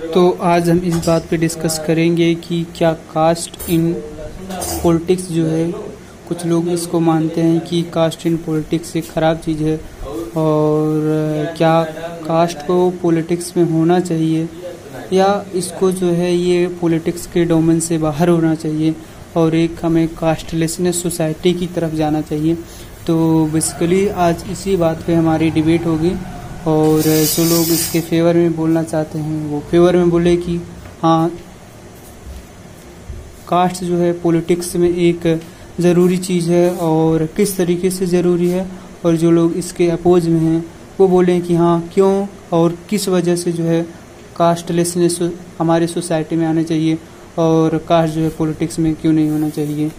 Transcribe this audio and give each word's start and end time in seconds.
तो 0.00 0.30
आज 0.42 0.68
हम 0.70 0.78
इस 0.84 0.94
बात 1.06 1.26
पे 1.30 1.36
डिस्कस 1.36 1.78
करेंगे 1.86 2.34
कि 2.36 2.62
क्या 2.76 2.92
कास्ट 3.12 3.68
इन 3.70 3.92
पॉलिटिक्स 4.82 5.28
जो 5.30 5.44
है, 5.46 5.70
कुछ 6.28 6.44
लोग 6.46 6.68
इसको 6.68 7.00
मानते 7.00 7.40
हैं 7.40 7.60
कि 7.60 7.82
कास्ट 7.94 8.26
इन 8.26 8.36
पॉलिटिक्स 8.36 8.96
एक 8.96 9.10
ख़राब 9.10 9.38
चीज़ 9.38 9.62
है 9.62 9.76
और 10.36 11.52
क्या 11.56 11.82
कास्ट 12.26 12.66
को 12.66 12.78
पॉलिटिक्स 13.02 13.56
में 13.56 13.64
होना 13.64 14.00
चाहिए 14.00 14.48
या 15.12 15.28
इसको 15.54 15.92
जो 15.92 16.10
है 16.12 16.34
ये 16.34 16.66
पॉलिटिक्स 16.80 17.26
के 17.26 17.44
डोमेन 17.44 17.80
से 17.80 17.98
बाहर 17.98 18.28
होना 18.28 18.54
चाहिए 18.54 18.94
और 19.36 19.54
एक 19.54 19.84
हमें 19.84 20.06
कास्टलेसनेस 20.14 21.02
सोसाइटी 21.02 21.52
की 21.54 21.66
तरफ़ 21.66 21.94
जाना 21.94 22.20
चाहिए। 22.22 22.54
तो 23.06 23.46
बेसिकली 23.52 24.06
आज 24.24 24.44
इसी 24.50 24.76
बात 24.76 25.02
पे 25.06 25.14
हमारी 25.14 25.50
डिबेट 25.50 25.86
होगी। 25.86 26.12
और 26.66 27.02
जो 27.02 27.44
लोग 27.46 27.68
इसके 27.72 28.00
फेवर 28.00 28.34
में 28.34 28.54
बोलना 28.56 28.82
चाहते 28.82 29.18
हैं, 29.18 29.46
वो 29.50 29.60
फेवर 29.70 29.96
में 29.96 30.10
बोले 30.10 30.36
कि 30.36 30.56
हाँ 31.02 31.28
कास्ट 33.48 33.84
जो 33.84 33.96
है 33.98 34.12
पॉलिटिक्स 34.20 34.74
में 34.76 34.88
एक 34.88 35.40
ज़रूरी 35.80 36.16
चीज़ 36.18 36.50
है 36.50 36.70
और 36.78 37.24
किस 37.36 37.56
तरीके 37.56 37.90
से 37.90 38.06
ज़रूरी 38.06 38.48
है 38.48 38.66
और 39.04 39.16
जो 39.16 39.30
लोग 39.30 39.52
इसके 39.56 39.88
अपोज 39.90 40.28
में 40.28 40.40
हैं, 40.40 40.64
वो 41.00 41.08
बोलें 41.08 41.40
कि 41.42 41.54
हाँ 41.54 41.80
क्यों 41.94 42.26
और 42.52 42.76
किस 42.90 43.08
वजह 43.08 43.36
से 43.36 43.52
जो 43.52 43.64
है 43.64 43.82
कास्टलेसनेस 44.36 45.18
हमारे 45.58 45.86
सोसाइटी 45.86 46.36
में 46.36 46.46
आना 46.46 46.62
चाहिए 46.62 46.98
और 47.38 47.76
कास्ट 47.88 48.14
जो 48.14 48.20
है 48.20 48.28
पॉलिटिक्स 48.38 48.78
में 48.78 48.94
क्यों 48.94 49.12
नहीं 49.12 49.30
होना 49.30 49.48
चाहिए। 49.48 49.90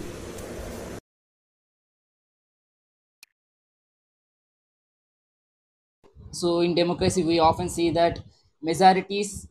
So 6.32 6.60
in 6.60 6.74
democracy, 6.74 7.22
we 7.22 7.38
often 7.38 7.68
see 7.68 7.90
that 7.90 8.20
majorities 8.62 9.48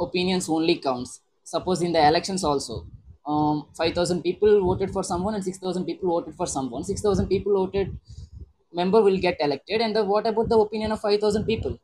opinions 0.00 0.48
only 0.48 0.76
counts. 0.76 1.20
Suppose 1.44 1.82
in 1.82 1.92
the 1.92 2.06
elections 2.06 2.44
also, 2.44 2.86
um, 3.26 3.66
5,000 3.76 4.22
people 4.22 4.60
voted 4.60 4.90
for 4.90 5.02
someone 5.02 5.34
and 5.34 5.44
6,000 5.44 5.84
people 5.84 6.08
voted 6.10 6.34
for 6.34 6.46
someone. 6.46 6.84
6,000 6.84 7.28
people 7.28 7.52
voted 7.54 7.96
member 8.72 9.02
will 9.02 9.18
get 9.18 9.36
elected 9.40 9.80
and 9.80 9.94
the, 9.94 10.04
what 10.04 10.26
about 10.26 10.48
the 10.48 10.58
opinion 10.58 10.92
of 10.92 11.00
5,000 11.00 11.44
people? 11.44 11.78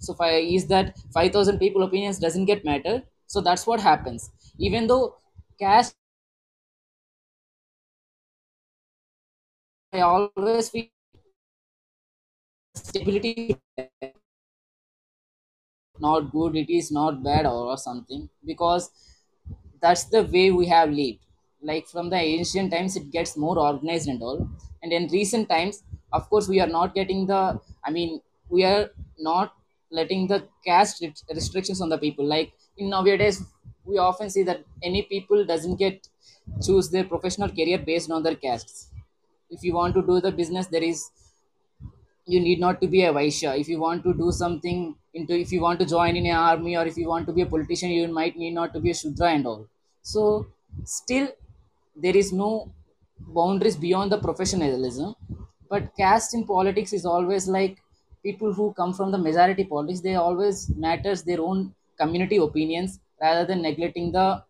So 0.00 0.16
I, 0.20 0.32
is 0.58 0.66
that 0.68 0.98
5,000 1.14 1.58
people 1.58 1.82
opinions 1.82 2.18
doesn't 2.18 2.46
get 2.46 2.64
matter. 2.64 3.02
So 3.26 3.40
that's 3.40 3.66
what 3.66 3.80
happens. 3.80 4.30
Even 4.58 4.86
though 4.86 5.16
caste, 5.58 5.94
I 9.92 10.00
always 10.00 10.70
feel 10.70 10.88
stability 12.78 13.56
not 16.00 16.30
good 16.32 16.56
it 16.56 16.70
is 16.72 16.90
not 16.90 17.22
bad 17.22 17.46
or, 17.46 17.76
something 17.76 18.28
because 18.44 18.90
that's 19.80 20.04
the 20.04 20.22
way 20.24 20.50
we 20.50 20.66
have 20.66 20.90
lived. 20.90 21.18
Like 21.62 21.86
from 21.88 22.10
the 22.10 22.16
ancient 22.16 22.72
times 22.72 22.96
it 22.96 23.10
gets 23.10 23.36
more 23.36 23.58
organized 23.58 24.08
and 24.08 24.22
all. 24.22 24.48
And 24.82 24.92
in 24.92 25.08
recent 25.08 25.48
times 25.48 25.82
of 26.12 26.28
course 26.30 26.48
we 26.48 26.60
are 26.60 26.66
not 26.66 26.94
getting 26.94 27.26
the 27.26 27.60
i 27.84 27.90
mean 27.90 28.20
we 28.48 28.64
are 28.64 28.90
not 29.18 29.52
letting 29.90 30.26
the 30.26 30.44
caste 30.64 31.04
restrictions 31.34 31.80
on 31.80 31.88
the 31.88 31.98
people. 31.98 32.24
Like 32.24 32.52
in 32.76 32.90
nowadays 32.90 33.42
we 33.84 33.98
often 33.98 34.30
see 34.30 34.42
that 34.44 34.64
any 34.82 35.02
people 35.02 35.44
doesn't 35.44 35.76
get 35.76 36.08
choose 36.64 36.90
their 36.90 37.04
professional 37.04 37.48
career 37.48 37.78
based 37.78 38.10
on 38.10 38.22
their 38.22 38.34
castes. 38.34 38.90
If 39.50 39.62
you 39.62 39.74
want 39.74 39.94
to 39.94 40.02
do 40.02 40.20
the 40.20 40.32
business 40.32 40.66
there 40.66 40.82
is 40.82 41.10
you 42.28 42.40
need 42.40 42.60
not 42.60 42.80
to 42.82 42.86
be 42.86 43.02
a 43.04 43.12
Vaishya. 43.12 43.58
If 43.58 43.68
you 43.68 43.80
want 43.80 44.04
to 44.04 44.12
do 44.14 44.30
something 44.30 44.94
into, 45.14 45.34
if 45.34 45.50
you 45.50 45.60
want 45.62 45.80
to 45.80 45.86
join 45.86 46.16
in 46.16 46.26
an 46.26 46.36
army 46.36 46.76
or 46.76 46.86
if 46.86 46.96
you 46.96 47.08
want 47.08 47.26
to 47.26 47.32
be 47.32 47.42
a 47.42 47.46
politician, 47.46 47.90
you 47.90 48.06
might 48.08 48.36
need 48.36 48.52
not 48.52 48.72
to 48.74 48.80
be 48.80 48.90
a 48.90 48.94
Shudra 48.94 49.28
and 49.30 49.46
all. 49.46 49.66
So 50.02 50.46
still, 50.84 51.28
there 51.96 52.16
is 52.16 52.32
no 52.32 52.72
boundaries 53.18 53.76
beyond 53.76 54.12
the 54.12 54.18
professionalism. 54.18 55.14
But 55.70 55.94
caste 55.96 56.34
in 56.34 56.44
politics 56.44 56.92
is 56.92 57.04
always 57.06 57.48
like 57.48 57.78
people 58.22 58.52
who 58.52 58.72
come 58.74 58.92
from 58.92 59.10
the 59.10 59.18
majority 59.18 59.64
politics. 59.64 60.00
They 60.00 60.14
always 60.16 60.68
matters 60.76 61.22
their 61.22 61.40
own 61.40 61.74
community 61.98 62.36
opinions 62.36 63.00
rather 63.20 63.44
than 63.46 63.62
neglecting 63.62 64.12
the 64.12 64.42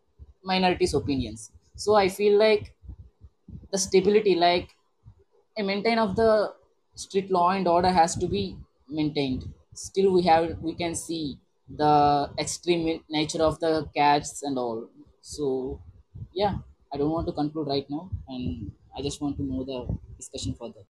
minorities' 0.42 0.94
opinions. 0.94 1.50
So 1.76 1.94
I 1.94 2.08
feel 2.08 2.38
like 2.38 2.74
the 3.70 3.78
stability, 3.78 4.34
like 4.34 4.68
a 5.56 5.62
maintain 5.62 5.98
of 5.98 6.16
the 6.16 6.52
strict 7.04 7.30
law 7.30 7.50
and 7.50 7.66
order 7.76 7.90
has 8.00 8.16
to 8.16 8.26
be 8.26 8.44
maintained. 8.88 9.44
Still 9.74 10.12
we 10.12 10.22
have 10.30 10.58
we 10.68 10.74
can 10.74 10.94
see 10.94 11.24
the 11.82 11.94
extreme 12.38 12.84
nature 13.18 13.42
of 13.42 13.60
the 13.60 13.72
cats 13.94 14.42
and 14.42 14.58
all. 14.58 14.88
So 15.20 15.80
yeah 16.32 16.54
i 16.92 16.96
don't 16.96 17.10
want 17.16 17.26
to 17.26 17.32
conclude 17.40 17.68
right 17.74 17.88
now 17.94 18.10
and 18.28 18.70
i 18.96 19.02
just 19.02 19.20
want 19.22 19.36
to 19.36 19.44
know 19.50 19.64
the 19.70 19.80
discussion 20.20 20.54
further 20.60 20.84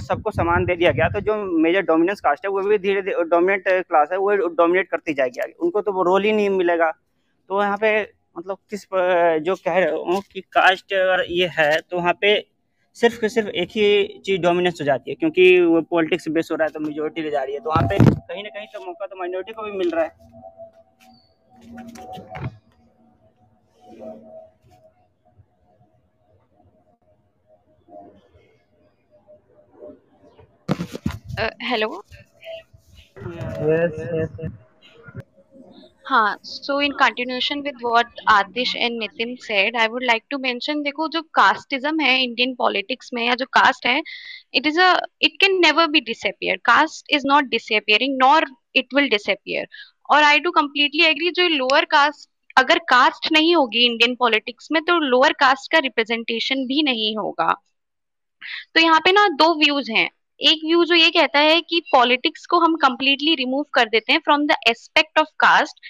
सबको 0.00 0.30
समान 0.30 0.64
दे 0.64 0.76
दिया 0.76 0.90
गया 0.92 1.08
तो 1.08 1.20
जो 1.20 1.34
major 1.58 1.82
dominance 1.84 2.20
caste 2.20 2.44
है, 2.44 2.50
वो 2.50 2.62
भी 2.62 2.78
धीरे 2.78 3.02
धीरे 3.02 3.24
डोमिनेट 3.26 3.64
क्लास 3.68 4.08
है, 4.12 4.18
वो 4.18 4.36
डोमिनेट 4.48 4.88
करती 4.90 5.14
जाएगी 5.14 5.40
आगे। 5.40 5.52
उनको 5.54 5.80
तो 5.82 5.92
वो 5.92 6.02
रोल 6.04 6.24
ही 6.24 6.32
नहीं 6.32 6.50
मिलेगा। 6.50 6.90
तो 7.50 7.62
यहाँ 7.62 7.76
पे 7.78 8.00
मतलब 8.36 8.58
किस 8.70 8.84
जो 9.44 9.54
कह 9.56 9.78
रहे 9.78 9.90
हो 9.90 10.20
कि 10.32 10.40
कास्ट 10.52 10.92
अगर 10.94 11.24
ये 11.30 11.46
है 11.52 11.80
तो 11.80 11.96
वहाँ 11.96 12.12
पे 12.20 12.34
सिर्फ़ 12.96 13.24
सिर्फ़ 13.26 13.48
एक 13.50 13.68
ही 13.70 14.20
चीज़ 14.26 14.40
डोमिनेंस 14.42 14.78
हो 14.80 14.84
जाती 14.84 15.10
है, 15.10 15.14
क्योंकि 15.14 15.60
वो 15.62 15.80
पॉलिटिक्स 15.90 16.28
बेस 16.28 16.48
हो 16.50 16.56
रहा 16.56 16.66
है 16.66 16.72
तो 16.72 16.80
मेजोरिटी 16.80 17.22
ले 17.22 17.30
जा 17.30 17.42
रही 17.42 17.54
है। 17.54 17.60
तो 17.60 17.70
वहाँ 17.70 17.82
पे 17.88 17.98
कहीं 17.98 18.42
ना 18.42 18.48
कहीं 18.50 18.66
तो 18.74 18.84
मौका 18.86 19.06
तो 19.06 19.16
माइनॉरिटी 19.18 19.52
को 19.52 19.62
भी 19.62 19.72
मिल 19.72 19.90
रहा 19.90 20.04
है। 20.04 20.10
हेलो 30.68 31.88
यस 33.68 33.98
यस 34.14 34.36
हाँ 36.06 36.36
so 36.44 36.80
in 36.80 36.92
continuation 37.00 37.60
with 37.60 37.76
what 37.82 38.20
Adish 38.30 38.74
and 38.76 38.98
Nitin 38.98 39.34
said 39.42 39.76
I 39.76 39.88
would 39.88 40.04
like 40.04 40.22
to 40.30 40.38
mention 40.38 40.82
देखो 40.82 41.08
जो 41.08 41.22
कास्टिज्म 41.34 42.00
है 42.00 42.22
इंडियन 42.22 42.54
पॉलिटिक्स 42.54 43.10
में 43.14 43.24
या 43.26 43.34
जो 43.34 43.46
कास्ट 43.52 43.86
है 43.86 44.00
it 44.54 44.66
is 44.66 44.80
a 44.80 44.92
it 45.22 45.36
can 45.40 45.58
never 45.60 45.86
be 45.86 46.00
disappear 46.00 46.56
caste 46.64 47.12
is 47.14 47.26
not 47.26 47.44
disappearing 47.50 48.16
nor 48.22 48.46
it 48.76 48.94
will 48.94 49.08
disappear 49.08 49.66
और 50.10 50.22
I 50.22 50.38
do 50.38 50.50
completely 50.50 51.04
agree 51.04 51.30
जो 51.30 51.48
lower 51.48 51.84
caste 51.90 52.28
अगर 52.58 52.78
कास्ट 52.88 53.32
नहीं 53.32 53.54
होगी 53.56 53.84
इंडियन 53.86 54.14
पॉलिटिक्स 54.14 54.68
में 54.72 54.82
तो 54.84 54.98
लोअर 54.98 55.32
कास्ट 55.40 55.72
का 55.72 55.78
रिप्रेजेंटेशन 55.78 56.66
भी 56.66 56.82
नहीं 56.82 57.16
होगा। 57.16 57.52
तो 58.74 58.80
यहाँ 58.80 59.00
पे 59.00 59.12
ना 59.12 59.26
दो 59.38 59.52
व्यूज़ 59.58 59.90
हैं। 59.92 60.08
एक 60.40 60.60
व्यू 60.64 60.84
जो 60.84 60.94
ये 60.94 61.10
कहता 61.10 61.38
है 61.40 61.60
कि 61.60 61.80
पॉलिटिक्स 61.92 62.46
को 62.46 62.58
हम 62.60 62.74
कंप्लीटली 62.78 63.34
रिमूव 63.34 63.64
कर 63.74 63.88
देते 63.88 64.12
हैं 64.12 64.20
from 64.24 64.46
the 64.46 64.56
aspect 64.68 65.18
of 65.18 65.28
caste 65.40 65.80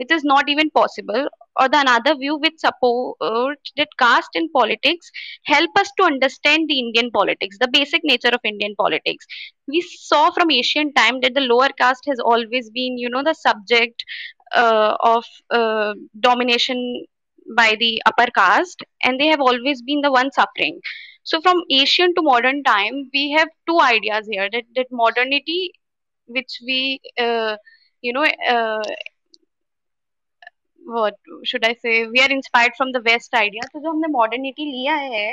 which 0.00 0.12
is 0.12 0.22
not 0.26 0.48
even 0.50 0.68
possible 0.74 1.28
और 1.60 1.68
the 1.68 1.74
another 1.76 2.14
view 2.14 2.36
which 2.38 2.60
support 2.60 3.68
that 3.76 3.94
caste 3.98 4.36
in 4.36 4.46
politics 4.54 5.10
help 5.50 5.78
us 5.78 5.92
to 5.98 6.04
understand 6.04 6.68
the 6.68 6.72
Indian 6.74 7.10
politics 7.10 7.58
the 7.62 7.68
basic 7.70 8.02
nature 8.04 8.34
of 8.34 8.46
Indian 8.46 8.74
politics 8.78 9.26
we 9.70 9.80
saw 9.84 10.28
from 10.30 10.50
ancient 10.52 10.90
time 10.96 11.20
that 11.20 11.34
the 11.34 11.42
lower 11.44 11.72
caste 11.78 12.08
has 12.08 12.20
always 12.34 12.68
been 12.74 12.98
you 12.98 13.08
know 13.08 13.22
the 13.22 13.32
subject 13.38 14.04
of 15.06 15.28
domination 16.22 16.86
by 17.46 17.76
the 17.76 17.96
upper 18.06 18.30
caste 18.36 18.84
and 19.04 19.18
they 19.18 19.28
have 19.28 19.42
always 19.42 19.82
been 19.84 20.00
the 20.02 20.06
one 20.12 20.30
suffering 20.30 20.80
So 21.26 21.40
from 21.40 21.62
ancient 21.70 22.14
to 22.16 22.22
modern 22.22 22.62
time, 22.62 23.10
we 23.12 23.32
have 23.32 23.48
two 23.68 23.80
ideas 23.80 24.28
here 24.30 24.48
that, 24.52 24.62
that 24.76 24.86
modernity 24.92 25.72
which 26.26 26.60
we 26.64 27.00
uh, 27.18 27.56
you 28.00 28.12
know 28.12 28.24
uh, 28.48 28.82
what 30.78 31.14
should 31.44 31.64
I 31.64 31.74
say 31.74 32.06
we 32.06 32.20
are 32.20 32.30
inspired 32.30 32.72
from 32.76 32.92
the 32.92 33.02
west 33.08 33.34
idea 33.34 33.62
तो 33.72 33.80
जो 33.80 33.90
हमने 33.90 34.12
modernity 34.12 34.66
लिया 34.72 34.94
है 34.94 35.26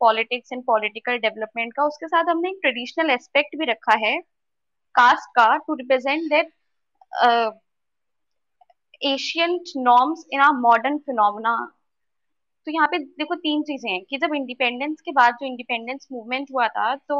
politics 0.00 0.54
and 0.56 0.64
political 0.70 1.20
development 1.26 1.76
का 1.76 1.86
उसके 1.88 2.08
साथ 2.08 2.30
हमने 2.30 2.48
एक 2.48 2.60
traditional 2.64 3.14
aspect 3.16 3.58
भी 3.58 3.70
रखा 3.72 3.96
है 4.06 4.16
caste 4.98 5.30
का 5.38 5.48
to 5.68 5.78
represent 5.82 6.32
that 6.34 6.52
uh, 7.22 7.50
ancient 9.12 9.76
norms 9.76 10.24
in 10.30 10.40
our 10.40 10.58
modern 10.66 11.00
phenomena 11.08 11.56
तो 12.66 12.72
यहाँ 12.72 12.86
पे 12.88 12.98
देखो 12.98 13.34
तीन 13.36 13.62
चीज़ें 13.62 13.90
हैं 13.90 14.00
कि 14.10 14.18
जब 14.18 14.34
इंडिपेंडेंस 14.34 15.00
के 15.04 15.12
बाद 15.12 15.34
जो 15.40 15.46
इंडिपेंडेंस 15.46 16.06
मूवमेंट 16.12 16.48
हुआ 16.52 16.68
था 16.68 16.94
तो 17.08 17.18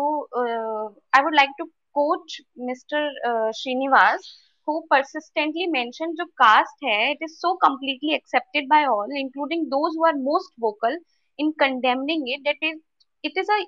I 1.16 1.22
would 1.22 1.34
like 1.34 1.50
to 1.58 1.64
quote 1.94 2.40
mister 2.68 3.50
Srinivas, 3.56 4.32
who 4.68 4.74
persistently 4.90 5.66
mentioned 5.70 6.16
जो 6.18 6.24
caste 6.42 6.84
है, 6.84 6.98
it 7.14 7.24
is 7.26 7.36
so 7.40 7.50
completely 7.64 8.14
accepted 8.14 8.68
by 8.68 8.80
all, 8.84 9.14
including 9.20 9.68
those 9.68 9.96
who 9.96 10.06
are 10.06 10.16
most 10.18 10.54
vocal 10.58 10.96
in 11.38 11.52
condemning 11.62 12.24
it, 12.28 12.42
that 12.44 12.66
is, 12.68 12.80
it 13.24 13.36
is 13.36 13.48
a 13.50 13.60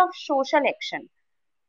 of 0.00 0.18
social 0.22 0.68
action. 0.74 1.08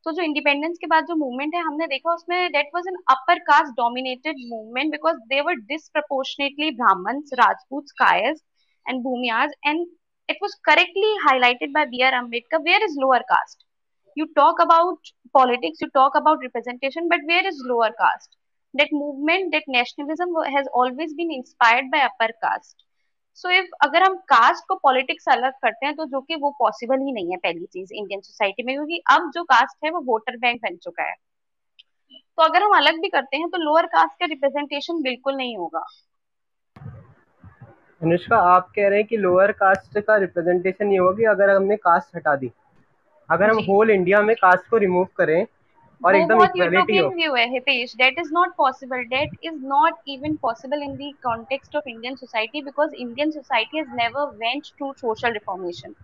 तो 0.06 0.12
जो 0.12 0.24
independence 0.24 0.78
के 0.82 0.88
बाद 0.88 1.06
जो 1.06 1.16
movement 1.16 1.56
है, 1.56 1.62
हमने 1.62 1.86
देखा 1.88 2.14
उसमें 2.14 2.52
that 2.52 2.70
was 2.76 2.84
an 2.88 2.96
upper 3.12 3.40
caste 3.48 3.74
dominated 3.78 4.36
movement 4.50 4.92
because 4.92 5.18
they 5.30 5.42
were 5.42 5.56
disproportionately 5.72 6.70
Brahmins 6.76 7.34
Rajput 7.40 7.92
कायर्स 8.00 8.42
and 8.90 9.06
bhumiyas 9.06 9.56
and 9.64 9.88
it 10.30 10.38
was 10.42 10.56
correctly 10.68 11.12
highlighted 11.28 11.74
by 11.74 11.86
B.R. 11.86 12.12
Ambedkar 12.14 12.62
where 12.66 12.84
is 12.84 12.98
lower 13.06 13.22
caste 13.32 13.66
you 14.18 14.28
talk 14.36 14.62
about 14.66 15.14
politics 15.34 15.82
you 15.82 15.90
talk 15.92 16.20
about 16.22 16.46
representation 16.48 17.10
but 17.10 17.26
where 17.26 17.48
is 17.48 17.64
lower 17.72 17.92
caste 18.04 18.38
that 18.74 18.94
movement 18.94 19.52
that 19.54 19.64
nationalism 19.68 20.38
has 20.58 20.68
always 20.74 21.14
been 21.14 21.32
inspired 21.32 21.92
by 21.92 22.06
upper 22.12 22.32
caste 22.46 22.86
so 23.38 23.50
if 23.50 23.68
अगर 23.84 24.04
हम 24.04 24.16
cast 24.30 24.64
को 24.70 24.76
पॉलिटिक्स 24.84 25.28
अलग 25.30 25.54
करते 25.64 25.86
हैं 25.86 25.96
तो 25.96 26.06
जो 26.06 26.22
कि 26.22 26.36
वो 26.42 26.50
पॉसिबल 26.60 27.06
ही 27.06 27.12
नहीं 27.14 27.32
है 27.32 27.38
पहली 27.38 27.66
चीज़ 27.74 27.94
इंडियन 27.94 28.22
सोसाइटी 28.22 28.64
में 28.64 28.76
क्योंकि 28.76 29.02
अब 29.12 29.30
जो 29.36 29.44
कास्ट 29.54 29.86
है 29.86 29.92
वो 29.92 30.02
वोटर 30.06 30.38
बैंक 30.38 30.62
बन 30.64 30.76
चुका 30.84 31.04
है 31.10 31.16
तो 32.12 32.44
अगर 32.44 32.64
हम 32.64 32.76
अलग 32.78 33.00
भी 33.02 33.10
करते 33.10 33.38
हैं 33.38 33.50
तो 33.50 33.58
लोअर 33.64 33.86
कास्ट 33.96 34.20
का 34.20 34.26
रिप्रेजेंटेशन 34.26 35.02
बिल्कुल 35.02 35.36
नहीं 35.36 35.58
होगा 35.58 35.84
अनुष्का 38.02 38.38
आप 38.52 38.70
कह 38.76 38.88
रहे 38.88 39.00
हैं 39.00 39.08
कि 39.08 39.18
लोअर 39.18 39.52
कास्ट 39.52 40.00
का 40.00 40.16
रिप्रेजेंटेशन 40.18 40.86
नहीं 40.86 41.00
होगी 41.00 41.24
अगर 41.32 41.50
हमने 41.50 41.76
कास्ट 41.78 42.16
हटा 42.16 42.36
दी 42.36 42.52
अगर 43.30 43.50
हम 43.50 43.58
होल 43.64 43.90
इंडिया 43.92 44.22
में 44.22 44.36
कास्ट 44.36 44.70
को 44.70 44.78
रिमूव 44.78 45.08
करें 45.18 45.46
और 46.02 46.16
एकदम 46.16 46.44
इक्वालिटी 46.44 46.98
हो। 46.98 47.10
view 47.12 47.38
है 47.38 47.48
Hitesh 47.54 47.96
that 48.02 48.20
is 48.24 48.30
not 48.32 48.56
possible. 48.58 49.04
That 49.10 49.50
is 49.50 49.58
not 49.72 49.98
even 50.08 50.38
possible 50.38 50.82
in 50.82 50.96
the 50.98 51.10
context 51.28 51.76
of 51.76 51.88
Indian 51.88 52.18
society 52.18 52.62
because 52.62 52.96
Indian 53.00 53.32
society 53.32 53.78
has 53.78 53.88
never 53.94 54.26
went 54.44 54.72
through 54.78 54.94
social 54.98 55.38
reformation. 55.40 55.96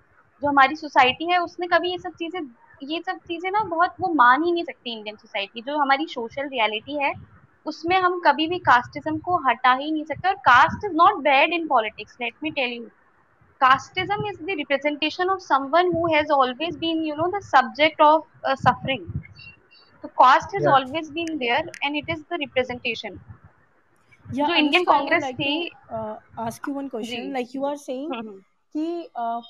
जो 0.42 0.48
हमारी 0.50 0.76
सोसाइटी 0.76 1.32
है 1.32 1.38
उसने 1.40 1.68
कभी 1.68 1.92
ये 1.92 1.98
सब 1.98 2.14
चीज़ें 2.20 2.42
ये 2.84 3.02
सब 3.02 3.18
चीज़ें 3.28 3.50
ना 3.52 3.64
बहुत 3.70 3.94
वो 4.02 4.14
मान 4.14 4.44
ही 4.44 4.52
नहीं 4.52 4.64
सकती 4.64 4.94
इंडियन 4.94 5.16
सोसाइटी 5.16 5.62
जो 5.62 5.78
हमारी 5.78 6.06
सोशल 6.10 6.48
रियलिटी 6.50 6.98
है 7.04 7.14
उसमें 7.66 7.96
हम 8.00 8.20
कभी 8.20 8.48
भी 8.48 8.60
कास्टिज्म 8.60 9.18
को 9.20 9.38
हटा 9.48 9.74
ही 9.74 9.92
नहीं 9.92 10.04
सकते 10.04 10.28
और 10.30 10.36
caste 10.46 10.86
is 10.86 10.94
not 10.96 11.24
bad 11.24 11.54
in 11.54 11.68
politics 11.68 12.18
let 12.22 12.34
me 12.44 12.52
tell 12.52 12.74
you 12.74 12.86
casteism 13.62 14.28
is 14.30 14.42
the 14.44 14.56
representation 14.58 15.30
of 15.30 15.40
someone 15.40 15.92
who 15.94 16.08
has 16.14 16.32
always 16.32 16.78
been 16.78 17.04
you 17.04 17.16
know 17.16 17.28
the 17.38 17.42
subject 17.44 18.02
of 18.02 18.54
suffering 18.62 19.06
caste 20.18 20.56
has 20.56 20.68
always 20.68 21.10
been 21.12 21.38
there 21.38 21.72
and 21.84 21.96
it 21.96 22.10
is 22.10 22.22
the 22.22 22.38
representation 22.40 23.20
जो 24.26 24.54
Indian 24.54 24.84
Congress 24.84 25.24
थी 25.34 25.70
ask 25.92 26.70
you 26.70 26.74
one 26.76 26.88
question 26.88 27.32
like 27.34 27.56
you 27.56 27.66
are 27.66 27.78
saying 27.78 28.14
कि 28.76 29.10
uh, 29.20 29.42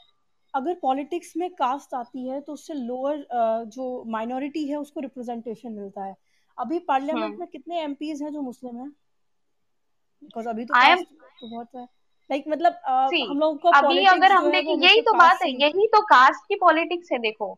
अगर 0.53 0.73
politics 0.81 1.33
में 1.37 1.49
caste 1.53 1.93
आती 1.93 2.27
है 2.27 2.39
तो 2.41 2.53
उससे 2.53 2.73
lower 2.73 3.15
uh, 3.15 3.69
जो 3.69 4.03
माइनॉरिटी 4.07 4.67
है 4.67 4.75
उसको 4.75 4.99
रिप्रेजेंटेशन 4.99 5.71
मिलता 5.71 6.03
है। 6.03 6.15
अभी 6.57 6.79
पार्लियामेंट 6.79 7.25
हम्म। 7.25 7.39
में 7.39 7.47
कितने 7.47 7.81
एमपीज 7.81 8.21
हैं 8.23 8.31
जो 8.31 8.41
मुस्लिम 8.41 8.77
हैं? 8.77 8.89
बिकॉज़ 10.23 10.47
अभी 10.47 10.65
तो 10.65 10.73
am... 10.73 11.03
तो 11.41 11.49
बहुत 11.49 11.67
है। 11.75 11.83
लाइक 12.29 12.43
like, 12.43 12.53
मतलब 12.53 12.79
हम 12.85 13.37
लोगों 13.39 13.55
को 13.55 13.69
अभी 13.69 14.05
अगर 14.05 14.31
हम 14.31 14.49
देखें 14.51 14.83
यही 14.83 15.01
तो 15.01 15.13
बात 15.13 15.41
है 15.43 15.49
यही 15.51 15.87
तो 15.87 16.01
कास्ट 16.05 16.47
की 16.47 16.55
पॉलिटिक्स 16.55 17.11
है 17.11 17.19
देखो। 17.19 17.57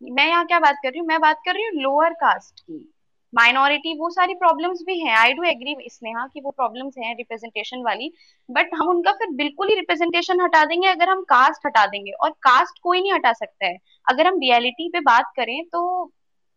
मैं 0.00 0.26
यहाँ 0.28 0.46
क्या 0.46 0.58
बात 0.60 0.76
कर 0.82 0.90
रही 0.90 0.98
हूँ? 0.98 1.06
मैं 1.08 1.20
बात 1.20 1.40
कर 1.44 1.54
रही 1.54 1.64
हूँ 1.64 1.82
लोअर 1.82 2.12
कास्ट 2.14 2.60
की। 2.60 2.90
माइनॉरिटी 3.32 3.94
वो 3.98 4.10
सारी 4.10 4.34
प्रॉब्लम्स 4.34 4.82
भी 4.86 4.98
हैं। 5.00 5.14
आई 5.16 5.32
डू 5.32 5.42
एग्री 5.42 5.76
स्नेहा 5.88 6.26
कि 6.26 6.40
वो 6.40 6.50
प्रॉब्लम्स 6.50 6.98
हैं 6.98 7.14
रिप्रेजेंटेशन 7.16 7.82
वाली। 7.82 8.10
बट 8.48 8.74
हम 8.74 8.88
उनका 8.88 9.12
फिर 9.12 9.30
बिल्कुल 9.36 9.68
ही 9.68 9.74
रिप्रेजेंटेशन 9.74 10.40
हटा 10.40 10.64
देंगे 10.64 10.88
अगर 10.88 11.08
हम 11.08 11.22
कास्ट 11.22 11.66
हटा 11.66 11.86
देंगे। 11.86 12.12
और 12.12 12.30
कास्ट 12.42 12.78
कोई 12.82 13.00
नहीं 13.00 13.12
हटा 13.12 13.32
सकता 13.32 13.66
है। 13.66 13.78
अगर 14.06 14.26
हम 14.26 14.38
रियलिटी 14.40 14.88
पे 14.88 15.00
बात 15.02 15.32
करें 15.36 15.64
तो 15.64 16.04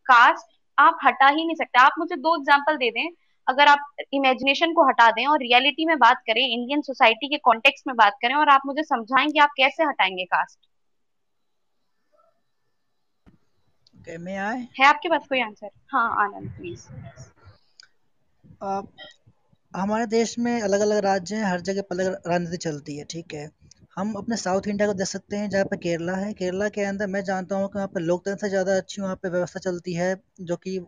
कास्ट 0.06 0.56
आप 0.77 1.00
हटा 1.06 1.27
ही 1.27 1.45
नहीं 1.45 1.56
सकते। 1.56 1.79
आप 1.79 1.94
मुझे 2.00 2.15
दो 2.15 2.35
एग्ज़ाम्पल 2.35 2.77
दे 2.77 2.89
दें। 2.91 3.07
अगर 3.47 3.68
आप 3.68 3.91
इमेजिनेशन 4.13 4.74
को 4.74 4.88
हटा 4.88 5.09
दें 5.12 5.25
और 5.25 5.39
रियलिटी 5.39 5.85
में 5.85 5.97
बात 5.97 6.21
करें 6.27 6.41
इंडियन 6.47 6.81
सोसाइटी 6.81 7.27
के 7.27 7.38
कॉन्टेक्स्ट 7.38 7.88
में 7.88 7.95
बात 7.95 8.18
करें 8.21 8.35
और 8.35 8.50
आप 8.50 8.62
मुझे 8.65 8.83
समझाएँ 8.83 9.27
कि 9.27 9.39
आप 9.39 9.50
कैसे 9.57 9.83
हटाएँगे 9.83 10.25
कास्ट 10.25 10.59
okay, 13.97 14.18
may 14.18 14.38
है 14.79 14.85
आपके 14.85 15.09
पास 15.09 15.27
कोई 15.29 15.41
आंसर 15.41 15.69
हाँ 15.91 16.07
आनंद 16.24 16.50
प्लीज़ 16.51 16.88
हमारे 19.74 20.06
देश 20.06 20.38
में 20.39 20.62
अलग 20.62 20.79
अलग 20.79 20.97
राज्य 20.97 21.35
हैं 21.35 21.44
हर 21.44 21.62
जगह 21.62 21.81
अलग 21.91 22.21
राजनीति 22.27 22.57
चलती 22.57 22.97
है 22.97 23.03
ठीक 23.03 23.33
है? 23.33 23.50
हम 23.97 24.13
अपने 24.17 24.35
साउथ 24.38 24.67
इंडिया 24.67 24.88
को 24.88 24.94
देख 24.94 25.07
सकते 25.07 25.38
हैं 25.38 25.49
जहाँ 25.49 25.65
पे 25.65 25.77
केरला 25.77 26.13
है। 26.15 26.33
केरला 26.33 26.67
के 26.69 26.81
अंदर 26.83 27.07
मैं 27.07 27.23
जानता 27.23 27.55
हूँ 27.55 27.67
कि 27.67 27.77
वहाँ 27.77 27.88
पे 27.94 27.99
लोकतंत्र 27.99 28.45
से 28.45 28.49
ज़्यादा 28.49 28.75
अच्छी 28.77 29.01
वहाँ 29.01 29.15
पे 29.15 29.29
व्यवस्था 29.29 29.59
चलती 29.59 29.94
है 29.94 30.15
जो 30.41 30.55
कि 30.67 30.79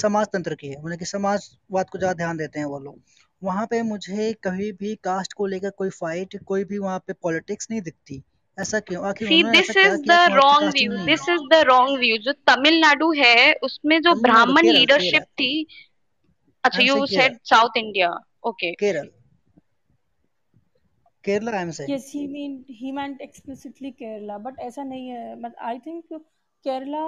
समाज 0.00 0.26
तंत्र 0.32 0.54
की 0.54 0.68
है। 0.68 0.82
मतलब 0.84 0.98
कि 0.98 1.04
समाजवाद 1.04 1.90
को 1.90 1.98
ज़्यादा 1.98 2.14
ध्यान 2.14 2.36
देते 2.36 2.58
हैं 2.58 2.66
वो 2.66 2.78
लोग। 2.78 3.00
वहाँ 3.42 3.66
पे 3.66 3.82
मुझे 3.82 4.32
कभी 4.44 4.70
भी 4.72 4.94
कास्ट 5.04 5.32
को 5.32 5.46
लेकर 5.46 5.70
कोई 5.70 5.90
फाइट 5.90 6.36
कोई 6.46 6.64
भी 6.64 6.78
वहाँ 6.78 6.98
पे 7.06 7.12
पॉलिटिक्स 7.12 7.68
नहीं 7.70 7.80
दिखती। 7.82 8.22
ऐसा 8.58 8.80
क्यों? 8.80 9.04
आखिर 9.06 9.28
See, 9.28 9.42
this 9.44 9.70
is 9.76 10.02
the 10.02 10.18
wrong 10.34 10.70
view. 10.72 10.96
This 11.06 11.28
is 11.28 11.40
the 11.50 11.64
wrong 11.68 11.96
view. 11.98 12.18
जो 12.18 12.32
तमिलनाडु 12.50 13.12
है 13.12 13.52
उसमें 13.62 14.00
जो 14.02 14.14
ब्राह्मण 14.22 14.66
लीडरशिप 14.66 15.22
थी। 15.40 15.66
अच्छा 16.64 16.82
you 16.82 17.06
said 17.06 17.38
South 17.44 17.76
India 17.76 18.14
okay 18.46 18.72
Kerala. 18.74 19.08
Kerala 21.24 21.50
I 21.56 21.62
am 21.62 21.70
saying 21.72 21.90
yes 21.90 22.10
he 22.14 22.26
mean 22.26 22.64
he 22.70 22.90
meant 22.92 23.20
explicitly 23.20 23.90
Kerala 23.92 24.36
but 24.38 24.58
ऐसा 24.60 24.82
नहीं 24.84 25.08
है। 25.08 25.34
मतलब 25.36 25.56
आई 25.60 25.78
थिंक 25.78 26.12
केरला 26.64 27.00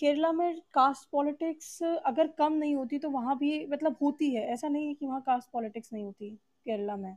केरला 0.00 0.32
में 0.32 0.60
कास्ट 0.74 1.08
पॉलिटिक्स 1.12 1.82
अगर 1.82 2.26
कम 2.38 2.52
नहीं 2.54 2.74
होती 2.76 2.98
तो 2.98 3.10
वहाँ 3.10 3.36
भी 3.38 3.64
मतलब 3.66 3.96
होती 4.02 4.30
है। 4.34 4.42
ऐसा 4.52 4.68
नहीं 4.68 4.86
है 4.88 4.94
कि 4.94 5.06
वहाँ 5.06 5.20
कास्ट 5.22 5.50
पॉलिटिक्स 5.52 5.92
नहीं 5.92 6.04
होती 6.04 6.30
केरला 6.66 6.96
में। 6.96 7.16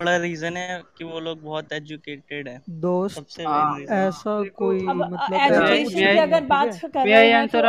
बड़ा 0.00 0.16
रीजन 0.16 0.56
है 0.56 0.82
कि 0.98 1.04
वो 1.04 1.20
लोग 1.20 1.42
बहुत 1.42 1.72
एजुकेटेड 1.72 2.48
है। 2.48 2.60
दोस्त 2.80 3.16
सबसे 3.16 3.44
हाँ, 3.44 3.78
ऐसा 3.98 4.42
कोई 4.58 4.80
मतलब 4.84 5.34
एजुकेशन 5.34 6.18
अगर 6.22 6.40
बात 6.46 6.74
कर 6.94 7.08
रहे 7.08 7.28
हैं 7.28 7.46
तो 7.48 7.62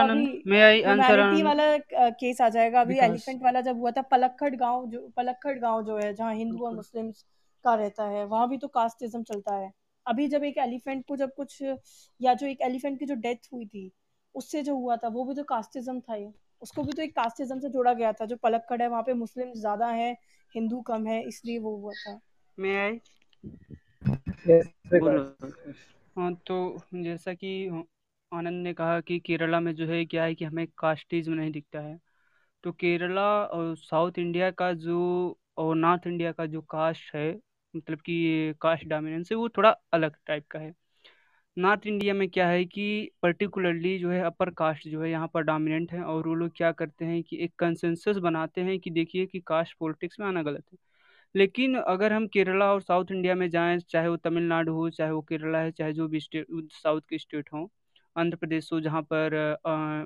मैं 0.48 0.62
आई 0.62 0.82
आंसर 0.84 1.44
वाला 1.44 2.10
केस 2.20 2.42
आ 2.42 2.50
जाएगा। 2.50 2.82
अभी 2.82 2.98
एलिफेंट 3.00 3.44
वाला 3.44 3.62
जब 3.62 3.80
हुआ 3.80 3.92
था 3.92 4.02
पलक्खड़ 4.12 4.54
गाँव 4.56 4.86
जो 4.92 5.08
पलक्खड़ 5.18 5.58
गाँव 5.60 5.84
जो 5.86 5.98
है 5.98 6.14
जहाँ 6.14 6.34
हिंदू 6.36 6.66
और 6.66 6.74
मुस्लिम 6.74 7.12
का 7.66 7.76
रहता 7.76 8.08
है 8.08 8.26
वहाँ 8.26 8.50
भी 8.50 8.58
तो 8.58 8.68
कास्टिज्म 8.70 9.24
चलता 9.24 9.56
है। 9.56 9.72
अभी 10.06 10.28
जब 10.28 10.44
एक 10.44 10.58
एलिफेंट 10.58 11.06
को 11.08 11.16
जब 11.18 11.34
कुछ 11.36 11.62
या 12.22 12.34
जो 12.34 12.48
एक 12.48 12.62
एलिफेंट 12.62 13.00
की 13.00 13.06
जो 13.06 13.16
डेथ 13.18 13.48
हुई 13.54 13.66
थी 13.66 13.92
उससे 14.36 14.62
जो 14.64 14.76
हुआ 14.76 14.96
था 14.98 15.08
वो 15.10 15.24
भी 15.26 15.36
तो 15.36 15.44
कास्टिज्म 15.46 16.00
था 16.00 16.14
ही। 16.14 16.26
उसको 16.62 16.84
भी 16.84 16.94
तो 16.94 17.02
एक 17.02 17.16
कास्टिज्म 17.16 17.60
से 17.60 17.70
जोड़ा 17.70 17.94
गया 17.94 18.12
था 18.14 18.26
जो 18.26 18.36
पलक्कड़ 18.36 18.82
है 18.82 18.88
वहाँ 18.88 19.04
पे 19.04 19.14
मुस्लिम 19.14 19.54
ज़्यादा 19.54 19.88
है 19.88 20.12
हिंदू 20.56 20.82
कम 20.82 21.08
है 21.08 21.22
इसलिए 21.24 21.60
वो 21.60 21.76
हुआ 21.78 21.94
था। 21.94 22.20
मैं 22.58 22.76
आई 22.78 23.00
हाँ 26.16 26.34
तो 26.48 26.82
जैसा 26.94 27.34
कि 27.34 27.68
आनंद 28.32 28.64
ने 28.64 28.74
कहा 28.74 29.00
कि 29.00 29.20
केरला 29.20 29.60
में 29.60 29.74
जो 29.76 29.88
है 29.88 30.06
क्या 30.06 30.24
है 30.24 30.36
कि 30.36 30.46
हमें 30.46 30.68
कास्टिज्म 30.78 31.34
नहीं 31.34 31.52
दिखता 31.52 31.80
है। 31.80 32.00
तो 32.64 32.72
केरला 32.72 33.28
और 33.46 33.76
साउथ 33.76 34.20
इंडिया 34.20 34.50
का 34.52 34.72
जो 34.74 34.98
और 35.58 35.76
नॉर्थ 35.76 36.08
इंडिया 36.08 36.32
का 36.32 36.46
जो 36.46 36.62
कास्ट 36.62 37.16
है 37.16 37.30
मतलब 37.74 37.98
कि 37.98 38.54
कास्ट 38.62 38.86
डोमिनेंस 38.86 39.32
है 39.32 39.38
वो 39.38 39.50
थोड़ा 39.50 39.70
अलग 39.94 40.16
टाइप 40.28 40.46
का 40.52 40.60
है। 40.60 40.74
नॉर्थ 41.58 41.86
इंडिया 41.88 42.14
में 42.14 42.28
क्या 42.30 42.48
है 42.50 42.64
कि 42.66 42.84
पर्टिकुलरली 43.22 43.98
जो 44.00 44.10
है 44.12 44.20
अपर 44.22 44.50
कास्ट 44.54 44.88
जो 44.88 45.02
है 45.02 45.10
यहाँ 45.12 45.28
पर 45.34 45.42
डोमिनेंट 45.44 45.92
है 45.94 46.02
और 46.04 46.28
वो 46.28 46.34
लोग 46.36 46.52
क्या 46.58 46.72
करते 46.74 47.06
हैं 47.06 47.22
कि 47.24 47.38
एक 47.44 47.54
कंसेंसस 47.60 48.18
बनाते 48.24 48.62
हैं 48.62 48.78
कि 48.80 48.90
देखिए 48.92 49.26
कि 49.26 49.40
कास्ट 49.48 49.76
पॉलिटिक्स 49.80 50.20
में 50.20 50.28
आना 50.28 50.44
गलत 50.44 50.64
है। 50.74 50.78
लेकिन 51.36 51.76
अगर 51.78 52.14
हम 52.14 52.28
केरला 52.30 52.72
और 52.74 52.82
साउथ 52.82 53.12
इंडिया 53.12 53.36
में 53.36 53.50
जाएँ, 53.50 53.80
चाहे 53.82 54.08
वो 54.08 54.18
तमिलनाडु 54.18 54.74
हो, 54.74 54.90
चाहे 54.92 55.12
वो 55.12 55.22
केरला 55.24 55.60
है, 55.60 55.72
चाहे 55.72 55.94
जो 55.94 56.08
भी 56.08 56.20
स्टेट 56.20 56.48
साउथ 56.74 57.02
के 57.10 57.18
स्टेट 57.20 57.50
हों, 57.54 57.68
आंध्र 58.16 58.38
प्रदेश 58.38 58.70
हो, 58.74 58.80
जहाँ 58.82 59.02
पर 59.06 59.36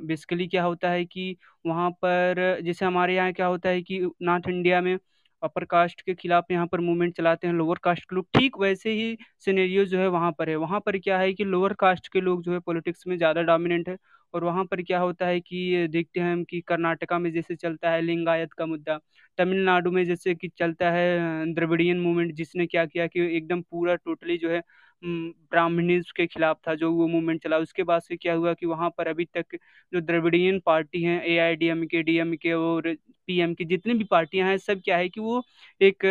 बेसिकली 0.04 0.48
क्या 0.48 0.64
होता 0.64 0.90
है 0.90 1.06
कि 1.06 1.36
वहाँ 1.66 1.90
पर 2.04 2.60
जैसे 2.64 2.86
हमारे 2.86 3.16
यहाँ 3.16 3.34
क्या 3.34 3.46
होता 3.48 3.70
है 3.70 3.82
कि 3.84 4.00
नॉर्थ 4.22 4.48
इंडिया 4.50 4.82
में 4.82 4.98
अपर 5.44 5.66
कास्ट 5.68 6.02
के 6.02 6.14
खिलाफ 6.16 6.52
यहाँ 6.52 6.68
पर 6.68 6.80
मूवमेंट 6.82 7.16
चलाते 7.18 7.48
हैं 7.48 7.54
लोअर 7.54 7.80
कास्ट 7.84 8.04
के 8.04 8.16
लोग, 8.16 8.26
ठीक 8.34 8.58
वैसे 8.60 8.92
ही 8.94 9.18
सिनेरियो 9.40 9.86
जो 9.86 10.00
है 10.00 10.08
वहाँ 10.10 10.32
पर 10.32 10.50
है। 10.50 10.56
वहाँ 10.58 10.80
पर 10.86 10.98
क्या 11.00 11.18
है 11.20 11.32
कि 11.34 11.44
लोअर 11.46 11.74
कास्ट 11.80 12.08
के 12.14 12.22
लोग 12.22 12.44
जो 12.44 12.54
है 12.54 12.60
पॉलिटिक्स 12.62 13.08
में 13.08 13.18
ज़्यादा 13.18 13.42
डोमिनेंट 13.44 13.90
है 13.90 13.98
और 14.34 14.44
वहाँ 14.44 14.64
पर 14.66 14.82
क्या 14.84 15.00
होता 15.00 15.26
है 15.28 15.40
कि 15.40 15.88
देखते 15.92 16.20
हैं 16.20 16.32
हम 16.34 16.44
कि 16.46 16.60
कर्नाटका 16.64 17.18
में 17.20 17.32
जैसे 17.32 17.56
चलता 17.56 17.90
है 17.92 18.02
लिंगायत 18.02 18.54
का 18.54 18.66
मुद्दा, 18.66 18.98
तमिलनाडु 19.38 19.92
में 19.92 20.04
जैसे 20.06 20.36
कि 20.36 20.48
चलता 20.58 20.92
है 20.92 21.54
द्रविडियन 21.54 22.00
मूवमेंट 22.00 22.34
जिसने 22.36 22.66
क्या 22.68 22.86
किया 22.86 23.08
कि 23.08 23.20
एकदम 23.38 23.62
पूरा 23.64 23.96
टोटली 23.98 24.38
जो 24.38 24.50
है 24.50 24.62
ब्राह्मणिज्म 25.04 26.12
के 26.18 26.26
खिलाफ 26.28 26.60
था 26.68 26.76
जो 26.76 26.92
वो 26.94 27.08
मूवमेंट 27.08 27.44
चला। 27.44 27.58
उसके 27.60 27.84
बाद 27.84 28.02
से 28.02 28.18
क्या 28.18 28.34
हुआ 28.36 28.54
कि 28.54 28.66
वहाँ 28.66 28.90
पर 28.98 29.08
अभी 29.08 29.26
तक 29.38 29.56
जो 29.94 30.02
द्रविडियन 30.02 30.60
पार्टी 30.66 31.04
हैं 31.04 31.22
A 31.24 31.38
I 31.40 31.56
D 31.56 31.68
M 31.68 31.86
K 31.88 32.02
D 32.04 32.18
M 32.20 32.36
K 32.38 32.54
और 32.54 32.94
पी 33.28 33.40
एम 33.42 33.54
की, 33.54 33.66
जितनी 33.66 33.94
भी 33.96 34.04
पार्टियाँ 34.12 34.48
हैं, 34.50 34.58
सब 34.60 34.82
क्या 34.86 34.98
है 34.98 35.10
कि 35.10 35.22
वो 35.22 35.44
एक 35.82 36.06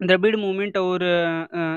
द्रविड़ 0.00 0.36
मूवमेंट 0.36 0.76
और 0.78 1.00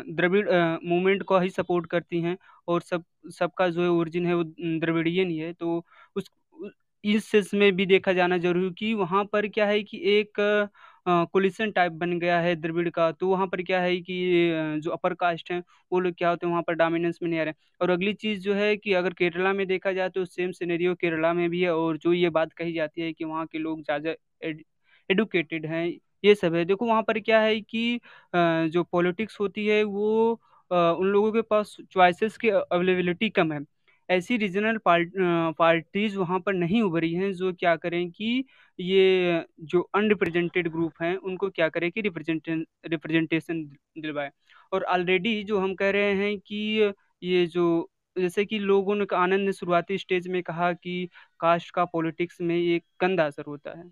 द्रविड़ 0.09 0.47
मूवमेंट 0.83 1.23
को 1.23 1.39
ही 1.39 1.49
सपोर्ट 1.49 1.85
करती 1.91 2.21
हैं 2.21 2.37
और 2.67 2.81
सब, 2.81 3.03
सबका 3.33 3.67
जो 3.69 3.93
ओरिजिन 3.99 4.25
है 4.27 4.33
वो 4.35 4.43
द्रविड़ियन 4.79 5.29
ही 5.29 5.37
है। 5.39 5.53
तो 5.53 5.85
उस 6.15 6.29
इस 7.03 7.53
में 7.53 7.71
भी 7.75 7.85
देखा 7.85 8.13
जाना 8.13 8.37
ज़रूरी 8.37 8.73
कि 8.77 8.93
वहाँ 8.95 9.23
पर 9.33 9.47
क्या 9.49 9.65
है 9.67 9.81
कि 9.83 9.97
एक 10.11 10.39
कोलिशन 11.07 11.71
टाइप 11.71 11.91
बन 11.93 12.17
गया 12.19 12.39
है 12.41 12.55
द्रविड़ 12.55 12.89
का। 12.89 13.11
तो 13.13 13.27
वहाँ 13.27 13.47
पर 13.47 13.61
क्या 13.63 13.79
है 13.81 13.95
कि 13.99 14.79
जो 14.83 14.91
अपर 14.91 15.13
कास्ट 15.15 15.51
हैं, 15.51 15.61
वो 15.91 15.99
लोग 15.99 16.13
क्या 16.13 16.29
होते 16.29 16.45
हैं, 16.45 16.51
वहाँ 16.51 16.63
पर 16.63 16.73
डोमिनेंस 16.75 17.19
में 17.21 17.29
नहीं 17.29 17.39
आ 17.39 17.43
रहे 17.43 17.53
और 17.81 17.89
अगली 17.89 18.13
चीज़ 18.15 18.41
जो 18.41 18.53
है 18.55 18.75
कि 18.77 18.93
अगर 18.93 19.13
केरला 19.13 19.53
में 19.53 19.65
देखा 19.67 19.91
जाए 19.93 20.09
तो 20.09 20.25
सेम 20.25 20.51
सिनेरियो 20.53 20.95
केरला 20.95 21.33
में 21.33 21.49
भी 21.49 21.61
है 21.61 21.73
और 21.75 21.97
जो 21.99 22.13
ये 22.13 22.29
बात 22.31 22.53
कही 22.53 22.73
जाती 22.73 23.01
है 23.01 23.11
कि 23.13 23.23
वहाँ 23.25 23.45
के 23.47 23.57
लोग 23.59 23.81
ज़्यादा 23.83 24.15
एडुकेटेड 25.09 25.65
हैं, 25.65 25.87
ये 26.23 26.35
सब 26.35 26.55
है। 26.55 26.63
देखो 26.65 26.85
वहाँ 26.85 27.03
पर 27.03 27.19
क्या 27.21 27.39
है 27.41 27.59
कि 27.61 27.99
जो 28.67 28.83
पॉलिटिक्स 28.85 29.39
होती 29.39 29.65
है 29.67 29.83
वो 29.85 30.31
उन 30.71 31.07
लोगों 31.07 31.31
के 31.31 31.41
पास 31.43 31.75
चॉइसेस 31.91 32.37
की 32.37 32.49
अवेलेबिलिटी 32.49 33.29
कम 33.31 33.51
है। 33.53 33.59
ऐसी 34.09 34.37
रीजनल 34.37 34.77
पार्ट 34.79 35.11
पार्टीज़ 35.59 36.17
वहाँ 36.17 36.39
पर 36.39 36.53
नहीं 36.53 36.81
उभरी 36.81 37.13
हैं 37.13 37.31
जो 37.33 37.51
क्या 37.53 37.75
करें 37.77 38.09
कि 38.11 38.43
ये 38.79 39.43
जो 39.61 39.81
अनरिप्रेजेंटेड 39.95 40.67
ग्रुप 40.71 41.01
हैं 41.01 41.15
उनको 41.17 41.49
क्या 41.49 41.67
करें 41.69 41.89
कि 41.91 42.01
रिप्रेजेंटेशन 42.01 42.65
रिप्रेजेंटेशन 42.85 43.63
दिलवाए। 43.97 44.31
और 44.71 44.83
ऑलरेडी 44.85 45.43
जो 45.43 45.59
हम 45.59 45.73
कह 45.75 45.89
रहे 45.91 46.13
हैं 46.15 46.37
कि 46.39 46.55
ये 47.23 47.45
जो, 47.47 47.89
जैसे 48.15 48.45
कि 48.45 48.59
लोगों 48.59 48.95
ने 48.95 49.05
आनंद 49.15 49.45
ने 49.45 49.53
शुरुआती 49.53 49.97
स्टेज 49.97 50.27
में 50.27 50.41
कहा 50.43 50.71
कि 50.73 51.09
कास्ट 51.39 51.71
का 51.71 51.85
पॉलिटिक्स 51.87 52.41
में 52.41 52.55
एक 52.55 52.83
गंदा 53.01 53.25
असर 53.25 53.43
होता 53.47 53.77
है। 53.79 53.89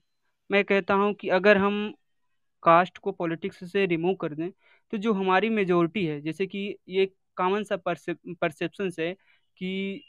मैं 0.50 0.63
कहता 0.65 0.93
हूँ 0.93 1.13
कि 1.15 1.29
अगर 1.31 1.57
हम 1.57 1.93
कास्ट 2.63 2.98
को 3.00 3.12
पॉलिटिक्स 3.13 3.72
से 3.72 3.86
रिमूव 3.86 4.15
कर 4.17 4.34
दें 4.36 4.50
तो 4.93 4.98
जो 5.00 5.13
हमारी 5.13 5.50
मेजोरिटी 5.51 6.05
है, 6.05 6.19
जैसे 6.22 6.48
कि 6.48 6.75
ये 6.89 7.05
कॉमन 7.38 7.63
सा 7.65 7.77
परसेप्शन 7.88 8.91
है 9.00 9.15
कि 9.57 10.01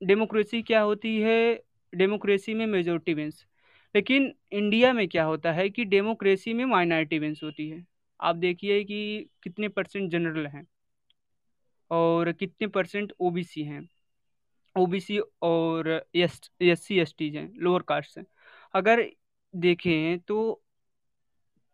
डेमोक्रेसी 0.00 0.62
क्या 0.62 0.80
होती 0.82 1.16
है? 1.20 1.62
डेमोक्रेसी 1.92 2.54
में 2.54 2.66
मेजोरिटी 2.66 3.14
विंस 3.14 3.44
लेकिन 3.94 4.32
इंडिया 4.52 4.92
में 4.92 5.06
क्या 5.08 5.24
होता 5.24 5.52
है 5.52 5.68
कि 5.70 5.84
डेमोक्रेसी 5.86 6.54
में 6.54 6.64
माइनॉरिटी 6.66 7.18
विंस 7.18 7.40
होती 7.44 7.68
है। 7.70 7.84
आप 8.20 8.36
देखिए 8.36 8.82
कि 8.84 9.28
कितने 9.42 9.68
परसेंट 9.68 10.10
जनरल 10.10 10.46
हैं 10.46 10.66
और 11.90 12.32
कितने 12.32 12.66
परसेंट 12.68 13.12
ओबीसी 13.20 13.62
हैं। 13.62 13.88
ओबीसी 14.76 15.18
और 15.42 15.88
S 16.16 16.40
S 16.62 16.82
C 16.84 16.98
S 17.00 17.14
Ts 17.18 17.36
हैं 17.36 17.50
लोअर 17.56 17.82
कास्ट 17.88 18.18
हैं। 18.18 18.26
अगर 18.74 19.04
देखें 19.54 20.18
तो 20.20 20.62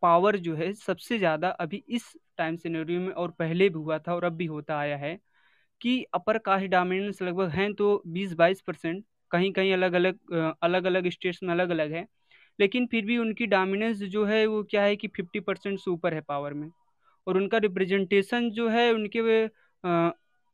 पावर 0.03 0.37
जो 0.39 0.55
है 0.57 0.73
सबसे 0.73 1.19
ज़्यादा 1.19 1.49
अभी 1.61 1.83
इस 1.89 2.13
टाइम 2.39 2.57
सिनेरियो 2.57 3.01
में 3.01 3.13
और 3.15 3.31
पहले 3.31 3.69
भी 3.69 3.79
हुआ 3.79 3.99
था 3.99 4.15
और 4.15 4.25
अब 4.25 4.33
भी 4.33 4.47
होता 4.47 4.79
आया 4.79 4.97
है। 4.97 5.19
कि 5.81 6.03
अपर 6.15 6.39
कास्ट 6.39 6.67
डोमिनेंस 6.67 7.23
लगभग 7.23 7.51
हैं 7.51 7.73
तो 7.75 8.03
20-22 8.09 8.61
परसेंट 8.61 9.05
कहीं 9.31 9.53
कहीं 9.53 9.73
अलग 9.73 9.93
अलग 9.95 10.55
अलग 10.63 10.85
अलग 10.87 11.09
स्टेट्स 11.11 11.43
में 11.43 11.51
अलग 11.55 11.71
अलग 11.71 11.93
है। 11.93 12.07
लेकिन 12.59 12.87
फिर 12.87 13.05
भी 13.07 13.19
उनकी 13.19 13.47
डोमिनेंस 13.47 13.99
जो 14.05 14.25
है 14.27 14.45
वो 14.47 14.63
क्या 14.71 14.83
है 14.83 14.97
कि 14.97 15.09
50 15.11 15.41
परसेंट 15.47 15.79
से 15.81 15.91
ऊपर 15.91 16.15
है 16.15 16.21
पावर 16.21 16.55
में। 16.55 16.71
और 17.27 17.37
उनका 17.37 17.59
रिप्रेजेंटेशन 17.59 18.51
जो 18.51 18.69
है 18.69 18.93
उनके 18.95 19.47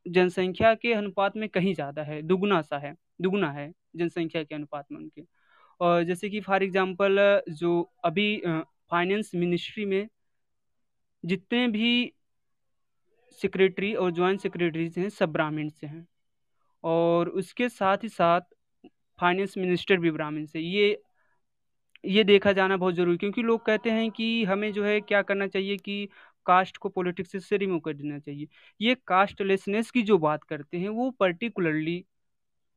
जनसंख्या 0.05 0.73
के 0.75 0.93
अनुपात 0.93 1.37
में 1.37 1.47
कहीं 1.49 1.73
ज़्यादा 1.75 2.03
है, 2.03 2.21
दुगुना 2.21 2.61
सा 2.61 2.77
है, 2.77 2.93
दुगुना 3.21 3.51
है 3.51 3.71
जनसंख्या 3.95 4.43
के 4.43 4.55
अनुपात 4.55 4.85
में 4.91 4.99
उनके। 4.99 5.23
और 5.81 6.03
जैसे 6.03 6.29
कि 6.29 6.39
फॉर 6.41 6.63
एग्जांपल 6.63 7.41
जो 7.51 7.81
अभी 8.05 8.41
फाइनेंस 8.91 9.31
मिनिस्ट्री 9.35 9.85
में 9.85 10.07
जितने 11.23 11.67
भी 11.67 12.13
सेक्रेटरी 13.41 13.93
और 13.93 14.11
ज्वाइंट 14.11 14.39
सेक्रेटरीज 14.41 14.97
हैं, 14.97 15.09
सब 15.09 15.31
ब्राह्मण 15.31 15.69
से 15.69 15.87
हैं। 15.87 16.07
और 16.83 17.29
उसके 17.29 17.69
साथ 17.69 17.97
ही 18.03 18.09
साथ 18.09 18.41
फाइनेंस 19.19 19.53
मिनिस्टर 19.57 19.97
भी 19.97 20.11
ब्राह्मण 20.11 20.45
से 20.45 20.59
ये 20.59 21.01
ये 22.05 22.23
देखा 22.23 22.51
जाना 22.51 22.77
बहुत 22.77 22.93
ज़रूरी 22.95 23.17
क्योंकि 23.17 23.41
लोग 23.41 23.65
कहते 23.65 23.91
हैं 23.91 24.09
कि 24.11 24.43
हमें 24.45 24.71
जो 24.73 24.83
है 24.83 24.99
क्या 25.01 25.21
करना 25.21 25.47
चाहिए 25.47 25.77
कि 25.77 26.07
कास्ट 26.45 26.77
को 26.77 26.89
पॉलिटिक्स 26.89 27.45
से 27.45 27.57
रिमूव 27.57 27.79
कर 27.79 27.93
देना 27.93 28.19
चाहिए। 28.19 28.47
ये 28.81 28.95
कास्टलेसनेस 29.07 29.91
की 29.91 30.01
जो 30.01 30.17
बात 30.17 30.43
करते 30.43 30.77
हैं, 30.77 30.89
वो 30.89 31.09
पर्टिकुलरली 31.11 32.05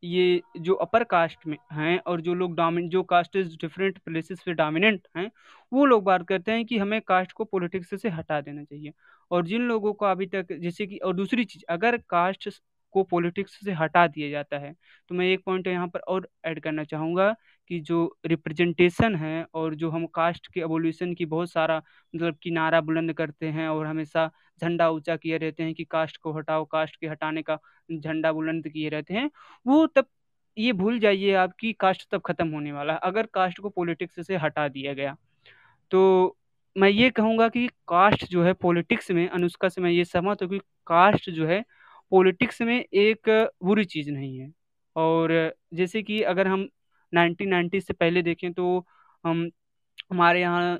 ये 0.02 0.42
जो 0.60 0.74
अपर 0.74 1.04
कास्ट 1.04 1.46
में 1.46 1.56
हैं 1.72 1.98
और 1.98 2.20
जो 2.20 2.34
लोग 2.34 2.54
डोमिन 2.56 2.88
जो 2.88 3.02
कास्ट 3.02 3.36
डिफरेंट 3.38 3.98
प्लेसेस 3.98 4.42
पे 4.46 4.52
डोमिनेंट 4.52 5.08
हैं, 5.16 5.30
वो 5.72 5.84
लोग 5.84 6.04
बात 6.04 6.26
करते 6.28 6.52
हैं 6.52 6.64
कि 6.66 6.78
हमें 6.78 7.00
कास्ट 7.02 7.32
को 7.32 7.44
पॉलिटिक्स 7.44 8.02
से 8.02 8.08
हटा 8.08 8.40
देना 8.40 8.64
चाहिए। 8.64 8.92
और 9.30 9.46
जिन 9.46 9.62
लोगों 9.62 9.92
को 9.94 10.06
अभी 10.06 10.26
तक 10.26 10.52
जैसे 10.54 10.86
कि, 10.86 10.96
और 10.98 11.14
दूसरी 11.14 11.44
चीज़, 11.44 11.64
अगर 11.70 11.96
कास्ट 12.10 12.48
को 12.94 13.02
पॉलिटिक्स 13.04 13.58
से 13.64 13.72
हटा 13.72 14.06
दिया 14.06 14.28
जाता 14.30 14.58
है 14.58 14.72
तो 15.10 15.14
मैं 15.14 15.26
एक 15.26 15.42
पॉइंट 15.46 15.66
यहाँ 15.66 15.88
पर 15.88 16.00
और 16.08 16.28
ऐड 16.46 16.60
करना 16.62 16.84
चाहूँगा 16.84 17.30
कि 17.70 17.78
जो 17.80 17.98
रिप्रेजेंटेशन 18.26 19.14
है 19.16 19.44
और 19.54 19.74
जो 19.74 19.90
हम 19.90 20.06
कास्ट 20.14 20.46
के 20.54 20.60
एवोल्यूशन 20.60 21.12
की 21.14 21.24
बहुत 21.26 21.50
सारा 21.50 21.76
मतलब 22.14 22.36
कि 22.42 22.50
नारा 22.50 22.80
बुलंद 22.80 23.12
करते 23.12 23.46
हैं 23.48 23.68
और 23.68 23.86
हमेशा 23.86 24.30
झंडा 24.62 24.88
ऊँचा 24.90 25.16
किए 25.16 25.38
रहते 25.38 25.62
हैं 25.62 25.74
कि 25.74 25.84
कास्ट 25.86 26.16
को 26.18 26.32
हटाओ, 26.32 26.64
कास्ट 26.66 26.96
के 26.96 27.06
हटाने 27.06 27.42
का 27.42 27.58
झंडा 27.88 28.32
बुलंद 28.32 28.68
किए 28.68 28.88
रहते 28.88 29.14
हैं, 29.14 29.30
वो 29.66 29.86
तब, 29.88 30.06
ये 30.56 30.72
भूल 30.74 30.98
जाइए 30.98 31.32
आपकी 31.36 31.72
कास्ट 31.74 32.08
तब 32.12 32.20
खत्म 32.26 32.48
होने 32.50 32.72
वाला 32.72 32.92
है, 32.92 32.98
अगर 33.02 33.26
कास्ट 33.34 33.60
को 33.60 33.68
पॉलिटिक्स 33.70 34.26
से 34.26 34.36
हटा 34.36 34.68
दिया 34.68 34.92
गया। 34.94 35.16
तो 35.90 36.37
मैं 36.78 36.88
ये 36.90 37.08
कहूँगा 37.10 37.48
कि 37.48 37.66
कास्ट 37.88 38.24
जो 38.26 38.42
है 38.44 38.52
पॉलिटिक्स 38.54 39.10
में, 39.10 39.28
अनुष्का 39.28 39.68
से 39.68 39.80
मैं 39.80 39.90
ये 39.90 40.04
सहमत 40.04 40.42
हूँ 40.42 40.48
कि 40.50 40.58
कास्ट 40.86 41.30
जो 41.30 41.46
है 41.46 41.62
पॉलिटिक्स 42.12 42.60
में 42.62 42.74
एक 42.76 43.28
बुरी 43.64 43.84
चीज़ 43.86 44.10
नहीं 44.10 44.38
है। 44.38 44.50
और 44.96 45.32
जैसे 45.74 46.02
कि 46.02 46.20
अगर 46.24 46.46
हम 46.48 46.68
1990 47.12 47.80
से 47.80 47.92
पहले 47.94 48.22
देखें 48.22 48.52
तो 48.52 48.78
हम, 49.24 49.50
हमारे 50.12 50.40
यहाँ 50.40 50.78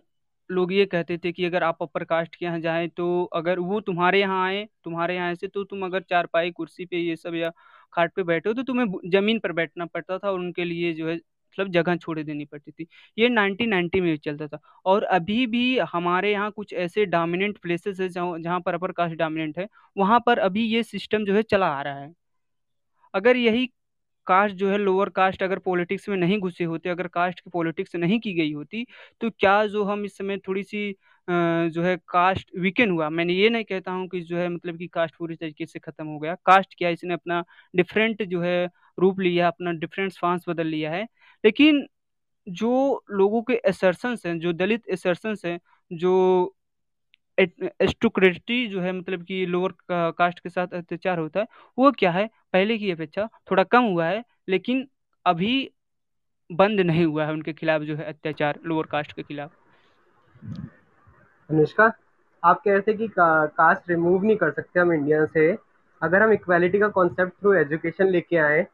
लोग 0.50 0.72
ये 0.72 0.84
कहते 0.86 1.16
थे 1.18 1.32
कि 1.32 1.44
अगर 1.44 1.62
आप 1.64 1.82
अपर 1.82 2.04
कास्ट 2.04 2.34
के 2.36 2.44
यहाँ 2.44 2.60
जाएँ 2.60 2.88
तो 2.90 3.24
अगर 3.34 3.58
वो 3.60 3.80
तुम्हारे 3.82 4.20
यहाँ 4.20 4.44
आए, 4.46 4.64
तुम्हारे 4.84 5.16
यहाँ 5.16 5.34
से 5.34 5.48
तो 5.48 5.64
तुम 5.64 5.84
अगर 5.86 6.02
चारपाई 6.02 6.50
कुर्सी 6.52 6.84
पे 6.86 6.96
ये 6.98 7.16
सब 7.16 7.34
या 7.34 7.50
खाट 7.92 8.14
पे 8.14 8.22
बैठे 8.24 8.48
हो 8.48 8.54
तो 8.54 8.62
तुम्हें 8.64 8.86
ज़मीन 9.10 9.38
पर 9.40 9.52
बैठना 9.54 9.86
पड़ता 9.86 10.18
था 10.18 10.30
और 10.30 10.38
उनके 10.38 10.64
लिए 10.64 10.92
जो 10.94 11.08
है 11.08 11.18
मतलब 11.60 11.72
जगह 11.72 11.96
छोड़ 11.96 12.18
देनी 12.20 12.44
पड़ती 12.44 12.70
थी। 12.72 12.86
ये 13.18 13.28
1990 13.28 14.00
में 14.00 14.16
चलता 14.18 14.46
था। 14.48 14.58
और 14.86 15.02
अभी 15.04 15.46
भी 15.46 15.78
हमारे 15.92 16.32
यहाँ 16.32 16.50
कुछ 16.52 16.72
ऐसे 16.74 17.04
डोमिनेंट 17.06 17.58
प्लेसेस 17.62 18.00
है 18.00 18.08
जहाँ 18.08 18.60
पर 18.60 18.74
अपर 18.74 18.92
कास्ट 18.92 19.16
डोमिनेंट 19.18 19.58
है, 19.58 19.68
वहाँ 19.96 20.20
पर 20.26 20.38
अभी 20.40 20.64
ये 20.66 20.82
सिस्टम 20.84 21.24
जो 21.24 21.34
है 21.34 21.42
चला 21.44 21.66
आ 21.68 21.82
रहा 21.82 22.00
है। 22.00 22.12
अगर 23.14 23.36
यही 23.36 23.66
कास्ट 24.26 24.54
जो 24.56 24.70
है 24.70 24.78
लोअर 24.78 25.08
कास्ट 25.10 25.42
अगर 25.42 25.58
पॉलिटिक्स 25.60 26.08
में 26.08 26.16
नहीं 26.16 26.38
घुसे 26.40 26.64
होते, 26.64 26.88
अगर 26.88 27.06
कास्ट 27.08 27.40
की 27.40 27.50
पॉलिटिक्स 27.50 27.94
नहीं 27.96 28.18
की 28.20 28.32
गई 28.34 28.52
होती 28.52 28.84
तो 29.20 29.30
क्या 29.32 29.66
जो 29.68 29.84
हम 29.84 30.04
इस 30.04 30.16
समय 30.18 30.38
थोड़ी 30.48 30.62
सी 30.64 30.94
जो 31.28 31.82
है 31.82 31.96
कास्ट 32.08 32.50
वीकेंड 32.58 32.92
हुआ? 32.92 33.08
मैंने 33.10 33.32
ये 33.34 33.48
नहीं 33.50 33.64
कहता 33.64 33.92
हूँ 33.92 34.08
कि 34.08 34.20
जो 34.22 34.36
है 34.38 34.48
मतलब 34.48 34.78
कि 34.78 34.86
कास्ट 34.88 35.16
पूरी 35.18 35.36
तरीके 35.36 35.66
से 35.66 35.78
खत्म 35.78 36.06
हो 36.06 36.18
गया। 36.18 36.34
कास्ट 36.46 36.74
क्या 36.78 36.88
इसने 36.90 37.14
अपना 37.14 37.42
डिफरेंट 37.74 38.22
जो 38.24 38.40
है 38.42 38.68
रूप 38.98 39.20
लिया, 39.20 39.48
अपना 39.48 39.72
डिफरेंट 39.74 40.12
फांस 40.14 40.44
बदल 40.48 40.66
लिया 40.66 40.90
है? 40.92 41.06
लेकिन 41.44 41.86
जो 42.46 43.04
लोगों 43.10 43.42
के 43.42 43.56
असर्सन्स 43.68 44.26
हैं 44.26 44.38
जो 44.40 44.52
दलित 44.52 44.90
असर्सन्स 44.92 45.44
हैं 45.46 45.58
जो 45.90 46.54
एस्टोक्रेटी 47.38 48.66
जो 48.68 48.80
है 48.80 48.92
मतलब 48.92 49.22
कि 49.22 49.44
लोअर 49.46 49.72
कास्ट 50.12 50.38
के 50.40 50.48
साथ 50.48 50.74
अत्याचार 50.74 51.18
होता 51.18 51.40
है 51.40 51.46
वो 51.78 51.90
क्या 51.92 52.10
है? 52.10 52.26
पहले 52.52 52.78
की 52.78 52.90
अपेक्षा 52.90 53.28
थोड़ा 53.50 53.62
कम 53.64 53.82
हुआ 53.82 54.06
है 54.06 54.22
लेकिन 54.48 54.86
अभी 55.26 55.70
बंद 56.50 56.80
नहीं 56.80 57.04
हुआ 57.04 57.24
है 57.26 57.32
उनके 57.32 57.52
खिलाफ 57.52 57.82
जो 57.82 57.96
है 57.96 58.04
अत्याचार 58.04 58.58
लोअर 58.64 58.86
कास्ट 58.86 59.12
के 59.12 59.22
खिलाफ। 59.22 59.52
अनुष्का 61.50 61.92
आप 62.42 62.60
कह 62.64 62.72
रहे 62.72 62.80
थे 62.80 62.94
कि 62.94 63.08
का, 63.08 63.46
कास्ट 63.46 63.90
रिमूव 63.90 64.24
नहीं 64.24 64.36
कर 64.36 64.50
सकते 64.50 64.80
हम 64.80 64.92
इंडिया 64.92 65.24
से। 65.26 65.50
अगर 66.02 66.22
हम 66.22 66.32
इक्वालिटी 66.32 66.78
का 66.78 66.88
कॉन्सेप्ट 66.88 67.32
थ्रू 67.32 67.52
एजुकेशन 67.54 68.08
लेके 68.08 68.36
आए 68.38 68.66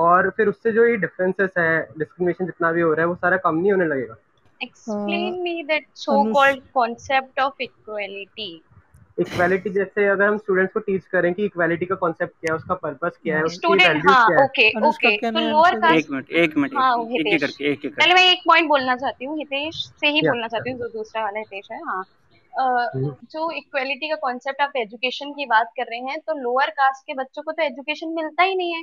और 0.00 0.30
फिर 0.36 0.48
उससे 0.48 0.72
जो 0.72 0.86
ये 0.86 0.96
डिफरेंसेस 0.96 1.50
है 1.58 1.70
डिस्क्रिमिनेशन 1.98 2.46
जितना 2.46 2.72
भी 2.72 2.80
हो 2.80 2.92
रहा 2.92 3.00
है 3.00 3.08
वो 3.08 3.14
सारा 3.16 3.36
कम 3.44 3.54
नहीं 3.56 3.72
होने 3.72 3.86
लगेगा। 3.86 4.16
Explain 4.60 5.28
uh, 5.28 5.42
me 5.42 5.52
that 5.68 5.86
so 5.94 6.14
called 6.32 6.66
concept 6.78 7.40
of 7.44 7.62
equality 7.66 8.50
equality 9.20 9.70
जैसे 9.70 10.06
अगर 10.08 10.24
हम 10.24 10.36
स्टूडेंट्स 10.38 10.72
को 10.72 10.80
टीच 10.80 11.04
करें 11.06 11.32
कि 11.34 11.44
इक्वालिटी 11.44 11.86
का 11.86 11.94
कॉन्सेप्ट 11.94 12.32
क्या 12.34 12.52
है 12.52 12.56
उसका 12.56 12.74
पर्पस 12.74 13.18
क्या 13.22 13.36
है 13.36 13.42
उसकी 13.44 13.68
वैल्यूज़ 13.68 14.06
हाँ, 14.08 14.26
क्या 14.26 14.38
है। 14.38 14.44
ओके 14.44 14.68
ओके 14.88 15.16
तो 15.20 15.40
लोअर 15.40 15.78
कास्ट 15.80 15.96
एक 15.96 16.10
मिनट 16.10 16.30
एक 16.42 16.56
मिनट 16.56 16.76
हाँ, 16.76 16.94
एक 17.00 17.26
एक 17.26 17.40
करके 17.40 17.72
एक 17.72 17.84
एक 17.84 17.94
पहले 17.94 18.14
मैं 18.14 18.24
एक 18.30 18.42
पॉइंट 18.46 18.68
बोलना 18.68 18.96
चाहती 18.96 19.24
हूँ 19.24 19.36
हितेश 19.38 19.84
से 20.00 20.08
ही 20.08 20.20
बोलना 20.20 20.48
चाहती 20.48 20.70
हूँ 20.70 20.78
जो 20.78 20.88
दूसरा 20.88 21.24
वाला 21.24 21.38
हितेश 21.38 21.68
है 21.72 21.80
हाँ। 21.84 22.02
हम्म। 22.52 23.14
जो 23.32 23.50
इक्वालिटी 23.56 24.08
का 24.08 24.16
कॉन्सेप्ट 24.22 24.60
आप 24.62 24.72
एजुकेशन 24.76 25.32
की 25.32 25.46
बात 25.46 25.70
कर 25.76 25.90
रहे 25.90 26.00
हैं 26.00 26.18
तो 26.20 26.38
लोअर 26.38 26.70
कास्ट 26.80 27.06
के 27.06 27.14
बच्चों 27.14 27.42
को 27.42 27.52
तो 27.52 27.62
एजुकेशन 27.62 28.14
मिलता 28.14 28.42
ही 28.42 28.54
नहीं 28.54 28.74
है। 28.74 28.82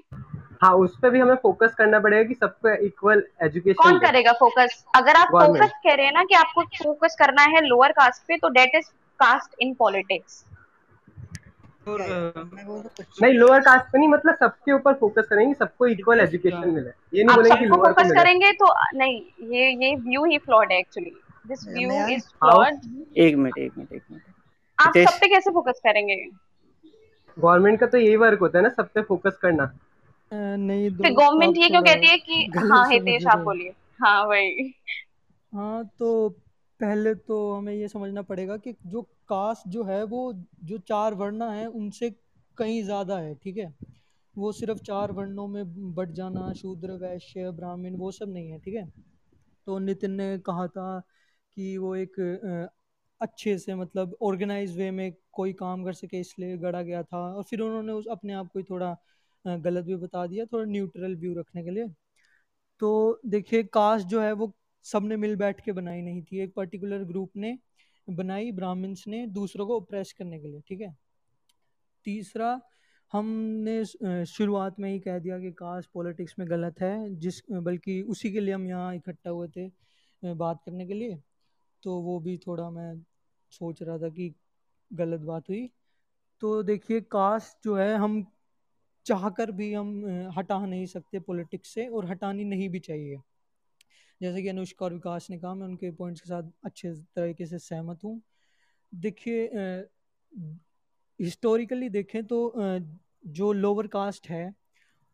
हाँ 0.62 0.74
उस 0.76 0.98
पर 1.02 1.10
भी 1.10 1.20
हमें 1.20 1.36
फोकस 1.36 1.74
करना 1.78 2.00
पड़ेगा 2.00 2.24
कि 2.24 2.34
सबको 2.34 2.76
इक्वल 2.86 3.24
एजुकेशन 3.44 3.84
कौन 3.84 4.00
करेगा 4.00 4.32
फोकस 4.34 4.84
अगर 4.96 5.16
आप 5.16 5.28
फोकस 5.34 5.74
कह 5.84 5.94
रहे 5.94 6.06
हैं 6.06 6.14
ना 6.14 6.24
कि 6.24 6.36
आपको 6.36 6.64
फोकस 6.78 7.16
करना 7.20 7.44
है 7.56 7.62
लोअर 7.66 7.92
कास्ट 7.92 8.24
पे 8.28 8.38
तो 8.38 8.50
that 8.50 8.76
is 8.76 8.90
caste 9.20 9.56
in 9.62 9.74
politics 9.74 10.44
नहीं 13.22 13.34
लोअर 13.34 13.60
कास्ट 13.62 13.86
पे 13.92 13.98
नहीं 13.98 14.10
मतलब 14.10 14.36
सबके 14.36 14.72
ऊपर 14.72 14.94
फोकस 14.94 15.28
करेंगे 15.30 15.54
सबको 15.54 15.88
इक्वल 15.88 16.20
एजुकेशन 16.20 16.70
मिले। 16.70 16.90
ये 17.14 17.24
नहीं 17.24 17.36
बोलेंगे 17.36 17.60
कि 17.60 17.66
लोअर 17.66 17.94
फोकस 17.94 18.12
करेंगे 18.12 18.52
तो 18.54 18.74
नहीं 18.96 19.22
ये 19.54 19.70
ये 19.84 19.96
व्यू 19.98 20.26
ही 20.26 20.38
फ्लॉड 20.38 20.72
है 20.72 20.80
actually 20.80 21.16
this 21.46 21.68
view 21.68 22.06
is 22.08 22.28
flawed 22.40 22.80
एक 23.18 23.36
मिनट 23.36 23.58
एक 23.58 23.72
मिनट 23.78 23.94
एक 23.94 24.04
मिनट। 24.12 24.24
आप 24.78 24.94
सब 24.98 25.20
पे 25.22 25.28
कैसे 25.28 25.52
फोकस 25.52 25.80
करेंगे? 25.84 26.16
गवर्नमेंट 27.38 27.80
का 27.80 27.86
तो 27.86 27.98
यही 27.98 28.16
वर्क 28.16 28.40
होता 28.40 28.58
है 28.58 28.64
ना 28.64 28.70
सब 28.70 28.90
पे 28.94 29.02
फोकस 29.04 29.38
करना। 29.42 29.72
नहीं 30.32 30.90
तो 30.92 31.04
गवर्नमेंट 31.06 31.58
ये 31.58 31.68
क्यों 31.70 31.82
कहती 31.82 32.08
है 32.08 32.18
कि 32.20 32.46
हाँ 32.72 32.90
हितेश 32.90 33.28
आप 33.28 33.40
बोलिए। 33.40 33.74
हाँ 34.00 34.24
वही। 34.28 34.74
हाँ 35.54 35.84
तो 36.00 36.30
पहले 36.80 37.14
तो 37.16 37.38
हमें 37.54 37.74
ये 37.74 37.88
समझना 37.88 38.22
पड़ेगा 38.22 38.58
कि 38.58 38.74
जो 38.88 39.02
कास्ट 39.30 39.68
जो 39.68 39.84
है 39.84 40.04
वो 40.06 40.22
जो 40.64 40.78
चार 40.88 41.14
वर्ण 41.14 41.50
है 41.52 41.66
उनसे 41.68 42.10
कहीं 42.58 42.84
ज़्यादा 42.84 43.18
है 43.20 43.34
ठीक 43.36 43.58
है? 43.58 43.74
वो 44.36 44.52
सिर्फ़ 44.52 44.80
चार 44.82 45.12
वर्णों 45.12 45.48
में 45.48 45.94
बढ़ 45.96 46.10
जाना 46.12 46.52
शूद्र 46.54 46.92
वैश्य 46.98 47.52
ब्राह्मण 47.52 47.96
वो 47.96 48.12
सब 48.12 48.34
नहीं 48.34 48.52
है 48.52 48.60
ठीक 48.60 48.76
है? 48.76 48.86
तो 49.68 49.80
नितिन 49.80 50.12
ने 50.14 50.38
कहा 50.40 50.68
था 50.68 51.00
कि 51.58 51.78
वो 51.78 51.96
एक 51.96 52.20
अच्छे 53.22 53.58
से 53.60 53.76
मतलब 53.76 54.16
ऑर्गेनाइज 54.22 54.78
वे 54.78 54.90
में 54.92 55.12
कोई 55.34 55.54
काम 55.56 55.84
कर 55.86 55.94
सके 55.94 56.20
इसलिए 56.20 56.58
गढ़ा 56.58 56.82
गया 56.82 57.04
था। 57.04 57.18
और 57.36 57.44
फिर 57.44 57.62
उन्होंने 57.62 57.92
उस 57.94 58.06
अपने 58.12 58.34
आप 58.34 58.50
को 58.54 58.64
थोड़ा 58.64 58.96
गलत 59.48 59.86
भी 59.86 59.96
बता 59.96 60.26
दिया 60.28 60.46
थोड़ा 60.46 60.66
न्यूट्रल 60.66 61.16
व्यू 61.16 61.34
रखने 61.34 61.64
के 61.64 61.72
लिए। 61.72 61.88
तो 62.80 63.20
देखिए 63.26 63.64
कास्ट 63.64 64.08
जो 64.08 64.22
है 64.22 64.32
वो 64.34 64.52
सबने 64.86 65.16
मिल 65.18 65.36
बैठ 65.36 65.62
के 65.62 65.72
बनाई 65.72 66.02
नहीं 66.02 66.22
थी। 66.22 66.40
एक 66.40 66.54
पर्टिकुलर 66.56 67.04
ग्रुप 67.04 67.32
ने 67.38 67.58
बनाई, 68.08 68.52
ब्राह्मण्स 68.52 69.08
ने 69.08 69.26
दूसरों 69.28 69.68
को 69.68 69.78
ओप्रेस 69.78 70.14
करने 70.14 70.40
के 70.40 70.48
लिए, 70.48 70.62
ठीक 70.68 70.82
है? 70.82 70.96
तीसरा, 72.06 72.60
हमने 73.14 74.26
शुरुआत 74.26 74.80
में 74.80 74.90
ही 74.92 75.00
कह 75.00 75.20
दिया 75.20 75.40
कि 75.40 75.52
कास्ट 75.52 75.90
पॉलिटिक्स 75.94 76.36
में 76.40 76.50
गलत 76.50 76.82
है, 76.82 77.16
जिस, 77.16 77.42
बल्कि 77.52 78.02
उसी 78.02 78.32
के 78.32 78.40
लिए 78.40 78.54
हम 78.54 78.68
यहाँ 78.68 78.96
इकट्ठा 78.96 79.30
हुए 79.30 79.48
थे 79.48 80.34
बात 80.36 80.62
करने 80.66 80.88
के 80.88 80.94
लिए। 80.94 81.18
तो 81.84 82.00
वो 82.02 82.20
भी 82.20 82.38
थोड़ा 82.38 82.70
मैं 82.70 82.94
सोच 83.52 83.82
रहा 83.82 83.98
था 83.98 84.10
कि 84.10 84.34
गलत 84.94 85.22
बात 85.22 85.50
हुई। 85.50 85.70
तो 86.42 86.62
देखिए 86.64 87.02
कास्ट 87.02 87.64
जो 87.64 87.76
है, 87.76 87.96
हम 87.96 88.26
चाहकर 89.08 89.52
भी 89.52 89.72
हम 89.74 90.32
हटा 90.38 90.60
नहीं 90.66 90.86
सकते 90.88 91.20
पॉलिटिक्स 91.22 91.74
से 91.74 91.88
और 91.88 92.06
हटानी 92.06 92.44
नहीं 92.46 92.70
भी 92.70 92.80
चाहिए। 92.82 93.18
जैसे 94.22 94.42
कि 94.42 94.48
अनुष्का 94.48 94.86
और 94.86 94.94
विकास 94.94 95.28
ने 95.30 95.38
कहा, 95.40 95.54
मैं 95.54 95.66
उनके 95.66 95.92
पॉइंट्स 95.94 96.22
के 96.22 96.30
साथ 96.30 96.52
अच्छे 96.66 96.94
तरीके 97.16 97.46
से 97.46 97.60
सहमत 97.60 98.04
हूँ। 98.04 98.22
देखिए 98.94 99.50
हिस्टोरिकली 101.20 101.90
देखें 101.90 102.24
तो 102.26 102.54
जो 103.28 103.52
लोअर 103.54 103.88
कास्ट 103.90 104.28
है 104.30 104.54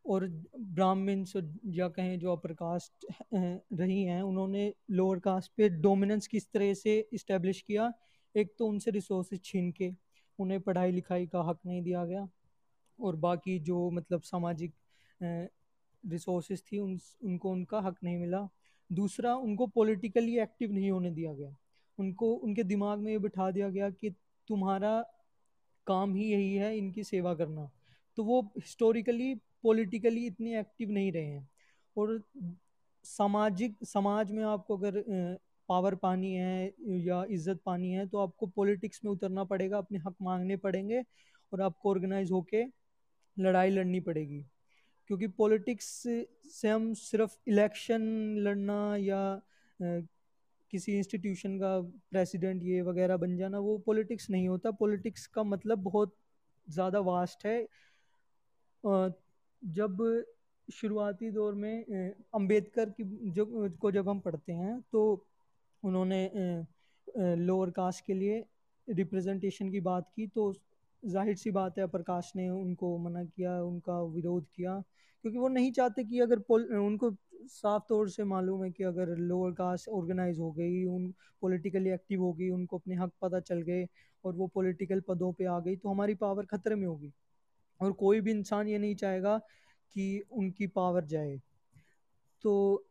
और 0.05 0.27
ब्राह्मण्स 0.57 1.33
या 1.67 1.87
कहें 1.89 2.17
जो 2.19 2.31
अपर 2.31 2.53
कास्ट 2.53 3.05
रही 3.33 4.03
हैं, 4.03 4.21
उन्होंने 4.21 4.73
लोअर 4.91 5.19
कास्ट 5.19 5.51
पे 5.57 5.69
डोमिनेंस 5.71 6.27
किस 6.27 6.51
तरह 6.51 6.73
से 6.73 6.99
इस्टेब्लिश 7.13 7.61
किया, 7.61 7.91
एक 8.35 8.53
तो 8.59 8.67
उनसे 8.67 8.91
रिसोर्स 8.91 9.29
छीन 9.43 9.71
के, 9.71 9.91
उन्हें 10.39 10.59
पढ़ाई 10.61 10.91
लिखाई 10.91 11.27
का 11.27 11.41
हक 11.41 11.59
नहीं 11.65 11.81
दिया 11.81 12.05
गया 12.05 12.27
और 12.99 13.15
बाकी 13.17 13.57
जो 13.61 13.89
मतलब 13.91 14.21
सामाजिक 14.23 14.73
रिसोर्स 16.03 16.61
थी 16.63 16.79
उन, 16.79 16.99
उनको 17.23 17.51
उनका 17.51 17.79
हक 17.79 17.95
नहीं 18.03 18.17
मिला। 18.17 18.47
दूसरा, 18.89 19.35
उनको 19.35 19.67
पॉलिटिकली 19.69 20.37
एक्टिव 20.39 20.71
नहीं 20.71 20.91
होने 20.91 21.11
दिया 21.11 21.33
गया। 21.33 21.55
उनको, 21.97 22.33
उनके 22.33 22.63
दिमाग 22.63 22.99
में 22.99 23.11
ये 23.11 23.17
बिठा 23.19 23.49
दिया 23.51 23.69
गया 23.69 23.89
कि 23.91 24.09
तुम्हारा 24.47 24.99
काम 25.87 26.13
ही 26.15 26.25
यही 26.25 26.53
है 26.55 26.77
इनकी 26.77 27.03
सेवा 27.03 27.33
करना। 27.35 27.69
तो 28.17 28.23
वो 28.23 28.41
हिस्टोरिकली 28.57 29.33
पॉलिटिकली 29.63 30.25
इतने 30.27 30.59
एक्टिव 30.59 30.91
नहीं 30.91 31.11
रहे 31.11 31.25
हैं। 31.25 31.49
और 31.95 32.21
सामाजिक, 33.05 33.75
समाज 33.83 34.31
में 34.31 34.43
आपको 34.45 34.77
अगर 34.77 35.03
पावर 35.69 35.95
पानी 35.95 36.33
है 36.33 36.73
या 36.99 37.23
इज़्ज़त 37.25 37.59
पानी 37.65 37.91
है 37.91 38.05
तो 38.07 38.17
आपको 38.17 38.47
पॉलिटिक्स 38.47 38.99
में 39.05 39.11
उतरना 39.11 39.43
पड़ेगा, 39.43 39.77
अपने 39.77 39.99
हक 39.99 40.15
मांगने 40.21 40.57
पड़ेंगे 40.57 41.01
और 41.51 41.61
आपको 41.61 41.89
ऑर्गेनाइज 41.89 42.31
होके 42.31 42.63
लड़ाई 43.37 43.69
लड़नी 43.69 43.99
पड़ेगी। 43.99 44.43
क्योंकि 45.09 45.27
पॉलिटिक्स 45.37 45.85
से 46.53 46.69
हम 46.69 46.93
सिर्फ़ 46.95 47.37
इलेक्शन 47.47 48.01
लड़ना 48.39 48.95
या 48.97 49.41
किसी 49.79 50.97
इंस्टीट्यूशन 50.97 51.57
का 51.59 51.79
प्रेसिडेंट 52.11 52.63
ये 52.63 52.81
वगैरह 52.81 53.17
बन 53.17 53.35
जाना, 53.37 53.59
वो 53.59 53.77
पॉलिटिक्स 53.77 54.29
नहीं 54.29 54.47
होता। 54.47 54.71
पॉलिटिक्स 54.73 55.25
का 55.27 55.43
मतलब 55.43 55.83
बहुत 55.83 56.15
ज़्यादा 56.67 56.99
वास्ट 57.01 57.45
है। 57.45 57.67
जब 59.61 60.25
शुरुआती 60.67 61.29
दौर 61.31 61.53
में 61.53 61.85
अंबेडकर 62.33 62.89
की 62.89 63.03
जो 63.31 63.45
को 63.81 63.91
जब 63.91 64.09
हम 64.09 64.19
पढ़ते 64.19 64.53
हैं 64.53 64.79
तो 64.91 65.03
उन्होंने 65.83 66.21
लोअर 67.37 67.69
कास्ट 67.69 68.05
के 68.05 68.13
लिए 68.13 68.43
रिप्रेजेंटेशन 68.87 69.71
की 69.71 69.79
बात 69.81 70.09
की 70.15 70.27
तो 70.27 70.51
ज़ाहिर 71.03 71.35
सी 71.35 71.51
बात 71.51 71.77
है, 71.79 71.87
प्रकाश 71.87 72.31
ने 72.35 72.49
उनको 72.49 72.97
मना 72.97 73.23
किया, 73.23 73.61
उनका 73.63 74.01
विरोध 74.01 74.45
किया, 74.55 74.83
क्योंकि 75.23 75.37
वो 75.37 75.47
नहीं 75.47 75.71
चाहते 75.71 76.03
कि 76.03 76.19
अगर 76.19 76.37
उनको 76.77 77.11
साफ़ 77.45 77.83
तौर 77.89 78.09
से 78.09 78.23
मालूम 78.23 78.63
है 78.63 78.71
कि 78.71 78.83
अगर 78.83 79.15
लोअर 79.17 79.51
कास्ट 79.51 79.87
ऑर्गेनाइज 79.89 80.39
हो 80.39 80.51
गई, 80.51 80.83
उन, 80.85 81.13
पॉलिटिकली 81.41 81.89
एक्टिव 81.89 82.21
हो 82.21 82.33
गई, 82.33 82.49
उनको 82.49 82.77
अपने 82.77 82.95
हक 82.95 83.11
पता 83.21 83.39
चल 83.39 83.61
गए 83.61 83.87
और 84.23 84.35
वो 84.35 84.47
पॉलिटिकल 84.47 84.99
पदों 84.99 85.31
पे 85.33 85.45
आ 85.45 85.59
गई 85.59 85.75
तो 85.75 85.89
हमारी 85.89 86.15
पावर 86.15 86.45
खतरे 86.45 86.75
में 86.75 86.87
होगी। 86.87 87.11
और 87.81 87.91
कोई 87.91 88.21
भी 88.21 88.31
इंसान 88.31 88.67
ये 88.67 88.77
नहीं 88.77 88.95
चाहेगा 88.95 89.37
कि 89.95 90.23
उनकी 90.31 90.67
पावर 90.67 91.05
जाए। 91.05 91.41
तो 92.43 92.85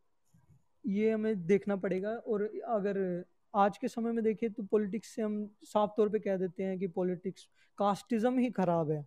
ये 0.86 1.10
हमें 1.10 1.46
देखना 1.46 1.76
पड़ेगा 1.76 2.10
और 2.10 2.42
अगर 2.66 3.24
आज 3.54 3.76
के 3.78 3.88
समय 3.88 4.12
में 4.12 4.22
देखें 4.24 4.50
तो 4.52 4.62
पॉलिटिक्स 4.62 5.08
से 5.14 5.22
हम 5.22 5.34
साफ़ 5.64 5.90
तौर 5.96 6.08
पे 6.08 6.18
कह 6.18 6.36
देते 6.36 6.62
हैं 6.62 6.78
कि 6.78 6.86
पॉलिटिक्स 6.88 7.46
कास्टिज्म 7.78 8.38
ही 8.38 8.50
खराब 8.50 8.90
है। 8.90 9.02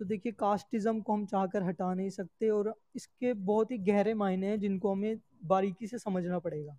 तो 0.00 0.04
देखिए 0.04 0.32
कास्टिज्म 0.32 1.00
को 1.00 1.12
हम 1.12 1.24
चाहकर 1.26 1.62
हटा 1.62 1.92
नहीं 1.94 2.10
सकते 2.10 2.50
और 2.50 2.72
इसके 2.96 3.32
बहुत 3.34 3.70
ही 3.70 3.78
गहरे 3.78 4.14
मायने 4.14 4.46
हैं 4.46 4.60
जिनको 4.60 4.92
हमें 4.92 5.18
बारीकी 5.44 5.86
से 5.86 5.98
समझना 5.98 6.38
पड़ेगा। 6.38 6.78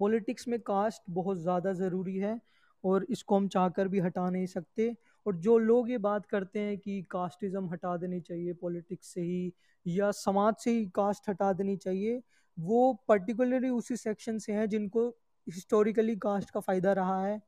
पॉलिटिक्स 0.00 0.48
में 0.48 0.58
कास्ट 0.60 1.02
बहुत 1.10 1.38
ज़्यादा 1.38 1.72
ज़रूरी 1.72 2.16
है 2.16 2.38
और 2.84 3.06
इसको 3.10 3.36
हम 3.36 3.48
चाहकर 3.48 3.88
भी 3.88 4.00
हटा 4.00 4.28
नहीं 4.30 4.46
सकते 4.46 4.94
और 5.26 5.36
जो 5.36 5.56
लोग 5.58 5.90
ये 5.90 5.98
बात 6.00 6.26
करते 6.26 6.60
हैं 6.60 6.76
कि 6.78 7.00
कास्टिज्म 7.10 7.68
हटा 7.72 7.96
देनी 7.96 8.20
चाहिए 8.20 8.52
पॉलिटिक्स 8.52 9.14
से 9.14 9.20
ही 9.20 9.52
या 9.86 10.10
समाज 10.12 10.54
से 10.54 10.70
ही 10.70 10.84
कास्ट 10.86 11.28
हटा 11.28 11.52
देनी 11.52 11.76
चाहिए, 11.76 12.20
वो 12.58 12.92
पर्टिकुलरली 13.08 13.68
उसी 13.70 13.96
सेक्शन 13.96 14.38
से 14.38 14.52
हैं 14.52 14.68
जिनको 14.68 15.08
हिस्टोरिकली 15.48 16.16
कास्ट 16.18 16.50
का 16.50 16.60
फ़ायदा 16.60 16.92
रहा 16.92 17.24
है 17.24 17.40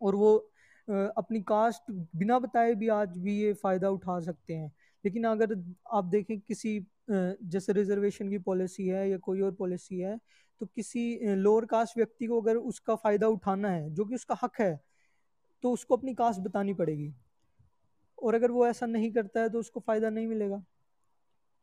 और 0.00 0.14
वो 0.16 0.36
अपनी 0.88 1.40
कास्ट 1.42 1.90
बिना 1.90 2.38
बताए 2.38 2.74
भी 2.74 2.88
आज 2.90 3.16
भी 3.18 3.36
ये 3.36 3.52
फ़ायदा 3.54 3.90
उठा 3.90 4.18
सकते 4.20 4.54
हैं। 4.54 4.72
लेकिन 5.04 5.24
अगर 5.24 5.54
आप 5.92 6.04
देखें 6.06 6.38
किसी 6.40 6.78
जैसे 7.10 7.72
रिजर्वेशन 7.72 8.30
की 8.30 8.38
पॉलिसी 8.40 8.86
है 8.88 9.08
या 9.10 9.18
कोई 9.18 9.40
और 9.40 9.52
पॉलिसी 9.54 9.98
है 9.98 10.18
तो 10.60 10.66
किसी 10.66 11.34
लोअर 11.36 11.64
कास्ट 11.64 11.96
व्यक्ति 11.96 12.26
को 12.26 12.40
अगर 12.40 12.56
उसका 12.56 12.94
फ़ायदा 12.96 13.28
उठाना 13.28 13.70
है, 13.70 13.90
जो 13.90 14.04
कि 14.04 14.14
उसका 14.14 14.36
हक 14.42 14.60
है 14.60 14.78
तो 15.64 15.72
उसको 15.72 15.96
अपनी 15.96 16.14
कास्ट 16.14 16.40
बतानी 16.40 16.74
पड़ेगी। 16.74 17.12
और 18.18 18.34
अगर 18.34 18.50
वो 18.50 18.66
ऐसा 18.66 18.86
नहीं 18.86 19.10
करता 19.12 19.40
है 19.40 19.48
तो 19.48 19.58
उसको 19.58 19.80
फ़ायदा 19.80 20.10
नहीं 20.10 20.26
मिलेगा। 20.26 20.62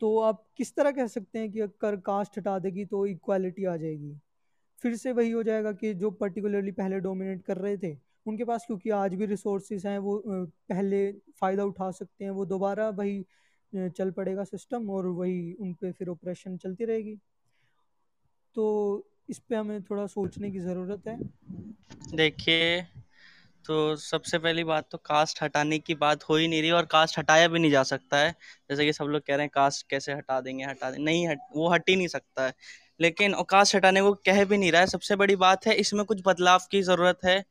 तो 0.01 0.17
आप 0.19 0.45
किस 0.57 0.75
तरह 0.75 0.91
कह 0.91 1.07
सकते 1.07 1.39
हैं 1.39 1.51
कि 1.51 1.59
अगर 1.61 1.95
कास्ट 2.05 2.37
हटा 2.37 2.57
देगी 2.59 2.85
तो 2.85 3.05
इक्वालिटी 3.05 3.65
आ 3.65 3.75
जाएगी? 3.77 4.17
फिर 4.83 4.95
से 4.95 5.11
वही 5.11 5.31
हो 5.31 5.43
जाएगा 5.43 5.71
कि 5.71 5.93
जो 5.93 6.11
पर्टिकुलरली 6.11 6.71
पहले 6.71 6.99
डोमिनेट 6.99 7.41
कर 7.43 7.57
रहे 7.57 7.77
थे, 7.77 7.95
उनके 8.25 8.43
पास 8.43 8.63
क्योंकि 8.67 8.89
आज 8.89 9.13
भी 9.13 9.25
रिसोर्सेज 9.25 9.85
हैं, 9.87 9.97
वो 9.99 10.21
पहले 10.27 11.11
फ़ायदा 11.39 11.63
उठा 11.63 11.89
सकते 11.91 12.23
हैं, 12.23 12.31
वो 12.31 12.45
दोबारा 12.45 12.89
वही 12.89 13.25
चल 13.73 14.11
पड़ेगा 14.11 14.43
सिस्टम 14.43 14.89
और 14.89 15.07
वही 15.07 15.53
उन 15.53 15.73
पर 15.73 15.91
फिर 15.91 16.09
ऑपरेशन 16.09 16.57
चलती 16.57 16.85
रहेगी। 16.85 17.15
तो 18.55 18.65
इस 19.29 19.39
पे 19.39 19.55
हमें 19.55 19.81
थोड़ा 19.83 20.05
सोचने 20.07 20.51
की 20.51 20.59
ज़रूरत 20.59 21.07
है। 21.07 21.17
देखिए 22.15 22.81
तो 23.65 23.95
सबसे 23.95 24.37
पहली 24.39 24.63
बात 24.63 24.87
तो 24.91 24.97
कास्ट 24.97 25.41
हटाने 25.43 25.77
की 25.79 25.95
बात 25.95 26.23
हो 26.23 26.35
ही 26.35 26.47
नहीं 26.47 26.61
रही 26.61 26.71
और 26.71 26.85
कास्ट 26.85 27.17
हटाया 27.19 27.47
भी 27.47 27.59
नहीं 27.59 27.71
जा 27.71 27.83
सकता 27.83 28.17
है। 28.17 28.31
जैसे 28.69 28.85
कि 28.85 28.93
सब 28.93 29.05
लोग 29.05 29.21
कह 29.21 29.35
रहे 29.35 29.43
हैं 29.43 29.51
कास्ट 29.53 29.89
कैसे 29.89 30.13
हटा 30.13 30.39
देंगे 30.41 30.65
हटा 30.65 30.91
देंगे 30.91 31.03
नहीं 31.05 31.27
हट 31.27 31.39
वो 31.55 31.69
हट 31.69 31.89
ही 31.89 31.95
नहीं 31.95 32.07
सकता 32.07 32.45
है। 32.45 32.53
लेकिन 32.99 33.35
कास्ट 33.49 33.75
हटाने 33.75 34.01
को 34.01 34.13
कह 34.25 34.43
भी 34.45 34.57
नहीं 34.57 34.71
रहा 34.71 34.81
है। 34.81 34.87
सबसे 34.87 35.15
बड़ी 35.15 35.35
बात 35.37 35.67
है 35.67 35.75
इसमें 35.75 36.05
कुछ 36.05 36.21
बदलाव 36.25 36.59
की 36.71 36.81
ज़रूरत 36.81 37.19
है। 37.25 37.43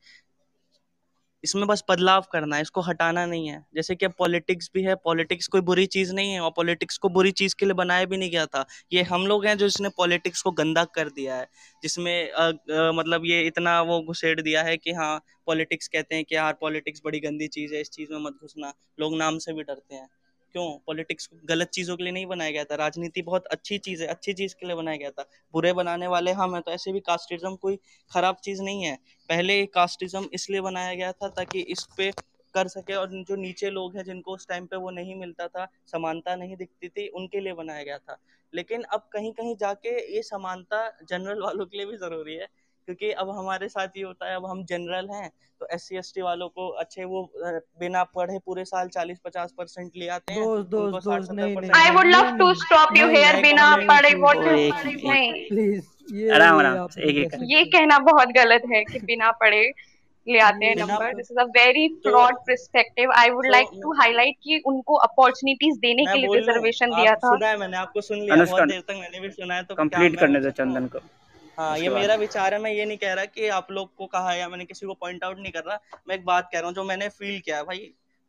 इसमें 1.45 1.67
बस 1.67 1.83
बदलाव 1.91 2.25
करना 2.33 2.57
है 2.57 2.63
इसको 2.63 2.81
हटाना 2.81 3.25
नहीं 3.27 3.49
है। 3.49 3.59
जैसे 3.75 3.95
कि 3.95 4.07
अब 4.07 4.13
पॉलिटिक्स 4.19 4.71
भी 4.75 4.83
है 4.83 4.95
पॉलिटिक्स 4.95 5.49
कोई 5.49 5.61
बुरी 5.61 5.85
चीज़ 5.87 6.13
नहीं 6.15 6.33
है 6.33 6.41
और 6.41 6.51
पॉलिटिक्स 6.57 6.99
को 6.99 7.09
बुरी 7.09 7.31
चीज़ 7.33 7.55
के 7.59 7.67
लिए 7.67 7.75
बनाया 7.75 8.05
भी 8.05 8.17
नहीं 8.17 8.31
गया 8.31 8.47
था। 8.47 8.65
ये 8.93 9.03
हम 9.03 9.27
लोग 9.27 9.45
हैं 9.47 9.57
जो 9.59 9.67
इसने 9.67 9.89
पॉलिटिक्स 9.89 10.43
को 10.43 10.51
गंदा 10.53 10.85
कर 10.95 11.09
दिया 11.11 11.37
है 11.37 11.47
जिसमें 11.83 12.33
आ, 12.33 12.47
आ, 12.47 12.53
मतलब 12.93 13.23
ये 13.27 13.43
इतना 13.47 13.81
वो 13.83 14.01
घुसेड़ 14.03 14.41
दिया 14.41 14.63
है 14.63 14.77
कि 14.77 14.93
हाँ 14.93 15.19
पॉलिटिक्स 15.47 15.89
कहते 15.89 16.15
हैं 16.15 16.25
कि 16.25 16.35
यार 16.35 16.53
पॉलिटिक्स 16.61 17.03
बड़ी 17.05 17.21
गंदी 17.21 17.49
चीज़ 17.49 17.75
है 17.75 17.81
इस 17.81 17.91
चीज़ 17.91 18.13
में 18.13 18.19
मत 18.21 18.39
घुसना। 18.43 18.73
लोग 19.01 19.17
नाम 19.17 19.39
से 19.39 19.53
भी 19.53 19.63
डरते 19.63 19.95
हैं। 19.95 20.09
क्यों? 20.55 20.67
पॉलिटिक्स 20.87 21.29
गलत 21.45 21.69
चीज़ों 21.71 21.97
के 21.97 22.05
लिए 22.05 22.13
नहीं 22.13 22.27
बनाया 22.27 22.51
गया 22.51 22.65
था। 22.65 22.75
राजनीति 22.75 23.23
बहुत 23.23 23.47
अच्छी 23.47 23.79
चीज़ 23.79 24.03
है, 24.03 24.09
अच्छी 24.09 24.33
चीज़ 24.33 24.55
के 24.55 24.67
लिए 24.67 24.77
बनाया 24.77 24.97
गया 24.97 25.11
था। 25.11 25.25
बुरे 25.55 25.73
बनाने 25.73 26.07
वाले 26.07 26.33
हम 26.33 26.55
हैं 26.55 26.63
तो 26.63 26.71
ऐसे 26.71 26.93
भी 26.93 27.01
कास्टिज्म 27.01 27.55
कोई 27.57 27.77
ख़राब 28.11 28.37
चीज़ 28.45 28.63
नहीं 28.63 28.85
है। 28.85 28.97
पहले 29.29 29.65
कास्टिज्म 29.75 30.29
इसलिए 30.35 30.61
बनाया 30.61 30.95
गया 30.95 31.13
था 31.13 31.29
ताकि 31.31 31.61
इस 31.69 31.85
पे 31.97 32.11
कर 32.55 32.69
सके 32.69 32.95
और 32.95 33.11
जो 33.23 33.37
नीचे 33.37 33.71
लोग 33.71 33.97
हैं, 33.97 34.05
जिनको 34.05 34.35
उस 34.35 34.47
टाइम 34.49 34.67
पे 34.67 34.77
वो 34.77 34.91
नहीं 34.91 35.15
मिलता 35.15 35.47
था, 35.49 35.67
समानता 35.87 36.37
नहीं 36.37 36.57
दिखती 36.57 36.89
थी, 36.89 37.09
उनके 37.11 37.41
लिए 37.41 37.53
बनाया 37.53 37.83
गया 37.83 37.99
था। 37.99 38.17
लेकिन 38.53 38.83
अब 38.93 39.09
कहीं 39.13 39.33
कहीं 39.33 39.57
जाके 39.57 39.91
ये 40.17 40.23
समानता 40.23 40.89
जनरल 41.09 41.41
वालों 41.45 41.67
के 41.67 41.77
लिए 41.77 41.87
भी 41.87 41.97
ज़रूरी 41.97 42.35
है। 42.35 42.47
क्योंकि 42.87 43.11
अब 43.13 43.31
हमारे 43.31 43.69
साथ 43.69 43.97
ये 43.97 44.03
होता 44.03 44.29
है 44.29 44.37
अब 44.37 44.47
हम 44.47 44.65
जनरल 44.65 45.09
हैं 45.11 45.31
तो 45.61 45.67
एस 45.75 45.89
सी 46.07 46.23
वालों 46.23 46.49
को 46.49 46.69
अच्छे 46.83 47.05
वो 47.05 47.23
बिना 47.81 48.03
पढ़े 48.17 48.39
पूरे 48.47 48.65
साल 48.65 48.89
चालीस 48.89 49.19
पचास 49.25 49.55
परसेंट 49.59 49.91
ले 49.97 50.09
आते 50.09 50.33
हैं 50.33 50.45
दोस्त 50.45 50.69
दोस्त 50.71 51.05
दोस्त 51.05 51.31
नहीं 51.33 51.57
नहीं 51.57 51.71
I 51.77 51.91
would 51.91 52.07
love 52.07 52.37
to 52.39 52.53
stop 52.63 52.97
you 52.97 53.09
here 53.09 53.41
बिना 53.43 53.75
पढ़े 53.89 54.15
व्हाट 54.15 54.39
प्लीज़ 55.49 55.83
कहना 57.73 57.99
बहुत 58.11 58.29
गलत 58.35 58.63
है 58.73 58.85
कि 58.85 58.99
बिना 59.05 59.31
पढ़े 59.41 59.65
ले 60.27 60.39
आते 60.39 60.67
हैं 60.67 60.77
number 60.77 61.15
this 61.15 61.31
is 61.31 61.39
a 61.39 61.45
very 61.57 61.89
flawed 62.05 62.37
perspective 62.47 63.11
I 63.13 63.31
would 63.31 63.47
like 63.47 63.69
to 63.83 63.93
highlight 63.93 64.37
कि 64.43 64.63
उनको 64.67 64.95
अपॉर्चुनिटीज़ 65.07 65.79
देने 65.79 66.05
के 66.05 66.19
लिए 66.19 66.35
रिजर्वेशन 66.35 66.91
दिया 66.91 67.15
था। 67.15 67.35
सुना 67.35 67.49
है 67.49 67.57
मैंने 67.57 67.77
आपको 67.77 68.01
सुन 68.01 68.19
लिया 68.19 68.45
बहुत 68.45 68.69
देर 68.69 68.81
तक 68.81 68.97
मैंने 69.01 69.21
भी 69.21 69.31
सुना 69.31 69.55
है 69.55 69.65
तो 69.65 69.75
कंप्लीट 69.75 70.19
करने 70.21 70.41
दो 70.41 70.51
चंदन 70.51 70.87
को। 70.87 70.99
हाँ 71.59 71.79
ये 71.79 71.89
मेरा 71.89 72.15
विचार 72.15 72.55
है 72.55 72.59
मैं 72.61 72.71
ये 72.73 72.85
नहीं 72.85 72.99
कह 72.99 73.13
रहा 73.15 73.25
कि 73.25 73.49
आप 73.49 73.71
लोग 73.71 73.95
को 73.97 74.07
कहा 74.07 74.33
या 74.35 74.49
मैंने 74.49 74.65
किसी 74.65 74.87
को 74.87 74.95
पॉइंट 74.95 75.25
आउट 75.25 75.39
नहीं 75.39 75.53
कर 75.53 75.65
रहा। 75.65 75.79
मैं 76.09 76.15
एक 76.15 76.25
बात 76.25 76.49
कह 76.53 76.59
रहा 76.59 76.69
हूँ 76.69 76.75
जो 76.75 76.85
मैंने 76.85 77.09
फील 77.09 77.41
किया 77.41 77.57
है 77.57 77.65
भाई 77.65 77.79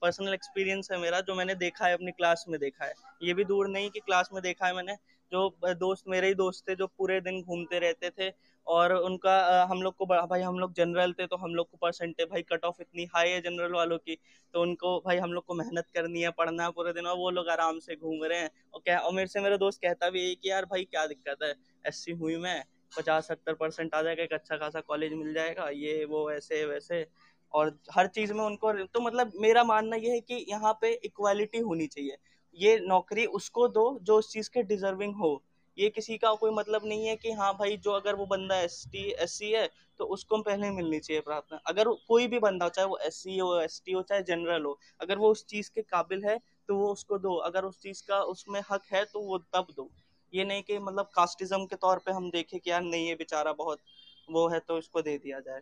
पर्सनल 0.02 0.34
एक्सपीरियंस 0.34 0.90
है 0.92 0.98
मेरा 1.00 1.20
जो 1.22 1.36
मैंने 1.36 1.56
देखा 1.56 1.86
है 1.86 1.94
अपनी 1.94 2.12
क्लास 2.12 2.46
में 2.50 2.60
देखा 2.60 2.86
है। 2.86 2.94
ये 3.24 3.34
भी 3.34 3.44
दूर 3.44 3.68
नहीं 3.68 3.90
कि 3.90 4.00
क्लास 4.00 4.30
में 4.34 4.42
देखा 4.44 4.68
है 4.68 4.76
मैंने 4.76 4.96
जो 5.32 5.50
दोस्त 5.76 6.04
मेरे 6.08 6.28
ही 6.28 6.34
दोस्त 6.34 6.70
थे 6.70 6.76
जो 6.76 6.88
पूरे 6.88 7.20
दिन 7.22 7.42
घूमते 7.42 7.80
रहते 7.80 8.10
थे 8.10 8.32
और 8.68 8.94
उनका 8.94 9.64
हम 9.70 9.82
लोग 9.82 9.96
को 9.96 10.06
भाई 10.06 10.42
हम 10.42 10.60
लोग 10.60 10.74
जनरल 10.74 11.14
थे 11.14 11.28
तो 11.28 11.38
हम 11.38 11.56
लोग 11.56 11.70
को 11.72 11.78
परसेंटेज 11.82 12.28
भाई 12.28 12.42
कट 12.42 12.66
ऑफ़ 12.66 12.82
इतनी 12.82 13.06
हाई 13.16 13.30
है 13.30 13.42
जनरल 13.42 13.74
वालों 13.74 13.98
की 13.98 14.18
तो 14.54 14.62
उनको 14.62 14.98
भाई 15.00 15.18
हम 15.18 15.34
लोग 15.34 15.46
को 15.46 15.54
मेहनत 15.54 15.90
करनी 15.96 16.22
है 16.22 16.32
पढ़ना 16.38 16.64
है 16.64 16.72
पूरे 16.72 16.94
दिन 16.94 17.08
और 17.08 17.18
वो 17.18 17.30
लोग 17.30 17.50
आराम 17.50 17.80
से 17.80 17.96
घूम 17.96 18.24
रहे 18.24 18.40
हैं। 18.40 18.50
और 18.74 18.82
क्या 18.86 19.00
और 19.00 19.14
मेरे 19.14 19.28
से 19.28 19.42
मेरा 19.42 19.58
दोस्त 19.58 19.82
कहता 19.82 20.10
भी 20.10 20.28
है 20.30 20.36
कि 20.36 20.50
यार 20.50 20.66
भाई 20.66 20.84
क्या 20.84 21.06
दिक्कत 21.08 21.44
है? 21.44 21.54
एस 21.86 22.06
हुई 22.22 22.36
मैं। 22.38 22.64
पचास 22.92 23.28
सत्तर 23.28 23.54
परसेंट 23.54 23.94
आ 23.96 24.02
जाएगा, 24.02 24.24
एक 24.24 24.34
अच्छा 24.34 24.58
खासा 24.58 24.82
कॉलेज 24.82 25.14
मिल 25.14 25.34
जाएगा, 25.34 25.70
ये, 25.70 26.06
वो 26.06 26.30
ऐसे 26.32 26.66
वैसे। 26.66 27.06
और 27.54 27.78
हर 27.92 28.08
चीज़ 28.08 28.34
में 28.34 28.44
उनको 28.44 28.72
तो 28.86 29.02
मतलब 29.02 29.32
मेरा 29.38 29.64
मानना 29.64 29.96
ये 29.96 30.12
है 30.12 30.20
कि 30.22 30.46
यहाँ 30.50 30.78
पे 30.82 30.92
इक्वालिटी 31.06 31.60
होनी 31.60 31.88
चाहिए। 31.88 32.18
ये 32.58 32.78
नौकरी 32.80 33.26
उसको 33.26 33.68
दो 33.70 33.88
जो 34.04 34.18
उस 34.18 34.32
चीज़ 34.32 34.50
के 34.50 34.64
डिजर्विंग 34.64 35.16
हो। 35.16 35.42
ये 35.78 35.90
किसी 35.90 36.18
का 36.18 36.34
कोई 36.34 36.52
मतलब 36.52 36.82
नहीं 36.86 37.08
है 37.08 37.16
कि 37.16 37.32
हाँ 37.32 37.54
भाई, 37.54 37.78
जो 37.78 37.92
अगर 37.92 38.16
वो 38.16 38.26
बंदा 38.26 38.60
एस 38.60 38.84
टी 38.92 39.04
एस 39.14 39.32
सी 39.32 39.52
है 39.52 39.70
तो 40.00 40.06
उसको 40.06 40.38
पहले 40.42 40.70
मिलनी 40.72 41.00
चाहिए 41.00 41.22
प्रार्थना। 41.22 41.60
अगर 41.68 41.90
कोई 42.08 42.28
भी 42.28 42.40
बंदा 42.40 42.66
हो, 42.66 42.70
चाहे 42.70 42.88
वो 42.88 42.98
एस 42.98 43.16
सी 43.16 43.38
हो 43.38 43.60
एस 43.62 43.82
टी 43.86 43.92
हो, 43.92 44.02
चाहे 44.02 44.22
जनरल 44.24 44.64
हो, 44.64 44.78
अगर 45.02 45.18
वो 45.18 45.32
उस 45.32 45.46
चीज़ 45.46 45.72
के 45.76 45.82
काबिल 45.84 46.26
है 46.26 46.38
तो 46.70 46.76
वो 46.76 46.92
उसको 46.92 47.18
दो। 47.18 47.36
अगर 47.42 47.66
उस 47.66 47.80
चीज़ 47.80 48.04
का 48.08 48.22
उसमें 48.26 48.62
हक 48.72 48.84
है 48.94 49.04
तो 49.06 49.22
वो 49.22 49.38
तब 49.54 49.68
दो। 49.76 49.90
ये 50.34 50.44
नहीं 50.46 50.64
कि 50.64 50.78
मतलब 50.80 51.10
कास्टिज्म 51.16 51.66
के 51.66 51.76
तौर 51.76 52.00
पे 52.00 52.12
हम 52.12 52.30
देखें 52.32 52.60
कि 52.60 52.70
यार 52.72 52.82
नहीं, 52.82 53.08
ये 53.08 53.16
बेचारा 53.16 53.54
बहुत 53.54 53.82
वो 54.30 54.48
है 54.50 54.60
तो 54.60 54.78
इसको 54.78 55.02
दे 55.02 55.18
दिया 55.18 55.40
जाए। 55.40 55.62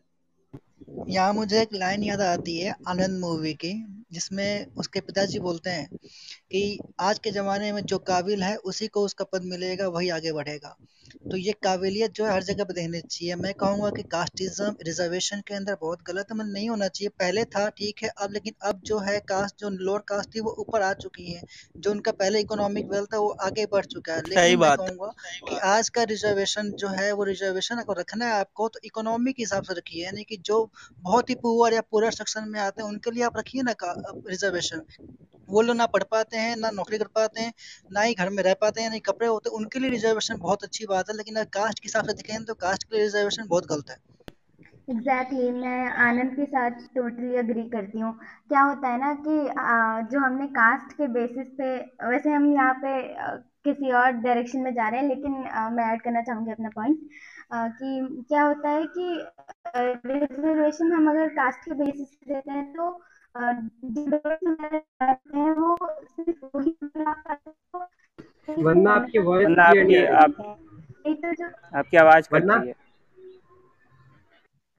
यहाँ 1.10 1.34
मुझे 1.34 1.62
एक 1.62 1.74
लाइन 1.74 2.04
याद 2.04 2.22
आती 2.22 2.58
है 2.60 2.76
आनंद 2.88 3.20
मूवी 3.20 3.54
की 3.56 3.74
जिसमें 4.14 4.66
उसके 4.80 5.00
पिताजी 5.00 5.40
बोलते 5.40 5.70
हैं 5.70 5.88
कि 6.52 6.80
आज 7.02 7.20
के 7.20 7.32
ज़माने 7.32 7.72
में 7.72 7.82
जो 7.84 7.98
काबिल 8.08 8.44
है 8.44 8.56
उसी 8.66 8.88
को 8.88 9.06
उसका 9.06 9.26
पद 9.26 9.44
मिलेगा 9.46 9.88
वही 9.90 10.10
आगे 10.12 10.32
बढ़ेगा। 10.32 10.76
तो 11.32 11.38
ये 11.38 11.52
काबिलियत 11.64 12.12
जो 12.12 12.26
है 12.26 12.32
हर 12.32 12.44
जगह 12.44 12.64
पर 12.64 12.74
देखनी 12.74 13.00
चाहिए। 13.02 13.36
मैं 13.36 13.54
कहूँगा 13.54 13.90
कि 13.90 14.04
कास्टिज्म 14.04 14.76
रिजर्वेशन 14.86 15.42
के 15.48 15.54
अंदर 15.54 15.76
बहुत 15.82 16.00
गलत 16.08 16.28
अमल 16.32 16.46
नहीं 16.48 16.70
होना 16.70 16.88
चाहिए। 16.88 17.10
पहले 17.20 17.44
था 17.46 17.68
ठीक 17.70 18.04
है 18.04 18.10
अब 18.18 18.32
लेकिन 18.34 18.54
अब 18.66 18.82
जो 18.86 18.98
है 19.00 19.20
कास्ट 19.30 19.60
जो 19.60 19.70
लोअर 19.70 20.02
कास्ट 20.08 20.34
थी 20.36 20.40
वो 20.40 20.56
ऊपर 20.60 20.82
आ 20.82 20.92
चुकी 20.96 21.32
है। 21.32 21.42
जो 21.78 21.92
उनका 21.92 22.12
पहले 22.14 22.40
इकोनॉमिक 22.40 22.90
वेल्थ 22.92 23.14
था 23.14 23.20
वो 23.20 23.30
आगे 23.42 23.66
बढ़ 23.72 23.86
चुका 23.86 24.14
है। 24.14 24.22
लेकिन 24.22 24.60
मैं 24.60 24.76
कहूँगा 24.78 25.12
कि 25.50 25.58
आज 25.66 25.90
का 25.90 26.04
रिजर्वेशन 26.06 26.72
जो 26.80 26.88
है 26.90 27.12
वो 27.12 27.24
रिजर्वेशन 27.24 27.78
अगर 27.78 28.00
रखना 28.00 28.26
है 28.26 28.40
आपको 28.40 28.68
तो 28.70 28.80
इकोनॉमिक 28.86 29.36
हिसाब 29.40 29.64
से 29.64 29.74
रखिए। 29.74 30.04
यानी 30.06 30.24
कि 30.24 30.38
जो 30.46 30.64
बहुत 31.02 31.30
ही 31.30 31.36
पुअर 31.36 31.74
या 31.74 31.82
पुअर 31.92 32.12
सेक्शन 32.12 32.50
में 32.50 32.60
आते 32.60 32.82
हैं 32.84 32.90
उनके 32.90 33.12
लिए 33.12 33.24
आप 33.24 33.38
रखिए 33.38 33.62
ना 33.62 33.74
रिजर्वेशन 34.28 34.82
वो 35.50 35.62
लोग 35.62 35.76
ना 35.76 35.86
पढ़ 35.88 36.04
पाते 36.12 36.38
हैं 36.38 36.56
ना 36.56 36.70
नौकरी 36.72 36.98
कर 36.98 37.08
पाते 37.16 37.42
हैं 37.42 37.54
ना 37.92 38.02
ही 38.02 38.14
घर 38.14 38.30
में 38.30 38.44
रह 38.44 38.54
पाते 38.62 38.82
हैं 38.82 38.90
ना 38.90 38.94
ही 38.94 39.00
कपड़े 39.00 39.28
होते 39.28 39.50
हैं 39.50 39.58
उनके 39.58 39.80
लिए 39.80 39.90
रिजर्वेशन 39.90 40.38
बहुत 40.40 40.64
अच्छी 40.64 40.86
बात 40.86 41.10
है 41.10 41.16
लेकिन 41.18 41.36
अगर 41.36 41.50
कास्ट 41.54 41.80
के 41.80 41.88
हिसाब 41.88 42.08
से 42.08 42.14
देखें 42.14 42.46
तो 42.46 42.54
कास्ट 42.62 42.84
के 42.84 42.96
लिए 42.96 43.06
रिजर्वेशन 43.06 43.48
बहुत 43.48 43.66
गलत 43.66 43.90
है। 43.90 43.98
एग्जैक्टली 44.90 45.38
exactly, 45.40 45.62
मैं 45.62 45.92
आनंद 46.06 46.32
के 46.36 46.46
साथ 46.46 46.72
टोटली 46.96 47.36
अग्री 47.38 47.64
करती 47.70 48.00
हूँ। 48.00 48.14
क्या 48.50 48.62
होता 48.62 48.88
है 48.88 49.00
ना 49.00 49.14
कि 49.28 49.38
जो 50.12 50.20
हमने 50.20 50.48
कास्ट 50.58 50.94
के 50.94 51.08
बेसिस 51.14 51.48
पे 51.60 51.76
वैसे 52.10 52.30
हम 52.30 52.52
यहाँ 52.54 52.74
पे 52.84 52.98
किसी 53.66 53.92
और 53.94 54.12
डायरेक्शन 54.24 54.60
में 54.60 54.74
जा 54.74 54.88
रहे 54.90 55.00
हैं 55.02 55.08
लेकिन 55.08 55.32
मैं 55.76 55.86
ऐड 55.94 56.02
करना 56.02 56.22
चाहूँगी 56.22 56.52
अपना 56.52 56.70
पॉइंट 56.76 57.00
कि 57.54 58.24
क्या 58.30 58.44
होता 58.44 58.70
है 58.70 58.86
कि 58.86 59.28
रिजर्वेशन 59.78 60.94
हम 60.94 61.10
अगर 61.10 61.28
कास्ट 61.28 61.60
के 61.60 61.74
बेसिस 61.74 62.16
पे 62.16 62.34
देते 62.34 62.52
हैं 62.52 62.74
तो 62.74 62.90
वो 65.62 65.78
सिर्फ़ 66.04 66.46
वही 66.58 66.76
वरना 68.64 68.92
आपकी 68.92 69.20
वॉइस 69.20 69.48
आपकी 69.60 70.06
आप 70.06 70.58
आपकी 71.76 71.98
आवाज़ 71.98 72.30
कट 72.34 72.44
रही 72.52 72.68
है। 72.68 72.74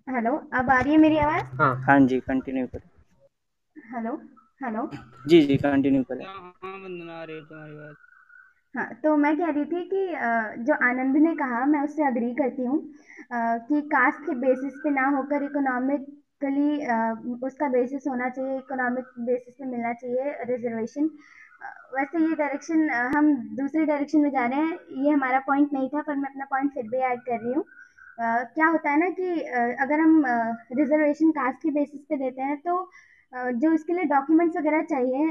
हेलो 0.09 0.37
अब 0.53 0.71
आ 0.71 0.81
रही 0.81 0.93
है 0.93 0.99
मेरी 0.99 1.17
आवाज़? 1.19 1.45
हाँ। 1.45 1.83
हाँ 1.83 2.01
जी 2.01 2.21
कंटिन्यू 2.21 2.67
करें। 2.67 2.89
Hello 3.95 4.17
hello. 4.63 4.91
जी 5.27 5.47
जी 5.47 5.57
कंटिन्यू 5.57 6.03
करें। 6.03 6.27
हाँ 8.75 8.87
तो 9.03 9.17
मैं 9.17 9.37
कह 9.39 9.51
रही 9.51 9.65
थी 9.65 9.83
कि 9.91 10.65
जो 10.65 10.75
आनंद 10.85 11.17
ने 11.17 11.35
कहा, 11.37 11.65
मैं 11.67 11.81
उससे 11.81 12.05
अग्री 12.07 12.33
करती 12.35 12.65
हूँ 12.65 12.79
कि 13.69 13.81
कास्ट 13.93 14.19
के 14.27 14.35
बेसिस 14.41 14.75
पे 14.85 14.91
ना 14.91 15.07
होकर 15.17 15.43
इकोनॉमिकली 15.45 16.71
उसका 17.47 17.69
बेसिस 17.69 18.07
होना 18.09 18.29
चाहिए 18.29 18.57
इकोनॉमिक 18.59 19.05
बेसिस 19.27 19.55
पे 19.55 19.65
मिलना 19.67 19.93
चाहिए 19.93 20.35
रिजर्वेशन 20.51 21.09
वैसे 21.95 22.19
ये 22.21 22.35
डायरेक्शन 22.37 22.89
हम 23.17 23.33
दूसरे 23.57 23.85
डायरेक्शन 23.87 24.19
में 24.21 24.31
जा 24.31 24.47
रहे 24.47 24.59
हैं, 24.61 24.79
ये 25.05 25.11
हमारा 25.11 25.39
पॉइंट 25.47 25.73
नहीं 25.73 25.89
था, 25.89 26.03
पर 26.03 26.17
मैं 26.17 26.29
अपना 26.31 26.45
पॉइंट 26.51 26.73
फिर 26.75 26.89
भी 26.89 26.99
ऐड 27.13 27.21
कर 27.29 27.41
रही 27.41 27.53
हूँ। 27.53 27.65
क्या 28.19 28.67
होता 28.69 28.91
है 28.91 28.99
ना 29.01 29.09
कि 29.21 29.41
अगर 29.85 30.01
हम 30.01 30.23
रिजर्वेशन 30.79 31.31
कास्ट 31.39 31.63
के 31.63 31.71
बेसिस 31.71 32.01
पे 32.09 32.17
देते 32.17 32.43
हैं 32.43 32.57
तो 32.61 32.79
जो 33.35 33.73
इसके 33.75 33.93
लिए 33.93 34.05
डॉक्यूमेंट्स 34.07 34.57
वगैरह 34.57 34.83
चाहिए 34.91 35.27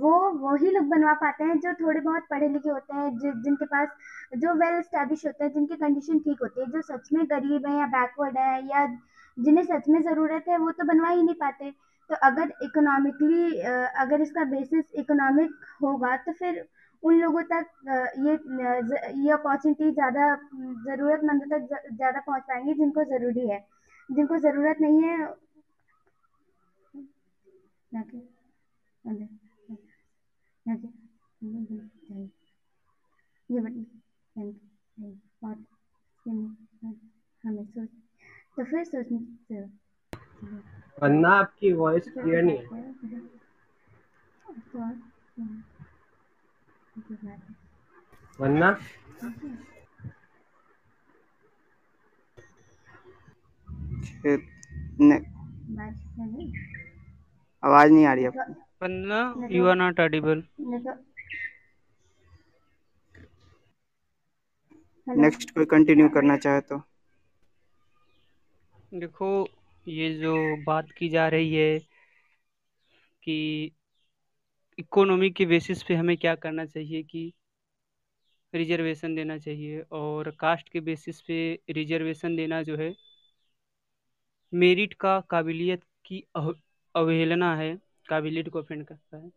वो 0.00 0.10
वही 0.40 0.70
लोग 0.70 0.84
बनवा 0.88 1.12
पाते 1.22 1.44
हैं 1.44 1.58
जो 1.60 1.72
थोड़े 1.80 2.00
बहुत 2.00 2.26
पढ़े 2.30 2.48
लिखे 2.48 2.68
होते 2.70 2.96
हैं 2.96 3.08
जि, 3.18 3.32
जिनके 3.44 3.64
पास 3.64 3.88
जो 4.38 4.54
वेल 4.60 4.80
स्टैब्लिश 4.82 5.24
होते 5.26 5.44
हैं 5.44 5.52
जिनकी 5.52 5.76
कंडीशन 5.76 6.18
ठीक 6.18 6.42
होती 6.42 6.60
है 6.60 6.66
जो 6.72 6.82
सच 6.82 7.08
में 7.12 7.24
गरीब 7.30 7.66
है 7.66 7.78
या 7.78 7.86
बैकवर्ड 7.96 8.38
है 8.38 8.54
या 8.68 8.86
जिन्हें 9.36 9.64
सच 9.64 9.88
में 9.88 10.00
ज़रूरत 10.02 10.44
है 10.48 10.58
वो 10.58 10.70
तो 10.70 10.84
बनवा 10.86 11.08
ही 11.08 11.22
नहीं 11.22 11.34
पाते। 11.40 11.70
तो 12.10 12.14
अगर 12.26 12.52
इकोनॉमिकली 12.62 13.60
अगर 14.00 14.20
इसका 14.20 14.44
बेसिस 14.46 14.94
इकोनॉमिक 15.00 15.50
होगा 15.82 16.16
तो 16.26 16.32
फिर 16.32 16.64
उन 17.02 17.20
लोगों 17.20 17.42
तक 17.52 17.66
ये 18.26 18.32
ये 19.24 19.30
अपॉर्चुनिटी 19.32 19.90
ज़्यादा 19.92 20.34
ज़रूरतमंदों 20.86 21.58
तक 21.58 21.66
ज़्यादा 21.92 22.20
पहुँच 22.20 22.42
पाएँगी 22.48 22.74
जिनको 22.74 23.04
ज़रूरी 23.14 23.48
है। 23.48 23.64
जिनको 24.08 24.38
ज़रूरत 24.38 24.80
नहीं 24.80 25.02
है 25.02 25.16
Okay. 25.24 25.30
Okay. 26.92 26.94
Okay. 26.94 26.98
Okay. 26.98 27.81
ये 33.50 33.60
बात 33.60 33.72
हमें 37.44 37.64
सोच 37.64 37.88
तो 38.56 38.64
फिर 38.64 38.84
सोचने 38.84 39.60
वरना 41.02 41.28
आपकी 41.30 41.72
वॉइस 41.72 42.08
क्लियर 42.08 42.42
नहीं 42.42 42.58
है। 42.58 42.64
वरना 48.40 48.70
आवाज़ 57.62 57.92
नहीं 57.92 58.06
आ 58.06 58.12
रही 58.14 58.24
आपकी 58.24 58.52
वरना 58.82 59.48
you 59.50 59.66
are 59.66 59.76
not 59.76 60.00
audible 60.00 60.42
next 65.06 65.50
कोई 65.50 65.64
कंटिन्यू 65.70 66.08
करना 66.08 66.36
चाहे 66.36 66.60
तो। 66.62 66.80
देखो 68.94 69.28
ये 69.86 70.12
जो 70.14 70.34
बात 70.66 70.90
की 70.98 71.08
जा 71.08 71.26
रही 71.28 71.54
है 71.54 71.78
कि 73.22 73.36
इकोनॉमी 74.78 75.30
के 75.30 75.46
बेसिस 75.46 75.82
पे 75.82 75.94
हमें 75.94 76.16
क्या 76.16 76.34
करना 76.34 76.64
चाहिए 76.66 77.02
कि 77.02 77.32
रिजर्वेशन 78.52 79.14
देना 79.14 79.36
चाहिए 79.38 79.80
और 79.92 80.30
कास्ट 80.40 80.68
के 80.68 80.80
बेसिस 80.80 81.20
पे 81.20 81.38
रिजर्वेशन 81.70 82.36
देना 82.36 82.62
जो 82.62 82.76
है 82.76 82.94
मेरिट 84.52 84.94
का 85.00 85.18
काबिलियत 85.30 85.82
की 86.04 86.24
अवहेलना 86.94 87.56
है 87.56 87.78
काबिलियत 88.08 88.48
को 88.48 88.58
ऑफेंड 88.58 88.84
करता 88.86 89.16
है। 89.16 89.30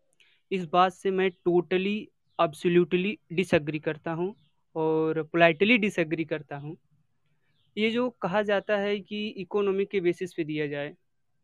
इस 0.51 0.65
बात 0.65 0.93
से 0.93 1.11
मैं 1.11 1.29
टोटली 1.31 2.09
अब्सोल्युटली 2.39 3.17
डिसएग्री 3.33 3.79
करता 3.79 4.11
हूँ 4.11 4.35
और 4.75 5.21
पोलाइटली 5.23 5.77
डिसएग्री 5.77 6.25
करता 6.25 6.57
हूँ। 6.57 6.75
ये 7.77 7.91
जो 7.91 8.09
कहा 8.09 8.41
जाता 8.41 8.77
है 8.77 8.99
कि 8.99 9.27
इकोनॉमिक 9.27 9.89
के 9.89 9.99
बेसिस 9.99 10.33
पे 10.33 10.43
दिया 10.43 10.67
जाए 10.67 10.93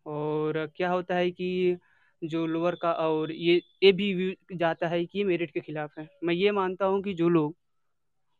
और 0.05 0.71
क्या 0.75 0.89
होता 0.89 1.15
है 1.15 1.31
कि 1.31 1.77
जो 2.23 2.45
लोअर 2.45 2.75
का 2.75 2.91
और 2.91 3.31
ये 3.31 3.61
ये 3.83 3.91
भी 3.91 4.37
जाता 4.53 4.87
है 4.87 5.05
कि 5.05 5.19
ये 5.19 5.25
मेरिट 5.25 5.51
के 5.51 5.59
खिलाफ 5.59 5.99
है। 5.99 6.07
मैं 6.23 6.33
ये 6.33 6.51
मानता 6.51 6.85
हूँ 6.85 7.01
कि 7.03 7.13
जो 7.13 7.29
लोग 7.29 7.55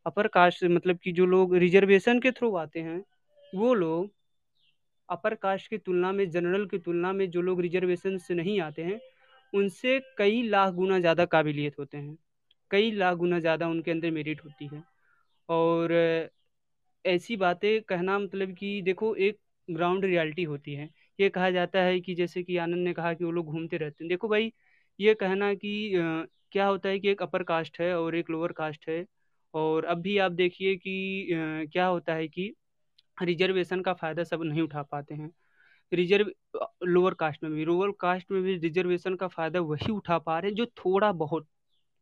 अपर 0.05 0.27
कास्ट 0.27 0.63
मतलब 0.63 0.97
कि 0.97 1.11
जो 1.11 1.25
लोग 1.25 1.55
रिजर्वेशन 1.55 2.19
के 2.19 2.31
थ्रू 2.31 2.55
आते 2.55 2.79
हैं, 2.79 3.03
वो 3.55 3.73
लोग 3.73 4.11
अपर 5.11 5.35
कास्ट 5.35 5.69
की 5.69 5.77
तुलना 5.77 6.11
में, 6.11 6.29
जनरल 6.29 6.65
की 6.65 6.77
तुलना 6.79 7.11
में 7.13 7.29
जो 7.31 7.41
लोग 7.41 7.61
रिजर्वेशन 7.61 8.17
से 8.17 8.33
नहीं 8.33 8.59
आते 8.61 8.81
हैं, 8.83 8.99
उनसे 9.53 9.99
कई 10.17 10.41
लाख 10.43 10.73
गुना 10.73 10.99
ज़्यादा 10.99 11.25
काबिलियत 11.27 11.79
होते 11.79 11.97
हैं। 11.97 12.17
कई 12.71 12.91
लाख 12.91 13.17
गुना 13.17 13.39
ज़्यादा 13.39 13.67
उनके 13.67 13.91
अंदर 13.91 14.11
मेरिट 14.11 14.43
होती 14.45 14.69
है। 14.73 14.83
और 15.49 15.93
ऐसी 17.05 17.35
बातें 17.37 17.81
कहना 17.81 18.17
मतलब 18.19 18.53
कि 18.55 18.81
देखो, 18.81 19.13
एक 19.15 19.37
ग्राउंड 19.67 20.05
रियलिटी 20.05 20.43
होती 20.43 20.73
है। 20.73 20.89
ये 21.19 21.29
कहा 21.29 21.49
जाता 21.51 21.79
है 21.79 21.99
कि 21.99 22.15
जैसे 22.15 22.43
कि 22.43 22.57
आनंद 22.57 22.83
ने 22.85 22.93
कहा 22.93 23.13
कि 23.13 23.23
वो 23.25 23.31
लोग 23.31 23.45
घूमते 23.47 23.77
रहते 23.77 24.03
हैं। 24.03 24.09
देखो 24.09 24.27
भाई, 24.27 24.51
ये 24.99 25.13
कहना 25.15 25.53
कि 25.55 25.91
क्या 26.51 26.65
होता 26.67 26.89
है 26.89 26.99
कि 26.99 27.09
एक 27.09 27.21
अपर 27.21 27.43
कास्ट 27.43 27.79
है 27.81 27.93
और 27.97 28.15
एक 28.15 28.29
लोअर 28.29 28.51
कास्ट 28.51 28.87
है। 28.89 29.05
और 29.53 29.85
अब 29.85 30.01
भी 30.01 30.17
आप 30.19 30.31
देखिए 30.31 30.75
कि 30.77 31.27
क्या 31.73 31.85
होता 31.85 32.13
है 32.13 32.27
कि 32.27 32.53
रिजर्वेशन 33.21 33.81
का 33.81 33.93
फ़ायदा 33.93 34.23
सब 34.23 34.43
नहीं 34.43 34.61
उठा 34.61 34.81
पाते 34.83 35.15
हैं। 35.15 35.31
रिज़र्व 35.91 36.31
लोअर 36.85 37.13
कास्ट 37.13 37.43
में 37.43 37.51
भी 37.53 37.65
लोअर 37.65 37.91
कास्ट 37.99 38.31
में 38.31 38.41
भी 38.43 38.55
रिजर्वेशन 38.57 39.15
का 39.15 39.27
फ़ायदा 39.27 39.59
वही 39.61 39.91
उठा 39.91 40.17
पा 40.19 40.39
रहे 40.39 40.49
हैं 40.51 40.55
जो 40.55 40.65
थोड़ा 40.65 41.11
बहुत 41.13 41.47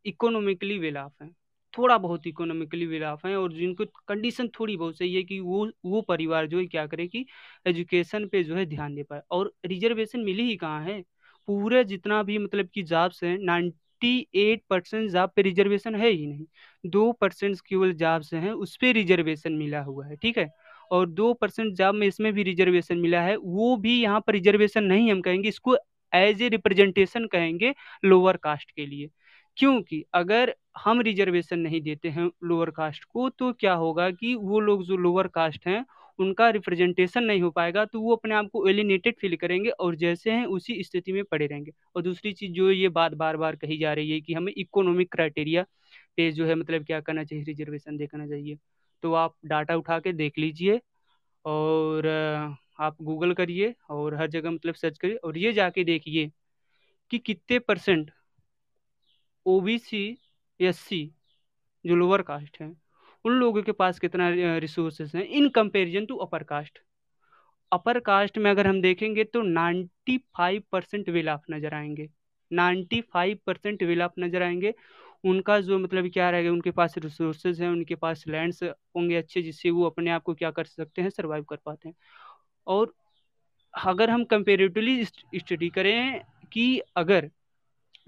इकोनॉमिकली 0.06 0.78
वेल 0.80 0.98
ऑफ़ 0.98 1.24
है। 1.24 1.30
थोड़ा 1.74 1.98
बहुत 1.98 2.28
इकोनॉमिकली 2.28 2.86
वेल 2.86 3.04
ऑफ़ 3.04 3.28
हैं 3.28 3.36
और 3.36 3.54
जिनको 3.54 3.86
कंडीशन 4.08 4.48
थोड़ी 4.60 4.78
बहुत 4.78 4.98
सही 4.98 5.14
है 5.16 5.24
कि 5.24 5.40
वो 5.40 5.66
वो 5.86 6.02
परिवार 6.02 6.48
जो 6.48 6.60
है 6.60 6.66
क्या 6.68 6.86
करे 6.88 7.08
कि 7.08 7.26
एजुकेशन 7.68 8.28
पे 8.28 8.44
जो 8.44 8.56
है 8.56 8.66
ध्यान 8.66 8.96
दे 8.96 9.04
पाए। 9.04 9.22
और 9.32 9.54
रिजर्वेशन 9.66 10.20
मिली 10.20 10.44
ही 10.44 10.56
कहाँ 10.56 10.84
है? 10.84 11.02
पूरे 11.48 11.84
जितना 11.84 12.22
भी 12.24 12.38
मतलब 12.38 12.68
कि 12.74 12.84
जॉब्स 12.84 13.24
हैं 13.24 13.38
नाइन्टी 13.40 14.28
एट 14.36 14.64
परसेंट 14.70 15.10
जॉब 15.12 15.32
पे 15.36 15.42
रिजर्वेशन 15.42 15.96
है 15.96 16.10
ही 16.10 16.26
नहीं। 16.28 16.46
दो 16.86 17.12
परसेंट 17.12 17.60
केवल 17.68 17.94
जॉब्स 17.94 18.34
हैं, 18.34 18.52
उस 18.52 18.76
पर 18.78 18.94
रिजर्वेशन 18.94 19.54
मिला 19.54 19.82
हुआ 19.82 20.06
है, 20.08 20.16
ठीक 20.16 20.38
है? 20.38 20.50
और 20.92 21.10
दो 21.10 21.34
परसेंट 21.34 21.74
जॉब 21.76 21.96
में 21.96 22.08
इसमें 22.08 22.32
भी 22.34 22.44
रिजर्वेशन 22.44 22.98
मिला 23.00 23.22
है, 23.22 23.36
वो 23.38 23.76
भी 23.78 24.02
यहाँ 24.02 24.20
पर 24.28 24.34
रिजर्वेशन 24.34 24.84
नहीं 24.84 25.12
हम 25.12 25.22
कहेंगे, 25.22 25.50
इसको 25.50 25.78
एज 26.14 26.42
ए 26.42 26.50
रिप्रेजेंटेशन 26.50 27.26
कहेंगे 27.28 27.74
लोअर 28.06 28.38
कास्ट 28.40 28.72
के 28.72 28.86
लिए। 28.86 29.10
क्योंकि 29.58 30.04
अगर 30.14 30.54
हम 30.78 31.02
रिजर्वेशन 31.02 31.60
नहीं 31.60 31.82
देते 31.82 32.10
हैं 32.10 32.30
लोअर 32.44 32.70
कास्ट 32.72 33.04
को 33.06 33.30
तो 33.32 33.52
क्या 33.54 33.74
होगा 33.76 34.10
कि 34.12 34.34
वो 34.36 34.60
लोग 34.60 34.84
जो 34.86 34.98
लोअर 34.98 35.28
कास्ट 35.30 35.68
हैं, 35.68 35.86
उनका 36.20 36.50
रिप्रेजेंटेशन 36.50 37.24
नहीं 37.24 37.42
हो 37.42 37.50
पाएगा 37.52 37.84
तो 37.86 38.00
वो 38.02 38.16
अपने 38.16 38.36
आप 38.36 38.50
को 38.54 38.68
एलिनेटेड 38.70 39.16
फील 39.22 39.36
करेंगे 39.38 39.70
और 39.72 39.96
जैसे 39.96 40.32
हैं 40.32 40.46
उसी 40.48 40.82
स्थिति 40.84 41.14
में 41.14 41.24
पड़े 41.26 41.46
रहेंगे। 41.48 41.72
और 41.96 42.02
दूसरी 42.02 42.34
चीज़ 42.34 42.52
जो 42.54 42.70
ये 42.72 42.90
बात 42.92 43.14
बार 43.16 43.38
बार 43.38 43.56
कही 43.56 43.78
जा 43.78 43.94
रही 43.94 44.12
है 44.12 44.20
कि 44.22 44.34
हमें 44.34 44.54
इकोनॉमिक 44.58 45.12
क्राइटेरिया 45.12 45.64
पे 46.18 46.32
जो 46.32 46.46
है 46.48 46.56
मतलब 46.56 46.86
क्या 46.86 47.00
करना 47.02 47.24
चाहिए 47.24 47.44
रिजर्वेशन 47.46 47.98
देखना 47.98 48.28
चाहिए। 48.28 48.58
तो 49.04 49.14
आप 49.14 49.36
डाटा 49.46 49.76
उठा 49.76 50.00
के 50.00 50.14
देख 50.14 50.38
लीजिए 50.38 50.80
और 51.46 52.08
आप 52.80 53.02
गूगल 53.02 53.34
करिए 53.34 53.74
और 53.90 54.16
हर 54.16 54.28
जगह 54.28 54.52
मतलब 54.52 54.74
सर्च 54.74 54.98
करिए 54.98 55.16
और 55.16 55.38
ये 55.38 55.54
जाके 55.54 55.84
देखिए 55.84 56.32
कि 57.12 57.18
कितने 57.20 57.60
परसेंट 57.60 58.12
ओबीसी 59.46 60.06
एससी 60.60 61.06
जो 61.86 61.96
लोअर 61.96 62.22
कास्ट 62.22 62.58
हैं, 62.62 62.76
उन 63.26 63.34
लोगों 63.34 63.62
के 63.64 63.72
पास 63.72 64.00
कितना 64.00 64.30
रिसोर्सेज 64.58 65.12
हैं 65.16 65.24
in 65.24 65.50
comparison 65.50 66.06
to 66.06 66.16
upper 66.18 66.44
caste 66.44 66.80
upper 67.72 68.00
caste 68.00 68.38
में 68.38 68.50
अगर 68.52 68.68
हम 68.68 68.82
देखेंगे 68.82 69.24
तो 69.24 69.42
95 69.44 70.60
परसेंट 70.72 71.10
विल 71.10 71.30
नज़र 71.52 71.74
आएँगे। 71.74 72.08
95 72.52 73.36
परसेंट 73.48 73.84
विल 73.84 74.02
नज़र 74.20 74.44
आएँगे 74.44 74.74
उनका 75.24 75.60
जो 75.62 75.78
मतलब 75.80 76.10
क्या 76.14 76.30
रहेगा 76.30 76.52
उनके 76.52 76.72
पास 76.72 76.98
रिसोर्सेज 76.98 77.62
हैं, 77.62 77.70
उनके 77.70 77.96
पास 77.96 78.24
लैंड्स 78.28 78.64
होंगे 78.64 79.16
अच्छे, 79.16 79.42
जिससे 79.42 79.70
वो 79.70 79.86
अपने 79.86 80.12
आप 80.12 80.24
को 80.24 80.34
क्या 80.34 80.52
कर 80.52 80.66
सकते 80.66 81.02
हैं 81.02 81.10
सर्वाइव 81.10 81.44
कर 81.44 81.58
पाते 81.66 81.90
हैं। 81.90 81.96
और 82.68 82.94
अगर 83.74 84.10
हम 84.10 84.24
कंपेरेटिवली 84.26 85.06
स्टडी 85.06 85.70
करें 85.70 86.22
कि 86.54 86.80
अगर 86.98 87.30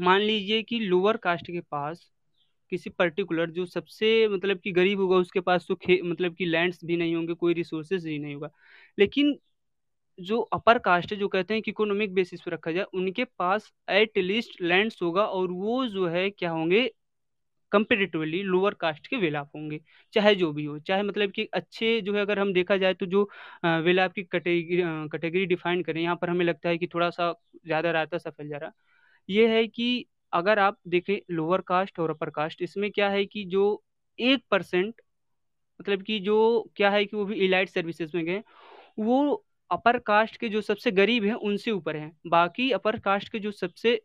मान 0.02 0.21
लीजिए 0.21 0.62
कि 0.63 0.80
लोअर 0.80 1.17
कास्ट 1.17 1.47
के 1.47 1.60
पास 1.62 2.10
किसी 2.71 2.89
पर्टिकुलर 2.89 3.50
जो 3.52 3.65
सबसे 3.65 4.28
मतलब 4.28 4.60
कि 4.60 4.71
गरीब 4.71 5.00
होगा, 5.00 5.17
उसके 5.17 5.39
पास 5.39 5.65
तो 5.67 5.76
खे 5.76 6.00
मतलब 6.04 6.36
कि 6.36 6.45
लैंड्स 6.45 6.84
भी 6.86 6.97
नहीं 6.97 7.15
होंगे, 7.15 7.34
कोई 7.34 7.54
रिसोर्सेज 7.54 8.06
भी 8.06 8.17
नहीं 8.19 8.34
होगा। 8.36 8.50
लेकिन 8.97 9.38
जो 10.19 10.39
अपर 10.54 10.78
कास्ट 10.80 11.12
है, 11.12 11.17
जो 11.19 11.28
कहते 11.28 11.54
हैं 11.54 11.63
कि 11.63 11.71
इकोनॉमिक 11.71 12.13
बेसिस 12.13 12.41
पर 12.41 12.52
रखा 12.52 12.71
जाए, 12.71 12.86
उनके 12.93 13.24
पास 13.39 13.71
एट 13.89 14.17
लीस्ट 14.17 14.62
लैंड्स 14.62 15.02
होगा 15.02 15.26
और 15.26 15.52
वो 15.52 15.86
जो 15.88 16.08
है, 16.08 16.30
क्या 16.30 16.52
होंगे 16.52 16.91
कंपेरेटिवली 17.71 18.41
लोअर 18.43 18.73
कास्ट 18.75 19.07
के 19.07 19.17
वेलाप 19.17 19.49
होंगे, 19.55 19.79
चाहे 20.13 20.34
जो 20.36 20.51
भी 20.53 20.65
हो, 20.65 20.77
चाहे 20.79 21.03
मतलब 21.03 21.31
कि 21.31 21.45
अच्छे 21.53 21.99
जो 22.01 22.13
है 22.15 22.21
अगर 22.21 22.39
हम 22.39 22.53
देखा 22.53 22.77
जाए 22.77 22.93
तो 22.95 23.05
जो 23.07 23.23
वेलाप 23.65 24.13
की 24.13 24.23
कैटेगरी 24.25 24.81
कैटेगरी 25.10 25.45
डिफाइन 25.47 25.81
करें, 25.84 26.01
यहाँ 26.01 26.15
पर 26.15 26.29
हमें 26.29 26.45
लगता 26.45 26.69
है 26.69 26.77
कि 26.77 26.88
थोड़ा 26.88 27.10
सा 27.12 27.34
ज़्यादा 27.67 27.91
रहता 27.91 28.17
सा 28.17 28.29
फैल 28.29 28.49
जा 28.49 28.57
रहा। 28.57 28.71
ये 29.29 29.47
है 29.49 29.65
कि 29.67 30.05
अगर 30.34 30.60
आप 30.60 30.77
देखें 30.88 31.17
लोअर 31.31 31.62
कास्ट 31.67 31.99
और 31.99 32.10
अपर 32.10 32.29
कास्ट 32.31 32.62
इसमें 32.62 32.89
क्या 32.91 33.10
है 33.10 33.25
कि 33.25 33.43
जो 33.47 33.84
एक 34.19 34.43
परसेंट 34.51 35.01
मतलब 35.79 36.01
कि 36.03 36.19
जो 36.21 36.38
क्या 36.75 36.89
है 36.89 37.05
कि 37.05 37.17
वो 37.17 37.25
भी 37.25 37.36
इलाइट 37.45 37.69
सर्विसेज़ 37.69 38.12
में 38.15 38.25
गए, 38.25 38.41
वो 38.99 39.45
अपर 39.71 39.97
कास्ट 39.99 40.38
के 40.38 40.49
जो 40.49 40.62
सबसे 40.62 40.91
गरीब 40.91 41.23
हैं, 41.25 41.34
उनसे 41.34 41.71
ऊपर 41.71 41.95
हैं। 41.95 42.12
बाकी 42.27 42.69
अपर 42.71 42.99
कास्ट 42.99 43.29
के 43.29 43.39
जो 43.39 43.51
सबसे 43.53 44.01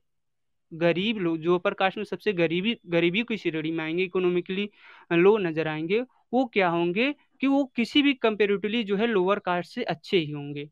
गरीब 0.73 1.19
लोग 1.19 1.39
जो 1.39 1.55
अपर 1.55 1.75
कास्ट 1.75 1.97
में 1.99 2.05
सबसे 2.05 2.33
गरीबी 2.35 2.77
गरीबी 2.89 3.23
की 3.25 3.37
श्रेणी 3.37 3.71
में 3.73 3.85
आएँगे 3.85 4.03
इकोनॉमिकली 4.05 4.69
लो 5.13 5.37
नज़र 5.39 5.69
आएँगे, 5.69 6.01
वो 6.33 6.45
क्या 6.47 6.69
होंगे 6.71 7.13
कि 7.41 7.47
वो 7.47 7.65
किसी 7.77 8.03
भी 8.03 8.15
कंपेरेटिवली 8.17 8.83
जो 8.85 8.97
है 8.97 9.07
लोअर 9.07 9.39
कास्ट 9.41 9.75
से 9.75 9.83
अच्छे 9.85 10.17
ही 10.19 10.31
होंगे। 10.31 10.69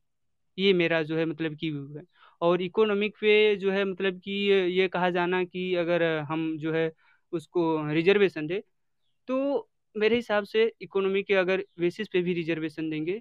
ये 0.59 0.73
मेरा 0.75 1.03
जो 1.05 1.17
है 1.19 1.25
मतलब 1.27 1.57
की 1.57 1.71
व्यू 1.71 1.97
है। 1.99 2.05
और 2.41 2.63
इकोनॉमिक 2.63 3.17
पे 3.21 3.57
जो 3.57 3.71
है 3.73 3.85
मतलब 3.85 4.21
कि 4.21 4.33
ये 4.73 4.89
कहा 4.89 5.11
जाना 5.11 5.43
कि 5.45 5.75
अगर 5.77 6.03
हम 6.25 6.57
जो 6.59 6.73
है 6.73 6.91
उसको 7.33 7.65
रिजर्वेशन 7.93 8.47
दे 8.47 8.63
तो 9.29 9.69
मेरे 9.95 10.17
हिसाब 10.17 10.45
से 10.47 10.73
इकोनॉमी 10.83 11.23
के 11.23 11.35
अगर 11.37 11.65
बेसिस 11.81 12.09
पे 12.09 12.23
भी 12.23 12.35
रिजर्वेशन 12.35 12.91
देंगे 12.91 13.21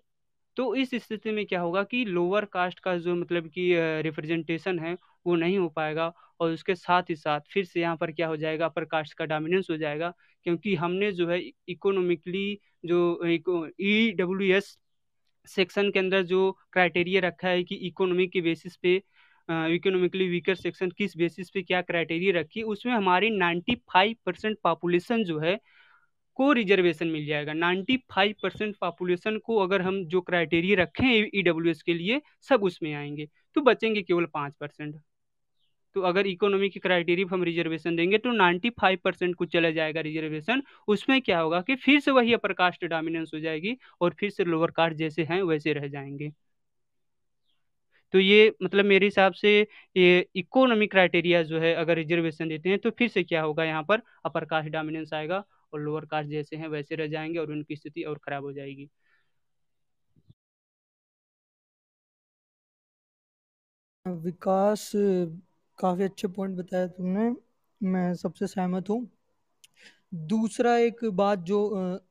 तो 0.57 0.73
इस 0.75 0.89
स्थिति 0.95 1.31
में 1.31 1.45
क्या 1.45 1.59
होगा 1.61 1.83
कि 1.83 2.03
लोअर 2.05 2.45
कास्ट 2.45 2.79
का 2.79 2.95
जो 2.97 3.15
मतलब 3.15 3.47
कि 3.49 3.69
रिप्रेजेंटेशन 4.03 4.79
है, 4.79 4.93
वो 5.27 5.35
नहीं 5.35 5.57
हो 5.57 5.67
पाएगा 5.69 6.11
और 6.39 6.51
उसके 6.51 6.75
साथ 6.75 7.09
ही 7.09 7.15
साथ 7.15 7.41
फिर 7.53 7.65
से 7.65 7.81
यहाँ 7.81 7.95
पर 7.97 8.11
क्या 8.11 8.27
हो 8.27 8.37
जाएगा 8.37 8.65
अपर 8.65 8.85
कास्ट 8.85 9.13
का 9.17 9.25
डोमिनेंस 9.25 9.67
हो 9.71 9.77
जाएगा 9.77 10.13
क्योंकि 10.45 10.75
हमने 10.75 11.11
जो 11.11 11.27
है 11.29 11.39
इकोनॉमिकली 11.69 12.59
जो 12.85 13.19
ई 13.25 14.11
डब्ल्यू 14.17 14.55
एस 14.55 14.77
सेक्शन 15.47 15.89
के 15.91 15.99
अंदर 15.99 16.21
जो 16.23 16.51
क्राइटेरिया 16.73 17.21
रखा 17.21 17.47
है 17.47 17.63
कि 17.63 17.75
इकोनॉमी 17.87 18.27
के 18.27 18.41
बेसिस 18.41 18.75
पे 18.77 18.95
इकोनॉमिकली 19.75 20.27
वीकर 20.29 20.55
सेक्शन 20.55 20.89
किस 20.97 21.15
बेसिस 21.17 21.49
पे 21.49 21.61
क्या 21.63 21.81
क्राइटेरिया 21.81 22.39
रखी, 22.39 22.61
उसमें 22.63 22.93
हमारी 22.93 23.29
95 23.31 24.15
परसेंट 24.25 24.57
पॉपुलेशन 24.63 25.23
जो 25.23 25.39
है 25.39 25.55
को 26.35 26.51
रिजर्वेशन 26.53 27.07
मिल 27.07 27.25
जाएगा। 27.25 27.53
95 27.53 28.33
परसेंट 28.43 28.75
पॉपुलेशन 28.81 29.37
को 29.37 29.57
अगर 29.57 29.81
हम 29.81 30.03
जो 30.05 30.21
क्राइटेरिया 30.21 30.81
रखें 30.81 31.07
ई 31.35 31.43
के 31.85 31.93
लिए, 31.93 32.21
सब 32.41 32.63
उसमें 32.63 32.93
आएँगे। 32.93 33.27
तो 33.55 33.61
बचेंगे 33.61 34.01
केवल 34.01 34.25
पाँच 34.25 34.53
परसेंट। 34.59 34.95
तो 35.95 36.01
अगर 36.01 36.27
इकोनॉमी 36.27 36.69
की 36.69 36.79
क्राइटेरिया 36.79 37.27
हम 37.31 37.43
रिजर्वेशन 37.43 37.95
देंगे 37.95 38.17
तो 38.17 38.31
95 38.31 38.97
परसेंट 39.03 39.35
को 39.35 39.45
चला 39.45 39.69
जाएगा 39.71 40.01
रिजर्वेशन। 40.01 40.63
उसमें 40.87 41.21
क्या 41.21 41.39
होगा 41.39 41.61
कि 41.61 41.75
फिर 41.75 41.99
से 41.99 42.11
वही 42.11 42.33
अपर 42.33 42.53
कास्ट 42.53 42.85
डोमिनेंस 42.85 43.31
हो 43.33 43.39
जाएगी 43.39 43.77
और 44.01 44.15
फिर 44.19 44.29
से 44.29 44.43
लोअर 44.43 44.71
कास्ट 44.71 44.95
जैसे 44.97 45.23
हैं, 45.23 45.41
वैसे 45.41 45.73
रह 45.73 45.87
जाएँगे। 45.87 46.31
तो 48.13 48.19
ये 48.19 48.53
मतलब 48.63 48.85
मेरे 48.85 49.05
हिसाब 49.05 49.33
से 49.33 49.51
ये 49.97 50.25
इकोनॉमी 50.35 50.87
क्राइटेरिया 50.87 51.41
जो 51.43 51.59
है, 51.59 51.73
अगर 51.75 51.95
रिजर्वेशन 51.95 52.47
देते 52.49 52.69
हैं 52.69 52.77
तो 52.79 52.89
फिर 52.91 53.07
से 53.07 53.23
क्या 53.23 53.41
होगा 53.41 53.63
यहाँ 53.63 53.83
पर? 53.83 54.01
अपर 54.25 54.45
कास्ट 54.45 54.69
डोमिनेंस 54.69 55.13
आएगा। 55.13 55.43
और 55.73 55.79
लोअर 55.81 56.05
कास्ट 56.07 56.29
जैसे 56.29 56.55
हैं, 56.55 56.67
वैसे 56.69 56.95
रह 56.95 57.07
जाएँगे 57.09 57.39
और 57.39 57.51
उनकी 57.51 57.75
स्थिति 57.75 58.03
और 58.03 58.19
खराब 58.25 58.43
हो 58.43 58.53
जाएगी। 58.53 58.89
विकास, 64.05 64.91
काफ़ी 65.79 66.03
अच्छे 66.03 66.27
पॉइंट 66.29 66.57
बताया 66.57 66.87
तुमने। 66.89 67.29
मैं 67.81 68.13
सबसे 68.15 68.47
सहमत 68.47 68.89
हूँ। 68.89 69.07
दूसरा 70.27 70.75
एक 70.77 71.03
बात 71.15 71.39
जो 71.43 71.59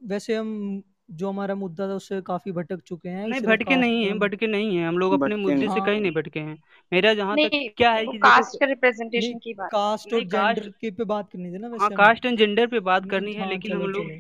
वैसे 0.05 0.37
हम 0.37 0.83
जो 1.13 1.29
हमारा 1.29 1.55
मुद्दा 1.55 1.89
था 1.89 1.95
उससे 1.95 2.21
काफ़ी 2.21 2.53
भटक 2.53 2.81
चुके 2.81 3.09
हैं 3.09 3.27
नहीं 3.29 3.41
भटके 3.43 3.77
नहीं 3.77 4.05
है 4.05 4.13
भटके 4.19 4.47
नहीं 4.47 4.77
है 4.77 4.87
हम 4.87 4.99
लोग 4.99 5.13
अपने 5.13 5.37
मुद्दे 5.37 5.69
से 5.69 5.81
कहीं 5.81 6.01
नहीं 6.01 6.13
भटके 6.13 6.41
हैं। 6.41 6.57
मेरा 6.93 7.13
जहाँ 7.15 7.37
तक 7.37 7.75
क्या 7.77 7.93
है 7.93 8.07
कि 8.07 8.19
कास्ट 8.19 8.63
रिप्रेजेंटेशन 8.63 9.39
की 9.39 9.55
बात। 9.55 9.71
कास्ट 9.73 10.13
और 10.15 10.25
जेंडर 10.25 10.69
के 10.81 10.91
पे 10.91 11.05
बात 11.05 11.31
करनी 11.33 11.53
थी 11.53 11.59
ना 11.59 11.77
हाँ 11.81 11.91
कास्ट 11.91 12.27
एंड 12.27 12.39
जेंडर 12.39 12.67
पे 12.67 12.81
बात 12.81 13.11
करनी 13.11 13.35
है 13.35 13.49
लेकिन 13.49 13.73
हम 13.73 13.87
लोग 13.89 14.11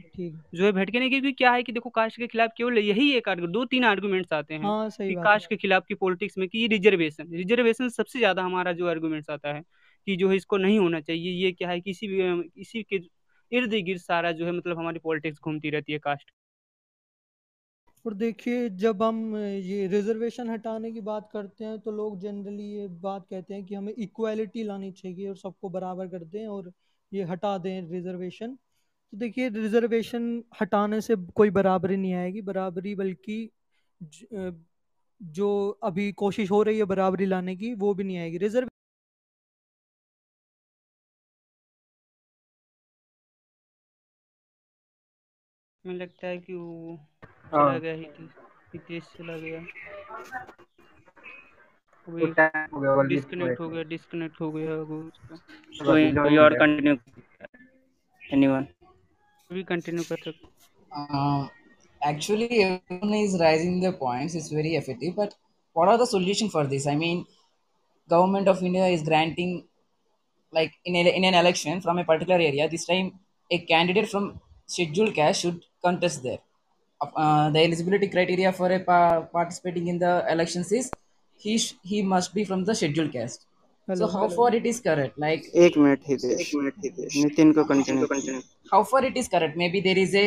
जो 0.54 0.64
है 0.64 0.72
भटके 0.72 0.98
नहीं 0.98 1.10
क्योंकि 1.10 1.32
क्या 1.32 1.52
है 1.52 1.62
कि 1.62 1.72
देखो 1.72 1.90
कास्ट 1.90 2.18
के 2.18 2.26
खिलाफ 2.26 2.50
केवल 2.56 2.78
यही 2.78 3.10
एक 3.12 3.28
दो 3.48 3.64
तीन 3.64 3.84
आर्गूमेंट्स 3.84 4.32
आते 4.32 4.54
हैं 4.54 4.62
हाँ, 4.62 4.90
कास्ट 5.00 5.48
के 5.48 5.56
खिलाफ 5.56 5.86
की 5.88 5.94
पॉलिटिक्स 5.94 6.38
में 6.38 6.48
कि 6.48 6.66
रिजर्वेशन 6.66 7.32
रिजर्वेशन 7.34 7.88
सबसे 7.88 8.18
ज़्यादा 8.18 8.42
हमारा 8.42 8.72
जो 8.72 8.88
आर्गूमेंट्स 8.88 9.30
आता 9.30 9.52
है 9.52 9.62
कि 10.06 10.16
जो 10.16 10.28
है 10.30 10.36
इसको 10.36 10.56
नहीं 10.56 10.78
होना 10.78 11.00
चाहिए 11.00 11.32
ये 11.44 11.52
क्या 11.52 11.68
है 11.68 11.80
किसी 11.80 12.08
भी 12.08 12.22
इसी 12.60 12.82
के 12.82 13.00
इर्द 13.52 13.74
गिर्द 13.84 14.00
सारा 14.00 14.32
जो 14.32 14.46
है 14.46 14.52
मतलब 14.52 14.78
हमारी 14.78 14.98
पॉलिटिक्स 14.98 15.38
घूमती 15.44 15.70
रहती 15.70 15.92
है 15.92 15.98
कास्ट 15.98 16.30
और 18.04 18.14
देखिए, 18.14 18.68
जब 18.70 19.02
हम 19.02 19.36
ये 19.36 19.86
रिजर्वेशन 19.88 20.50
हटाने 20.50 20.90
की 20.92 21.00
बात 21.00 21.28
करते 21.32 21.64
हैं 21.64 21.78
तो 21.80 21.90
लोग 21.90 22.18
जनरली 22.20 22.64
ये 22.72 22.86
बात 23.02 23.26
कहते 23.30 23.54
हैं 23.54 23.64
कि 23.64 23.74
हमें 23.74 23.92
इक्वालिटी 23.94 24.62
लानी 24.64 24.90
चाहिए 24.92 25.28
और 25.28 25.36
सबको 25.36 25.68
बराबर 25.70 26.08
कर 26.08 26.24
दें 26.26 26.46
और 26.46 26.72
ये 27.12 27.22
हटा 27.24 27.56
दें 27.58 27.90
रिजर्वेशन 27.90 28.54
तो 29.12 29.16
देखिए 29.18 29.48
रिजर्वेशन 29.50 30.42
हटाने 30.60 31.00
से 31.00 31.16
कोई 31.36 31.50
बराबरी 31.52 31.96
नहीं 31.96 32.14
आएगी। 32.14 32.42
बराबरी 32.42 32.94
बल्कि 32.96 33.50
जो 35.20 35.48
अभी 35.84 36.10
कोशिश 36.14 36.50
हो 36.50 36.62
रही 36.62 36.78
है 36.78 36.84
बराबरी 36.86 37.26
लाने 37.26 37.56
की, 37.56 37.74
वो 37.74 37.94
भी 37.94 38.04
नहीं 38.04 38.18
आएगी। 38.18 38.38
रिज़र्व 38.38 38.68
मुझे 45.84 45.98
लगता 45.98 46.26
है 46.26 46.38
कि 46.38 46.54
वो 46.54 46.98
चला 47.52 47.62
हाँ। 47.62 47.80
गया 47.80 47.94
हितेश 48.74 49.08
चला 49.16 49.36
गया 49.36 49.60
डिस्कनेक्ट 53.08 53.60
हो 53.60 53.68
गया 53.68 53.82
डिस्कनेक्ट 53.88 54.40
हो 54.40 54.50
गया 54.52 54.76
वो 54.90 55.00
कोई 55.86 56.10
कोई 56.14 56.36
और 56.44 56.54
कंटिन्यू 56.58 56.94
एनीवन 58.32 58.66
भी 59.52 59.62
कंटिन्यू 59.72 60.04
कर 60.08 60.22
सकते 60.24 60.50
uh, 60.92 61.48
actually 62.02 62.62
everyone 62.62 63.14
is 63.14 63.34
raising 63.40 63.80
their 63.80 63.96
points 64.04 64.34
it's 64.34 64.50
very 64.50 64.74
effective 64.76 65.14
but 65.16 65.34
what 65.76 65.88
are 65.88 65.98
the 65.98 66.06
solution 66.06 66.50
for 66.54 66.64
this 66.72 66.86
i 66.86 66.96
mean 67.02 67.20
government 68.08 68.48
of 68.52 68.62
india 68.70 68.86
is 68.86 69.02
granting 69.10 69.52
like 70.52 70.72
in, 70.84 70.96
a, 70.96 71.02
in 71.18 71.24
an 71.24 71.34
election 71.34 71.80
from 71.80 71.98
a 71.98 72.04
particular 72.04 72.40
area 72.48 72.68
this 72.68 72.86
time 72.86 73.12
a 73.50 73.58
candidate 73.72 74.08
from 74.08 74.40
scheduled 74.66 75.14
caste 75.14 75.42
should 75.42 75.60
contest 75.86 76.22
there 76.22 76.42
uh, 77.01 77.49
the 77.49 77.59
eligibility 77.63 78.07
criteria 78.07 78.51
for 78.51 78.71
a 78.71 78.79
pa- 78.79 79.21
participating 79.21 79.87
in 79.87 79.99
the 79.99 80.25
elections 80.29 80.71
is 80.71 80.91
he 81.35 81.57
sh- 81.57 81.75
he 81.83 82.01
must 82.01 82.33
be 82.33 82.43
from 82.43 82.63
the 82.65 82.75
scheduled 82.75 83.11
caste 83.11 83.45
hello, 83.87 83.99
so 83.99 84.07
how 84.07 84.27
hello. 84.27 84.35
far 84.37 84.55
it 84.55 84.65
is 84.65 84.79
correct 84.89 85.17
like 85.17 85.45
एक 85.65 85.77
minute 85.77 85.99
Hitesh 86.09 86.41
एक 86.41 86.55
minute 86.55 86.85
Hitesh 86.85 87.15
Nitin 87.23 87.51
को 87.57 87.63
continue 87.73 88.07
continue 88.13 88.41
how 88.71 88.83
far 88.83 89.03
it 89.09 89.17
is 89.21 89.27
correct 89.33 89.55
maybe 89.63 89.81
there 89.81 89.97
is 89.97 90.13
a 90.15 90.25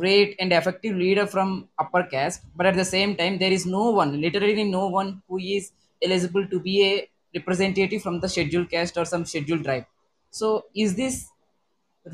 great 0.00 0.36
and 0.38 0.52
effective 0.52 0.96
leader 0.96 1.26
from 1.26 1.68
upper 1.84 2.02
caste 2.12 2.42
but 2.56 2.66
at 2.66 2.76
the 2.80 2.84
same 2.84 3.16
time 3.16 3.38
there 3.38 3.52
is 3.58 3.66
no 3.66 3.90
one 4.00 4.12
literally 4.20 4.64
no 4.64 4.86
one 4.98 5.10
who 5.28 5.38
is 5.56 5.72
eligible 6.08 6.46
to 6.52 6.60
be 6.60 6.76
a 6.90 6.92
representative 7.38 8.02
from 8.02 8.20
the 8.20 8.28
scheduled 8.28 8.70
caste 8.70 8.96
or 8.96 9.04
some 9.04 9.24
scheduled 9.32 9.64
tribe 9.64 9.86
so 10.30 10.52
is 10.84 10.94
this 11.02 11.16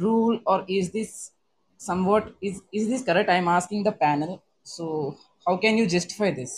rule 0.06 0.40
or 0.46 0.64
is 0.68 0.90
this 0.92 1.32
somewhat 1.80 2.32
is 2.40 2.62
is 2.72 2.88
this 2.88 3.02
correct 3.02 3.30
i'm 3.30 3.48
asking 3.48 3.82
the 3.82 3.92
panel 3.92 4.42
so 4.62 5.16
how 5.46 5.56
can 5.56 5.78
you 5.78 5.86
justify 5.98 6.30
this 6.40 6.56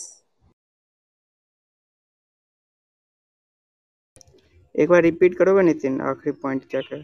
एक 4.82 4.88
बार 4.88 5.02
repeat 5.02 5.34
करोगे 5.38 5.62
नितिन 5.62 6.00
आखिरी 6.08 6.32
point 6.42 6.64
क्या 6.70 6.80
क्या 6.88 6.98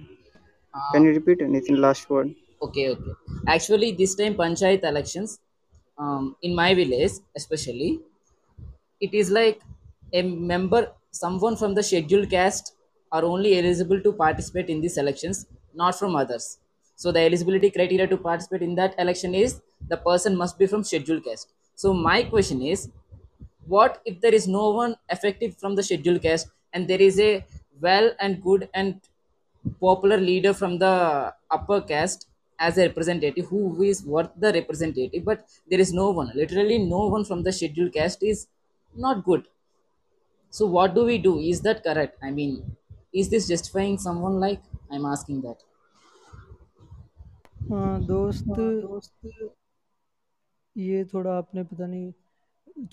can 0.93 1.07
you 1.07 1.13
repeat 1.13 1.43
Nitin 1.55 1.77
last 1.85 2.11
word 2.11 2.33
okay 2.65 2.85
okay 2.91 3.15
actually 3.55 3.89
this 4.01 4.13
time 4.19 4.37
panchayat 4.41 4.85
elections 4.91 5.33
um, 5.99 6.29
in 6.43 6.55
my 6.61 6.69
village 6.81 7.17
especially 7.41 7.89
it 9.07 9.17
is 9.23 9.33
like 9.39 9.61
a 10.21 10.23
member 10.53 10.81
someone 11.23 11.57
from 11.63 11.75
the 11.79 11.85
scheduled 11.89 12.31
caste 12.31 12.71
are 13.13 13.25
only 13.33 13.59
eligible 13.59 14.01
to 14.07 14.13
participate 14.23 14.71
in 14.77 14.81
these 14.85 14.97
elections 15.05 15.43
not 15.83 15.99
from 16.03 16.17
others 16.23 16.47
so 17.02 17.12
the 17.16 17.22
eligibility 17.28 17.70
criteria 17.78 18.08
to 18.14 18.18
participate 18.18 18.62
in 18.68 18.74
that 18.80 18.94
election 19.04 19.34
is 19.44 19.62
the 19.92 19.98
person 20.08 20.36
must 20.42 20.58
be 20.62 20.68
from 20.72 20.84
scheduled 20.84 21.24
caste. 21.24 21.48
So 21.76 21.94
my 21.94 22.24
question 22.24 22.62
is, 22.62 22.90
what 23.66 24.02
if 24.06 24.20
there 24.22 24.34
is 24.34 24.48
no 24.48 24.72
one 24.72 24.96
effective 25.10 25.56
from 25.58 25.76
the 25.76 25.84
scheduled 25.84 26.22
caste 26.22 26.50
and 26.74 26.88
there 26.88 27.02
is 27.02 27.20
a 27.20 27.46
well 27.82 28.12
and 28.20 28.42
good 28.44 28.68
and 28.74 29.00
popular 29.80 30.18
leader 30.18 30.54
from 30.54 30.78
the 30.80 31.34
upper 31.52 31.80
caste 31.82 32.28
as 32.60 32.78
a 32.78 32.88
representative 32.88 33.46
who 33.48 33.82
is 33.84 34.04
worth 34.04 34.30
the 34.46 34.52
representative 34.60 35.24
but 35.24 35.46
there 35.70 35.80
is 35.80 35.94
no 35.94 36.10
one 36.20 36.32
literally 36.36 36.78
no 36.78 37.06
one 37.16 37.24
from 37.24 37.44
the 37.44 37.54
scheduled 37.60 37.94
caste 37.94 38.24
is 38.24 38.48
not 38.96 39.24
good. 39.24 39.46
So 40.52 40.68
what 40.68 40.94
do 40.94 41.06
we 41.06 41.18
do? 41.18 41.40
Is 41.40 41.62
that 41.62 41.84
correct? 41.84 42.18
I 42.22 42.32
mean 42.32 42.76
is 43.12 43.30
this 43.30 43.48
justifying 43.48 43.98
someone 43.98 44.40
like 44.40 44.62
i'm 44.92 45.04
asking 45.04 45.42
that 45.42 45.64
हाँ 47.62 48.00
दोस्त 48.06 48.46
दोस्त। 48.60 49.14
ये 50.76 51.04
थोड़ा 51.06 51.38
आपने 51.38 51.64
पता 51.64 51.86
नहीं 51.88 52.12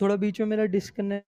थोड़ा 0.01 0.17
बीच 0.17 0.41
में 0.41 0.47
मेरा 0.49 0.65
डिस्कनेक्ट 0.69 1.27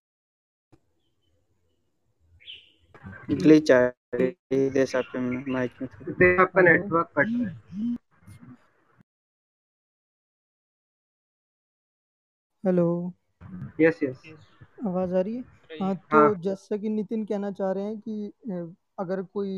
ग्लिच 3.33 3.71
आ 3.71 3.79
रही 4.15 4.25
है 4.69 4.85
आपके 4.95 5.19
माइक 5.51 5.81
में 5.81 5.89
थोड़ा। 5.89 6.41
आपका 6.41 6.61
नेटवर्क 6.61 7.11
कट 7.17 7.27
रहा 7.31 7.49
है 7.49 7.55
हेलो। 12.63 12.85
यस 13.81 13.99
यस 14.03 14.21
आवाज़ 14.87 15.13
आ 15.15 15.21
रही 15.21 15.35
है? 15.35 15.43
हाँ 15.81 15.95
तो 16.11 16.19
हाँ. 16.19 16.33
जैसा 16.37 16.77
कि 16.77 16.89
नितिन 16.89 17.25
कहना 17.25 17.51
चाह 17.51 17.71
रहे 17.71 17.83
हैं 17.83 17.99
कि 17.99 18.31
अगर 18.99 19.21
कोई 19.23 19.53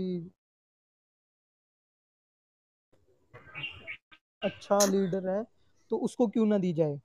अच्छा 4.43 4.85
लीडर 4.85 5.29
है 5.29 5.43
तो 5.89 5.97
उसको 5.97 6.27
क्यों 6.27 6.45
ना 6.45 6.57
दी 6.57 6.73
जाए? 6.73 6.99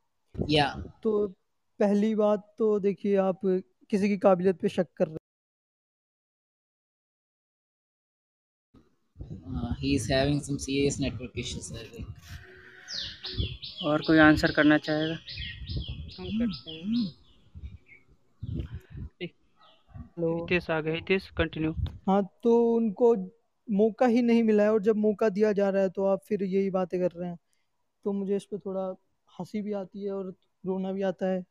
या। 0.50 0.82
तो 1.02 1.28
पहली 1.80 2.14
बात 2.14 2.54
तो 2.58 2.80
देखिए 2.80 3.16
आप 3.16 3.40
किसी 3.90 4.08
की 4.08 4.18
काबिलियत 4.18 4.60
पे 4.60 4.68
शक 4.68 4.86
कर 4.96 5.08
रहे 5.08 5.16
he 9.80 9.94
is 9.94 10.12
having 10.12 10.40
some 10.40 10.56
serious 10.56 11.00
network 11.00 11.32
issues 11.38 11.74
I 11.74 11.84
think 11.84 12.06
और 13.82 14.02
कोई 14.02 14.18
आंसर 14.18 14.52
करना 14.52 14.78
चाहेगा? 14.78 15.18
हम 16.18 16.28
करते 16.38 16.70
हैं। 16.70 17.04
हेलो 19.22 20.34
हितेश 20.34 20.70
आ 20.70 20.80
गए 20.80 20.94
हितेश 20.94 21.30
कंटिन्यू 21.30 21.72
हाँ 22.08 22.22
तो 22.42 22.74
उनको 22.74 23.14
मौका 23.68 24.06
ही 24.06 24.22
नहीं 24.22 24.42
मिला 24.42 24.62
है 24.62 24.72
और 24.72 24.82
जब 24.82 24.96
मौका 24.96 25.28
दिया 25.28 25.52
जा 25.52 25.68
रहा 25.70 25.82
है 25.82 25.90
तो 25.90 26.04
आप 26.04 26.22
फिर 26.24 26.42
यही 26.42 26.70
बातें 26.70 27.00
कर 27.00 27.10
रहे 27.10 27.28
हैं 27.28 27.38
तो 28.04 28.12
मुझे 28.12 28.36
इस 28.36 28.44
पर 28.44 28.58
थोड़ा 28.58 28.86
हँसी 29.40 29.62
भी 29.62 29.72
आती 29.72 30.04
है 30.04 30.12
और 30.12 30.34
रोना 30.64 30.92
भी 30.92 31.02
आता 31.02 31.26
है 31.26 31.44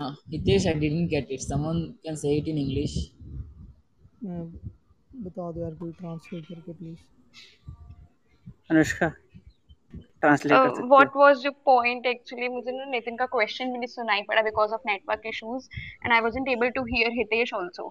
हितेश 0.00 0.66
आई 0.66 0.74
I 0.74 0.78
didn't 0.78 1.08
get 1.08 1.30
it. 1.30 1.42
Someone 1.42 1.80
can 2.04 2.16
say 2.16 2.36
it 2.38 2.46
in 2.48 2.58
English. 2.58 2.96
बता 4.24 5.50
दो 5.52 5.60
यार 5.60 5.74
कोई 5.74 5.92
ट्रांसलेट 5.92 6.46
करके 6.46 6.72
प्लीज़ 6.72 6.98
अनुष्का 8.70 9.12
ट्रांसलेट 10.21 10.61
कर 10.63 10.69
सकते 10.81 11.03
what 11.03 11.15
was 11.17 11.45
your 11.45 11.53
point 11.65 12.05
actually 12.07 12.47
मुझे 12.55 12.71
ना 12.77 12.85
नितिन 12.91 13.15
का 13.17 13.25
क्वेश्चन 13.35 13.71
भी 13.71 13.77
नहीं 13.79 13.87
सुनाई 13.93 14.21
पड़ा 14.29 14.41
because 14.49 14.73
of 14.73 14.81
network 14.87 15.21
issues 15.33 15.67
and 16.03 16.13
I 16.13 16.21
wasn't 16.29 16.49
able 16.57 16.69
to 16.79 16.83
hear 16.93 17.11
Hitesh 17.19 17.53
also 17.61 17.89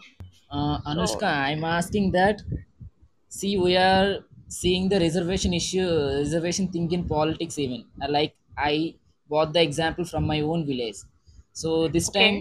anushka 0.92 1.26
i'm 1.50 1.64
asking 1.64 2.06
that 2.12 2.42
see 3.38 3.52
we 3.64 3.76
are 3.76 4.24
seeing 4.48 4.88
the 4.92 4.98
reservation 5.00 5.52
issue 5.60 5.86
reservation 6.22 6.66
thing 6.74 6.86
in 6.98 7.02
politics 7.16 7.58
even 7.64 7.82
Uh, 8.02 8.08
like 8.16 8.34
i 8.70 8.94
bought 9.30 9.52
the 9.56 9.62
example 9.68 10.04
from 10.12 10.24
my 10.32 10.40
own 10.52 10.64
village 10.70 10.98
so 11.62 11.88
this 11.96 12.08
Okay. 12.08 12.18
time 12.18 12.36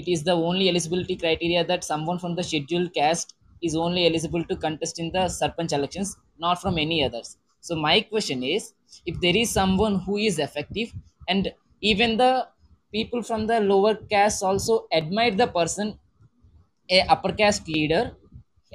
it 0.00 0.06
is 0.14 0.22
the 0.30 0.36
only 0.48 0.68
eligibility 0.72 1.16
criteria 1.24 1.64
that 1.70 1.84
someone 1.92 2.18
from 2.24 2.34
the 2.38 2.44
scheduled 2.50 2.92
caste 3.00 3.34
is 3.68 3.74
only 3.84 4.06
eligible 4.10 4.44
to 4.50 4.56
contest 4.66 4.98
in 5.04 5.08
the 5.16 5.24
sarpanch 5.38 5.72
elections 5.80 6.10
not 6.46 6.60
from 6.64 6.78
any 6.86 6.98
others 7.08 7.30
so 7.67 7.75
my 7.87 7.97
question 8.11 8.43
is 8.43 8.73
if 9.05 9.19
there 9.23 9.37
is 9.41 9.49
someone 9.59 9.95
who 10.05 10.17
is 10.29 10.37
effective 10.47 10.89
and 11.29 11.53
even 11.91 12.17
the 12.23 12.31
people 12.95 13.21
from 13.29 13.47
the 13.51 13.59
lower 13.71 13.93
caste 14.13 14.43
also 14.49 14.75
admire 14.99 15.35
the 15.41 15.47
person 15.59 15.97
a 16.97 16.99
upper 17.13 17.31
caste 17.41 17.67
leader 17.75 18.03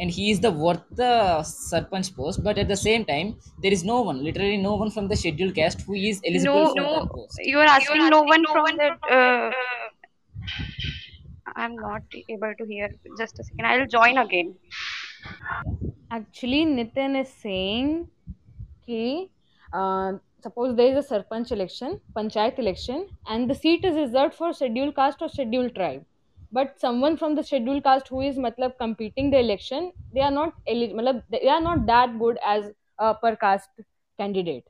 and 0.01 0.11
he 0.17 0.31
is 0.33 0.41
the 0.47 0.51
worth 0.65 0.85
the 1.03 1.13
sarpanch 1.51 2.11
post 2.19 2.43
but 2.49 2.57
at 2.63 2.69
the 2.75 2.81
same 2.87 3.05
time 3.13 3.37
there 3.63 3.75
is 3.79 3.85
no 3.93 4.01
one 4.09 4.25
literally 4.29 4.59
no 4.69 4.75
one 4.83 4.91
from 4.97 5.07
the 5.13 5.17
scheduled 5.23 5.55
caste 5.61 5.83
who 5.87 5.95
is 6.11 6.23
eligible 6.31 6.67
no 6.67 6.73
for 6.73 6.81
no 6.81 6.91
that 6.95 7.09
post. 7.17 7.39
you 7.53 7.59
are 7.65 7.71
asking 7.77 8.09
no 8.17 8.23
one 8.35 8.45
from 8.55 8.77
that 8.83 8.97
uh, 9.19 9.51
i'm 11.63 11.75
not 11.87 12.21
able 12.37 12.55
to 12.61 12.65
hear 12.73 12.89
just 13.23 13.39
a 13.39 13.45
second 13.45 13.67
i'll 13.67 13.91
join 13.99 14.17
again. 14.27 14.55
Actually, 16.11 16.65
Nitin 16.65 17.21
is 17.21 17.29
saying 17.29 18.09
कि 18.91 19.29
suppose 20.45 20.73
there 20.73 20.91
is 20.91 20.97
a 20.99 21.01
sarpanch 21.01 21.53
election 21.53 21.99
panchayat 22.15 22.59
election 22.61 23.07
and 23.31 23.51
the 23.51 23.57
seat 23.57 23.85
is 23.85 23.97
reserve 23.97 24.31
for 24.39 24.53
schedule 24.55 24.91
caste 24.91 25.23
और 25.23 25.29
schedule 25.29 25.69
tribe 25.71 26.05
but 26.55 26.77
someone 26.79 27.17
from 27.17 27.35
the 27.35 27.43
schedule 27.43 27.81
caste 27.81 28.13
who 28.13 28.23
is 28.23 28.41
मतलब 28.41 28.75
competing 28.81 29.33
the 29.33 29.35
election 29.37 29.91
they 30.15 30.21
are 30.21 30.31
not 30.33 30.53
मतलब 30.71 31.23
they 31.31 31.49
are 31.49 31.61
not 31.61 31.79
that 31.87 32.17
good 32.19 32.39
as 32.49 32.73
per 33.01 33.35
caste 33.41 33.81
candidate 34.19 34.65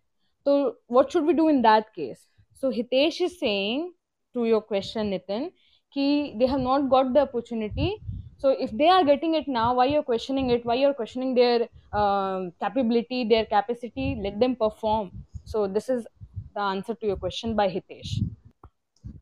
तो 0.46 0.56
what 0.92 1.10
should 1.12 1.26
be 1.26 1.32
do 1.32 1.48
in 1.50 1.60
that 1.62 1.88
case 1.94 2.26
so 2.62 2.70
Hitesh 2.70 3.20
is 3.22 3.32
saying 3.34 3.90
to 4.34 4.44
your 4.44 4.60
question 4.68 5.06
Nitin 5.06 5.50
कि 5.96 6.32
they 6.36 6.46
have 6.46 6.58
not 6.60 6.88
got 6.88 7.06
the 7.06 7.18
opportunity 7.18 7.96
so 8.38 8.50
if 8.50 8.70
they 8.70 8.88
are 8.88 9.04
getting 9.04 9.34
it 9.34 9.48
now 9.48 9.74
why 9.74 9.86
you're 9.86 10.02
questioning 10.02 10.50
it? 10.50 10.64
Why 10.64 10.74
you're 10.74 10.94
questioning 10.94 11.34
their 11.34 11.68
um, 11.92 12.52
capability 12.60 13.24
their 13.28 13.46
capacity? 13.46 14.16
Let 14.20 14.38
them 14.38 14.56
perform. 14.56 15.10
So 15.44 15.66
this 15.66 15.88
is 15.88 16.06
the 16.54 16.60
answer 16.60 16.94
to 16.94 17.06
your 17.06 17.16
question 17.16 17.56
by 17.56 17.68
hitesh. 17.68 18.22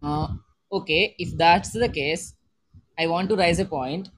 Uh, 0.03 0.29
okay. 0.71 1.15
If 1.19 1.37
that's 1.37 1.71
the 1.71 1.89
case 1.89 2.35
i 2.99 3.07
want 3.07 3.29
to 3.29 3.37
raise 3.37 3.59
a 3.59 3.65
point. 3.65 4.11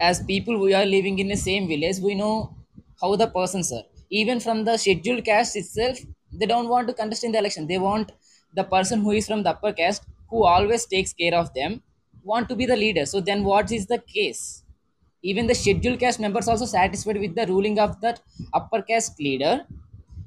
As 0.00 0.22
people 0.22 0.58
we 0.58 0.74
are 0.74 0.84
living 0.84 1.18
in 1.18 1.28
the 1.28 1.36
same 1.36 1.68
village. 1.68 1.98
We 1.98 2.14
know 2.14 2.56
how 3.00 3.16
the 3.16 3.28
persons 3.28 3.72
are 3.72 3.84
even 4.10 4.40
from 4.40 4.64
the 4.64 4.76
scheduled 4.76 5.24
caste 5.24 5.56
itself 5.56 5.98
they 6.32 6.46
don't 6.46 6.68
want 6.68 6.88
to 6.88 6.94
contest 6.94 7.24
in 7.24 7.32
the 7.32 7.38
election. 7.38 7.66
They 7.66 7.78
want 7.78 8.12
the 8.54 8.64
person 8.64 9.00
who 9.00 9.10
is 9.12 9.26
from 9.26 9.42
the 9.42 9.50
upper 9.50 9.72
caste 9.72 10.04
who 10.28 10.44
always 10.44 10.86
takes 10.86 11.12
care 11.12 11.34
of 11.34 11.52
them 11.54 11.82
want 12.24 12.48
to 12.48 12.56
be 12.56 12.66
the 12.66 12.76
leader. 12.76 13.06
So 13.06 13.20
then 13.20 13.44
what 13.44 13.72
is 13.72 13.86
the 13.86 13.98
case? 13.98 14.62
Even 15.22 15.46
the 15.46 15.54
scheduled 15.54 16.00
caste 16.00 16.20
members 16.20 16.48
also 16.48 16.64
satisfied 16.64 17.18
with 17.18 17.34
the 17.34 17.46
ruling 17.46 17.78
of 17.78 18.00
that 18.00 18.20
upper 18.52 18.82
caste 18.82 19.20
leader. 19.20 19.66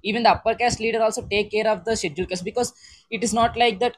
Even 0.04 0.24
the 0.24 0.30
upper 0.30 0.56
caste 0.56 0.80
leader 0.80 1.02
also 1.02 1.26
take 1.28 1.52
care 1.52 1.68
of 1.68 1.84
the 1.84 1.96
scheduled 1.96 2.30
caste 2.30 2.46
because 2.46 2.74
it 3.10 3.24
is 3.24 3.34
not 3.34 3.58
like 3.58 3.80
that 3.80 3.98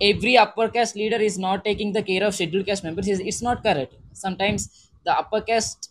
every 0.00 0.36
upper 0.36 0.68
caste 0.68 0.96
leader 0.96 1.16
is 1.16 1.38
not 1.38 1.64
taking 1.64 1.92
the 1.92 2.02
care 2.02 2.24
of 2.24 2.34
scheduled 2.34 2.66
caste 2.66 2.84
members. 2.84 3.08
It's, 3.08 3.42
not 3.42 3.62
correct. 3.62 3.94
Sometimes 4.12 4.90
the 5.04 5.12
upper 5.12 5.40
caste 5.40 5.90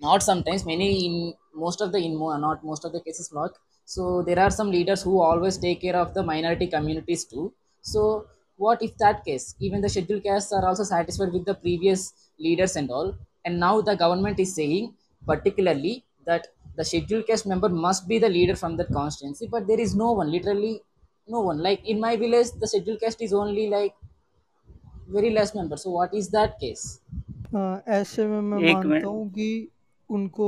not 0.00 0.22
sometimes 0.22 0.64
many 0.64 1.06
in 1.06 1.34
most 1.54 1.80
of 1.80 1.92
the 1.92 1.98
in 1.98 2.18
not 2.18 2.64
most 2.64 2.84
of 2.84 2.92
the 2.92 3.00
cases 3.00 3.30
not. 3.32 3.52
So 3.84 4.22
there 4.22 4.38
are 4.38 4.50
some 4.50 4.70
leaders 4.70 5.02
who 5.02 5.20
always 5.20 5.56
take 5.56 5.80
care 5.80 5.96
of 5.96 6.14
the 6.14 6.22
minority 6.22 6.66
communities 6.66 7.24
too. 7.24 7.52
So 7.80 8.26
what 8.57 8.81
if 8.81 8.97
that 8.97 9.23
case 9.25 9.55
even 9.59 9.81
the 9.81 9.89
scheduled 9.89 10.23
castes 10.23 10.53
are 10.53 10.65
also 10.67 10.83
satisfied 10.83 11.31
with 11.33 11.45
the 11.45 11.53
previous 11.53 12.13
leaders 12.39 12.75
and 12.75 12.91
all 12.91 13.15
and 13.45 13.59
now 13.59 13.81
the 13.81 13.95
government 13.95 14.39
is 14.39 14.53
saying 14.55 14.93
particularly 15.25 16.03
that 16.25 16.47
the 16.75 16.85
scheduled 16.85 17.25
caste 17.27 17.45
member 17.45 17.69
must 17.69 18.07
be 18.07 18.19
the 18.19 18.29
leader 18.29 18.55
from 18.55 18.77
that 18.77 18.91
constituency 18.91 19.47
but 19.47 19.67
there 19.67 19.79
is 19.79 19.95
no 19.95 20.11
one 20.11 20.31
literally 20.31 20.81
no 21.27 21.41
one 21.41 21.59
like 21.59 21.85
in 21.87 21.99
my 21.99 22.15
village 22.15 22.47
the 22.59 22.67
scheduled 22.67 22.99
caste 22.99 23.21
is 23.21 23.33
only 23.33 23.67
like 23.67 23.93
very 25.07 25.29
less 25.29 25.53
members 25.55 25.83
so 25.83 25.91
what 25.91 26.13
is 26.13 26.29
that 26.29 26.59
case 26.59 26.99
हाँ, 27.53 27.83
ऐसे 27.87 28.25
में 28.27 28.41
मैं 28.41 28.59
एक 28.59 28.75
मानता 28.75 28.89
minute 28.89 29.05
हूँ 29.05 29.29
कि 29.29 29.67
उनको 30.09 30.47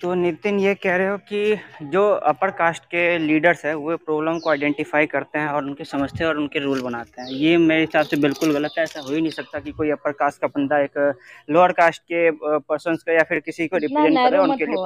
तो 0.00 0.14
नितिन 0.14 0.58
ये 0.60 0.74
कह 0.74 0.96
रहे 0.96 1.06
हो 1.08 1.16
कि 1.28 1.56
जो 1.82 2.02
अपर 2.30 2.50
कास्ट 2.50 2.84
के 2.84 3.18
लीडर्स 3.18 3.64
है 3.64 3.74
वो 3.74 3.96
प्रॉब्लम 3.96 4.38
को 4.38 4.50
आइडेंटिफाई 4.50 5.06
करते 5.06 5.38
हैं 5.38 5.48
और 5.48 5.64
उनके 5.64 5.84
समझते 5.84 6.18
हैं 6.18 6.28
और 6.30 6.36
उनके 6.38 6.58
रूल 6.58 6.82
बनाते 6.82 7.22
हैं। 7.22 7.28
ये 7.30 7.56
मेरे 7.56 7.80
हिसाब 7.80 8.04
से 8.06 8.16
बिल्कुल 8.16 8.52
गलत 8.52 8.74
है। 8.78 8.84
ऐसा 8.84 9.00
हो 9.00 9.12
ही 9.14 9.20
नहीं 9.20 9.30
सकता 9.30 9.58
कि 9.58 9.72
कोई 9.72 9.90
अपर 9.90 10.12
कास्ट 10.12 10.40
का 10.40 10.46
बंदा 10.46 10.78
एक 10.78 11.14
लोअर 11.50 11.72
कास्ट 11.72 12.02
के 12.02 12.30
पर्सन 12.44 12.96
का 12.96 13.12
या 13.12 13.22
फिर 13.22 13.40
किसी 13.40 13.66
को 13.66 13.76
रिप्रेजेंट 13.76 14.18
करे 14.18 14.38
उनके 14.38 14.66
लिए 14.66 14.76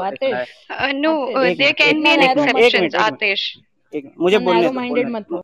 मुझे 4.18 4.36
इतना 4.36 4.44
बोलने 4.44 4.64
दो 4.64 4.72
माइंडेड 4.72 5.06
बोलने 5.06 5.20
दो। 5.20 5.42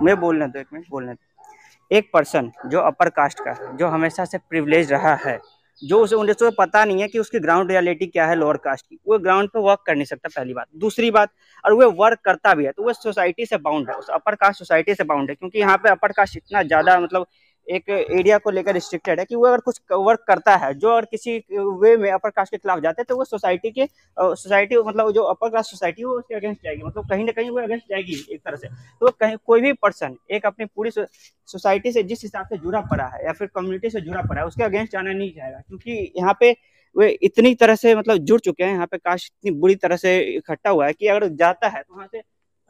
मुझे 0.00 0.14
बोलने 0.14 0.46
दो 0.46 0.60
एक 0.60 0.66
मिनट 0.72 0.86
बोलने 0.90 1.12
दो। 1.12 1.96
एक 1.96 2.10
पर्सन 2.12 2.50
जो 2.66 2.80
अपर 2.80 3.08
कास्ट 3.08 3.40
का 3.40 3.52
जो 3.76 3.88
हमेशा 3.88 4.24
से 4.24 4.38
प्रिविलेज 4.38 4.92
रहा 4.92 5.14
है 5.26 5.38
जो 5.82 5.98
उसे 6.00 6.16
उन्हें 6.16 6.50
पता 6.52 6.84
नहीं 6.84 7.00
है 7.02 7.08
कि 7.08 7.18
उसकी 7.18 7.38
ग्राउंड 7.40 7.70
रियलिटी 7.70 8.06
क्या 8.06 8.26
है 8.26 8.34
लोअर 8.36 8.56
कास्ट 8.58 8.86
की। 8.86 8.98
वो 9.08 9.18
ग्राउंड 9.18 9.48
पे 9.48 9.60
वर्क 9.60 9.82
कर 9.86 9.94
नहीं 9.94 10.04
सकता 10.06 10.28
पहली 10.28 10.54
बात। 10.54 10.66
दूसरी 10.76 11.10
बात, 11.10 11.30
और 11.64 11.72
वह 11.74 11.92
वर्क 11.96 12.18
करता 12.24 12.54
भी 12.54 12.64
है 12.64 12.72
तो 12.72 12.82
वो 12.82 12.92
सोसाइटी 12.94 13.46
से 13.46 13.56
बाउंड 13.58 13.90
है, 13.90 13.94
उस 13.96 14.08
अपर 14.10 14.34
कास्ट 14.36 14.58
सोसाइटी 14.58 14.94
से 14.94 15.04
बाउंड 15.04 15.30
है, 15.30 15.34
क्योंकि 15.36 15.58
यहाँ 15.58 15.76
पे 15.76 15.88
अपर 15.90 16.12
कास्ट 16.12 16.36
इतना 16.36 16.62
ज़्यादा 16.64 16.98
मतलब 17.00 17.26
एक 17.68 17.88
एरिया 17.90 18.36
को 18.38 18.50
लेकर 18.50 18.74
रिस्ट्रिक्टेड 18.74 19.18
है 19.20 19.24
कि 19.24 19.36
वो 19.36 19.46
अगर 19.46 19.60
कुछ 19.60 19.80
वर्क 19.92 20.24
करता 20.28 20.54
है 20.56 20.72
जो 20.74 20.88
अगर 20.90 21.04
किसी 21.04 21.36
वे 21.50 21.96
में 21.96 22.10
अपर 22.12 22.30
कास्ट 22.30 22.52
के 22.52 22.58
खिलाफ 22.58 22.80
जाते 22.80 23.00
हैं 23.00 23.06
तो 23.08 23.16
वो 23.16 23.24
सोसाइटी 23.24 23.70
के 23.70 23.86
सोसाइटी 24.16 24.76
मतलब 24.78 25.10
जो 25.12 25.22
अपर 25.24 25.50
कास्ट 25.50 25.70
सोसाइटी 25.70 26.02
है 26.02 26.08
उसके 26.08 26.34
अगेंस्ट 26.34 26.62
जाएगी। 26.64 26.82
मतलब 26.82 27.08
कहीं 27.10 27.24
ना 27.24 27.32
कहीं 27.32 27.50
वो 27.50 27.58
अगेंस्ट 27.60 27.88
जाएगी 27.90 28.14
एक 28.34 28.40
तरह 28.40 28.56
से। 28.56 28.68
तो 29.00 29.10
कहीं 29.10 29.36
कोई 29.46 29.60
भी 29.60 29.72
पर्सन 29.72 30.16
एक 30.30 30.46
अपनी 30.46 30.64
पूरी 30.66 30.90
सोसाइटी 30.90 31.92
से 31.92 32.02
जिस 32.02 32.22
हिसाब 32.22 32.46
से 32.46 32.58
जुड़ा 32.58 32.80
पड़ा 32.90 33.06
है 33.06 33.24
या 33.26 33.32
फिर 33.32 33.48
कम्युनिटी 33.54 33.90
से 33.90 34.00
जुड़ा 34.00 34.22
पड़ा 34.22 34.40
है 34.40 34.46
उसके 34.46 34.64
अगेंस्ट 34.64 34.92
जाना 34.92 35.12
नहीं 35.12 35.32
जाएगा। 35.34 35.58
क्योंकि 35.58 36.12
यहाँ 36.16 36.36
पे 36.40 36.54
वे 36.96 37.08
इतनी 37.22 37.54
तरह 37.54 37.74
से 37.76 37.94
मतलब 37.94 38.18
जुड़ 38.24 38.40
चुके 38.40 38.64
हैं 38.64 38.72
यहाँ 38.72 38.86
पे 38.86 38.98
कास्ट 38.98 39.32
इतनी 39.32 39.58
बुरी 39.58 39.74
तरह 39.76 39.96
से 39.96 40.18
इकट्ठा 40.36 40.70
हुआ 40.70 40.86
है 40.86 40.92
कि 40.92 41.06
अगर 41.06 41.28
जाता 41.36 41.68
है 41.68 41.82
तो 41.82 41.94
वहाँ 41.94 42.08
से 42.12 42.18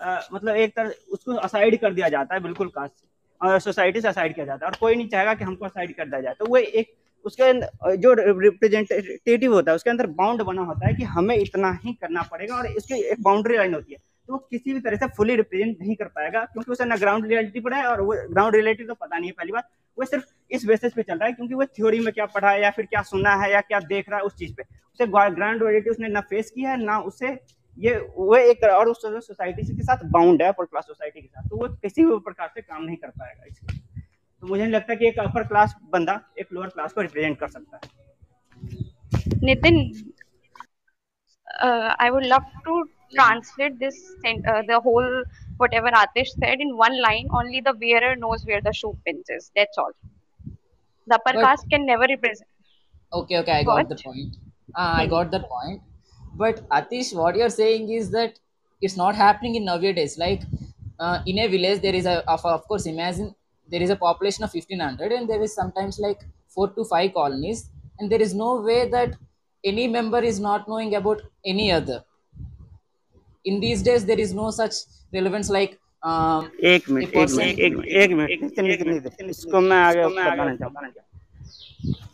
अ, 0.01 0.28
मतलब 0.32 0.57
एक 0.57 0.74
तरह 0.76 0.92
उसको 1.12 1.34
असाइड 1.38 1.80
कर 1.80 1.92
दिया 1.94 2.09
जाता 2.09 2.34
है 2.34 2.40
बिल्कुल 2.42 2.68
कास्ट 2.68 2.94
से। 2.94 3.07
सोसाइटी 3.41 4.01
से 4.01 4.09
असाइड 4.09 4.34
किया 4.34 4.47
जाता 4.47 4.66
है 4.66 4.70
और 4.70 4.76
कोई 4.80 4.95
नहीं 4.97 5.09
चाहेगा 5.09 5.34
कि 5.34 5.45
हमको 5.45 5.64
असाइड 5.64 5.95
कर 5.97 6.05
दिया 6.05 6.20
जाए। 6.20 6.34
तो 6.39 6.47
वो 6.47 6.57
एक 6.57 6.95
उसके 7.24 7.43
अंदर 7.43 7.97
जो 7.97 8.12
रिप्रेजेंटेटिव 8.41 9.55
होता 9.55 9.70
है, 9.70 9.76
उसके 9.76 9.91
अंदर 9.91 10.07
बाउंड 10.18 10.43
बना 10.43 10.62
होता 10.62 10.87
है 10.87 10.95
कि 10.95 11.05
हमें 11.05 11.37
इतना 11.37 11.72
ही 11.84 11.93
करना 11.93 12.22
पड़ेगा 12.22 12.57
और 12.57 12.66
इसकी 12.66 13.01
एक 13.03 13.22
बाउंड्री 13.22 13.57
लाइन 13.57 13.74
होती 13.74 13.93
है। 13.93 13.99
तो 14.28 14.32
वो 14.32 14.39
किसी 14.51 14.72
भी 14.72 14.80
तरह 14.80 14.97
से 14.97 15.07
फुली 15.16 15.37
रिप्रेजेंट 15.37 15.76
नहीं 15.80 15.95
कर 15.97 16.05
पाएगा 16.07 16.45
क्योंकि 16.45 16.72
उसे 16.72 16.84
ना 16.84 16.97
ग्राउंड 16.97 17.26
रियलिटी 17.26 17.61
पड़ा 17.61 17.76
है 17.76 17.87
और 17.87 18.01
वो 18.01 18.14
ग्राउंड 18.30 18.55
रियलिटी 18.55 18.84
तो 18.84 18.95
पता 18.95 19.18
नहीं 19.18 19.30
है 19.30 19.34
पहली 19.39 19.53
बात। 19.53 19.68
वो 19.99 20.05
सिर्फ़ 20.05 20.24
इस 20.51 20.64
बेसिस 20.66 20.93
पे 20.93 21.03
चल 21.03 21.14
रहा 21.14 21.26
है 21.26 21.32
क्योंकि 21.32 21.55
वो 21.55 21.64
थ्योरी 21.66 22.01
में 22.01 22.12
क्या 22.14 22.26
पढ़ा 22.26 22.51
है 22.51 22.62
या 22.62 22.70
फिर 22.70 22.87
क्या 22.87 23.03
सुना 23.03 23.34
है 23.43 23.53
या 23.53 23.61
क्या 23.61 23.80
देख 23.82 24.09
रहा 24.09 24.18
है 24.18 24.24
उस 24.24 24.37
चीज़ 24.39 24.55
पे। 24.55 24.62
उसे 24.62 25.07
ग्राउंड 25.07 25.62
रियलिटी 25.62 25.91
उसने 25.91 26.09
ना 26.09 26.20
फेस 26.20 26.51
किया 26.51 26.70
है, 26.70 26.84
ना 26.84 26.99
उसे 27.01 27.34
ये 27.85 27.95
वो 28.16 28.37
एक 28.37 28.59
तरह 28.62 28.74
और 28.74 28.89
उस 28.89 29.03
सोसाइटी 29.05 29.62
के 29.77 29.83
साथ 29.83 30.05
बाउंड 30.12 30.43
है 30.43 30.49
अपर 30.49 30.64
क्लास 30.64 30.85
सोसाइटी 30.87 31.20
के 31.20 31.27
साथ 31.27 31.49
तो 31.49 31.57
वो 31.57 31.68
किसी 31.83 32.05
भी 32.05 32.18
प्रकार 32.29 32.51
से 32.55 32.61
काम 32.62 32.83
नहीं 32.83 32.97
कर 32.97 33.11
पाएगा 33.20 33.45
इसके 33.49 33.79
तो 34.43 34.47
मुझे 34.47 34.62
नहीं 34.62 34.72
लगता 34.72 34.95
कि 34.95 35.09
एक 35.09 35.18
अपर 35.18 35.47
क्लास 35.49 35.74
बंदा 35.93 36.20
एक 36.41 36.53
लोअर 36.53 36.68
क्लास 36.77 36.93
को 36.93 37.01
रिप्रेजेंट 37.09 37.39
कर 37.41 37.49
सकता 37.59 37.81
है 37.85 37.95
Nitin, 39.47 39.77
uh, 41.66 41.95
I 42.05 42.11
would 42.11 42.27
love 42.27 42.45
to 42.66 42.74
translate 43.14 43.79
this 43.79 43.97
uh, 44.31 44.62
the 44.70 44.79
whole 44.81 45.09
whatever 45.59 45.91
Atish 46.01 46.31
said 46.43 46.62
in 46.66 46.70
one 46.77 46.97
line. 47.03 47.29
Only 47.41 47.61
the 47.61 47.74
wearer 47.83 48.14
knows 48.16 48.45
where 48.47 48.61
the 48.68 48.72
shoe 48.72 48.93
pinches. 49.05 49.51
That's 49.57 49.79
all. 49.79 49.93
The 51.09 51.14
upper 51.16 51.35
But- 51.35 51.43
caste 51.45 51.68
can 51.74 51.87
never 51.93 52.09
represent. 52.14 52.49
okay 53.12 53.37
okay 53.39 53.53
i 53.57 53.64
got 53.66 53.77
What? 53.79 53.89
the 53.91 53.97
point 54.05 54.33
uh, 54.74 54.93
i 55.01 55.07
got 55.11 55.31
that 55.33 55.45
point 55.51 55.83
but 56.36 56.68
atish 56.80 57.14
what 57.14 57.36
you're 57.36 57.56
saying 57.58 57.89
is 57.99 58.12
that 58.12 58.39
it's 58.82 58.97
not 58.97 59.16
happening 59.16 59.56
in 59.56 59.66
nowadays 59.66 60.18
like 60.18 60.41
uh, 60.99 61.18
in 61.26 61.39
a 61.39 61.47
village 61.47 61.82
there 61.82 61.95
is 61.95 62.06
a 62.06 62.18
of, 62.30 62.45
of 62.45 62.68
course 62.68 62.86
imagine 62.86 63.34
there 63.68 63.82
is 63.82 63.89
a 63.89 63.95
population 63.95 64.43
of 64.43 64.54
1500 64.54 65.12
and 65.12 65.30
there 65.30 65.41
is 65.41 65.54
sometimes 65.54 65.99
like 65.99 66.22
four 66.47 66.70
to 66.70 66.84
five 66.86 67.14
colonies 67.14 67.70
and 67.99 68.12
there 68.12 68.22
is 68.22 68.34
no 68.34 68.62
way 68.62 68.89
that 68.89 69.16
any 69.64 69.88
member 69.88 70.22
is 70.32 70.39
not 70.39 70.68
knowing 70.68 70.95
about 70.95 71.22
any 71.45 71.72
other 71.72 72.04
in 73.45 73.60
these 73.60 73.82
days 73.82 74.06
there 74.06 74.20
is 74.20 74.34
no 74.34 74.49
such 74.52 74.76
relevance 75.14 75.49
like 75.49 75.80
um, 76.04 76.49
एक 76.72 76.89
minute 76.89 77.16
एक 77.16 77.30
minute 77.38 77.60
एक 77.60 77.74
एक 78.02 78.12
minute 78.18 78.41
Nitin 78.41 78.66
Nitin 78.66 78.93
Nitin 78.93 79.30
इसको 79.30 79.62
मैं 79.62 79.78
आगे 79.78 80.06
बताना 80.08 80.56
चाहूँगा 80.56 81.05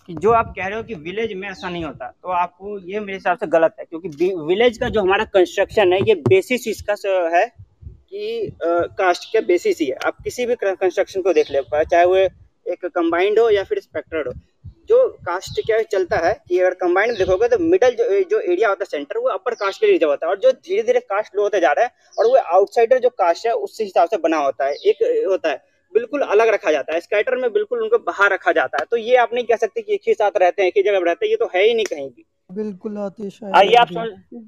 कि 0.09 0.15
जो 0.15 0.31
आप 0.33 0.53
कह 0.57 0.67
रहे 0.67 0.77
हो 0.77 0.83
कि 0.85 0.95
विलेज 1.01 1.33
में 1.35 1.49
ऐसा 1.49 1.69
नहीं 1.69 1.85
होता 1.85 2.07
तो 2.13 2.29
आपको 2.35 2.79
ये 2.81 3.01
मेरे 3.01 3.15
हिसाब 3.15 3.39
से 3.39 3.47
गलत 3.49 3.75
है, 3.79 3.85
क्योंकि 3.85 4.35
विलेज 4.45 4.79
का 4.79 4.89
जो 4.89 5.01
हमारा 5.01 5.25
कंस्ट्रक्शन 5.33 5.93
है, 5.93 6.01
ये 6.01 6.15
बेसिस 6.29 6.69
इसका 6.69 6.95
है 7.37 7.47
कि 7.47 8.51
कास्ट 8.63 9.33
के 9.33 9.41
बेसिस 9.43 9.79
ही 9.81 9.87
है। 9.87 9.97
आप 10.07 10.17
किसी 10.25 10.47
भी 10.47 10.55
कंस्ट्रक्शन 10.57 11.23
को 11.23 11.33
देख 11.33 11.51
ले, 11.51 11.61
चाहे 11.85 12.05
वो 12.05 12.17
एक 12.17 12.85
कंबाइंड 12.87 13.39
हो 13.39 13.49
या 13.51 13.65
फिर 13.65 13.81
स्पेक्ट्रड 13.81 14.27
हो, 14.29 14.33
जो 14.89 15.09
कास्ट 15.27 15.61
क्या 15.67 15.81
चलता 15.83 16.17
है 16.19 16.33
कि 16.49 16.59
अगर 16.59 16.75
कंबाइंड 16.77 17.17
देखोगे 17.19 17.49
तो 17.49 17.59
मिडल 17.61 17.95
जो 17.95 18.21
जो 18.31 18.41
एरिया 18.43 18.69
होता 18.69 18.85
है 18.85 18.89
सेंटर 18.91 19.19
वो 19.19 19.29
अपर 19.31 19.55
कास्ट 19.57 19.81
के 19.81 19.87
लिए 19.87 19.93
रिज़र्व 19.93 20.11
होता 20.11 20.27
है, 20.27 20.31
और 20.31 20.39
जो 20.41 20.53
धीरे 20.53 20.83
धीरे 20.83 21.01
कास्ट 21.03 21.37
लो 21.37 21.43
होते 21.43 21.61
जा 21.61 21.73
रहा 21.73 21.85
है, 21.85 21.91
और 22.19 22.27
वो 22.27 22.37
आउटसाइडर 22.37 22.99
जो 22.99 23.09
कास्ट 23.11 23.47
है 23.47 23.53
उस 23.55 23.79
हिसाब 23.81 24.09
से 24.09 24.17
बना 24.19 24.37
होता 24.39 24.65
है, 24.65 24.75
एक, 24.75 25.27
होता 25.29 25.51
है। 25.51 25.63
बिल्कुल 25.95 26.23
अलग 26.25 26.49
रखा 26.49 26.73
जाता 26.73 26.95
है। 26.95 27.01
स्कैटर 27.01 27.37
में 27.37 27.53
बिल्कुल 27.53 27.83
उनको 27.83 27.99
बाहर 28.05 28.33
रखा 28.33 28.53
जाता 28.53 28.79
है। 28.81 28.87
तो 28.91 28.97
ये 28.99 29.17
आप 29.17 29.35
नहीं 29.35 29.45
कह 29.45 29.57
सकते 29.57 29.83
कि 29.83 29.95
एक 29.95 30.01
ही 30.09 30.15
साथ 30.15 30.39
रहते 30.39 30.63
हैं 30.63 30.69
एक 30.69 30.77
ही 30.77 30.83
जगह 30.83 31.05
रहते 31.07 31.27
हैं 31.27 31.31
ये 31.31 31.37
तो 31.37 31.51
है 31.55 31.65
ही 31.65 31.75
नहीं 31.75 31.87
कहीं 31.87 32.09
भी। 32.11 32.25
बिल्कुल 32.51 32.99
आते 32.99 33.29
आइए 33.55 33.75
आप 33.77 33.89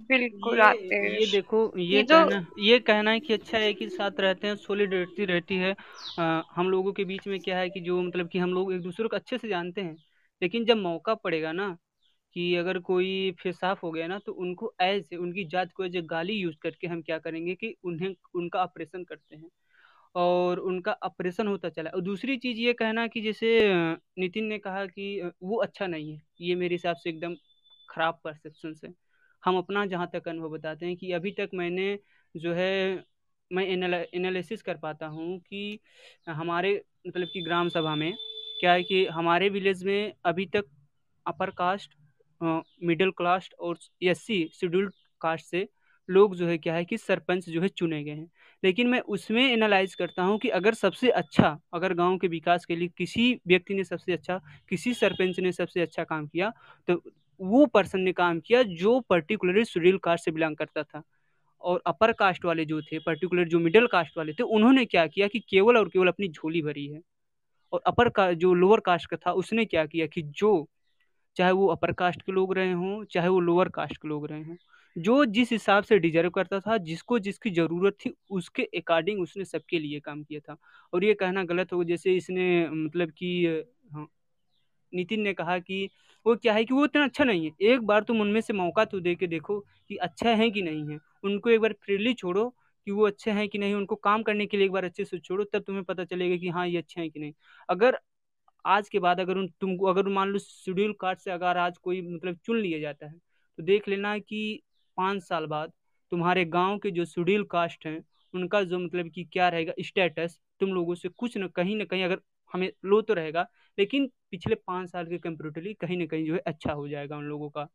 बिल्कुल 0.06 0.60
आते 0.60 0.96
ये, 0.96 1.20
ये 1.20 1.26
देखो 1.26 1.60
ये, 1.78 1.84
ये 1.88 2.02
कहना 2.04 2.46
ये 2.60 2.78
कहना 2.80 3.10
है 3.10 3.20
कि 3.20 3.32
अच्छा 3.32 3.58
है 3.58 3.72
कि 3.74 3.88
साथ 3.90 4.20
रहते 4.20 4.46
हैं 4.46 4.56
सोलिडरिटी 4.56 5.24
रहती 5.24 5.56
है। 5.56 5.74
आ, 6.18 6.42
हम 6.50 6.70
लोगों 6.70 6.92
के 6.92 7.04
बीच 7.04 7.26
में 7.28 7.40
क्या 7.40 7.58
है 7.58 7.70
कि 7.70 7.80
जो 7.80 8.00
मतलब 8.02 8.28
कि 8.28 8.38
हम 8.38 8.54
लोग 8.54 8.72
एक 8.72 8.80
दूसरे 8.82 9.08
को 9.08 9.16
अच्छे 9.16 9.38
से 9.38 9.48
जानते 9.48 9.80
हैं 9.80 9.96
लेकिन 10.42 10.64
जब 10.64 10.76
मौका 10.78 11.14
पड़ेगा 11.16 11.52
ना 11.52 11.68
कि 12.36 12.54
अगर 12.56 12.78
कोई 12.80 13.30
फेसाफ 13.40 13.82
हो 13.82 13.90
गया 13.92 14.06
ना 14.06 14.18
तो 14.18 14.32
उनको 14.34 14.72
ऐसे 14.80 15.16
उनकी 15.16 15.44
जात 15.46 15.72
को 15.72 15.84
एज 15.84 15.96
गाली 16.06 16.34
यूज़ 16.34 16.56
करके 16.62 16.86
हम 16.86 17.02
क्या 17.02 17.18
करेंगे 17.18 17.54
कि 17.54 17.74
उन्हें 17.84 18.14
उनका 18.34 18.62
ऑपरेशन 18.64 19.04
करते 19.04 19.36
हैं। 19.36 19.48
और 20.14 20.58
उनका 20.60 20.92
ऑपरेशन 21.04 21.46
होता 21.48 21.68
चला 21.68 21.90
और 21.90 22.00
दूसरी 22.02 22.36
चीज़ 22.36 22.58
ये 22.58 22.72
कहना 22.72 23.06
कि 23.06 23.20
जैसे 23.20 23.48
नितिन 24.18 24.44
ने 24.44 24.58
कहा 24.58 24.84
कि 24.86 25.30
वो 25.42 25.56
अच्छा 25.58 25.86
नहीं 25.86 26.12
है, 26.12 26.20
ये 26.40 26.54
मेरे 26.54 26.74
हिसाब 26.74 26.96
से 26.96 27.10
एकदम 27.10 27.34
ख़राब 27.90 28.20
परसेप्शन 28.24 28.74
है 28.84 28.92
हम 29.42 29.56
अपना 29.58 29.84
जहाँ 29.86 30.08
तक 30.12 30.28
अनुभव 30.28 30.48
बताते 30.50 30.86
हैं 30.86 30.96
कि 30.96 31.10
अभी 31.12 31.30
तक 31.30 31.50
मैंने 31.54 31.98
जो 32.34 32.52
है, 32.54 33.04
मैं 33.50 33.64
एनालिसिस 33.66 34.62
कर 34.62 34.76
पाता 34.78 35.06
हूँ 35.06 35.38
कि 35.40 35.78
हमारे 36.28 36.74
मतलब 37.06 37.28
कि 37.32 37.42
ग्राम 37.42 37.68
सभा 37.68 37.94
में 37.96 38.12
क्या 38.60 38.72
है 38.72 38.82
कि 38.82 39.04
हमारे 39.08 39.48
विलेज 39.48 39.82
में 39.84 40.12
अभी 40.24 40.46
तक 40.46 40.64
अपर 41.26 41.50
कास्ट 41.58 41.94
मिडिल 42.40 43.10
कास्ट 43.18 43.54
और 43.60 43.78
एस 44.02 44.22
सी 44.22 44.44
शेड्यूल्ड 44.54 44.92
कास्ट 45.22 45.46
से 45.46 45.68
लोग 46.08 46.34
जो 46.36 46.46
है, 46.46 46.56
क्या 46.58 46.74
है 46.74 46.84
कि 46.84 46.98
सरपंच 46.98 47.48
जो 47.50 47.60
है 47.60 47.68
चुने 47.70 48.02
गए 48.04 48.10
हैं। 48.10 48.28
लेकिन 48.64 48.88
मैं 48.88 49.00
उसमें 49.08 49.42
एनालाइज 49.42 49.94
करता 49.94 50.22
हूँ 50.22 50.38
कि 50.38 50.48
अगर 50.50 50.74
सबसे 50.74 51.10
अच्छा 51.12 51.58
अगर 51.74 51.94
गाँव 51.94 52.16
के 52.18 52.28
विकास 52.28 52.64
के 52.64 52.76
लिए 52.76 52.88
किसी 52.98 53.32
व्यक्ति 53.46 53.74
ने 53.74 53.84
सबसे 53.84 54.12
अच्छा 54.12 54.40
किसी 54.70 54.94
सरपंच 54.94 55.40
ने 55.40 55.52
सबसे 55.52 55.80
अच्छा 55.80 56.04
काम 56.04 56.26
किया 56.26 56.52
तो 56.88 57.02
वो 57.40 57.66
पर्सन 57.66 58.00
ने 58.00 58.12
काम 58.12 58.40
किया 58.40 58.62
जो 58.62 58.98
पर्टिकुलरली 59.00 59.64
शेड्यूल 59.64 59.98
कास्ट 59.98 60.24
से 60.24 60.30
बिलोंग 60.30 60.56
करता 60.56 60.82
था। 60.82 61.02
और 61.62 61.82
अपर 61.86 62.12
कास्ट 62.12 62.44
वाले 62.44 62.64
जो 62.64 62.80
थे 62.82 62.98
पर्टिकुलर 62.98 63.48
जो 63.48 63.58
मिडिल 63.60 63.86
कास्ट 63.86 64.18
वाले 64.18 64.32
थे, 64.32 64.42
उन्होंने 64.42 64.84
क्या 64.84 65.06
किया 65.06 65.28
कि 65.28 65.40
केवल 65.40 65.76
और 65.78 65.88
केवल 65.88 66.08
अपनी 66.08 66.28
झोली 66.28 66.62
भरी 66.62 66.86
है। 66.88 67.00
और 67.72 67.82
अपर 67.86 68.08
का 68.10 68.32
जो 68.34 68.52
लोअर 68.54 68.80
कास्ट 68.80 69.10
का 69.10 69.16
था, 69.16 69.32
उसने 69.32 69.64
क्या 69.64 69.86
किया 69.86 70.06
कि 70.06 70.22
जो, 70.22 70.68
चाहे 71.36 71.52
वो 71.52 71.66
अपर 71.68 71.92
कास्ट 71.92 72.22
के 72.22 72.32
लोग 72.32 72.54
रहे 72.54 72.72
हों, 72.72 73.04
चाहे 73.04 73.28
वो 73.28 73.40
लोअर 73.40 73.68
कास्ट 73.68 73.96
के 73.96 74.08
लोग 74.08 74.26
रहे 74.26 74.42
हों 74.44 74.56
जो 74.96 75.24
जिस 75.26 75.50
हिसाब 75.52 75.84
से 75.84 75.98
डिजर्व 75.98 76.30
करता 76.30 76.58
था 76.60 76.76
जिसको 76.80 77.18
जिसकी 77.18 77.50
ज़रूरत 77.50 77.96
थी 78.04 78.12
उसके 78.30 78.62
अकॉर्डिंग 78.78 79.20
उसने 79.22 79.44
सबके 79.44 79.78
लिए 79.78 80.00
काम 80.00 80.22
किया 80.22 80.40
था। 80.40 80.56
और 80.92 81.04
ये 81.04 81.14
कहना 81.14 81.44
गलत 81.44 81.72
हो 81.72 81.82
जैसे 81.84 82.14
इसने 82.16 82.68
मतलब 82.70 83.10
कि 83.12 83.30
हाँ, 83.92 84.06
नितिन 84.92 85.20
ने 85.20 85.32
कहा 85.34 85.58
कि 85.58 85.88
वो 86.26 86.34
क्या 86.36 86.52
है 86.54 86.64
कि 86.64 86.74
वो 86.74 86.84
इतना 86.84 87.04
अच्छा 87.04 87.24
नहीं 87.24 87.44
है। 87.46 87.52
एक 87.72 87.80
बार 87.82 88.02
तुम 88.04 88.20
उनमें 88.20 88.40
से 88.40 88.52
मौका 88.52 88.84
तो 88.84 89.00
दे 89.00 89.14
के 89.14 89.26
देखो 89.26 89.58
कि 89.88 89.96
अच्छा 89.98 90.30
है 90.32 90.50
कि 90.50 90.62
नहीं 90.62 90.90
है। 90.90 90.98
उनको 91.24 91.50
एक 91.50 91.60
बार 91.60 91.72
फ्रीली 91.82 92.14
छोड़ो 92.14 92.48
कि 92.86 92.90
वो 92.90 93.06
अच्छे 93.06 93.30
हैं 93.30 93.48
कि 93.48 93.58
नहीं 93.58 93.74
उनको 93.74 93.96
काम 93.98 94.22
करने 94.22 94.46
के 94.46 94.56
लिए 94.56 94.66
एक 94.66 94.72
बार 94.72 94.84
अच्छे 94.84 95.04
से 95.04 95.18
छोड़ो 95.18 95.44
तब 95.44 95.62
तुम्हें 95.62 95.84
पता 95.84 96.04
चलेगा 96.04 96.36
कि 96.36 96.48
हाँ 96.48 96.66
ये 96.68 96.78
अच्छे 96.78 97.00
हैं 97.00 97.10
कि 97.10 97.20
नहीं। 97.20 97.32
अगर 97.68 97.98
आज 98.64 98.88
के 98.88 98.98
बाद 98.98 99.20
अगर 99.20 99.38
उन 99.38 99.48
तुमको 99.60 99.86
अगर 99.86 100.08
मान 100.10 100.28
लो 100.28 100.38
शेड्यूल 100.38 100.92
कास्ट 101.00 101.20
से 101.20 101.30
अगर 101.30 101.56
आज 101.58 101.78
कोई 101.78 102.00
मतलब 102.04 102.36
चुन 102.46 102.58
लिया 102.60 102.78
जाता 102.80 103.06
है 103.06 103.14
तो 103.58 103.62
देख 103.62 103.88
लेना 103.88 104.16
कि 104.18 104.62
पाँच 104.96 105.22
साल 105.22 105.46
बाद 105.46 105.72
तुम्हारे 106.12 106.44
गाँव 106.46 106.78
के 106.78 106.90
जो 106.90 107.04
शेड्यूल 107.04 107.44
कास्ट 107.50 107.86
हैं, 107.86 108.02
उनका 108.34 108.62
जो 108.64 108.78
मतलब 108.78 109.10
कि 109.10 109.24
क्या 109.24 109.48
रहेगा, 109.48 109.72
स्टेटस 109.80 110.38
तुम 110.60 110.70
लोगों 110.70 110.94
से 110.94 111.08
कुछ 111.10 111.36
न 111.38 111.48
कहीं 111.48 111.76
ना 111.76 111.84
कहीं 111.84 112.04
अगर 112.04 112.20
हमें 112.52 112.70
लो 112.84 113.00
तो 113.02 113.14
रहेगा, 113.14 113.46
लेकिन 113.78 114.06
पिछले 114.30 114.54
पाँच 114.56 114.90
साल 114.90 115.06
के 115.06 115.18
कंपेरेटिवली 115.18 115.74
कहीं 115.74 115.96
ना 115.98 116.06
कहीं 116.06 116.26
जो 116.26 116.34
है 116.34 116.40
अच्छा 116.46 116.72
हो 116.72 116.88
जाएगा 116.88 117.16
उन 117.16 117.24
लोगों 117.24 117.48
का। 117.50 117.68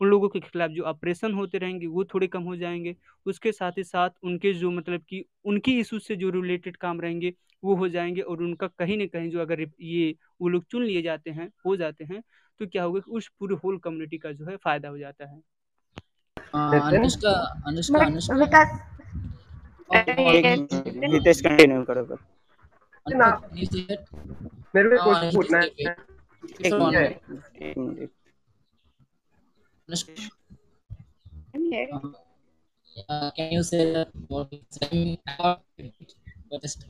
उन 0.00 0.08
लोगों 0.08 0.28
के 0.28 0.40
खिलाफ 0.40 0.70
जो 0.70 0.82
ऑपरेशन 0.84 1.32
होते 1.34 1.58
रहेंगे, 1.58 1.86
वो 1.86 2.04
थोड़े 2.04 2.26
कम 2.28 2.42
हो 2.42 2.56
जाएँगे। 2.56 2.94
उसके 3.26 3.52
साथ 3.52 3.72
ही 3.78 3.84
साथ 3.84 4.10
उनके 4.24 4.52
जो 4.54 4.70
मतलब 4.70 5.02
कि 5.08 5.24
उनकी 5.44 5.78
इशू 5.80 5.98
से 5.98 6.16
जो 6.16 6.30
रिलेटेड 6.30 6.76
काम 6.76 7.00
रहेंगे, 7.00 7.32
वो 7.62 7.74
हो 7.76 7.88
जाएँगे 7.88 8.20
और 8.22 8.42
उनका 8.42 8.66
कहीं 8.68 8.98
ना 8.98 9.06
कहीं 9.08 9.30
जो 9.30 9.40
अगर 9.40 9.60
ये 9.82 10.14
वो 10.40 10.48
लोग 10.48 10.64
चुन 10.64 10.84
लिए 10.84 11.02
जाते 11.02 11.30
हैं, 11.30 11.50
हो 11.66 11.76
जाते 11.76 12.04
हैं 12.04 12.22
तो 12.60 12.66
क्या 12.66 12.84
होगा 12.84 13.00
कि 13.00 13.10
उस 13.10 13.28
पूरे 13.40 13.56
होल 13.64 13.78
कम्युनिटी 13.78 14.18
का 14.18 14.32
जो 14.32 14.46
है 14.46 14.56
फ़ायदा 14.56 14.88
हो 14.88 14.98
जाता 14.98 15.26
है। 15.26 15.40
अनुष्का 16.54 17.32
अनुष्का 17.66 18.04
अनुष्का 18.06 18.62
नितेश 21.12 21.40
कंटिन्यू 21.40 21.82
करो 21.90 22.02
मेरे 24.74 24.96
को 24.96 25.04
कुछ 25.04 25.34
पूछना 25.34 25.58
है 25.58 25.64
एक 26.66 26.72
minute 26.74 28.10
Uh, 33.08 33.30
can 33.36 33.52
you 33.52 33.62
say 33.62 33.90
that 33.92 34.08
what 34.28 34.50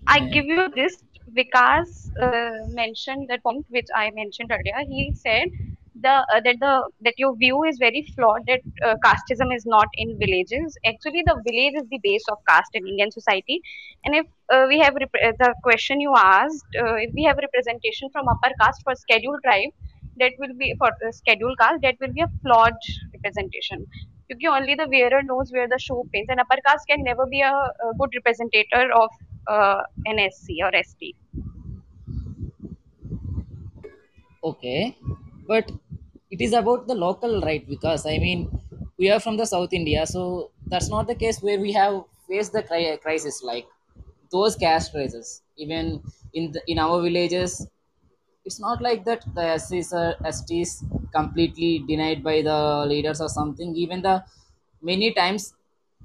I 0.06 0.18
give 0.20 0.46
you 0.46 0.68
this. 0.74 1.04
Vikas 1.32 2.10
uh, 2.20 2.66
mentioned 2.68 3.28
that 3.28 3.42
point 3.44 3.64
which 3.70 3.86
I 3.94 4.10
mentioned 4.10 4.50
earlier. 4.50 4.80
He 4.88 5.12
said 5.14 5.48
the 5.94 6.08
uh, 6.08 6.40
that 6.44 6.56
the 6.60 6.90
that 7.02 7.14
your 7.18 7.36
view 7.36 7.62
is 7.64 7.78
very 7.78 8.02
flawed. 8.14 8.42
That 8.46 8.60
uh, 8.84 8.94
casteism 9.04 9.54
is 9.54 9.66
not 9.66 9.88
in 9.94 10.18
villages. 10.18 10.76
Actually, 10.86 11.22
the 11.26 11.36
village 11.46 11.74
is 11.82 11.88
the 11.90 12.00
base 12.02 12.24
of 12.30 12.38
caste 12.48 12.70
in 12.74 12.86
Indian 12.86 13.10
society. 13.10 13.60
And 14.04 14.14
if 14.14 14.26
uh, 14.52 14.66
we 14.68 14.78
have 14.80 14.94
the 14.94 15.54
question 15.62 16.00
you 16.00 16.14
asked, 16.16 16.66
uh, 16.80 16.94
if 16.94 17.12
we 17.14 17.24
have 17.24 17.36
representation 17.36 18.08
from 18.10 18.28
upper 18.28 18.52
caste 18.60 18.82
for 18.84 18.94
scheduled 18.94 19.40
tribe, 19.44 19.70
that 20.18 20.32
will 20.38 20.54
be 20.58 20.74
for 20.78 20.90
scheduled 21.10 21.58
caste. 21.58 21.82
That 21.82 21.96
will 22.00 22.12
be 22.12 22.22
a 22.22 22.30
flawed 22.42 22.74
representation. 23.12 23.86
Because 24.28 24.60
only 24.60 24.74
the 24.74 24.88
wearer 24.88 25.22
knows 25.22 25.50
where 25.52 25.68
the 25.68 25.78
shoe 25.78 26.08
pins, 26.12 26.28
and 26.30 26.40
upper 26.40 26.56
caste 26.66 26.86
can 26.88 27.02
never 27.04 27.26
be 27.26 27.42
a, 27.42 27.52
a 27.52 27.94
good 27.98 28.10
representator 28.18 28.90
of 28.96 29.10
uh, 29.46 29.82
NSC 30.06 30.56
or 30.62 30.74
ST. 30.74 31.14
Okay, 34.44 34.96
but 35.52 35.70
it 36.30 36.40
is 36.46 36.52
about 36.52 36.86
the 36.86 36.94
local 36.94 37.40
right 37.48 37.66
because 37.74 38.06
I 38.06 38.18
mean 38.18 38.40
we 38.98 39.10
are 39.10 39.20
from 39.20 39.36
the 39.36 39.46
South 39.46 39.72
India, 39.72 40.06
so 40.06 40.50
that's 40.66 40.88
not 40.88 41.06
the 41.06 41.14
case 41.14 41.40
where 41.42 41.58
we 41.60 41.72
have 41.72 42.04
faced 42.28 42.52
the 42.52 42.62
crisis 43.02 43.42
like 43.42 43.66
those 44.30 44.56
caste 44.56 44.94
races. 44.94 45.42
Even 45.56 46.02
in 46.34 46.52
the, 46.52 46.62
in 46.66 46.78
our 46.78 47.02
villages, 47.02 47.66
it's 48.44 48.60
not 48.60 48.82
like 48.82 49.04
that 49.04 49.24
the 49.34 49.42
SCs 49.60 49.92
or 49.92 50.16
STs 50.24 50.84
completely 51.12 51.80
denied 51.88 52.22
by 52.22 52.42
the 52.42 52.84
leaders 52.86 53.20
or 53.20 53.28
something. 53.28 53.74
Even 53.76 54.02
the 54.02 54.24
many 54.80 55.12
times, 55.12 55.54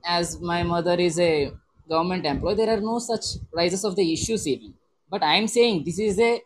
as 0.05 0.39
my 0.39 0.63
mother 0.63 0.95
is 0.95 1.19
a 1.19 1.51
government 1.89 2.25
employee 2.25 2.55
there 2.55 2.69
are 2.75 2.81
no 2.81 2.99
such 2.99 3.25
rises 3.53 3.83
of 3.85 3.95
the 3.95 4.05
issues 4.13 4.45
even 4.45 4.73
but 5.09 5.23
i'm 5.23 5.47
saying 5.47 5.83
this 5.85 5.99
is 5.99 6.19
a 6.19 6.41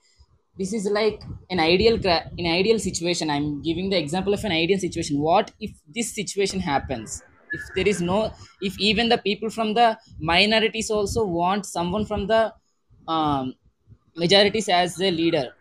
this 0.58 0.74
is 0.74 0.86
like 0.86 1.22
an 1.50 1.60
ideal 1.60 2.00
an 2.06 2.46
ideal 2.46 2.80
situation. 2.80 3.30
I'm 3.30 3.62
giving 3.62 3.90
the 3.90 3.98
example 3.98 4.34
of 4.34 4.44
an 4.44 4.52
ideal 4.52 4.80
situation. 4.80 5.20
What 5.20 5.52
if 5.60 5.72
this 5.88 6.14
situation 6.14 6.60
happens? 6.60 7.22
If 7.54 7.62
there 7.76 7.88
is 7.88 8.02
no 8.02 8.34
if 8.62 8.80
even 8.80 9.10
the 9.10 9.18
people 9.18 9.50
from 9.50 9.74
the 9.74 9.98
minorities 10.20 10.90
also 10.90 11.26
want 11.26 11.66
someone 11.66 12.06
from 12.06 12.28
the 12.28 12.54
um, 13.08 13.56
majorities 14.16 14.70
as 14.70 15.00
a 15.02 15.12
leader. 15.12 15.54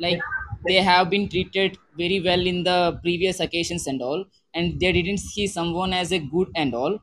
Like 0.00 0.20
they 0.66 0.76
have 0.76 1.10
been 1.10 1.28
treated 1.28 1.78
very 1.96 2.20
well 2.20 2.46
in 2.46 2.64
the 2.64 2.98
previous 3.02 3.40
occasions 3.40 3.86
and 3.86 4.02
all 4.02 4.24
and 4.54 4.80
they 4.80 4.92
didn't 4.92 5.18
see 5.18 5.46
someone 5.46 5.92
as 5.92 6.12
a 6.12 6.18
good 6.18 6.48
and 6.54 6.74
all. 6.74 6.98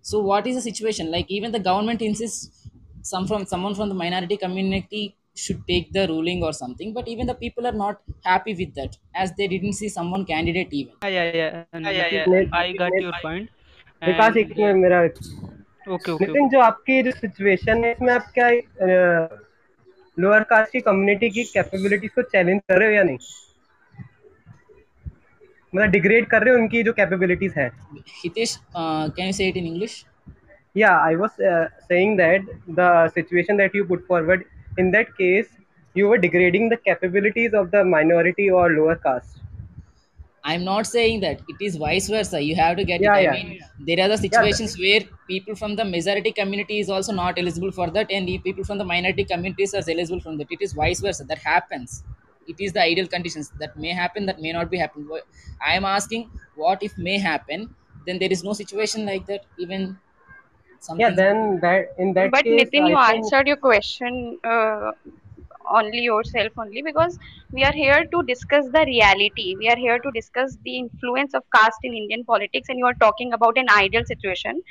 So 0.00 0.20
what 0.20 0.46
is 0.46 0.56
the 0.56 0.62
situation? 0.62 1.10
Like 1.10 1.30
even 1.30 1.52
the 1.52 1.60
government 1.60 2.02
insists 2.02 2.68
some 3.02 3.26
from 3.26 3.46
someone 3.46 3.74
from 3.74 3.88
the 3.88 3.94
minority 3.94 4.36
community 4.36 5.16
should 5.34 5.60
take 5.66 5.92
the 5.92 6.06
ruling 6.08 6.42
or 6.42 6.52
something 6.52 6.92
but 6.92 7.08
even 7.08 7.26
the 7.26 7.34
people 7.34 7.66
are 7.66 7.78
not 7.84 8.00
happy 8.24 8.54
with 8.54 8.74
that 8.74 8.96
as 9.14 9.32
they 9.38 9.48
didn't 9.48 9.72
see 9.72 9.88
someone 9.88 10.24
candidate 10.24 10.68
even 10.72 10.92
yeah 11.02 11.08
yeah 11.08 11.34
yeah, 11.34 11.90
yeah, 11.90 12.08
yeah, 12.12 12.24
yeah. 12.28 12.46
i 12.52 12.72
got 12.72 12.92
your 13.00 13.12
point 13.22 13.50
Vikas 14.02 14.36
एक 14.36 14.48
मेरा 14.76 15.00
okay 15.02 16.12
okay 16.12 16.24
Nitin 16.24 16.48
जो 16.48 16.60
आपकी 16.60 17.02
जो 17.02 17.10
situation 17.10 17.84
है 17.84 17.90
इसमें 17.92 18.12
आप 18.12 18.30
क्या 18.38 18.48
lower 20.16 20.42
caste 20.50 20.72
की 20.72 20.80
कम्युनिटी 20.80 21.30
की 21.30 21.44
कैपेबिलिटीज 21.52 22.10
को 22.14 22.22
चैलेंज 22.22 22.60
कर 22.68 22.78
रहे 22.78 22.88
हो 22.88 22.94
या 22.94 23.02
नहीं 23.02 23.18
मतलब 25.74 25.90
डिग्रेड 25.90 26.26
कर 26.30 26.42
रहे 26.42 26.54
हो 26.54 26.60
उनकी 26.60 26.82
जो 26.82 26.92
कैपेबिलिटीज 26.92 27.54
है 27.58 27.70
hitesh 28.22 28.56
uh, 28.74 29.04
can 29.18 29.30
you 29.30 29.36
say 29.38 29.48
it 29.52 29.60
in 29.62 29.68
english 29.72 29.94
yeah 30.82 31.06
i 31.12 31.14
was 31.22 31.38
uh, 31.52 31.64
saying 31.88 32.16
that 32.22 32.50
the 32.80 32.90
situation 33.14 33.62
that 33.62 33.78
you 33.80 33.86
put 33.92 34.04
forward 34.10 34.44
in 34.78 34.90
that 34.92 35.16
case 35.16 35.48
you 35.94 36.08
were 36.08 36.18
degrading 36.18 36.68
the 36.68 36.76
capabilities 36.76 37.52
of 37.54 37.70
the 37.70 37.84
minority 37.84 38.50
or 38.50 38.70
lower 38.70 38.96
caste. 38.96 39.38
I'm 40.44 40.64
not 40.64 40.86
saying 40.86 41.20
that. 41.20 41.40
It 41.48 41.64
is 41.64 41.76
vice 41.76 42.08
versa. 42.08 42.40
You 42.40 42.56
have 42.56 42.76
to 42.76 42.84
get 42.84 43.00
yeah, 43.00 43.16
it 43.16 43.28
i 43.28 43.32
mean 43.32 43.60
there 43.88 44.00
are 44.04 44.08
the 44.08 44.16
situations 44.18 44.76
yeah. 44.76 44.86
where 44.86 45.08
people 45.28 45.54
from 45.54 45.76
the 45.76 45.84
majority 45.84 46.32
community 46.32 46.80
is 46.80 46.90
also 46.90 47.12
not 47.12 47.38
eligible 47.38 47.70
for 47.70 47.90
that 47.90 48.10
and 48.10 48.26
people 48.48 48.64
from 48.64 48.78
the 48.78 48.84
minority 48.84 49.24
communities 49.24 49.74
are 49.74 49.84
eligible 49.88 50.20
from 50.20 50.38
that. 50.38 50.48
It 50.50 50.62
is 50.62 50.72
vice 50.72 51.00
versa. 51.00 51.24
That 51.24 51.38
happens. 51.38 52.02
It 52.48 52.56
is 52.58 52.72
the 52.72 52.82
ideal 52.82 53.06
conditions. 53.06 53.52
That 53.60 53.76
may 53.76 53.90
happen 53.90 54.26
that 54.26 54.40
may 54.40 54.52
not 54.52 54.70
be 54.70 54.78
happen 54.78 55.08
i 55.64 55.74
am 55.74 55.84
asking 55.84 56.28
what 56.56 56.82
if 56.82 56.98
may 56.98 57.18
happen 57.18 57.72
then 58.06 58.18
there 58.18 58.32
is 58.32 58.42
no 58.44 58.52
situation 58.52 59.06
like 59.06 59.26
that. 59.26 59.44
Even 59.58 59.98
something. 60.82 61.00
yeah 61.00 61.10
then 61.10 61.60
that 61.60 61.94
in 61.98 62.12
that 62.14 62.30
but 62.30 62.44
case, 62.44 62.60
nitin 62.60 62.84
I 62.84 62.88
you 62.90 62.96
think... 63.06 63.24
answered 63.24 63.46
your 63.46 63.56
question 63.56 64.38
uh, 64.44 64.92
only 65.78 66.00
yourself 66.00 66.52
only 66.58 66.82
because 66.82 67.18
we 67.52 67.64
are 67.64 67.72
here 67.72 68.04
to 68.12 68.22
discuss 68.24 68.66
the 68.72 68.84
reality. 68.86 69.54
We 69.58 69.68
are 69.68 69.76
here 69.76 69.98
to 69.98 70.10
discuss 70.12 70.56
the 70.64 70.78
influence 70.78 71.34
of 71.34 71.44
caste 71.54 71.78
in 71.84 71.94
indian 71.94 72.24
politics 72.24 72.68
and 72.68 72.78
you 72.78 72.86
are 72.86 72.98
talking 73.06 73.32
about 73.32 73.58
an 73.58 73.68
ideal 73.70 74.04
situation. 74.04 74.62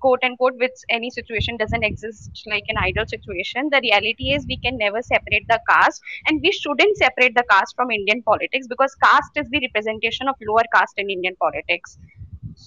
Quote 0.00 0.22
unquote 0.22 0.54
which 0.58 0.78
any 0.90 1.10
situation 1.10 1.56
doesn't 1.56 1.82
exist 1.84 2.42
like 2.46 2.64
an 2.68 2.78
ideal 2.78 3.06
situation. 3.06 3.68
The 3.72 3.80
reality 3.82 4.32
is 4.32 4.46
we 4.48 4.58
can 4.58 4.78
never 4.78 5.02
separate 5.02 5.46
the 5.48 5.60
caste 5.68 6.00
and 6.26 6.40
we 6.42 6.52
shouldn't 6.52 6.96
separate 6.98 7.34
the 7.34 7.44
caste 7.50 7.74
from 7.76 7.90
indian 7.90 8.22
politics 8.22 8.68
because 8.68 8.94
caste 9.06 9.42
is 9.44 9.48
the 9.50 9.60
representation 9.66 10.28
of 10.28 10.36
lower 10.48 10.66
caste 10.74 10.94
in 10.98 11.10
indian 11.10 11.36
politics 11.46 11.98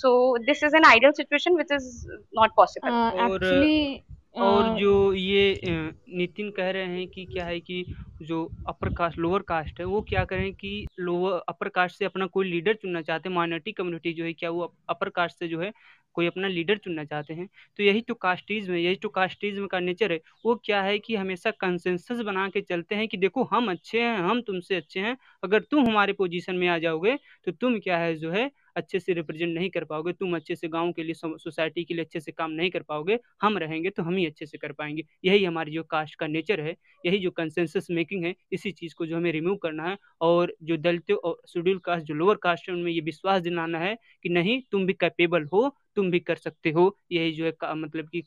so 0.04 0.14
this 0.48 0.64
is 0.64 0.74
an 0.74 0.86
ideal 0.86 1.14
situation 1.14 1.56
which 1.56 1.72
is 1.72 2.08
not 2.34 2.56
possible. 2.56 2.90
Uh, 2.90 3.12
actually 3.28 4.04
और 4.38 4.80
जो 4.80 4.92
ये 5.14 5.62
नितिन 6.18 6.50
कह 6.52 6.70
रहे 6.72 6.86
हैं 6.86 7.08
कि 7.08 7.26
क्या 7.26 7.46
है 7.46 7.60
कि 7.60 7.84
जो 8.22 8.38
अपर 8.68 8.90
कास्ट 8.94 9.18
लोअर 9.18 9.42
कास्ट 9.42 9.80
है 9.80 9.86
वो 9.86 10.02
क्या 10.02 10.24
करें 10.26 10.54
कि 10.54 10.88
लोअर 11.00 11.42
अपर 11.50 11.70
कास्ट 11.70 11.98
से 11.98 12.06
अपना 12.06 12.26
कोई 12.26 12.52
लीडर 12.52 12.74
चुनना 12.74 13.02
चाहते 13.02 13.30
हैं 13.30 13.36
माइनॉरिटी 13.36 13.72
कम्युनिटी 13.72 14.14
जो 14.14 14.24
है 14.24 14.34
क्या 14.34 14.50
वो 14.50 14.74
अपर 14.90 15.10
कास्ट 15.10 15.40
से 15.40 15.48
जो 15.48 15.60
है 15.60 15.72
कोई 16.14 16.28
अपना 16.28 16.48
लीडर 16.48 16.78
चुनना 16.78 17.04
चाहते 17.04 17.34
हैं? 17.34 17.48
तो 17.78 17.84
यही 17.84 18.02
तो 18.02 18.14
कास्टिज्म 18.14 18.74
है 18.74 18.82
यही 18.82 18.96
तो 18.96 19.10
कास्टिज्म 19.10 19.68
का 19.68 19.80
नेचर 19.80 20.12
है। 20.12 20.20
वो 20.46 20.56
क्या 20.66 20.82
है 20.82 20.98
कि 21.00 21.16
हमेशा 21.16 21.52
कंसेंसस 21.52 22.22
बना 22.26 22.48
के 22.50 22.62
चलते 22.62 22.96
हैं 22.96 23.08
कि 23.08 23.18
देखो 23.18 23.44
हम 23.44 23.72
अच्छे 23.72 24.02
हैं 24.02 24.18
हम 24.18 24.42
तुमसे 24.42 24.76
अच्छे 24.76 25.00
हैं 25.00 25.18
अगर 25.44 25.60
तुम 25.72 25.88
हमारे 25.88 26.14
पोजीशन 26.14 26.56
में 26.56 26.68
आ 26.68 26.78
जाओगे 26.78 27.16
तो 27.46 27.52
तुम 27.52 27.80
क्या 27.80 27.98
है 27.98 28.16
जो 28.16 28.32
है 28.32 28.50
अच्छे 28.76 29.00
से 29.00 29.14
रिप्रेजेंट 29.14 29.54
नहीं 29.56 29.70
कर 29.70 29.84
पाओगे, 29.84 30.14
तुम 30.14 30.36
अच्छे 30.36 30.56
से 30.56 30.68
गाँव 30.68 30.92
के 30.92 31.04
लिए 31.04 31.14
सोसाइटी 31.16 31.84
के 31.84 31.94
लिए 31.94 32.04
अच्छे 32.04 32.20
से 32.20 32.32
काम 32.32 32.52
नहीं 32.52 32.70
कर 32.72 32.82
पाओगे, 32.82 33.18
हम 33.42 33.58
रहेंगे 33.58 33.90
तो 33.90 34.04
हम 34.04 34.16
ही 34.16 34.26
अच्छे 34.26 34.46
से 34.46 34.58
कर 34.58 34.72
पाएँगे। 34.72 35.04
यही 35.26 35.44
हमारी 35.46 35.72
जो 35.72 35.84
कास्ट 35.86 36.16
का 36.16 36.28
नेचर 36.28 36.62
है, 36.62 36.76
यही 37.06 37.20
जो 37.20 37.32
कंसेंसस 37.32 37.88
मेकिंग 37.92 38.26
है, 38.26 38.36
इसी 38.52 38.72
चीज़ 38.72 38.96
को 38.96 39.06
जो 39.06 39.18
हमें 39.18 39.32
रिमूव 39.32 39.56
करना 39.58 39.84
है 39.84 39.98
और 40.22 40.56
जो 40.64 40.78
दलित 40.78 41.12
और 41.14 41.42
शेड्यूल 41.50 41.78
कास्ट, 41.80 42.06
जो 42.06 42.14
लोअर 42.14 42.38
कास्ट 42.44 42.70
है, 42.70 42.76
उनमें 42.76 42.92
ये 42.92 43.02
विश्वास 43.02 43.42
दिलाना 43.42 43.80
है 43.80 43.96
कि 44.24 44.30
नहीं, 44.30 44.62
तुम 44.72 44.86
भी 44.86 44.94
कैपेबल 44.94 45.46
हो, 45.54 45.70
तुम 45.96 46.12
भी 46.12 46.20
कर 46.22 46.36
सकते 46.38 46.72
हो। 46.72 46.96
यही 47.12 47.32
जो 47.32 47.46
है 47.46 47.74
मतलब 47.76 48.10
कि 48.10 48.24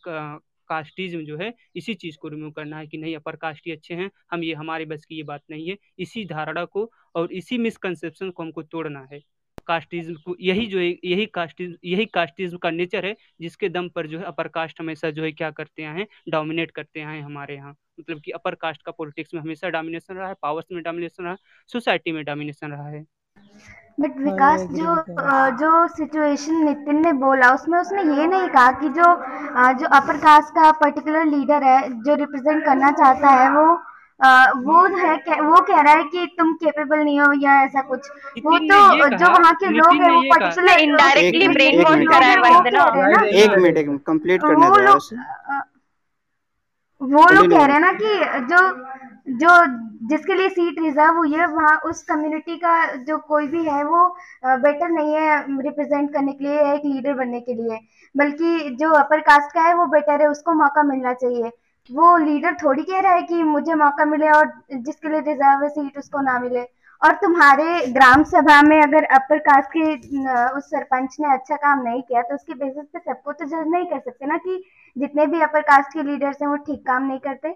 कास्टिज्म 0.68 1.24
जो 1.24 1.36
है, 1.38 1.52
इसी 1.76 1.94
चीज़ 1.94 2.16
को 2.18 2.28
रिमूव 2.28 2.50
करना 2.50 2.78
है 2.78 2.86
कि 2.86 2.98
नहीं 2.98 3.14
अपर 3.16 3.36
कास्ट 3.36 3.66
ही 3.66 3.72
अच्छे 3.72 3.94
हैं, 3.94 4.10
हम 4.32 4.44
ये, 4.44 4.54
हमारे 4.54 4.84
बस 4.84 5.04
की 5.04 5.16
ये 5.16 5.22
बात 5.22 5.42
नहीं 5.50 5.68
है। 5.68 5.76
इसी 5.98 6.24
धारणा 6.24 6.64
को 6.66 6.90
और 7.14 7.32
इसी 7.32 7.58
मिसकंसेप्शन 7.58 8.30
को 8.30 8.42
हमको 8.42 8.62
तोड़ना 8.64 9.06
है। 9.12 9.20
कास्टिज्म 9.66 10.14
को 10.24 10.36
यही 10.40 10.66
जो 10.66 10.78
है 10.78 10.88
यही 11.04 11.26
कास्टिज्म 11.34 11.74
यही 11.84 12.04
कास्टिज्म 12.14 12.58
का 12.58 12.70
नेचर 12.72 13.06
है 13.06 13.14
जिसके 13.40 13.68
दम 13.70 13.88
पर 13.88 14.06
जो 14.06 14.18
है 14.18 14.24
अपर 14.26 14.48
कास्ट 14.50 14.80
हमेशा 14.80 15.10
जो 15.10 15.22
है 15.24 15.32
क्या 15.32 15.50
करते 15.52 15.82
हैं 15.84 16.06
डोमिनेट 16.30 16.70
करते 16.72 17.00
हैं 17.00 17.20
हमारे 17.22 17.54
यहाँ। 17.54 17.74
मतलब 18.00 18.20
कि 18.20 18.30
अपर 18.32 18.54
कास्ट 18.56 18.82
का 18.82 18.92
पॉलिटिक्स 18.92 19.34
में 19.34 19.40
हमेशा 19.40 19.68
डोमिनेशन 19.70 20.14
रहा 20.14 20.28
है 20.28 20.34
पावर्स 20.42 20.66
में 20.72 20.82
डोमिनेशन 20.82 21.24
रहा 21.24 21.36
सोसाइटी 21.70 22.12
में 22.12 22.24
डोमिनेशन 22.24 22.70
रहा 22.70 22.88
है। 22.88 23.04
बट 24.00 24.16
विकास 24.20 24.60
जो 24.70 24.94
जो 25.58 25.86
सिचुएशन 25.88 26.64
नितिन 26.64 27.00
ने 27.02 27.12
बोला 27.14 27.52
उसमें 27.54 27.78
उसने 27.78 28.02
ये 28.14 28.26
नहीं 28.26 28.48
कहा 28.48 28.70
कि 28.80 28.88
जो 28.90 29.04
जो 29.78 29.88
अपर 29.96 30.16
कास्ट 30.18 30.54
का 30.54 30.70
पर्टिकुलर 30.80 31.24
लीडर 31.26 31.64
है 31.64 31.80
जो 32.02 32.14
रिप्रेजेंट 32.14 32.64
करना 32.64 32.90
चाहता 32.92 33.30
है 33.32 33.50
वो 33.50 33.66
आ, 34.20 34.50
वो 34.56 34.82
है 34.96 35.40
वो 35.40 35.60
कह 35.62 35.80
रहा 35.80 35.92
है 35.92 36.02
कि 36.04 36.26
तुम 36.38 36.52
केपेबल 36.54 36.98
नहीं 36.98 37.18
हो 37.20 37.32
या 37.42 37.54
ऐसा 37.62 37.80
कुछ। 37.82 38.08
वो 38.44 38.58
तो 38.60 39.08
जो 39.16 39.30
वहाँ 39.30 39.52
के 39.54 39.70
लोग 39.70 40.02
हैं 40.02 40.10
वो 40.10 40.20
पर्टिकुलर 40.30 40.78
इनडायरेक्टली 40.80 41.48
ब्रेन 41.48 41.82
वॉश 41.82 42.06
करा 42.08 42.26
है 42.26 42.36
वंदना 42.40 42.84
एक 43.34 43.56
मिनट 43.56 43.76
एक 43.76 43.88
मिनट 43.88 44.02
कंप्लीट 44.06 44.40
करने 44.42 44.66
लोग 44.82 45.02
वो 47.00 47.22
लोग 47.30 47.50
कह 47.50 47.64
रहे 47.64 47.74
हैं 47.74 47.80
ना 47.80 47.92
कि 47.94 48.44
जो 48.50 48.58
जो 49.40 49.50
जिसके 50.08 50.34
लिए 50.34 50.48
सीट 50.48 50.78
रिज़र्व 50.80 51.16
हुई 51.16 51.32
है 51.32 51.46
वहाँ 51.46 51.76
उस 51.86 52.02
कम्युनिटी 52.02 52.56
का 52.56 52.74
जो 53.04 53.16
कोई 53.28 53.46
भी 53.48 53.64
है 53.64 53.82
वो 53.84 54.06
बेटर 54.44 54.88
नहीं 54.88 55.14
है 55.14 55.36
रिप्रेजेंट 55.62 56.12
करने 56.12 56.32
के 56.32 56.44
लिए 56.44 56.72
एक 56.74 56.82
लीडर 56.84 57.14
बनने 57.14 57.40
के 57.40 57.54
लिए। 57.54 57.78
बल्कि 58.14 58.70
जो 58.80 58.90
अपर 58.94 59.20
कास्ट 59.28 59.54
का 59.54 59.62
है 59.62 59.74
वो 59.74 59.86
बेटर 59.94 60.20
है 60.20 60.28
उसको 60.28 60.52
मौका 60.54 60.82
मिलना 60.82 61.12
चाहिए। 61.14 61.50
वो 61.90 62.16
लीडर 62.18 62.54
थोड़ी 62.62 62.82
कह 62.82 63.00
रहा 63.00 63.12
है 63.12 63.22
कि 63.22 63.42
मुझे 63.42 63.74
मौका 63.74 64.04
मिले 64.04 64.28
और 64.30 64.46
जिसके 64.74 65.08
लिए 65.08 65.20
रिज़र्व 65.22 65.62
है 65.64 65.68
सीट 65.70 65.98
उसको 65.98 66.20
ना 66.20 66.38
मिले। 66.40 66.62
और 67.02 67.14
तुम्हारे 67.22 67.86
ग्राम 67.92 68.22
सभा 68.24 68.60
में 68.62 68.76
अगर 68.82 69.04
अपर 69.14 69.38
कास्ट 69.48 69.70
के 69.76 69.92
उस 70.58 70.70
सरपंच 70.70 71.16
ने 71.20 71.32
अच्छा 71.34 71.56
काम 71.56 71.82
नहीं 71.82 72.02
किया 72.02 72.22
तो 72.22 72.34
उसके 72.34 72.54
बेसिस 72.54 72.84
पे 72.86 72.98
सबको 72.98 73.32
तो 73.32 73.44
जज 73.44 73.68
नहीं 73.68 73.86
कर 73.86 74.00
सकते 74.00 74.26
ना 74.26 74.36
कि 74.46 74.62
जितने 74.96 75.26
भी 75.26 75.40
अपर 75.42 75.62
कास्ट 75.70 75.92
के 75.92 76.02
लीडर्स 76.02 76.42
हैं 76.42 76.48
वो 76.48 76.56
ठीक 76.66 76.86
काम 76.86 77.06
नहीं 77.06 77.18
करते? 77.20 77.54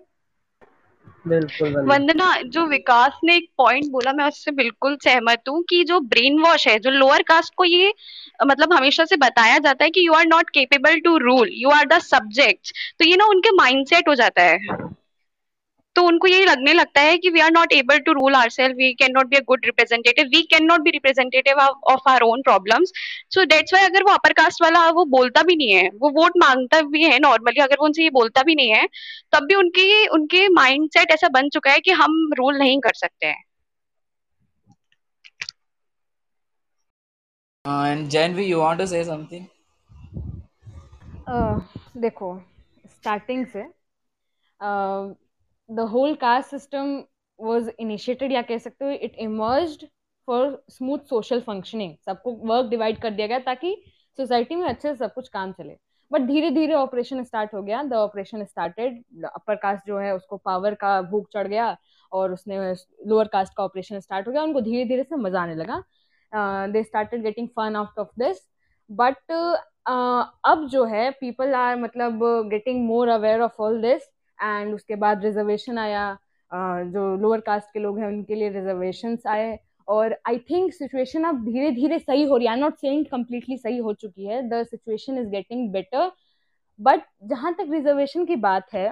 वंदना, 1.26 2.32
जो 2.46 2.64
विकास 2.66 3.18
ने 3.24 3.36
एक 3.36 3.48
पॉइंट 3.58 3.90
बोला, 3.90 4.12
मैं 4.12 4.24
उससे 4.24 4.50
बिल्कुल 4.50 4.96
सहमत 5.04 5.42
हूँ 5.48 5.62
कि 5.62 5.82
जो 5.84 6.00
ब्रेन 6.00 6.38
वॉश 6.38 6.66
है, 6.68 6.78
जो 6.78 6.90
लोअर 6.90 7.22
कास्ट 7.22 7.54
को 7.56 7.64
ये 7.64 7.92
मतलब 8.46 8.72
हमेशा 8.72 9.04
से 9.04 9.16
बताया 9.16 9.58
जाता 9.58 9.84
है 9.84 9.90
कि 9.90 10.06
you 10.06 10.12
are 10.12 10.26
not 10.26 10.50
capable 10.50 11.00
to 11.00 11.16
rule 11.18 11.50
you 11.52 11.70
are 11.70 11.86
the 11.86 11.98
subject 11.98 12.72
तो 12.98 13.04
ये 13.04 13.16
ना 13.16 13.24
उनके 13.24 13.50
माइंडसेट 13.50 14.08
हो 14.08 14.14
जाता 14.14 14.42
है। 14.42 14.58
तो 15.99 16.03
उनको 16.03 16.26
ये 16.26 16.44
लगने 16.44 16.72
लगता 16.72 17.01
है 17.01 17.16
कि 17.18 17.30
we 17.30 17.40
are 17.40 17.51
not 17.51 17.72
able 17.72 17.99
to 17.99 18.12
rule 18.12 18.34
our 18.34 18.51
self 18.51 18.76
we 18.76 18.92
can 18.94 19.12
not 19.12 19.26
be 19.26 19.36
a 19.36 19.40
good 19.46 19.64
representative 19.64 20.26
we 20.26 20.42
can 20.42 20.64
not 20.64 20.80
be 20.80 20.90
representative 20.90 21.61
of 21.92 22.09
our 22.09 22.22
own 22.22 22.42
problems 22.42 22.92
so 23.34 23.44
that's 23.44 23.74
why 23.74 23.82
अगर 23.82 24.03
वो 24.03 24.12
अपर 24.12 24.32
कास्ट 24.32 24.62
वाला 24.62 24.88
वो 24.90 25.05
बोलता 25.05 25.42
भी 25.42 25.57
नहीं 25.57 25.70
है 25.70 25.88
वो 25.88 26.11
वोट 26.11 26.32
माँगता 26.36 26.80
भी 26.82 27.03
है 27.03 27.18
नॉर्मली 27.18 27.61
अगर 27.61 27.76
वो 27.80 27.84
उनसे 27.84 28.03
ये 28.03 28.11
बोलता 28.11 28.42
भी 28.42 28.55
नहीं 28.55 28.70
है 28.70 28.86
तब 29.32 29.46
भी 29.46 29.55
उनकी 29.55 30.07
उनके 30.09 30.49
माइंड 30.49 30.88
सेट 30.90 31.11
ऐसा 31.11 31.28
बन 31.28 31.49
चुका 31.49 31.70
है 31.70 31.80
कि 31.80 31.90
हम 31.92 32.30
रूल 32.38 32.59
नहीं 32.59 32.80
कर 32.80 32.92
सकते 32.94 33.26
हैं। 33.26 33.44
Uh? 41.28 41.34
Uh, 41.34 41.61
देखो 41.96 42.36
स्टार्टिंग 42.86 43.46
से 43.46 43.62
uh, 44.61 45.28
the 45.68 45.86
whole 45.86 46.16
caste 46.16 46.50
system 46.50 47.04
was 47.38 47.68
initiated, 47.78 48.32
या 48.32 48.42
कह 48.42 48.58
सकते 48.58 48.84
हो 48.84 48.90
it 48.90 49.14
emerged 49.20 49.84
for 50.28 50.62
smooth 50.70 50.98
social 51.08 51.40
functioning 51.40 51.94
सबको 52.06 52.32
वर्क 52.46 52.70
डिवाइड 52.70 52.98
कर 53.00 53.10
दिया 53.10 53.26
गया 53.26 53.38
ताकि 53.40 53.74
सोसाइटी 54.18 54.54
में 54.54 54.64
अच्छे 54.68 54.88
से 54.88 54.94
सब 54.96 55.12
कुछ 55.14 55.28
काम 55.28 55.52
चले। 55.52 55.76
बट 56.10 56.20
धीरे 56.26 56.50
धीरे 56.50 56.74
ऑपरेशन 56.74 57.22
स्टार्ट 57.24 57.54
हो 57.54 57.62
गया। 57.62 57.82
The 57.82 57.92
operation 57.94 58.44
started 58.44 59.02
upper 59.26 59.56
caste 59.56 59.86
जो 59.86 59.98
है, 59.98 60.14
उसको 60.16 60.36
पावर 60.36 60.74
का 60.74 61.00
भूख 61.02 61.26
चढ़ 61.32 61.46
गया 61.46 61.76
और 62.12 62.32
उसने 62.32 62.58
लोअर 63.08 63.28
कास्ट 63.28 63.54
का 63.56 63.64
ऑपरेशन 63.64 64.00
स्टार्ट 64.00 64.26
हो 64.26 64.32
गया। 64.32 64.42
उनको 64.42 64.60
धीरे 64.60 64.84
धीरे 64.84 65.02
से 65.02 65.16
मज़ा 65.16 65.40
आने 65.42 65.54
लगा। 65.54 65.82
They 66.72 66.82
started 66.82 67.22
getting 67.22 67.48
fun 67.48 67.76
out 67.76 67.98
of 67.98 68.08
this 68.18 68.38
but 68.90 69.32
अब 70.46 70.66
जो 70.72 70.84
है 70.84 71.10
पीपल 71.20 71.54
आर 71.54 71.76
मतलब 71.76 72.20
getting 72.50 72.86
more 72.86 73.08
aware 73.08 73.40
of 73.40 73.62
all 73.62 73.80
this 73.82 74.02
and 74.43 74.74
उसके 74.74 74.97
बाद 74.97 75.24
रिजर्वेशन 75.24 75.78
आया। 75.78 76.16
जो 76.53 77.14
लोअर 77.16 77.41
कास्ट 77.41 77.72
के 77.72 77.80
लोग 77.80 77.99
हैं, 77.99 78.07
उनके 78.07 78.34
लिए 78.34 78.49
रिजर्वेशन 78.49 79.18
आए। 79.26 79.59
और 79.89 80.16
आई 80.28 80.39
थिंक 80.51 80.72
सिचुएशन 80.72 81.24
अब 81.24 81.45
धीरे 81.45 81.70
धीरे 81.70 81.99
सही 81.99 82.24
हो 82.24 82.36
रही 82.36 82.47
है। 82.47 82.59
नॉट 82.61 82.76
सेइंग 82.76 83.05
कम्प्लीटली 83.07 83.57
सही 83.57 83.78
हो 83.78 83.93
चुकी 83.93 84.26
है। 84.26 84.43
The 84.49 84.62
situation 84.64 85.18
is 85.18 85.28
getting 85.28 85.70
better 85.72 86.11
but 86.80 87.01
जहाँ 87.24 87.53
तक 87.55 87.66
रिजर्वेशन 87.70 88.24
की 88.24 88.36
बात 88.36 88.72
है, 88.72 88.91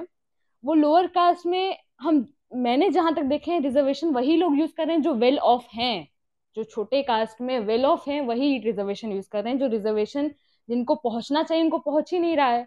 वो 0.64 0.74
लोअर 0.74 1.06
कास्ट 1.06 1.46
में 1.46 1.76
हम, 2.00 2.26
मैंने 2.54 2.88
जहाँ 2.90 3.14
तक 3.14 3.22
देखे 3.22 3.50
हैं 3.50 3.60
रिजर्वेशन 3.60 4.10
वही 4.10 4.36
लोग 4.36 4.58
यूज़ 4.58 4.72
कर 4.76 4.86
रहे 4.86 4.96
हैं 4.96 5.02
जो 5.02 5.14
वेल 5.14 5.38
ऑफ़ 5.38 5.66
हैं। 5.74 6.08
जो 6.56 6.64
छोटे 6.64 7.02
कास्ट 7.02 7.40
में 7.40 7.58
वेल 7.60 7.84
ऑफ़ 7.86 8.10
हैं, 8.10 8.20
वही 8.20 8.58
रिजर्वेशन 8.58 9.12
यूज़ 9.12 9.28
कर 9.32 9.42
रहे 9.44 9.52
हैं। 9.52 9.58
जो 9.60 9.66
रिजर्वेशन 9.66 10.28
जिनको 10.68 10.94
पहुँचना 10.94 11.42
चाहिए, 11.42 11.64
उनको 11.64 11.78
पहुँच 11.78 12.12
ही 12.12 12.18
नहीं 12.18 12.36
रहा 12.36 12.46
है। 12.46 12.66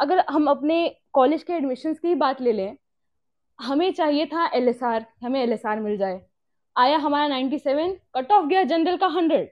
अगर 0.00 0.24
हम 0.30 0.46
अपने 0.46 0.76
कॉलेज 1.12 1.42
के 1.42 1.52
एडमिशन्स 1.52 1.98
की 1.98 2.14
बात 2.14 2.40
ले 2.40 2.52
लें, 2.52 2.76
हमें 3.58 3.90
चाहिए 3.92 4.26
था 4.26 4.46
एलएसआर 4.54 5.06
हमें 5.24 5.40
एलएसआर 5.42 5.80
मिल 5.80 5.96
जाए। 5.96 6.20
आया 6.76 6.98
हमारा 6.98 7.28
97 7.28 7.96
कट 8.14 8.32
ऑफ़ 8.32 8.46
गया 8.46 8.62
जनरल 8.64 8.96
का 8.96 9.06
100 9.08 9.46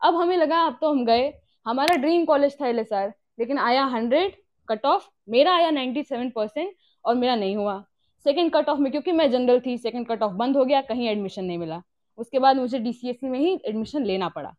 अब 0.00 0.16
हमें 0.16 0.36
लगा 0.36 0.60
अब 0.60 0.78
तो 0.80 0.90
हम 0.90 1.04
गए। 1.04 1.32
हमारा 1.66 1.94
ड्रीम 1.94 2.24
कॉलेज 2.24 2.56
था 2.60 2.68
एलएसआर 2.68 3.12
लेकिन 3.38 3.58
आया 3.58 3.84
100 3.86 4.34
कट 4.68 4.86
ऑफ़ 4.86 5.08
मेरा 5.28 5.54
आया 5.54 5.70
97 5.70 6.30
परसेंट 6.30 6.74
और 7.04 7.14
मेरा 7.14 7.34
नहीं 7.36 7.56
हुआ। 7.56 7.82
सेकेंड 8.26 8.52
कट 8.52 8.68
ऑफ़ 8.68 8.78
में, 8.78 8.90
क्योंकि 8.92 9.12
मैं 9.12 9.30
जनरल 9.30 9.60
थी 9.60 9.76
सेकेंड 9.78 10.06
कट 10.08 10.22
ऑफ़ 10.22 10.32
बंद 10.32 10.56
हो 10.56 10.64
गया, 10.64 10.80
कहीं 10.80 11.08
एडमिशन 11.08 11.44
नहीं 11.44 11.58
मिला। 11.58 11.82
उसके 12.18 12.38
बाद 12.38 12.56
मुझे 12.56 12.78
डीसीएससी 12.78 13.28
में 13.28 13.38
ही 13.38 13.54
एडमिशन 13.66 14.04
लेना 14.04 14.28
पड़ा। 14.28 14.54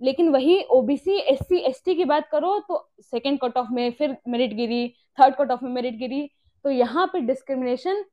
लेकिन 0.00 0.28
वही 0.28 0.60
ओबीसी, 0.62 1.16
एससी, 1.16 1.58
एसटी 1.58 1.94
की 1.94 2.04
बात 2.04 2.28
करो 2.32 2.58
तो 2.68 2.88
सेकेंड 3.02 3.38
कट 3.40 3.56
ऑफ़ 3.56 3.72
में, 3.72 3.90
फिर 3.92 4.16
मेरिट 4.28 4.54
गिरी 4.54 4.88
थर्ड 5.18 5.34
कट 5.34 5.50
ऑफ़ 5.50 5.64
में 5.64 5.70
मेरिट 5.72 5.98
गिरी 5.98 6.28
तो 6.64 6.70
यहाँ 6.70 7.06
पे 7.06 7.20
डिस्क्रिमिनेशन 7.20 8.04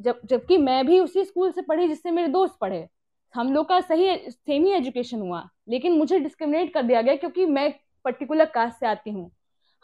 जब, 0.00 0.20
जबकि 0.24 0.56
मैं 0.58 0.86
भी 0.86 0.98
उसी 1.00 1.24
स्कूल 1.24 1.50
से 1.52 1.62
पढ़ी 1.62 1.88
जिससे 1.88 2.10
मेरे 2.10 2.28
दोस्त 2.28 2.56
पढ़े। 2.60 2.86
हम 3.34 3.52
लोग 3.52 3.68
का 3.68 3.80
सही 3.80 4.16
सेम 4.28 4.64
ही 4.64 4.72
एजुकेशन 4.72 5.20
हुआ, 5.20 5.42
लेकिन 5.68 5.92
मुझे 5.92 6.18
डिस्क्रिमिनेट 6.18 6.72
कर 6.74 6.82
दिया 6.82 7.02
गया 7.02 7.14
क्योंकि 7.16 7.46
मैं 7.46 7.72
पर्टिकुलर 8.04 8.44
कास्ट 8.44 8.80
से 8.80 8.86
आती 8.86 9.10
हूँ। 9.10 9.30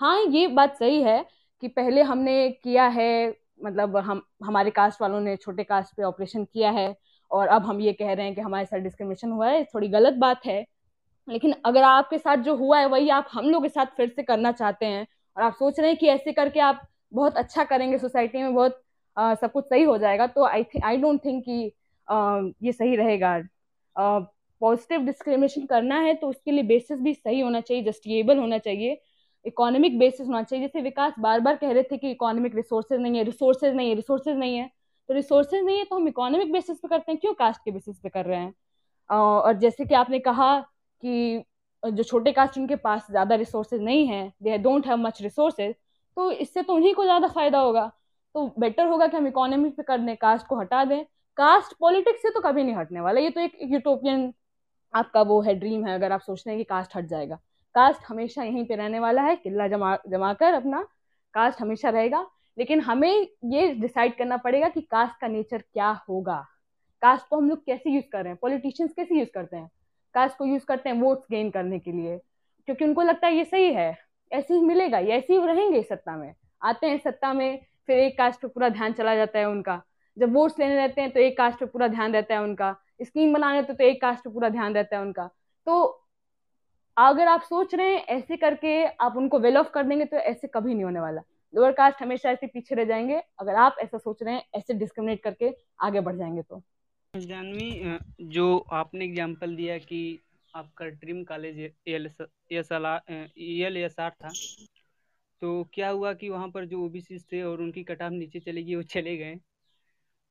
हाँ 0.01 0.21
ये 0.23 0.47
बात 0.49 0.77
सही 0.77 1.03
है 1.03 1.25
कि 1.63 1.69
पहले 1.69 2.03
हमने 2.03 2.49
किया 2.53 2.87
है 2.89 3.35
मतलब 3.65 3.97
हम, 3.97 4.23
हमारे 4.45 4.71
कास्ट 4.71 5.03
वालों 5.03 5.21
ने 5.21 5.37
छोटे 5.37 5.65
कास्ट 5.65 5.95
पे 5.97 6.03
ऑपरेशन 6.03 6.45
किया 6.45 6.71
है, 6.71 6.95
और 7.31 7.49
अब 7.49 7.67
हम 7.67 7.81
ये 7.81 7.93
कह 7.93 8.13
रहे 8.13 8.27
हैं 8.27 8.35
कि 8.35 8.41
हमारे 8.41 8.67
साथ 8.67 8.79
डिस्क्रिमिनेशन 8.79 9.31
हुआ 9.31 9.49
है, 9.49 9.65
थोड़ी 9.65 9.89
गलत 9.89 10.15
बात 10.15 10.47
है। 10.47 10.65
लेकिन 11.29 11.55
अगर 11.64 11.83
आपके 11.83 12.18
साथ 12.18 12.37
जो 12.37 12.55
हुआ 12.57 12.79
है 12.79 12.87
वही 12.87 13.09
आप 13.09 13.29
हम 13.33 13.51
लोग 13.51 13.62
के 13.62 13.68
साथ 13.68 13.87
फिर 13.97 14.09
से 14.09 14.22
करना 14.22 14.53
चाहते 14.53 14.87
हैं 14.87 15.07
और 15.37 15.43
आप 15.43 15.55
सोच 15.55 15.81
रहे 15.81 15.89
हैं 15.91 15.99
कि 15.99 16.07
ऐसे 16.09 16.33
करके 16.33 16.61
आप 16.61 16.81
बहुत 17.12 17.37
अच्छा 17.37 17.64
करेंगे 17.64 17.99
सोसाइटी 17.99 18.43
में 18.43 18.55
बहुत 18.55 18.81
आ, 19.16 19.35
सब 19.35 19.53
कुछ 19.53 19.64
सही 19.64 19.83
हो 19.83 19.97
जाएगा 19.99 20.27
तो 20.27 20.45
I 20.45 20.64
think 20.64 20.85
I 20.85 20.97
don't 20.97 21.25
think 21.25 21.45
कि 21.45 21.72
आ, 22.09 22.41
ये 22.62 22.72
सही 22.72 22.97
रहेगा। 22.97 23.39
पॉजिटिव 23.97 25.01
डिस्क्रिमिनेशन 25.01 25.66
करना 25.66 25.99
है 26.01 26.14
तो 26.14 26.29
उसके 26.29 26.51
लिए 26.53 26.62
बेसिस 26.62 27.01
भी 27.01 27.14
सही 27.14 27.41
होना 27.41 27.61
चाहिए 27.61 27.83
जस्टिएबल 27.85 28.39
होना 28.39 28.59
चाहिए 28.59 29.01
इकोनॉमिक 29.45 29.99
बेसिस 29.99 30.27
होना 30.27 30.43
चाहिए। 30.43 30.66
जैसे 30.66 30.83
विकास 30.83 31.14
बार 31.18 31.41
बार 31.41 31.57
कह 31.57 31.72
रहे 31.72 31.83
थे 31.83 31.97
कि 31.99 32.11
इकोनॉमिक 32.11 32.55
रिसोर्सेज 32.57 33.01
नहीं 33.01 33.16
है 33.18 33.25
रिसोर्सेज 33.25 33.75
नहीं 33.75 33.89
है 33.89 33.95
रिसोर्सेज 33.95 34.37
नहीं 34.37 34.57
है 34.59 34.70
तो 35.09 35.14
रिसोर्सेज 35.14 35.64
नहीं 35.64 35.79
है 35.79 35.85
तो 35.85 35.97
हम 35.97 36.09
इकोनॉमिक 36.09 36.53
बेसिस 36.53 36.79
पे 36.79 36.89
करते 36.89 37.12
हैं 37.12 37.20
क्यों 37.20 37.35
कास्ट 37.35 37.61
के 37.64 37.70
बेसिस 37.70 37.99
पे 37.99 38.09
कर 38.09 38.25
रहे 38.27 38.39
हैं? 38.39 38.55
और 39.11 39.59
जैसे 39.59 39.85
कि 39.85 39.95
आपने 39.95 40.18
कहा 40.18 40.55
कि 41.03 41.45
जो 41.82 42.03
छोटे 42.03 42.32
कास्ट 42.32 42.59
उनके 42.59 42.76
पास 42.76 43.07
ज़्यादा 43.11 43.34
रिसोर्सेज 43.34 43.82
नहीं 43.82 44.07
है 44.07 44.22
they 44.42 44.59
don't 44.59 44.86
have 44.86 44.97
much 44.99 45.20
resources 45.22 45.74
तो 46.16 46.30
इससे 46.32 46.62
तो 46.62 46.74
उन्हीं 46.74 46.95
को 46.95 47.05
ज़्यादा 47.05 47.28
फ़ायदा 47.28 47.59
होगा। 47.59 47.86
तो 48.34 48.47
बेटर 48.59 48.86
होगा 48.86 49.07
कि 49.07 49.16
हम 49.16 49.26
इकोनॉमी 49.26 49.70
पे 49.70 49.82
कर 49.82 49.99
दें 49.99 50.16
कास्ट 50.16 50.47
को 50.47 50.59
हटा 50.61 50.84
दें। 50.84 51.05
कास्ट 51.38 51.74
पॉलिटिक्स 51.80 52.22
से 52.22 52.30
तो 52.30 52.40
कभी 52.40 52.62
नहीं 52.64 52.76
हटने 52.76 53.01
वाला, 53.01 53.20
ये 53.20 53.30
तो 53.30 53.40
एक 53.40 53.59
यूटोपियन 53.62 54.32
आपका 54.95 55.22
वो 55.22 55.40
है 55.42 55.55
ड्रीम 55.55 55.86
है, 55.86 55.95
अगर 55.95 56.12
आप 56.12 56.20
सोचते 56.20 56.51
हैं 56.51 56.59
कि 56.59 56.64
कास्ट 56.64 56.97
हट 56.97 57.07
जाएगा। 57.07 57.36
कास्ट 57.74 58.03
हमेशा 58.09 58.42
यहीं 58.42 58.64
पे 58.66 58.74
रहने 58.76 58.99
वाला 59.01 59.22
है, 59.22 59.36
किला 59.36 59.68
जमा 59.68 59.97
जमा 60.09 60.32
कर 60.34 60.55
अपना 60.55 60.82
कास्ट 61.34 61.61
हमेशा 61.61 61.90
रहेगा। 61.90 62.26
लेकिन 62.59 62.80
हमें 62.80 63.26
ये 63.47 63.68
डिसाइड 63.74 64.16
करना 64.18 64.36
पड़ेगा 64.36 64.68
कि 64.68 64.80
कास्ट 64.82 65.20
का 65.20 65.28
नेचर 65.28 65.62
क्या 65.72 65.90
होगा। 66.09 66.36
कास्ट 67.03 67.28
को 67.28 67.36
हम 67.36 67.49
लोग 67.49 67.64
कैसे 67.66 67.90
यूज़ 67.90 68.05
कर 68.12 68.22
रहे 68.22 68.28
हैं 68.28 68.38
पॉलिटिशियंस 68.42 68.92
कैसे 68.95 69.18
यूज़ 69.18 69.30
करते 69.34 69.57
हैं? 69.57 69.70
कास्ट 70.15 70.37
को 70.39 70.45
यूज़ 70.47 70.65
करते 70.65 70.89
हैं 70.89 71.01
वोट्स 71.01 71.27
गेन 71.31 71.51
करने 71.51 71.79
के 71.79 71.93
लिए। 71.93 72.17
क्योंकि 72.69 72.85
उनको 72.85 73.03
लगता 73.03 73.27
है 73.27 73.37
ये 73.37 73.45
सही 73.45 73.73
है 73.73 73.97
ऐसे 74.33 74.55
ही 74.55 74.61
मिलेगा 74.61 74.99
ये 74.99 75.12
ऐसे 75.12 75.33
ही 75.33 75.47
रहेंगे 75.47 75.83
सत्ता 75.83 76.17
में। 76.17 76.35
आते 76.62 76.87
हैं 76.87 76.99
सत्ता 76.99 77.33
में 77.33 77.61
फिर 77.87 77.99
एक 77.99 78.17
कास्ट 78.19 78.41
पे 78.41 78.49
पूरा 78.49 78.69
ध्यान 78.69 78.93
चला 78.93 79.15
जाता 79.17 79.39
है 79.39 79.49
उनका। 79.49 79.83
जब 80.17 80.33
वोट्स 80.35 80.59
लेने 80.59 80.77
रहते 80.77 81.01
हैं 81.01 81.11
तो 81.11 81.21
एक 81.21 81.37
कास्ट 81.39 81.59
पे 81.59 81.67
पूरा 81.67 81.89
ध्यान 81.89 82.12
रहता 82.12 82.35
है 82.35 82.43
उनका। 82.43 82.75
स्कीम 83.03 83.33
बनाने 83.35 83.62
तो, 83.62 83.75
तो 83.75 83.85
एक 83.85 84.01
कास्ट 84.01 84.25
पे 84.25 84.31
पूरा 84.31 84.49
ध्यान 84.49 84.75
रहता 84.75 84.97
है 84.97 85.03
उनका। 85.03 85.31
तो 85.67 86.01
अगर 86.97 87.29
आप 87.29 87.43
सोच 87.43 87.75
रहे 87.75 87.95
हैं 87.95 88.05
ऐसे 88.07 88.37
करके 88.37 88.85
आप 88.87 89.17
उनको 89.17 89.39
वेल 89.39 89.57
ऑफ़ 89.59 89.71
कर 89.71 89.83
देंगे 89.83 90.05
तो 90.05 90.17
ऐसे 90.17 90.49
कभी 90.49 90.75
नहीं 90.75 90.85
होने 90.85 91.01
वाला। 91.01 91.23
लोअर 91.55 91.73
कास्ट 91.73 92.03
हमेशा 92.03 92.31
ऐसे 92.31 92.47
पीछे 92.47 92.75
रह 92.75 92.85
जाएँगे। 92.85 93.23
अगर 93.41 93.55
आप 93.55 93.77
ऐसा 93.81 93.99
सोच 93.99 94.23
रहे 94.23 94.35
हैं 94.35 94.43
ऐसे 94.55 94.75
डिस्क्रिमिनेट 94.75 95.23
करके 95.23 95.55
आगे 95.81 96.01
बढ़ 96.01 96.17
जाएँगे 96.17 96.43
तो। 96.43 96.62
जानवी 97.15 97.99
जो 98.29 98.57
आपने 98.73 99.05
एग्जांपल 99.05 99.55
दिया 99.57 99.77
कि 99.79 99.99
आपका 100.55 100.87
dream 100.87 101.23
college 101.25 101.59
L 101.89 102.07
S 103.77 103.99
R 104.01 104.11
था। 104.11 104.33
तो 105.43 105.62
क्या 105.75 105.89
हुआ 105.89 106.12
कि 106.12 106.29
वहाँ 106.29 106.49
पर 106.49 106.65
जो 106.67 106.85
ओबीसी 106.85 107.19
थे 107.33 107.43
और 107.43 107.61
उनकी 107.62 107.83
कटाव 107.85 108.11
नीचे 108.12 108.41
चली 108.41 108.62
गई, 108.65 108.75
वो 108.75 108.83
चले 108.85 109.17
गए। 109.17 109.35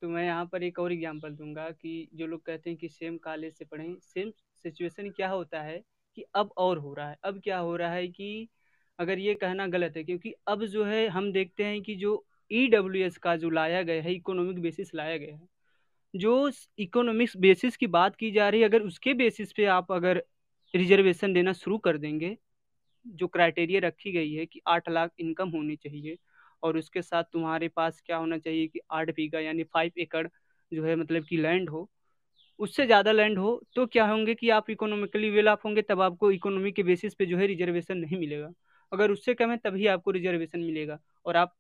तो 0.02 0.10
मैं 0.10 0.26
यहाँ 0.26 0.46
पर 0.46 0.64
एक 0.64 0.80
और 0.80 0.94
एग्जांपल 0.94 1.36
दूँगा 1.36 1.70
कि 1.72 2.08
जो 2.16 2.28
लोग 2.28 2.44
कहते 2.46 2.70
हैं 2.70 2.78
कि 2.80 2.90
सेम 2.90 3.18
कॉलेज 3.18 3.54
से 3.54 3.66
पढ़ें 3.66 3.96
सेम 4.04 4.32
सिचुएशन 4.66 5.10
क्या 5.10 5.30
होता 5.30 5.62
है 5.62 5.82
कि 6.18 6.24
अब 6.36 6.52
और 6.58 6.78
हो 6.78 6.94
रहा 6.94 7.10
है। 7.10 7.18
अब 7.24 7.40
क्या 7.44 7.58
हो 7.60 7.76
रहा 7.76 7.92
है 7.92 8.08
कि 8.08 8.48
अगर 9.00 9.20
ये 9.20 9.34
कहना 9.36 9.68
गलत 9.68 9.98
है, 9.98 10.04
क्योंकि 10.04 10.34
अब 10.48 10.66
जो 10.66 10.84
है 10.86 11.08
हम 11.08 11.32
देखते 11.32 11.64
हैं 11.64 11.82
कि 11.82 11.96
जो 11.96 12.24
ई 12.52 12.68
डब्ल्यू 12.68 13.06
एस 13.06 13.18
का 13.18 13.36
जो 13.36 13.50
लाया 13.50 13.82
गया 13.84 14.02
है 14.04 14.14
इकोनॉमिक 14.14 14.60
बेसिस 14.62 14.94
लाया 14.96 15.18
गया 15.18 15.36
है 15.36 15.48
जो 16.14 16.51
इकोनॉमिक्स 16.80 17.36
बेसिस 17.38 17.78
की 17.78 17.88
बात 17.89 18.16
की 18.16 18.32
जा 18.32 18.47
रही 18.49 18.61
है, 18.61 18.68
अगर 18.68 18.82
उसके 18.84 19.14
बेसिस 19.16 19.51
पे 19.53 19.66
आप 19.68 19.91
अगर 19.91 20.24
रिजर्वेशन 20.74 21.34
देना 21.34 21.53
शुरू 21.53 21.78
कर 21.80 21.97
देंगे, 21.97 22.38
जो 23.05 23.28
क्राइटेरिया 23.28 23.80
रखी 23.82 24.11
गई 24.11 24.34
है 24.34 24.45
कि 24.45 24.61
आठ 24.68 24.89
लाख 24.89 25.11
इनकम 25.20 25.49
होनी 25.49 25.76
चाहिए 25.78 26.18
और 26.64 26.78
उसके 26.78 27.01
साथ 27.01 27.24
तुम्हारे 27.34 27.68
पास 27.70 28.01
क्या 28.05 28.18
होना 28.18 28.38
चाहिए 28.38 28.68
कि 28.68 28.80
आठ 28.91 29.09
बीघा 29.16 29.39
यानी 29.39 29.64
फाइव 29.66 29.91
एकड़ 29.99 30.28
जो 30.72 30.84
है 30.86 30.95
मतलब 30.95 31.26
कि 31.26 31.38
लैंड 31.38 31.70
हो, 31.70 31.89
उससे 32.59 32.86
ज़्यादा 32.86 33.11
लैंड 33.11 33.38
हो 33.39 33.61
तो 33.76 33.86
क्या 33.88 34.05
होंगे 34.07 34.36
कि 34.36 34.49
आप 34.51 34.70
इकोनॉमिकली 34.70 35.30
वेल 35.32 35.49
ऑफ़ 35.49 35.61
होंगे, 35.66 35.82
तब 35.82 36.01
आपको 36.01 36.32
इकोनॉमी 36.32 36.72
के 36.72 36.84
बेसिस 36.84 37.16
पे 37.16 37.26
जो 37.26 37.38
है 37.38 37.47
रिजर्वेशन 37.47 37.97
नहीं 37.97 38.20
मिलेगा। 38.20 38.49
अगर 38.91 39.11
उससे 39.11 39.34
कम 39.36 39.51
है, 39.51 39.57
तभी 39.59 39.88
आपको 39.88 40.11
रिजर्वेशन 40.11 40.59
मिलेगा 40.61 40.99
और 41.26 41.38
आप 41.38 41.55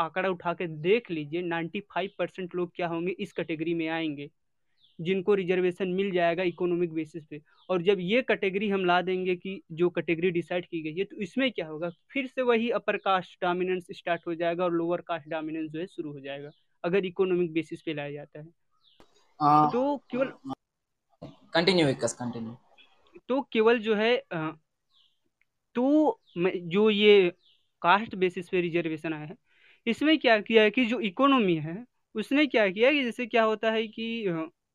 आंकड़ा 0.00 0.28
उठा 0.28 0.52
के 0.54 0.66
देख 0.82 1.10
लीजिए 1.10 1.42
नाइन्टी 1.42 1.80
फाइव 1.90 2.10
परसेंट 2.18 2.54
लोग 2.54 2.72
क्या 2.76 2.88
होंगे 2.88 3.12
इस 3.20 3.32
कैटेगरी 3.32 3.74
में 3.74 3.88
आएँगे। 3.88 4.30
जिनको 4.98 5.34
रिजर्वेशन 5.34 5.88
मिल 5.88 6.10
जाएगा 6.10 6.42
इकोनॉमिक 6.42 6.92
बेसिस 6.92 7.24
पे। 7.26 7.40
और 7.68 7.82
जब 7.82 8.00
ये 8.00 8.22
कैटेगरी 8.22 8.68
हम 8.68 8.84
ला 8.84 9.00
देंगे 9.02 9.36
कि 9.36 9.60
जो 9.72 9.88
कैटेगरी 9.90 10.30
डिसाइड 10.30 10.66
की 10.66 10.82
गई 10.82 10.94
है 10.94 11.04
तो 11.04 11.16
इसमें 11.16 11.50
क्या 11.52 11.66
होगा? 11.66 11.90
फिर 12.10 12.26
से 12.26 12.42
वही 12.42 12.70
अपर 12.70 12.96
कास्ट 12.96 13.44
डोमिनेंस 13.44 13.86
स्टार्ट 13.90 14.26
हो 14.26 14.34
जाएगा 14.34 14.64
और 14.64 14.72
लोअर 14.72 15.00
कास्ट 15.00 15.28
डोमिनेंस 15.28 15.70
जो 15.70 15.80
है 15.80 15.86
शुरू 15.86 16.12
हो 16.12 16.20
जाएगा 16.20 16.50
अगर 16.84 17.04
इकोनॉमिक 17.04 17.52
बेसिस 17.52 17.82
पे 17.82 17.94
लाया 17.94 18.10
जाता 18.10 18.38
है। 18.38 18.46
uh, 18.46 19.72
तो 19.72 19.96
केवल 20.10 20.32
कंटिन्यू 21.54 21.94
कंटिन्यू 21.94 22.56
तो 23.28 23.40
केवल 23.52 23.78
जो 23.78 23.94
है 23.94 24.16
तो 25.74 26.20
जो 26.38 26.88
ये 26.90 27.32
कास्ट 27.82 28.14
बेसिस 28.14 28.48
पे 28.48 28.60
रिजर्वेशन 28.60 29.12
आया 29.12 29.24
है 29.24 29.36
इसमें 29.86 30.18
क्या 30.18 30.38
किया 30.40 30.62
है 30.62 30.70
कि 30.70 30.84
जो 30.86 31.00
इकोनॉमी 31.02 31.54
है, 31.56 31.84
उसने 32.14 32.46
क्या 32.46 32.68
किया 32.70 32.90
कि 32.92 33.02
जैसे 33.04 33.26
क्या 33.26 33.42
होता 33.44 33.70
है 33.72 33.86
कि 33.88 34.24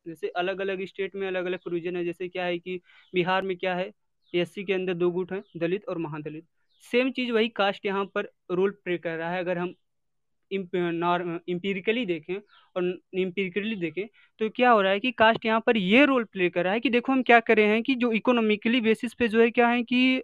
जैसे 0.06 0.28
अलग 0.36 0.60
अलग 0.60 0.84
स्टेट 0.86 1.14
में 1.16 1.26
अलग 1.28 1.46
अलग 1.46 1.58
प्रोविज़न 1.60 1.96
है, 1.96 2.04
जैसे 2.04 2.28
क्या 2.28 2.44
है 2.44 2.58
कि 2.58 2.80
बिहार 3.14 3.42
में 3.42 3.56
क्या 3.58 3.74
है 3.76 3.90
एस 4.34 4.54
के 4.58 4.72
अंदर 4.72 4.94
दो 4.94 5.10
गुट 5.10 5.32
हैं, 5.32 5.42
दलित 5.56 5.84
और 5.88 5.98
महादलित। 5.98 6.44
सेम 6.84 7.10
चीज़ 7.12 7.32
वही 7.32 7.48
कास्ट 7.50 7.86
यहाँ 7.86 8.04
पर 8.14 8.28
रोल 8.52 8.70
प्ले 8.84 8.96
कर 8.98 9.16
रहा 9.18 9.30
है, 9.30 9.38
अगर 9.40 9.58
हम 9.58 9.74
इम्पीरिकली 10.50 12.04
देखें 12.06 12.34
और 12.76 12.84
इम्पीरिकली 13.14 13.74
देखें 13.76 14.06
तो 14.40 14.48
क्या 14.50 14.70
हो 14.70 14.80
रहा 14.80 14.92
है 14.92 15.00
कि 15.00 15.10
कास्ट 15.12 15.46
यहाँ 15.46 15.60
पर 15.66 15.76
ये 15.76 16.04
रोल 16.06 16.24
प्ले 16.24 16.48
कर 16.50 16.64
रहा 16.64 16.72
है 16.72 16.80
कि 16.80 16.90
देखो 16.90 17.12
हम 17.12 17.22
क्या 17.22 17.38
कर 17.40 17.56
रहे 17.56 17.66
हैं 17.66 17.82
कि 17.82 17.94
जो 17.96 18.10
इकोनॉमिकली 18.12 18.80
बेसिस 18.80 19.14
पे 19.14 19.28
जो 19.28 19.40
है 19.40 19.50
क्या 19.50 19.68
है 19.68 19.82
कि 19.84 20.22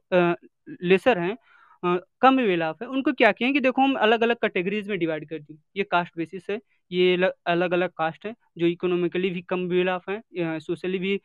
लेसर 0.83 1.18
हैं 1.18 1.37
कम 1.85 2.37
वेल 2.41 2.62
ऑफ़ 2.62 2.83
है 2.83 2.89
उनको 2.89 3.12
क्या 3.12 3.30
किए 3.33 3.53
कि 3.53 3.61
देखो 3.61 3.83
हम 3.83 3.95
अलग 3.99 4.22
अलग 4.22 4.37
कैटेगरीज 4.43 4.89
में 4.89 4.99
डिवाइड 4.99 5.28
कर 5.28 5.39
दी। 5.39 5.59
ये 5.76 5.85
कास्ट 5.91 6.16
बेसिस 6.18 6.51
है, 6.51 6.59
ये 6.91 7.16
अलग 7.47 7.72
अलग 7.72 7.91
कास्ट 7.99 8.26
है, 8.26 8.35
जो 8.59 8.66
इकोनॉमिकली 8.66 9.30
भी 9.30 9.43
कम 9.43 9.66
वेल 9.68 9.89
ऑफ़ 9.91 10.11
है 10.11 10.59
सोशली 10.61 10.99
भी 10.99 11.20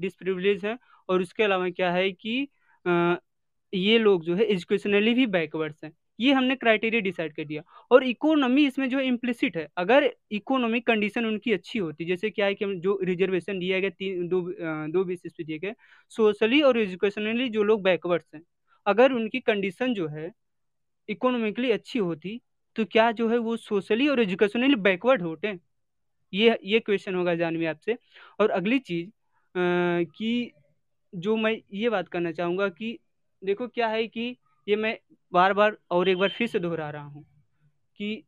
डिसप्रिवलेज 0.00 0.64
है। 0.66 0.76
और 1.08 1.22
उसके 1.22 1.42
अलावा 1.42 1.68
क्या 1.70 1.90
है 1.92 2.10
कि 2.12 2.46
ये 3.72 3.98
लोग 3.98 4.24
जो 4.24 4.34
है 4.36 4.44
एजुकेशनली 4.44 5.14
भी 5.14 5.26
बैकवर्ड्स 5.26 5.84
हैं। 5.84 5.92
ये 6.20 6.32
हमने 6.32 6.54
क्राइटेरिया 6.56 7.00
डिसाइड 7.02 7.34
कर 7.36 7.44
दिया। 7.44 7.62
और 7.90 8.04
इकोनॉमी 8.04 8.66
इसमें 8.66 8.88
जो 8.90 9.00
इम्प्लिसिट 9.00 9.56
है। 9.56 9.66
अगर 9.78 10.10
इकोनॉमिक 10.32 10.86
कंडीशन 10.86 11.26
उनकी 11.26 11.52
अच्छी 11.52 11.78
होती, 11.78 12.04
जैसे 12.04 12.30
क्या 12.30 12.46
है 12.46 12.54
कि 12.54 12.64
हम 12.64 12.78
जो 12.80 12.98
रिजर्वेशन 13.04 13.58
दिया 13.58 13.80
गया, 13.80 13.90
तीन, 13.90 14.26
दो 14.28 14.40
दो 14.92 15.04
बेसिस 15.04 15.32
पे 15.32 15.44
दिए 15.44 15.58
गए 15.58 15.74
सोशली 16.12 16.60
और 16.62 16.78
एजुकेशनली 16.78 17.48
जो 17.50 17.62
लोग 17.62 17.82
बैकवर्ड्स 17.82 18.34
हैं। 18.34 18.42
अगर 18.86 19.12
उनकी 19.12 19.40
कंडीशन 19.40 19.94
जो 19.94 20.08
है 20.08 20.30
इकोनॉमिकली 21.08 21.70
अच्छी 21.72 21.98
होती 21.98 22.40
तो 22.76 22.84
क्या 22.86 23.10
जो 23.12 23.28
है 23.28 23.38
वो 23.38 23.56
सोशली 23.58 24.08
और 24.08 24.20
एजुकेशनली 24.20 24.76
बैकवर्ड 24.76 25.22
होते? 25.22 25.58
ये 26.32 26.58
ये 26.64 26.80
क्वेश्चन 26.80 27.14
होगा 27.14 27.34
जानवी 27.34 27.66
आपसे। 27.66 27.96
और 28.40 28.50
अगली 28.50 28.78
चीज़ 28.80 29.10
कि 29.54 30.52
जो 31.12 31.36
मैं 31.36 31.56
ये 31.74 31.90
बात 31.90 32.08
करना 32.08 32.32
चाहूँगा 32.32 32.68
कि 32.70 32.98
देखो 33.42 33.68
क्या 33.68 33.88
है 33.88 34.06
कि 34.08 34.36
ये 34.66 34.76
मैं 34.76 34.96
बार 35.32 35.52
बार 35.54 35.76
और 35.90 36.08
एक 36.08 36.18
बार 36.18 36.28
फिर 36.28 36.48
से 36.48 36.58
दोहरा 36.58 36.90
रहा 36.90 37.04
हूँ 37.04 37.24
कि 37.98 38.24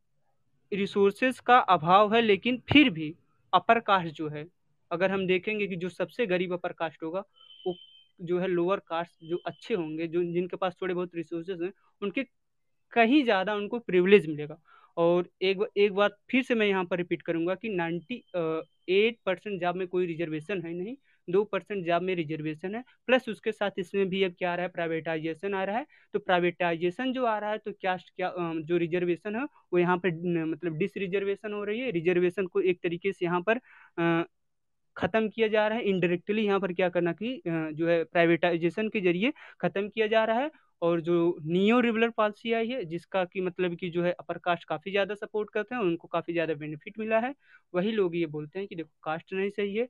रिसोर्सेज 0.73 1.39
का 1.41 1.59
अभाव 1.59 2.15
है, 2.15 2.21
लेकिन 2.23 2.63
फिर 2.73 2.91
भी 2.91 3.15
अपर 3.53 3.81
कास्ट 3.81 4.15
जो 4.15 4.29
है, 4.29 4.47
अगर 4.91 5.11
हम 5.11 5.27
देखेंगे 5.27 5.67
कि 5.67 5.77
जो 5.77 5.89
सबसे 5.89 6.27
गरीब 6.27 6.53
अपर 6.53 6.73
कास्ट 6.73 7.03
होगा, 7.03 7.21
वो 7.67 7.75
जो 8.21 8.39
है 8.41 8.47
लोअर 8.49 8.79
कास्ट 8.89 9.25
जो 9.25 9.37
अच्छे 9.47 9.75
होंगे, 9.75 10.07
जो 10.09 10.23
जिनके 10.25 10.57
पास 10.57 10.77
थोड़े 10.83 10.95
बहुत 10.95 11.15
रिसोर्सेज 11.15 11.63
हैं, 11.63 11.73
उनके 12.03 12.25
कहीं 12.93 13.23
ज़्यादा 13.25 13.55
उनको 13.55 13.79
प्रिविलेज 13.81 14.27
मिलेगा। 14.29 14.59
और 14.97 15.29
एक 15.43 15.59
एक 15.77 15.93
बात 15.95 16.17
फिर 16.31 16.43
से 16.43 16.55
मैं 16.55 16.67
यहाँ 16.67 16.85
पर 16.85 16.97
रिपीट 16.99 17.23
करूँगा 17.23 17.55
कि 17.57 17.69
नाइन्टी 17.71 18.23
एट 18.91 19.19
परसेंट 19.27 19.61
जॉब 19.61 19.77
में 19.77 19.87
कोई 19.89 20.07
रिजर्वेशन 20.07 20.63
है 20.63 20.73
नहीं, 20.75 20.95
दो 21.29 21.43
परसेंट 21.45 21.85
जॉब 21.87 22.03
में 22.03 22.15
रिजर्वेशन 22.17 22.75
है 22.75 22.83
प्लस 23.07 23.29
उसके 23.29 23.53
साथ 23.53 23.79
इसमें 23.79 24.09
भी 24.09 24.23
अब 24.25 24.35
क्या 24.39 24.53
आ 24.53 24.55
रहा 24.55 24.67
है 24.67 24.73
प्राइवेटाइजेशन 24.73 25.55
आ 25.55 25.63
रहा 25.65 25.79
है। 25.79 25.87
तो 26.15 26.19
प्राइवेटाइजेशन 26.21 27.13
जो 27.13 27.25
आ 27.27 27.39
रहा 27.39 27.51
है 27.51 27.59
तो 27.59 27.73
क्या 27.73 27.97
क्या 27.97 28.33
जो 28.39 28.77
रिजर्वेशन 28.79 29.37
है, 29.37 29.45
वो 29.73 29.79
यहाँ 29.79 29.97
पर 29.99 30.45
मतलब 30.47 30.77
डिस 30.79 30.97
रिजर्वेशन 30.97 31.53
हो 31.53 31.63
रही 31.65 31.81
है। 31.81 31.91
रिजर्वेशन 31.93 32.47
को 32.47 32.61
एक 32.63 32.81
तरीके 32.83 33.13
से 33.13 33.25
यहाँ 33.25 33.41
पर 33.49 33.61
ख़त्म 34.99 35.29
किया 35.29 35.49
जा 35.49 35.67
रहा 35.69 35.79
है 35.79 35.85
इनडायरेक्टली 35.87 36.43
यहाँ 36.43 36.61
पर 36.61 36.73
क्या 36.75 36.89
करना 36.91 37.13
कि 37.15 37.41
जो 37.47 37.89
है 37.89 38.03
प्राइवेटाइजेशन 38.07 38.89
के 38.91 39.01
ज़रिए 39.03 39.33
ख़त्म 39.61 39.89
किया 39.89 40.07
जा 40.09 40.25
रहा 40.25 40.41
है 40.41 40.51
और 40.83 41.01
जो 41.03 41.15
नियो 41.47 41.79
रिवलर 41.81 42.11
पॉलिसी 42.13 42.53
आई 42.55 42.69
है, 42.69 42.85
जिसका 42.85 43.25
कि 43.27 43.41
मतलब 43.43 43.75
कि 43.77 43.91
जो 43.91 44.03
है 44.05 44.13
अपर 44.15 44.39
कास्ट 44.41 44.65
काफ़ी 44.67 44.91
ज़्यादा 44.91 45.15
सपोर्ट 45.17 45.51
करते 45.51 45.75
हैं 45.75 45.83
उनको 45.83 46.09
काफ़ी 46.09 46.33
ज़्यादा 46.33 46.55
बेनिफिट 46.57 46.99
मिला 46.99 47.19
है, 47.21 47.35
वही 47.75 47.93
लोग 47.93 48.17
ये 48.17 48.27
बोलते 48.29 48.59
हैं 48.59 48.69
कि 48.69 48.77
देखो 48.77 48.91
कास्ट 49.05 49.33
नहीं 49.35 49.51
सही 49.51 49.75
है 49.77 49.89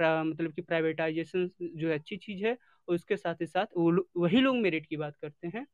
मतलब 0.00 0.52
कि 0.52 0.62
प्राइवेटाइजेशन 0.62 1.48
जो 1.62 1.88
है 1.88 1.94
अच्छी 1.94 2.16
चीज़ 2.18 2.44
है 2.46 2.52
और 2.88 2.94
उसके 2.94 3.16
साथ 3.16 3.40
ही 3.40 3.46
साथ 3.46 3.66
वो 3.76 3.90
वही 4.18 4.40
लोग 4.40 4.56
मेरिट 4.58 4.86
की 4.86 4.96
बात 4.96 5.16
करते 5.16 5.48
हैं। 5.48 5.66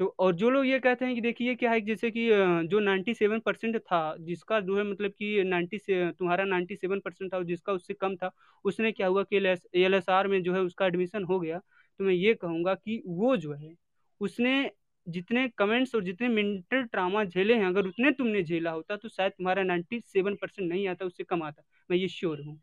तो 0.00 0.06
और 0.18 0.34
जो 0.34 0.50
लोग 0.50 0.66
ये 0.66 0.78
कहते 0.78 1.04
हैं 1.04 1.14
कि 1.14 1.20
देखिए 1.20 1.54
क्या 1.54 1.70
है 1.70 1.80
जैसे 1.80 2.10
कि 2.10 2.28
जो 2.68 2.80
97 2.80 3.40
परसेंट 3.40 3.76
था, 3.78 4.16
जिसका 4.20 4.60
जो 4.60 4.76
है 4.76 4.84
मतलब 4.84 5.10
कि 5.10 5.42
90 5.44 5.78
से, 5.78 6.10
तुम्हारा 6.12 6.44
97 6.44 7.00
परसेंट 7.00 7.32
था 7.34 7.42
जिसका 7.42 7.72
उससे 7.72 7.94
कम 7.94 8.14
था, 8.16 8.30
उसने 8.64 8.92
क्या 8.92 9.06
हुआ 9.06 9.22
कि 9.24 9.36
एल 9.36 9.94
एस 9.94 10.08
आर 10.08 10.28
में 10.28 10.42
जो 10.42 10.54
है 10.54 10.60
उसका 10.60 10.86
एडमिशन 10.86 11.24
हो 11.24 11.38
गया। 11.40 11.58
तो 11.58 12.04
मैं 12.04 12.14
ये 12.14 12.34
कहूँगा 12.34 12.74
कि 12.74 13.02
वो 13.06 13.36
जो 13.36 13.52
है, 13.52 13.74
उसने 14.20 14.70
जितने 15.06 15.46
कमेंट्स 15.58 15.94
और 15.94 16.02
जितने 16.04 16.28
मेंटल 16.28 16.82
ट्रामा 16.84 17.24
झेले 17.24 17.54
हैं, 17.54 17.66
अगर 17.66 17.86
उतने 17.86 18.10
तुमने 18.12 18.42
झेला 18.42 18.70
होता 18.70 18.96
तो 18.96 19.08
शायद 19.08 19.32
तुम्हारा 19.32 19.62
97 19.64 20.34
परसेंट 20.34 20.68
नहीं 20.68 20.86
आता, 20.88 21.04
उससे 21.04 21.24
कम 21.24 21.42
आता। 21.42 21.62
मैं 21.90 21.98
ये 21.98 22.08
श्योर 22.08 22.40
हूँ। 22.40 22.58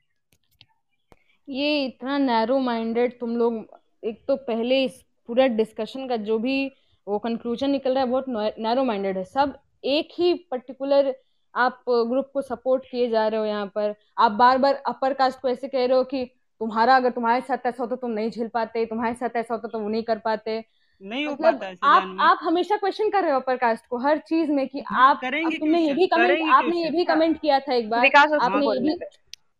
ये 1.47 1.85
इतना 1.85 2.17
नैरो 2.17 2.59
माइंडेड 2.59 3.19
तुम 3.19 3.35
लोग, 3.37 3.65
एक 4.03 4.23
तो 4.27 4.35
पहले 4.37 4.83
इस 4.83 5.03
पूरा 5.29 5.47
डिस्कशन 5.49 6.07
का 6.07 6.17
जो 6.17 6.37
भी 6.39 6.71
वो 7.07 7.17
कंक्लूजन 7.19 7.69
निकल 7.69 7.93
रहा 7.93 8.03
है 8.03 8.09
बहुत 8.09 8.25
नैरो 8.59 8.83
माइंडेड 8.83 9.17
है। 9.17 9.23
सब 9.25 9.57
एक 9.85 10.09
ही 10.19 10.33
पर्टिकुलर 10.51 11.13
आप 11.53 11.83
ग्रुप 11.89 12.29
को 12.33 12.41
सपोर्ट 12.41 12.83
किए 12.91 13.09
जा 13.09 13.27
रहे 13.27 13.39
हो 13.39 13.45
यहाँ 13.45 13.65
पर। 13.75 13.93
आप 14.17 14.31
बार 14.33 14.57
बार 14.57 14.81
अपर 14.87 15.13
कास्ट 15.13 15.39
को 15.41 15.49
ऐसे 15.49 15.67
कह 15.67 15.85
रहे 15.85 15.97
हो 15.97 16.03
कि 16.05 16.23
तुम्हारा 16.61 16.95
अगर 16.95 17.09
तुम्हारे 17.11 17.41
साथ 17.41 17.65
ऐसा 17.65 17.83
होता 17.83 17.95
तो 17.95 18.01
तुम 18.01 18.11
नहीं 18.11 18.29
झेल 18.29 18.47
पाते 18.47 18.85
तुम्हारे 18.85 19.13
साथ 19.15 19.35
ऐसा 19.35 19.53
होता 19.53 19.67
तो 19.67 19.79
वो 19.79 19.89
नहीं 19.89 20.03
कर 20.03 20.17
पाते। 20.19 20.63
नहीं 21.01 21.25
हो 21.25 21.31
मतलब 21.31 21.53
पाता 21.53 21.87
आप 21.87 22.17
आप 22.21 22.39
हमेशा 22.41 22.75
क्वेश्चन 22.77 23.09
कर 23.09 23.23
रहे 23.23 23.31
हो 23.31 23.39
अपर 23.39 23.57
कास्ट 23.57 23.85
को 23.87 23.97
हर 23.97 24.17
चीज़ 24.19 24.51
में 24.51 24.67
कि 24.67 24.83
आप 24.89 25.21
तुमने 25.23 25.79
ये 25.79 25.93
भी 25.93 26.07
कमेंट 26.07 26.49
आपने 26.49 26.81
ये 26.81 26.89
भी 26.89 27.05
कमेंट 27.05 27.39
किया 27.41 27.59
था 27.59 27.73
एक 27.73 27.89
बार 27.89 28.05
आपने 28.41 28.65
ये 28.65 28.79
भी 28.79 28.97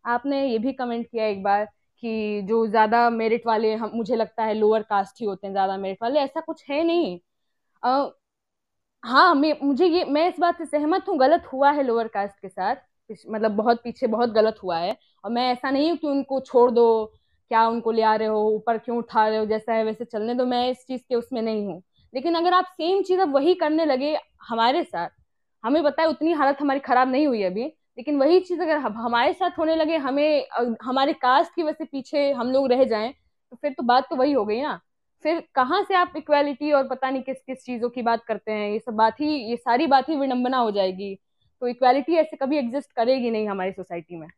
आपने 0.04 0.46
ये 0.46 0.58
भी 0.58 0.72
कमेंट 0.72 1.06
किया 1.06 1.26
एक 1.26 1.42
बार 1.42 1.64
कि 2.02 2.42
जो 2.42 2.66
ज़्यादा 2.66 3.08
मेरिट 3.10 3.46
वाले 3.46 3.74
हम 3.74 3.90
मुझे 3.94 4.16
लगता 4.16 4.44
है 4.44 4.54
लोअर 4.54 4.82
कास्ट 4.82 5.20
ही 5.20 5.26
होते 5.26 5.46
हैं 5.46 5.52
ज़्यादा 5.54 5.76
मेरिट 5.76 5.98
वाले 6.02 6.20
ऐसा 6.20 6.40
कुछ 6.40 6.64
है 6.70 6.82
नहीं। 6.84 7.18
आ, 7.82 8.08
हाँ 9.04 9.34
मैं 9.34 9.52
मुझे 9.62 9.86
ये 9.86 10.04
मैं 10.06 10.28
इस 10.28 10.38
बात 10.40 10.58
से 10.58 10.64
सहमत 10.66 11.04
हूँ 11.08 11.18
गलत 11.18 11.44
हुआ 11.52 11.70
है 11.72 11.82
लोअर 11.82 12.08
कास्ट 12.08 12.40
के 12.40 12.48
साथ। 12.48 12.76
मतलब 13.28 13.52
बहुत 13.52 13.82
पीछे 13.84 14.06
बहुत 14.08 14.30
गलत 14.30 14.56
हुआ 14.62 14.78
है। 14.78 14.96
और 15.24 15.30
मैं 15.32 15.48
ऐसा 15.52 15.70
नहीं 15.70 15.90
हूँ 15.90 15.96
कि 15.98 16.06
उनको 16.06 16.40
छोड़ 16.42 16.70
दो 16.70 16.86
क्या 17.50 17.66
उनको 17.68 17.92
ले 17.92 18.02
आ 18.02 18.14
रहे 18.16 18.28
हो 18.28 18.40
ऊपर 18.50 18.78
क्यों 18.78 18.96
उठा 18.98 19.26
रहे 19.28 19.38
हो 19.38 19.46
जैसा 19.46 19.74
है 19.74 19.84
वैसे 19.84 20.04
चलने 20.04 20.34
दो 20.34 20.46
मैं 20.46 20.68
इस 20.70 20.86
चीज़ 20.88 21.02
के 21.08 21.14
उसमें 21.14 21.40
नहीं 21.42 21.66
हूँ। 21.66 21.82
लेकिन 22.14 22.34
अगर 22.34 22.54
आप 22.54 22.66
सेम 22.72 23.02
चीज़ 23.02 23.20
अब 23.20 23.34
वही 23.34 23.54
करने 23.56 23.84
लगे 23.86 24.16
हमारे 24.48 24.82
साथ 24.84 25.10
हमें 25.64 25.82
पता 25.84 26.02
है 26.02 26.08
उतनी 26.08 26.32
हालत 26.32 26.58
हमारी 26.60 26.80
खराब 26.80 27.08
नहीं 27.08 27.26
हुई 27.26 27.42
अभी 27.42 27.64
लेकिन 27.98 28.18
वही 28.18 28.40
चीज़ 28.40 28.62
अगर 28.62 28.78
हमारे 28.78 29.32
साथ 29.32 29.58
होने 29.58 29.76
लगे 29.76 29.96
हमें 29.98 30.46
हमारे 30.84 31.12
कास्ट 31.14 31.54
की 31.54 31.62
वजह 31.62 31.74
से 31.74 31.84
पीछे 31.86 32.30
हम 32.32 32.50
लोग 32.52 32.68
रह 32.72 32.84
जाएँ 32.86 33.12
तो 33.52 33.56
फिर 33.56 33.72
तो 33.72 33.82
बात 33.84 34.06
तो 34.10 34.16
वही 34.16 34.32
हो 34.32 34.44
गई 34.46 34.60
ना। 34.62 34.80
फिर 35.24 35.40
कहाँ 35.54 35.82
से 35.84 35.94
आप 35.96 36.12
इक्वालिटी 36.16 36.72
और 36.72 36.88
पता 36.88 37.10
नहीं 37.10 37.22
किस 37.22 37.36
किस 37.42 37.64
चीज़ों 37.64 37.88
की 37.90 38.02
बात 38.02 38.24
करते 38.24 38.52
हैं? 38.52 38.70
ये 38.70 38.78
सब 38.78 38.94
बात 38.96 39.20
ही 39.20 39.28
ये 39.50 39.56
सारी 39.58 39.86
बात 39.86 40.08
ही 40.08 40.16
विडम्बना 40.16 40.58
हो 40.58 40.70
जाएगी। 40.72 41.14
तो 41.62 41.68
इक्वालिटी 41.68 42.16
ऐसे 42.16 42.36
कभी 42.36 42.58
एग्जिस्ट 42.58 42.92
करेगी 42.92 43.30
नहीं 43.30 43.48
हमारी 43.48 43.72
सोसाइटी 43.72 44.16
में? 44.16 44.28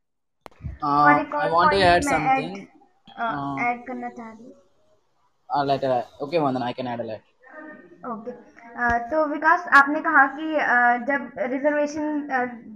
I 1.41 1.51
want 1.51 1.71
to 1.71 1.79
add 1.79 2.03
something 2.05 2.57
add 3.61 3.87
करना 3.87 4.09
चाह 4.11 4.31
रही 4.31 4.45
हूँ। 4.45 4.55
Later 5.51 6.23
okay 6.23 6.39
Vandana 6.39 6.67
I 6.67 6.73
can 6.73 6.87
add 6.89 7.01
a 7.01 7.19
okay 8.05 8.33
तो 9.11 9.25
विकास 9.29 9.67
आपने 9.75 10.01
कहा 10.01 10.25
कि 10.33 10.53
जब 11.07 11.31
रिजर्वेशन 11.53 12.27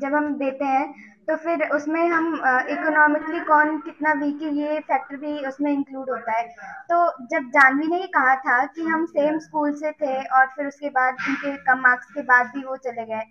जब 0.01 0.15
हम 0.15 0.33
देते 0.39 0.65
हैं 0.65 0.85
तो 1.29 1.37
फिर 1.37 1.63
उसमें 1.71 2.07
हम 2.09 2.35
इकोनॉमिकली 2.71 3.41
कौन 3.43 3.77
कितना 3.81 4.13
वीक 4.15 4.43
है, 4.43 4.55
ये 4.55 4.79
फैक्टर 4.81 5.17
भी 5.17 5.39
उसमें 5.49 5.71
इंक्लूड 5.73 6.11
होता 6.11 6.33
है। 6.33 6.49
तो 6.91 7.27
जब 7.31 7.49
जानवी 7.51 7.87
ने 7.89 8.01
ये 8.01 8.07
कहा 8.15 8.35
था 8.39 8.65
कि 8.67 8.83
हम 8.85 9.05
सेम 9.09 9.39
स्कूल 9.39 9.73
से 9.75 9.93
थे 9.93 10.17
और 10.29 10.47
फिर 10.57 10.67
उसके 10.67 10.91
बाद 10.91 11.17
उनके 11.29 11.57
कम 11.65 11.81
मार्क्स 11.83 12.13
के 12.15 12.23
बाद 12.23 12.51
भी 12.55 12.65
वो 12.65 12.77
चले 12.79 13.05
गए 13.05 13.23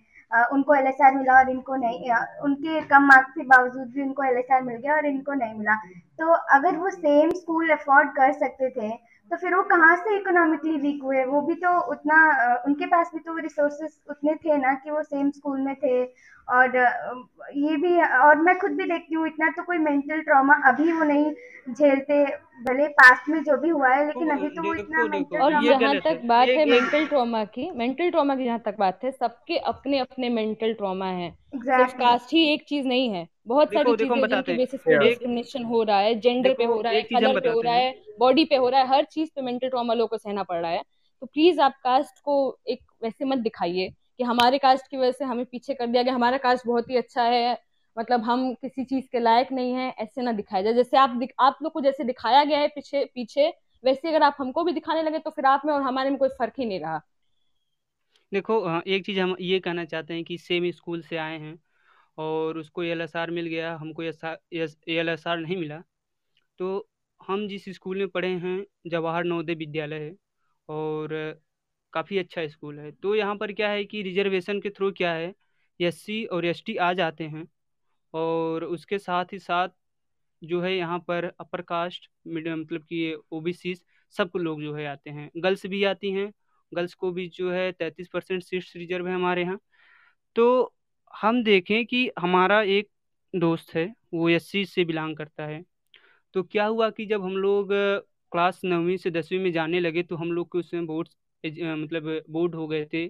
उनको 0.51 0.75
एलएसआर 0.75 1.15
मिला 1.15 1.37
और 1.37 1.49
इनको 1.49 1.75
नहीं 1.75 2.11
उनके 2.43 2.81
कम 2.87 3.07
मार्क्स 3.07 3.31
के 3.31 3.43
बावजूद 3.45 3.87
भी 3.95 4.01
उनको 4.01 4.23
एलएसआर 4.23 4.61
मिल 4.63 4.75
गया 4.75 4.95
और 4.95 5.05
इनको 5.05 5.33
नहीं 5.33 5.57
मिला। 5.57 5.75
तो 6.19 6.33
अगर 6.55 6.77
वो 6.77 6.89
सेम 6.89 7.31
स्कूल 7.31 7.69
अफोर्ड 7.71 8.09
कर 8.11 8.31
सकते 8.33 8.69
थे 8.69 8.89
तो 9.31 9.37
फिर 9.37 9.55
वो 9.55 9.61
कहाँ 9.63 9.95
से 9.97 10.15
इकोनॉमिकली 10.17 10.77
वीक 10.77 11.03
हुए? 11.03 11.23
वो 11.25 11.41
भी 11.41 11.53
तो 11.55 11.77
उतना 11.91 12.17
उनके 12.67 12.85
पास 12.85 13.11
भी 13.13 13.19
तो 13.19 13.37
रिसोर्सेस 13.37 13.99
उतने 14.09 14.35
थे 14.35 14.57
ना 14.57 14.73
कि 14.75 14.91
वो 14.91 15.03
सेम 15.03 15.29
स्कूल 15.31 15.59
में 15.61 15.75
थे। 15.75 16.03
और 16.47 16.75
ये 17.55 17.75
भी 17.77 17.95
और 18.17 18.41
मैं 18.41 18.57
खुद 18.59 18.71
भी 18.71 18.85
देखती 18.85 19.15
हूँ 19.15 19.27
इतना 19.27 19.49
तो 19.57 19.63
कोई 19.63 19.77
मेंटल 19.77 20.21
ट्रॉमा 20.21 20.53
अभी 20.69 20.91
वो 20.91 21.03
नहीं 21.03 21.31
झेलते 21.73 22.23
भले 22.65 22.87
पास्ट 22.99 23.29
में 23.29 23.41
जो 23.43 23.57
भी 23.57 23.69
हुआ 23.69 23.89
है 23.89 24.05
लेकिन 24.07 24.29
अभी 24.31 24.49
तो 24.49 24.63
वो 24.63 24.73
इतना 24.75 25.03
मेंटल 25.05 25.37
और 25.37 25.51
जहाँ 25.61 25.95
तक 25.97 26.21
बात 26.25 26.47
है 26.47 26.65
मेंटल 26.65 27.05
ट्रॉमा 27.05 27.43
की। 27.47 27.69
मेंटल 27.71 28.09
ट्रॉमा 28.11 28.35
की 28.35 28.45
जहाँ 28.45 28.59
तक 28.65 28.75
बात 28.79 29.03
है 29.03 29.11
सबके 29.11 29.57
अपने 29.73 29.99
अपने 29.99 30.29
मेंटल 30.29 30.73
ट्रॉमा 30.73 31.05
है। 31.05 31.31
सिर्फ़ 31.67 31.93
कास्ट 31.95 32.33
ही 32.33 32.43
एक 32.53 32.63
चीज़ 32.67 32.87
नहीं 32.87 33.09
है। 33.09 33.27
बहुत 33.47 33.73
सारी 33.73 33.93
चीज़ें 33.93 34.25
जिनकी 34.27 34.53
बेसिस 34.53 34.81
पे 34.83 34.95
डिस्क्रिमिनेशन 34.95 35.63
हो 35.63 35.81
रहा 35.83 35.99
है 35.99 36.13
जेंडर 36.19 36.53
पे 36.53 36.63
हो 36.65 36.79
रहा 36.81 36.93
है 36.93 37.03
कलर 37.05 37.35
पे 37.35 37.49
हो 37.49 37.61
रहा 37.61 37.73
है। 37.73 37.93
बॉडी 38.19 38.45
पे 38.45 38.55
हो 38.55 38.69
रहा 38.69 38.81
है 38.81 38.87
हर 38.87 39.03
चीज़ 39.05 39.29
पे 39.35 39.41
मेंटल 39.41 39.69
ट्रॉमा 39.69 39.93
लोगों 39.93 40.07
को 40.07 40.17
सहना 40.17 40.43
पड़ 40.43 40.57
रहा 40.61 40.71
है। 40.71 40.83
तो 41.21 41.25
प्लीज़ 41.27 41.59
आप 41.61 41.73
कास्ट 41.83 42.19
को 42.19 42.35
एक 42.67 42.81
वैसे 43.03 43.25
मत 43.25 43.37
दिखाइए 43.39 43.89
कि 43.89 44.23
हमारे 44.23 44.57
कास्ट 44.57 44.87
की 44.87 44.97
वजह 44.97 45.11
से 45.11 45.25
हमें 45.25 45.45
पीछे 45.45 45.73
कर 45.73 45.87
दिया 45.87 46.03
गया। 46.03 46.13
हमारा 46.13 46.37
कास्ट 46.37 46.67
बहुत 46.67 46.89
ही 46.89 46.97
अच्छा 46.97 47.23
है 47.23 47.57
मतलब 47.97 48.21
हम 48.23 48.53
किसी 48.55 48.83
चीज़ 48.85 49.07
के 49.11 49.19
लायक 49.19 49.51
नहीं 49.51 49.73
है 49.73 49.89
ऐसे 49.99 50.21
ना 50.21 50.31
दिखाया 50.31 50.63
जाए। 50.63 50.73
जैसे 50.73 50.97
आप 50.97 51.19
आप 51.39 51.57
लोग 51.63 51.71
को 51.73 51.81
जैसे 51.81 52.03
दिखाया 52.03 52.43
गया 52.43 52.59
है 52.59 52.67
पीछे 52.67 53.03
पीछे 53.05 53.49
वैसे 53.83 54.07
अगर 54.09 54.23
आप 54.23 54.35
हमको 54.39 54.63
भी 54.63 54.71
दिखाने 54.71 55.01
लगे 55.03 55.19
तो 55.19 55.29
फिर 55.29 55.45
आप 55.45 55.61
में 55.65 55.73
और 55.73 55.81
हमारे 55.81 56.09
में 56.09 56.17
कोई 56.19 56.29
फ़र्क 56.29 56.53
ही 56.59 56.65
नहीं 56.65 56.79
रहा। 56.79 57.01
देखो 58.31 58.81
एक 58.81 59.05
चीज़ 59.05 59.19
हम 59.19 59.35
ये 59.41 59.59
कहना 59.59 59.85
चाहते 59.85 60.13
हैं 60.13 60.23
कि 60.23 60.37
सेम 60.37 60.69
स्कूल 60.71 61.01
से 61.01 61.17
आए 61.17 61.37
हैं। 61.39 61.55
और 62.17 62.57
उसको 62.57 62.83
एल 62.83 63.01
एस 63.01 63.15
आर 63.15 63.31
मिल 63.31 63.47
गया, 63.47 63.75
हमको 63.75 64.03
एल 64.03 65.09
एस 65.09 65.27
आर 65.27 65.37
नहीं 65.39 65.57
मिला। 65.57 65.81
तो 66.59 66.87
हम 67.21 67.47
जिस 67.47 67.69
स्कूल 67.71 67.97
में 67.97 68.07
पढ़े 68.09 68.27
हैं, 68.29 68.65
जवाहर 68.87 69.23
नवोदय 69.25 69.55
विद्यालय 69.55 69.99
है 69.99 70.15
और 70.69 71.41
काफ़ी 71.93 72.17
अच्छा 72.17 72.47
स्कूल 72.47 72.79
है। 72.79 72.91
तो 72.93 73.15
यहाँ 73.15 73.35
पर 73.37 73.51
क्या 73.53 73.69
है 73.69 73.83
कि 73.85 74.01
रिजर्वेशन 74.03 74.59
के 74.61 74.69
थ्रू 74.69 74.91
क्या 74.93 75.13
है 75.13 75.33
एस 75.79 76.01
सी 76.01 76.23
और 76.27 76.45
एस 76.45 76.63
टी 76.65 76.75
आ 76.77 76.91
जाते 76.93 77.23
हैं, 77.25 77.47
और 78.13 78.63
उसके 78.65 78.99
साथ 78.99 79.33
ही 79.33 79.39
साथ 79.39 79.69
जो 80.41 80.61
है 80.61 80.75
यहाँ 80.75 80.99
पर 81.07 81.25
अपर 81.39 81.61
कास्ट 81.63 82.09
मतलब 82.27 82.83
कि 82.83 83.13
ओ 83.31 83.39
बी 83.41 83.53
सब 84.15 84.31
लोग 84.37 84.61
जो 84.61 84.73
है 84.75 84.85
आते 84.87 85.09
हैं। 85.09 85.29
गर्ल्स 85.37 85.65
भी 85.65 85.83
आती 85.85 86.11
हैं, 86.11 86.31
गर्ल्स 86.71 86.93
को 86.93 87.11
भी 87.11 87.27
जो 87.29 87.51
है 87.51 87.71
तैंतीस 87.71 88.07
परसेंट 88.13 88.43
सीट्स 88.43 88.75
रिज़र्व 88.75 89.07
है 89.07 89.13
हमारे 89.15 89.41
यहाँ। 89.41 89.59
तो 90.35 90.73
हम 91.13 91.43
देखें 91.43 91.85
कि 91.85 92.09
हमारा 92.19 92.61
एक 92.63 92.89
दोस्त 93.33 93.73
है, 93.75 93.93
वो 94.13 94.29
एस 94.29 94.51
से 94.67 94.85
बिलोंग 94.85 95.15
करता 95.17 95.45
है। 95.47 95.63
तो 96.35 96.43
क्या 96.43 96.65
हुआ 96.65 96.89
कि 96.91 97.05
जब 97.05 97.23
हम 97.23 97.37
लोग, 97.37 97.69
क्लास 98.31 98.61
नौवीं 98.65 98.97
से 98.97 99.11
दसवीं 99.11 99.39
में 99.39 99.51
जाने 99.51 99.79
लगे 99.79 100.03
तो 100.03 100.15
हम 100.15 100.31
लोग 100.31 100.47
के 100.51 100.59
उसमें 100.59 100.85
बोर्ड 100.87 101.07
मतलब 101.43 102.23
बोर्ड 102.29 102.55
हो 102.55 102.67
गए 102.67 102.85
थे 102.93 103.05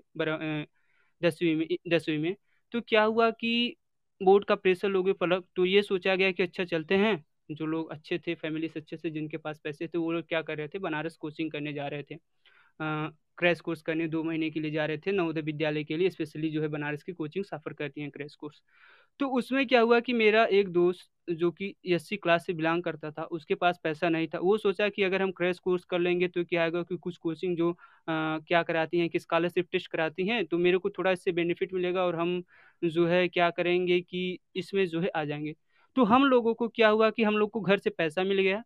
दसवीं 1.22 1.56
में 1.56 1.68
दसवीं 1.90 2.18
में। 2.20 2.36
तो 2.72 2.82
क्या 2.82 3.04
हुआ 3.04 3.30
कि 3.32 3.76
बोर्ड 4.22 4.46
का 4.46 4.56
प्रेशर 4.56 4.90
लोगों 4.90 5.14
पर 5.16 5.40
तो 5.56 5.66
ये 5.66 5.82
सोचा 5.84 6.16
गया 6.16 6.32
कि 6.32 6.44
अच्छा 6.44 6.66
चलते 6.66 6.96
हैं। 6.98 7.24
जो 7.52 7.66
लोग 7.66 7.92
अच्छे 7.92 8.18
थे 8.28 8.36
फैमिली 8.36 8.68
से 8.70 8.80
अच्छे 8.80 8.98
से 8.98 9.10
जिनके 9.10 9.38
पास 9.38 9.60
पैसे 9.64 9.88
थे, 9.88 9.98
वो 9.98 10.12
लोग 10.12 10.28
क्या 10.28 10.42
कर 10.42 10.58
रहे 10.58 10.68
थे, 10.68 10.80
बनारस 10.80 11.18
कोचिंग 11.18 11.52
करने 11.52 11.74
जा 11.74 11.88
रहे 11.88 12.04
थे। 12.04 12.16
क्रैश 13.42 13.60
कोर्स 13.62 13.82
करने 13.82 14.08
दो 14.08 14.24
महीने 14.24 14.50
के 14.50 14.60
लिए 14.60 14.72
जा 14.72 14.86
रहे 14.86 14.98
थे 14.98 15.12
नवोदय 15.12 15.42
विद्यालय 15.44 15.84
के 15.84 15.98
लिए 15.98 16.10
स्पेशली 16.10 16.50
जो 16.50 16.62
है 16.62 16.68
बनारस 16.70 17.04
की 17.04 17.14
कोचिंग 17.14 17.46
सफ़र 17.46 17.74
करती 17.74 18.02
हैं 18.02 18.10
क्रैश 18.12 18.36
कोर्स। 18.36 18.62
तो 19.20 19.28
उसमें 19.38 19.66
क्या 19.68 19.82
हुआ 19.82 20.00
कि 20.00 20.14
मेरा 20.14 20.44
एक 20.54 20.70
दोस्त 20.70 21.10
जो 21.32 21.50
कि 21.52 21.74
एससी 21.88 22.18
क्लास 22.18 22.46
से 22.46 22.54
बिलोंग 22.54 22.84
करता 22.84 23.12
था 23.12 23.24
उसके 23.32 23.56
पास 23.56 23.80
पैसा 23.84 24.10
नहीं 24.10 24.28
था। 24.28 24.40
वो 24.40 24.58
सोचा 24.58 24.88
कि 24.90 25.04
अगर 25.04 25.22
हम 25.22 25.32
क्रैश 25.32 25.60
कोर्स 25.60 25.84
कर 25.86 26.00
लेंगे 26.00 26.28
तो 26.28 26.44
क्या 26.46 26.64
आएगा 26.64 26.82
कि 26.84 26.98
कुछ 26.98 27.18
कोचिंग 27.18 27.58
जो 27.58 27.70
आ, 27.72 27.76
क्या 28.40 28.64
कराती 28.64 29.00
हैं 29.00 29.10
कि 29.10 29.20
स्कॉलरशिप 29.20 29.68
टेस्ट 29.72 29.92
कराती 29.92 30.28
हैं 30.28 30.46
तो 30.46 30.58
मेरे 30.58 30.78
को 30.78 30.90
थोड़ा 30.90 31.12
इससे 31.12 31.32
बेनिफिट 31.32 31.74
मिलेगा 31.74 32.04
और 32.06 32.16
हम 32.16 32.42
जो 32.82 33.08
है 33.08 33.28
क्या 33.28 33.50
करेंगे 33.52 34.00
कि 34.02 34.38
इसमें 34.56 34.86
जो 34.88 35.02
है 35.02 35.10
आ 35.10 35.24
जाएँगे। 35.26 35.56
तो 35.96 36.04
हम 36.06 36.26
लोगों 36.26 36.54
को 36.54 36.68
क्या 36.70 36.90
हुआ 36.90 37.10
कि 37.10 37.24
हम 37.24 37.38
लोग 37.38 37.50
को 37.52 37.62
घर 37.62 37.80
से 37.80 37.90
पैसा 37.90 38.24
मिल 38.24 38.42
गया। 38.42 38.64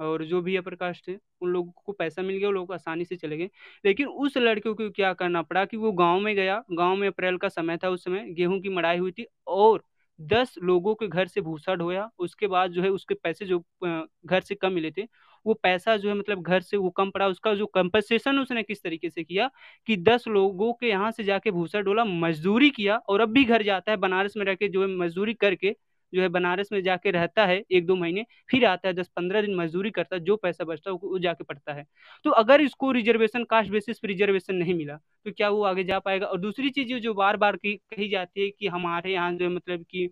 और 0.00 0.24
जो 0.24 0.40
भी 0.42 0.56
अपर 0.56 0.74
कास्ट 0.74 1.08
है 1.08 1.18
उन 1.42 1.50
लोगों 1.50 1.72
को 1.84 1.92
पैसा 1.92 2.22
मिल 2.22 2.36
गया, 2.36 2.48
वो 2.48 2.52
लोग 2.52 2.72
आसानी 2.72 3.04
से 3.04 3.16
चले 3.16 3.36
गए। 3.38 3.48
लेकिन 3.84 4.06
उस 4.08 4.36
लड़के 4.36 4.72
को 4.72 4.90
क्या 4.90 5.12
करना 5.14 5.42
पड़ा 5.42 5.64
कि 5.64 5.76
वो 5.76 5.92
गाँव 5.92 6.20
में 6.20 6.34
गया। 6.36 6.62
गाँव 6.72 6.96
में 6.96 7.06
अप्रैल 7.08 7.36
का 7.38 7.48
समय 7.48 7.76
था 7.76 7.88
उस 7.90 8.04
समय, 8.04 8.26
गेहूँ 8.30 8.60
की 8.60 8.68
मड़ाई 8.68 8.98
हुई 8.98 9.12
थी 9.12 9.26
और 9.48 9.82
दस 10.18 10.54
लोगों 10.62 10.94
के 10.94 11.06
घर 11.08 11.26
से 11.26 11.40
भूसा 11.40 11.74
ढोया। 11.74 12.08
उसके 12.18 12.46
बाद 12.46 12.70
जो 12.70 12.82
है 12.82 12.88
उसके 12.90 13.14
पैसे 13.14 13.46
जो 13.46 13.58
घर 13.84 14.40
से 14.40 14.54
कम 14.54 14.72
मिले 14.72 14.90
थे, 14.90 15.02
वो 15.46 15.54
पैसा 15.54 15.96
जो 15.96 16.08
है 16.08 16.14
मतलब 16.14 16.42
घर 16.42 16.60
से 16.60 16.76
वो 16.76 16.90
कम 16.90 17.10
पड़ा। 17.10 17.26
उसका 17.28 17.54
जो 17.54 17.66
कंपनसेशन 17.68 18.38
उसने 18.38 18.62
किस 18.62 18.82
तरीके 18.82 19.10
से 19.10 19.24
किया 19.24 19.50
कि 19.88 19.96
दस 19.98 20.24
लोगों 20.28 20.72
के 20.72 20.88
यहाँ 20.88 21.10
से 21.10 21.24
जाके 21.24 21.50
भूसा 21.50 21.80
डोला, 21.80 22.04
मजदूरी 22.04 22.70
किया 22.70 22.96
और 22.98 23.20
अब 23.20 23.32
भी 23.32 23.44
घर 23.44 23.62
जाता 23.62 23.90
है 23.92 23.96
बनारस 23.98 24.34
में 24.36 24.44
रह 24.46 24.54
के 24.54 24.68
जो 24.68 24.82
है 24.82 24.88
मजदूरी 24.96 25.34
करके। 25.36 25.74
जो 26.14 26.20
है 26.22 26.28
बनारस 26.28 26.68
में 26.72 26.80
जाके 26.82 27.10
रहता 27.10 27.44
है 27.46 27.62
एक 27.72 27.86
दो 27.86 27.96
महीने 27.96 28.24
फिर 28.50 28.64
आता 28.66 28.88
है 28.88 28.94
दस 28.94 29.08
पंद्रह 29.16 29.40
दिन 29.42 29.54
मजदूरी 29.56 29.90
करता 29.90 30.16
है 30.16 30.20
जो 30.24 30.36
पैसा 30.36 30.64
बचता 30.64 30.90
है 30.90 30.96
वो 31.02 31.18
जाके 31.18 31.44
पढ़ता 31.44 31.72
है। 31.72 31.84
तो 32.24 32.30
अगर 32.32 32.60
इसको 32.60 32.90
रिजर्वेशन 32.92 33.44
कास्ट 33.44 33.70
बेसिस 33.70 33.98
पर 33.98 34.08
रिजर्वेशन 34.08 34.54
नहीं 34.56 34.74
मिला 34.74 34.94
तो 35.26 35.32
क्या 35.32 35.48
वो 35.50 35.62
आगे 35.64 35.84
जा 35.84 35.98
पाएगा? 35.98 36.26
और 36.26 36.40
दूसरी 36.40 36.70
चीज़ 36.70 36.94
जो 37.00 37.14
बार 37.14 37.36
बार 37.36 37.56
की 37.56 37.74
कही 37.90 38.08
जाती 38.08 38.40
है 38.40 38.50
कि 38.50 38.66
हमारे 38.68 39.12
यहाँ 39.12 39.32
जो 39.34 39.50
मतलब 39.50 39.84
कि 39.90 40.08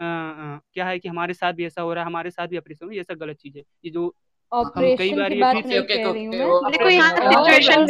क्या 0.00 0.84
है 0.86 0.98
कि 0.98 1.08
हमारे 1.08 1.34
साथ 1.34 1.52
भी 1.52 1.64
ऐसा 1.66 1.82
हो 1.82 1.92
रहा 1.94 2.04
है 2.04 2.10
हमारे 2.10 2.30
साथ 2.30 2.48
भी 2.48 2.58
ऑपरेशन 2.58 2.86
हो 2.86 2.92
ये 2.92 3.02
सब 3.02 3.18
गलत 3.20 3.36
चीज़ 3.36 3.58
है। 3.58 3.62
ये 3.84 3.90
जो 3.90 4.14
कई 4.52 5.12
बार 5.12 5.32
हूँ 5.32 6.70
देखो 6.70 6.88
यहाँ 6.90 7.10
सिचुएशन 7.16 7.86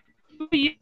तो 0.40 0.56
ये 0.56 0.76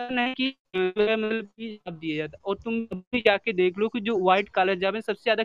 है 0.00 0.32
कि 0.34 0.48
मतलब 0.76 1.48
दिया 1.90 2.16
जाता 2.16 2.38
और 2.44 2.56
तुम 2.56 2.80
भी 2.84 3.20
जाके 3.20 3.52
देख 3.52 3.78
लो 3.78 3.88
कि 3.88 4.00
जो 4.00 4.16
व्हाइट 4.18 4.48
कॉलर 4.48 4.74
जॉब 4.74 4.94
है 4.94 5.00
सबसे 5.00 5.22
ज़्यादा 5.22 5.44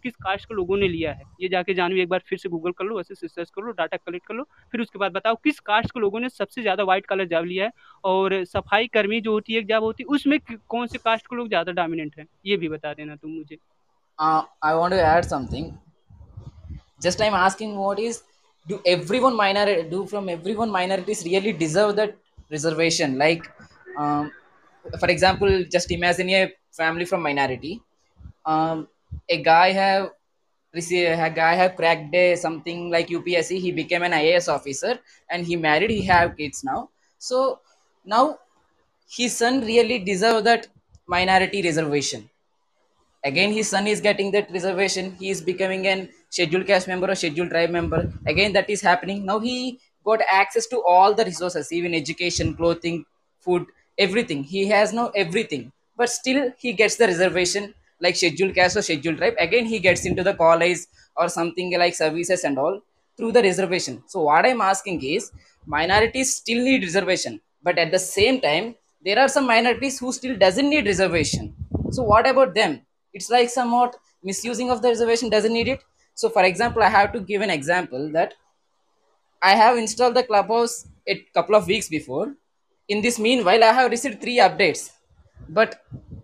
किस 0.00 0.16
कास्ट 0.16 0.44
के 0.44 0.54
लोगों 0.54 0.76
ने 0.76 0.88
लिया 0.88 1.12
है 1.12 1.24
ये 1.40 1.48
जाके 1.48 1.74
जानवी 1.74 2.00
एक 2.00 2.08
बार 2.08 2.22
फिर 2.28 2.38
से 2.38 2.48
गूगल 2.48 2.72
कर 2.72 2.84
लो 2.84 3.00
ऐसे 3.00 3.14
सर्च 3.14 3.50
कर 3.50 3.62
लो 3.62 3.72
डाटा 3.72 3.96
कलेक्ट 3.96 4.26
कर 4.26 4.34
लो 4.34 4.44
फिर 4.72 4.80
उसके 4.80 4.98
बाद 4.98 5.12
बताओ 5.12 5.34
किस 5.44 5.60
कास्ट 5.62 5.90
के 5.90 6.00
लोगों 6.00 6.20
ने 6.20 6.28
सबसे 6.28 6.62
ज़्यादा 6.62 6.84
व्हाइट 6.84 7.06
कॉलर 7.06 7.28
जॉब 7.28 7.44
लिया 7.44 7.64
है 7.64 7.72
और 8.04 8.44
सफ़ाई 8.46 8.86
कर्मी 8.88 9.20
जो 9.20 9.32
होती 9.32 9.52
है 9.52 9.60
एक 9.60 9.66
जॉब 9.66 9.82
होती 9.82 10.02
है 10.02 10.14
उसमें 10.14 10.38
कौन 10.68 10.86
से 10.86 10.98
कास्ट 10.98 11.26
के 11.26 11.36
लोग 11.36 11.48
ज़्यादा 11.48 11.72
डोमिनेंट 11.74 12.18
है 12.18 12.26
ये 12.46 12.56
भी 12.56 12.68
बता 12.68 12.94
देना 12.94 13.16
तुम 13.16 13.30
मुझे 13.30 13.58
I 14.18 14.74
want 14.74 14.94
to 14.94 15.00
add 15.08 15.24
something 15.26 15.72
just 17.02 17.22
I 17.22 17.28
am 17.28 17.34
asking 17.36 17.76
what 17.76 17.98
is 18.00 18.22
do 18.68 18.80
everyone 18.84 19.36
minor 19.36 19.82
do 19.82 20.06
from 20.06 20.28
everyone 20.28 20.70
minorities 20.70 21.24
really 21.24 21.52
deserve 21.52 21.96
that 21.96 22.16
reservation? 22.50 23.18
Like 23.18 23.48
um, 23.98 24.32
for 25.00 25.08
example 25.08 25.64
just 25.70 25.90
imagine 25.90 26.30
a 26.30 26.52
family 26.72 27.04
from 27.04 27.22
minority. 27.22 27.80
Um, 28.44 28.88
a 29.28 29.42
guy 29.42 29.72
have 29.72 30.10
a 30.74 31.30
guy 31.30 31.54
have 31.54 31.74
cracked 31.74 32.14
a, 32.14 32.36
something 32.36 32.90
like 32.90 33.08
upsc 33.08 33.58
he 33.58 33.72
became 33.72 34.02
an 34.02 34.12
ias 34.12 34.46
officer 34.52 34.98
and 35.30 35.46
he 35.46 35.56
married 35.56 35.90
he 35.90 36.02
have 36.02 36.36
kids 36.36 36.62
now. 36.64 36.90
So 37.18 37.60
now 38.04 38.38
his 39.08 39.36
son 39.36 39.60
really 39.62 39.98
deserve 40.00 40.44
that 40.44 40.68
minority 41.06 41.62
reservation. 41.62 42.28
Again 43.24 43.52
his 43.52 43.68
son 43.68 43.86
is 43.86 44.00
getting 44.00 44.30
that 44.32 44.50
reservation. 44.50 45.16
He 45.18 45.30
is 45.30 45.40
becoming 45.40 45.86
an 45.86 46.10
scheduled 46.36 46.66
caste 46.70 46.88
member 46.88 47.10
or 47.10 47.14
scheduled 47.14 47.50
tribe 47.50 47.70
member. 47.70 48.00
Again 48.26 48.52
that 48.54 48.68
is 48.70 48.80
happening. 48.80 49.24
Now 49.24 49.38
he 49.38 49.78
got 50.04 50.20
access 50.30 50.66
to 50.68 50.82
all 50.94 51.14
the 51.14 51.24
resources 51.24 51.72
even 51.72 51.94
education 51.94 52.54
clothing 52.54 53.04
food 53.40 53.66
everything. 53.98 54.42
He 54.44 54.66
has 54.68 54.92
now 54.92 55.08
everything. 55.24 55.72
But 55.96 56.10
still 56.10 56.52
he 56.58 56.72
gets 56.72 56.96
the 56.96 57.06
reservation 57.06 57.74
like 58.00 58.16
scheduled 58.16 58.54
caste 58.54 58.76
or 58.76 58.82
scheduled 58.82 59.16
tribe 59.18 59.34
again 59.38 59.64
he 59.64 59.78
gets 59.78 60.04
into 60.04 60.22
the 60.22 60.34
college 60.34 60.80
or 61.16 61.28
something 61.30 61.70
like 61.78 61.94
services 61.94 62.44
and 62.44 62.58
all 62.58 62.80
through 63.16 63.32
the 63.32 63.42
reservation. 63.42 64.02
So 64.06 64.22
what 64.22 64.44
i'm 64.46 64.60
asking 64.60 65.02
is 65.02 65.30
minorities 65.66 66.34
still 66.34 66.62
need 66.62 66.82
reservation. 66.82 67.40
But 67.62 67.78
at 67.78 67.90
the 67.90 67.98
same 67.98 68.40
time 68.40 68.74
there 69.02 69.18
are 69.18 69.28
some 69.28 69.46
minorities 69.46 69.98
who 69.98 70.12
still 70.12 70.36
doesn't 70.36 70.68
need 70.68 70.86
reservation. 70.86 71.54
So 71.90 72.02
what 72.02 72.28
about 72.28 72.54
them? 72.54 72.82
It's 73.14 73.30
like 73.30 73.48
somewhat 73.48 73.96
misusing 74.22 74.70
of 74.70 74.82
the 74.82 74.88
reservation 74.88 75.30
doesn't 75.30 75.52
need 75.52 75.68
it 75.68 75.82
so 76.16 76.28
for 76.36 76.44
example 76.50 76.82
i 76.82 76.90
have 76.98 77.12
to 77.12 77.20
give 77.30 77.42
an 77.42 77.50
example 77.58 78.10
that 78.18 78.34
i 79.50 79.54
have 79.62 79.76
installed 79.82 80.14
the 80.16 80.22
clubhouse 80.30 80.74
a 81.08 81.14
couple 81.34 81.54
of 81.54 81.66
weeks 81.68 81.88
before. 81.88 82.34
In 82.88 83.00
this 83.02 83.18
meanwhile 83.18 83.62
i 83.64 83.72
have 83.72 83.90
received 83.90 84.20
three 84.20 84.38
updates. 84.38 84.90
But 85.48 85.76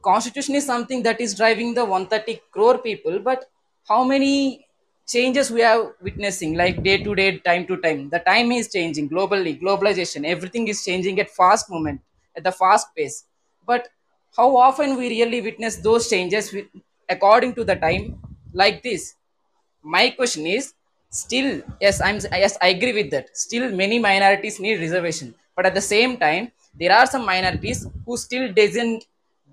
constitution 0.03 0.55
is 0.57 0.66
something 0.66 1.03
that 1.05 1.20
is 1.20 1.34
driving 1.34 1.74
the 1.74 1.84
130 1.84 2.40
crore 2.51 2.78
people. 2.78 3.18
But 3.20 3.45
how 3.88 4.03
many 4.05 4.66
changes 5.07 5.51
we 5.51 5.62
are 5.62 5.95
witnessing 6.03 6.55
like 6.55 6.82
day 6.82 6.97
to 7.03 7.14
day 7.14 7.38
time 7.38 7.66
to 7.66 7.76
time? 7.76 8.09
The 8.11 8.20
time 8.20 8.53
is 8.53 8.72
changing 8.72 9.09
globally 9.11 9.61
globalization 9.62 10.24
everything 10.24 10.68
is 10.68 10.84
changing 10.84 11.20
at 11.20 11.30
fast 11.30 11.70
moment 11.70 12.01
at 12.36 12.45
the 12.45 12.53
fast 12.53 12.95
pace. 12.97 13.24
But 13.66 13.88
how 14.36 14.57
often 14.57 14.97
we 14.97 15.09
really 15.09 15.40
witness 15.40 15.76
those 15.76 16.09
changes 16.09 16.55
according 17.09 17.55
to 17.57 17.64
the 17.64 17.76
time? 17.76 18.20
Like 18.53 18.82
this 18.82 19.14
my 19.83 20.11
question 20.11 20.47
is 20.47 20.74
still 21.11 21.49
yes 21.80 22.01
i'm 22.01 22.18
yes 22.45 22.57
i 22.62 22.68
agree 22.68 22.93
with 22.93 23.11
that. 23.11 23.26
Still 23.37 23.70
many 23.70 23.99
minorities 23.99 24.59
need 24.61 24.80
reservation. 24.80 25.35
But 25.57 25.66
at 25.66 25.74
the 25.74 25.80
same 25.95 26.16
time 26.16 26.53
there 26.74 26.93
are 26.93 27.07
some 27.07 27.24
minorities 27.26 27.87
who 28.07 28.16
still 28.16 28.53
doesn't 28.53 29.05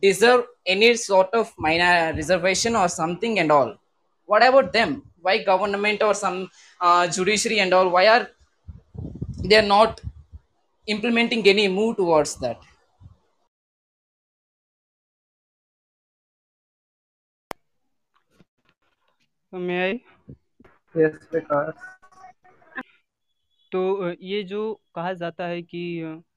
deserve 0.02 0.46
any 0.66 0.96
sort 0.96 1.30
of 1.34 1.54
minor 1.58 2.14
reservation 2.16 2.76
or 2.76 2.88
something 2.88 3.40
and 3.40 3.52
all. 3.52 3.76
What 4.26 4.46
about 4.48 4.72
them? 4.72 5.04
Why 5.22 5.44
government 5.44 6.02
or 6.02 6.14
some 6.14 6.50
uh, 6.80 7.08
judiciary 7.08 7.60
and 7.60 7.74
all 7.74 7.90
why 7.90 8.08
are 8.08 8.30
they 9.44 9.58
are 9.58 9.62
not 9.78 10.02
implementing 10.88 11.48
any 11.48 11.68
move 11.68 11.98
towards 11.98 12.36
that? 12.38 12.60
May 19.52 19.90
i? 19.92 20.04
तो 23.72 24.12
ये 24.24 24.42
जो 24.44 24.74
कहा 24.96 25.12
जाता 25.14 25.48
है 25.48 25.62
कि 25.62 25.82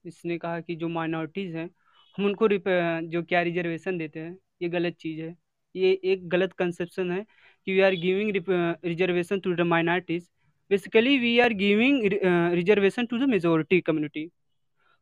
इसने 0.07 0.37
कहा 0.39 0.61
कि 0.61 0.75
जो 0.77 0.89
माइनॉरिटीज़ 0.89 1.57
हैं, 1.57 1.69
हम 2.19 2.25
उनको 2.27 2.49
जो 2.49 3.23
क्या 3.23 3.43
रिजर्वेशन 3.43 3.99
देते 3.99 4.21
हैं, 4.21 4.37
ये 4.63 4.69
गलत 4.69 4.95
चीज़ 5.01 5.21
है। 5.21 5.35
ये 5.75 5.93
एक 6.05 6.29
गलत 6.29 6.53
कंसेप्शन 6.53 7.11
है 7.11 7.25
कि 7.67 7.73
we 7.73 7.81
are 7.81 7.95
giving 7.97 8.33
reservation 8.85 9.41
to 9.41 9.55
the 9.55 9.61
minorities 9.67 10.29
basically 10.71 11.17
we 11.19 11.39
are 11.41 11.53
giving 11.55 12.03
reservation 12.55 13.07
to 13.07 13.19
the 13.19 13.29
majority 13.31 13.81
community 13.81 14.29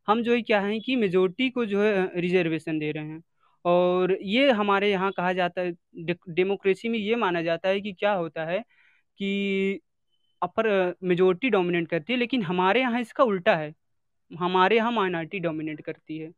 हम 0.08 0.22
जो 0.22 0.34
है, 0.34 0.42
क्या 0.42 0.61
है 0.61 0.78
कि 0.80 0.96
मेजोरिटी 0.96 1.48
को 1.50 1.64
जो 1.66 1.82
है 1.82 2.20
रिजर्वेशन 2.20 2.78
दे 2.78 2.90
रहे 2.92 3.04
हैं। 3.04 3.22
और 3.64 4.16
ये 4.22 4.50
हमारे 4.50 4.90
यहाँ 4.90 5.11
कहा 5.12 5.32
जाता 5.32 5.61
है 5.61 5.72
डेमोक्रेसी 6.30 6.88
में 6.88 6.98
ये 6.98 7.16
माना 7.16 7.42
जाता 7.42 7.68
है 7.68 7.80
कि 7.80 7.92
क्या 7.92 8.12
होता 8.14 8.44
है 8.44 8.62
कि 9.20 9.80
अपर 10.42 10.68
मेजोरिटी 11.04 11.50
डोमिनेट 11.50 11.88
करती 11.88 12.12
है, 12.12 12.18
लेकिन 12.18 12.42
हमारे 12.42 12.80
यहाँ 12.80 13.00
इसका 13.00 13.24
उल्टा 13.24 13.56
है। 13.56 13.72
हमारे 14.30 14.76
यहाँ 14.76 14.92
माइनॉरिटी 14.92 15.38
डोमिनेट 15.40 15.80
करती 15.80 16.18
है। 16.18 16.30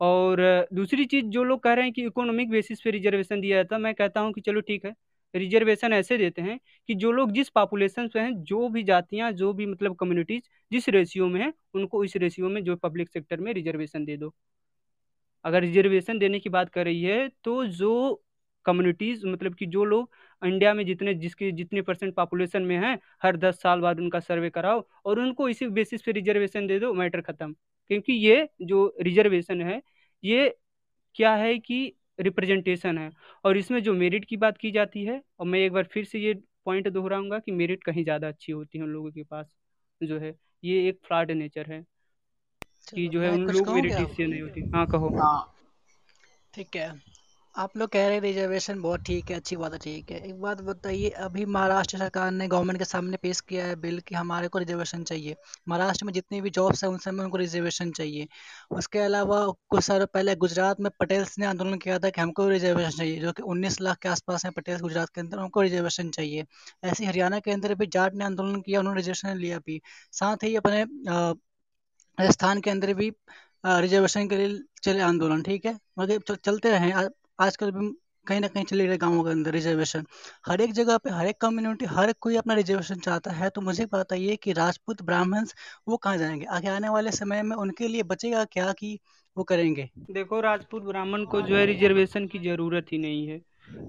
और 0.00 0.40
दूसरी 0.72 1.04
चीज़ 1.04 1.26
जो 1.26 1.44
लोग 1.44 1.62
कह 1.62 1.74
रहे 1.74 1.84
हैं 1.84 1.92
कि 1.92 2.04
इकोनॉमिक 2.06 2.50
बेसिस 2.50 2.80
पे 2.80 2.90
रिजर्वेशन 2.90 3.40
दिया 3.40 3.56
जाता 3.56 3.76
है, 3.76 3.82
मैं 3.82 3.94
कहता 3.94 4.20
हूँ 4.20 4.32
कि 4.32 4.40
चलो 4.40 4.60
ठीक 4.60 4.84
है 4.86 4.94
रिजर्वेशन 5.34 5.92
ऐसे 5.92 6.16
देते 6.18 6.42
हैं 6.42 6.58
कि 6.88 6.94
जो 6.94 7.10
लोग 7.12 7.32
जिस 7.32 7.48
पॉपुलेशन 7.48 8.08
पे 8.08 8.20
हैं, 8.20 8.32
जो 8.44 8.68
भी 8.68 8.82
जातियाँ, 8.84 9.30
जो 9.32 9.52
भी 9.52 9.66
मतलब 9.66 9.96
कम्युनिटीज 9.96 10.48
जिस 10.72 10.88
रेशियो 10.88 11.28
में 11.28 11.40
हैं, 11.40 11.52
उनको 11.74 12.04
इस 12.04 12.16
रेशियो 12.16 12.48
में 12.48 12.62
जो 12.64 12.76
पब्लिक 12.76 13.08
सेक्टर 13.08 13.40
में 13.40 13.52
रिजर्वेशन 13.54 14.04
दे 14.04 14.16
दो। 14.16 14.34
अगर 15.44 15.60
रिजर्वेशन 15.60 16.18
देने 16.18 16.38
की 16.40 16.48
बात 16.50 16.68
कर 16.68 16.84
रही 16.84 17.02
है 17.02 17.28
तो 17.44 17.64
जो 17.66 18.22
कम्युनिटीज 18.66 19.24
मतलब 19.26 19.54
कि 19.54 19.66
जो 19.66 19.84
लोग 19.84 20.10
इंडिया 20.42 20.72
में 20.74 20.84
जितने 20.86 21.14
जिसके 21.14 21.50
जितने 21.52 21.82
परसेंट 21.82 22.14
पॉपुलेशन 22.14 22.62
में 22.62 22.76
हैं 22.78 22.98
हर 23.22 23.36
दस 23.36 23.60
साल 23.62 23.80
बाद 23.80 24.00
उनका 24.00 24.20
सर्वे 24.20 24.50
कराओ 24.50 24.82
और 25.04 25.18
उनको 25.20 25.48
इसी 25.48 25.66
बेसिस 25.70 26.02
पे 26.02 26.12
रिजर्वेशन 26.12 26.66
दे 26.66 26.78
दो 26.78 26.92
मैटर 26.94 27.20
खत्म। 27.22 27.52
क्योंकि 27.90 28.12
ये 28.12 28.48
जो 28.62 28.86
रिजर्वेशन 29.02 29.62
है 29.62 29.80
ये 30.24 30.48
क्या 31.16 31.34
है 31.34 31.56
कि 31.58 31.80
रिप्रेजेंटेशन 32.20 32.98
है 32.98 33.10
और 33.44 33.56
इसमें 33.56 33.82
जो 33.82 33.94
मेरिट 33.94 34.24
की 34.24 34.36
बात 34.36 34.58
की 34.58 34.70
जाती 34.70 35.04
है 35.04 35.20
और 35.40 35.46
मैं 35.46 35.58
एक 35.58 35.72
बार 35.72 35.88
फिर 35.92 36.04
से 36.04 36.18
ये 36.18 36.34
पॉइंट 36.64 36.88
दोहराऊँगा 36.88 37.38
कि 37.38 37.52
मेरिट 37.52 37.82
कहीं 37.84 38.04
ज़्यादा 38.04 38.28
अच्छी 38.28 38.52
होती 38.52 38.78
है 38.78 38.84
उन 38.84 38.90
लोगों 38.90 39.10
के 39.10 39.22
पास 39.22 39.54
जो 40.00 40.18
है 40.18 40.34
ये 40.62 40.88
एक 40.88 40.98
फ्रॉड 41.06 41.30
नेचर 41.32 41.72
है 41.72 41.84
कि 42.94 43.06
जो 43.08 43.20
है 43.20 43.30
उन 43.30 43.46
लोग 43.46 43.68
मेरिट 43.68 44.00
इससे 44.00 44.26
नहीं 44.26 44.40
होती। 44.42 44.70
हाँ 44.74 44.86
कहो। 44.86 45.10
ठीक 46.54 46.76
है। 46.76 46.90
आप 47.56 47.76
लोग 47.76 47.88
कह 47.90 48.06
रहे 48.06 48.14
हैं 48.14 48.20
रिजर्वेशन 48.22 48.80
बहुत 48.80 49.00
ठीक 49.00 49.30
है, 49.30 49.36
अच्छी 49.36 49.56
बात 49.56 49.72
है, 49.72 49.78
ठीक 49.78 50.10
है। 50.10 50.18
एक 50.28 50.40
बात 50.40 50.60
बताइए, 50.62 51.08
अभी 51.18 51.44
महाराष्ट्र 51.46 51.98
सरकार 51.98 52.30
ने 52.30 52.48
गवर्नमेंट 52.48 52.78
के 52.78 52.84
सामने 52.84 53.16
पेश 53.16 53.40
किया 53.40 53.64
है 53.66 53.76
बिल 53.76 54.00
कि 54.00 54.14
हमारे 54.14 54.48
को 54.48 54.58
रिजर्वेशन 54.58 55.04
चाहिए। 55.04 55.36
महाराष्ट्र 55.68 56.06
में 56.06 56.12
जितनी 56.12 56.40
भी 56.40 56.50
जॉब्स 56.50 56.84
हैं, 56.84 56.90
उन 56.90 56.98
सब 56.98 57.12
में 57.12 57.24
उनको 57.24 57.36
रिजर्वेशन 57.38 57.90
चाहिए। 57.92 58.26
उसके 58.72 58.98
अलावा 58.98 59.40
कुछ 59.70 59.84
साल 59.84 60.04
पहले 60.14 60.34
गुजरात 60.36 60.80
में 60.80 60.90
पटेल्स 61.00 61.38
ने 61.38 61.46
आंदोलन 61.46 61.78
किया 61.78 61.98
था 61.98 62.10
कि 62.10 62.20
हमको 62.20 62.48
रिजर्वेशन 62.48 62.96
चाहिए, 62.98 63.20
जो 63.20 63.32
कि 63.32 63.42
उन्नीस 63.44 63.80
लाख 63.80 63.98
के 64.02 64.08
आसपास 64.08 64.44
हैं 64.44 64.52
पटेल 64.56 64.78
गुजरात 64.80 65.08
के 65.08 65.20
अंदर 65.20 65.38
उनको 65.38 65.62
रिजर्वेशन 65.62 66.10
चाहिए। 66.10 66.44
ऐसे 66.84 67.04
हरियाणा 67.06 67.38
के 67.40 67.50
अंदर 67.50 67.74
भी 67.74 67.86
जाट 67.88 68.14
ने 68.14 68.24
आंदोलन 68.24 68.60
किया, 68.60 68.80
उन्होंने 68.80 68.98
रिजर्वेशन 68.98 69.36
लिया 69.38 69.58
भी 69.66 69.80
साथ 70.12 70.44
ही 70.44 70.54
अपने 70.56 70.84
राजस्थान 72.18 72.60
के 72.60 72.70
अंदर 72.70 72.94
भी 72.94 73.12
रिजर्वेशन 73.66 74.28
के 74.28 74.36
लिए 74.36 74.58
चले 74.82 75.00
आंदोलन, 75.02 75.42
ठीक 75.42 75.66
है? 75.66 75.78
मगर 75.98 76.34
चलते 76.36 76.70
रहे। 76.70 76.92
आजकल 77.38 77.70
भी 77.70 77.88
कहीं 78.26 78.40
ना 78.40 78.48
कहीं 78.48 78.64
चले 78.64 78.86
गए 78.86 78.96
गाँवों 78.98 79.22
के 79.24 79.30
अंदर 79.30 79.50
रिजर्वेशन 79.52 80.04
हर 80.46 80.60
एक 80.60 80.72
जगह 80.72 80.96
पे 80.98 81.10
हर 81.10 81.26
एक 81.26 81.40
कम्युनिटी 81.40 81.84
हर 81.86 82.10
एक 82.10 82.16
कोई 82.20 82.36
अपना 82.36 82.54
रिजर्वेशन 82.54 83.00
चाहता 83.00 83.30
है 83.32 83.50
तो 83.50 83.60
मुझे 83.60 83.86
बताइए 83.92 84.36
कि 84.42 84.52
राजपूत 84.52 85.02
ब्राह्मण 85.02 85.46
वो 85.88 85.96
कहाँ 85.96 86.16
जाएँगे? 86.18 86.44
आगे 86.46 86.68
आने 86.68 86.88
वाले 86.88 87.10
समय 87.12 87.42
में 87.42 87.56
उनके 87.56 87.88
लिए 87.88 88.02
बचेगा 88.04 88.44
क्या 88.52 88.72
कि 88.72 88.98
वो 89.36 89.44
करेंगे? 89.44 89.88
देखो 90.10 90.40
राजपूत 90.40 90.82
ब्राह्मण 90.82 91.24
को 91.26 91.42
जो 91.42 91.56
है 91.56 91.64
रिजर्वेशन 91.66 92.26
की 92.26 92.38
ज़रूरत 92.38 92.86
ही 92.92 92.98
नहीं 92.98 93.26
है। 93.28 93.40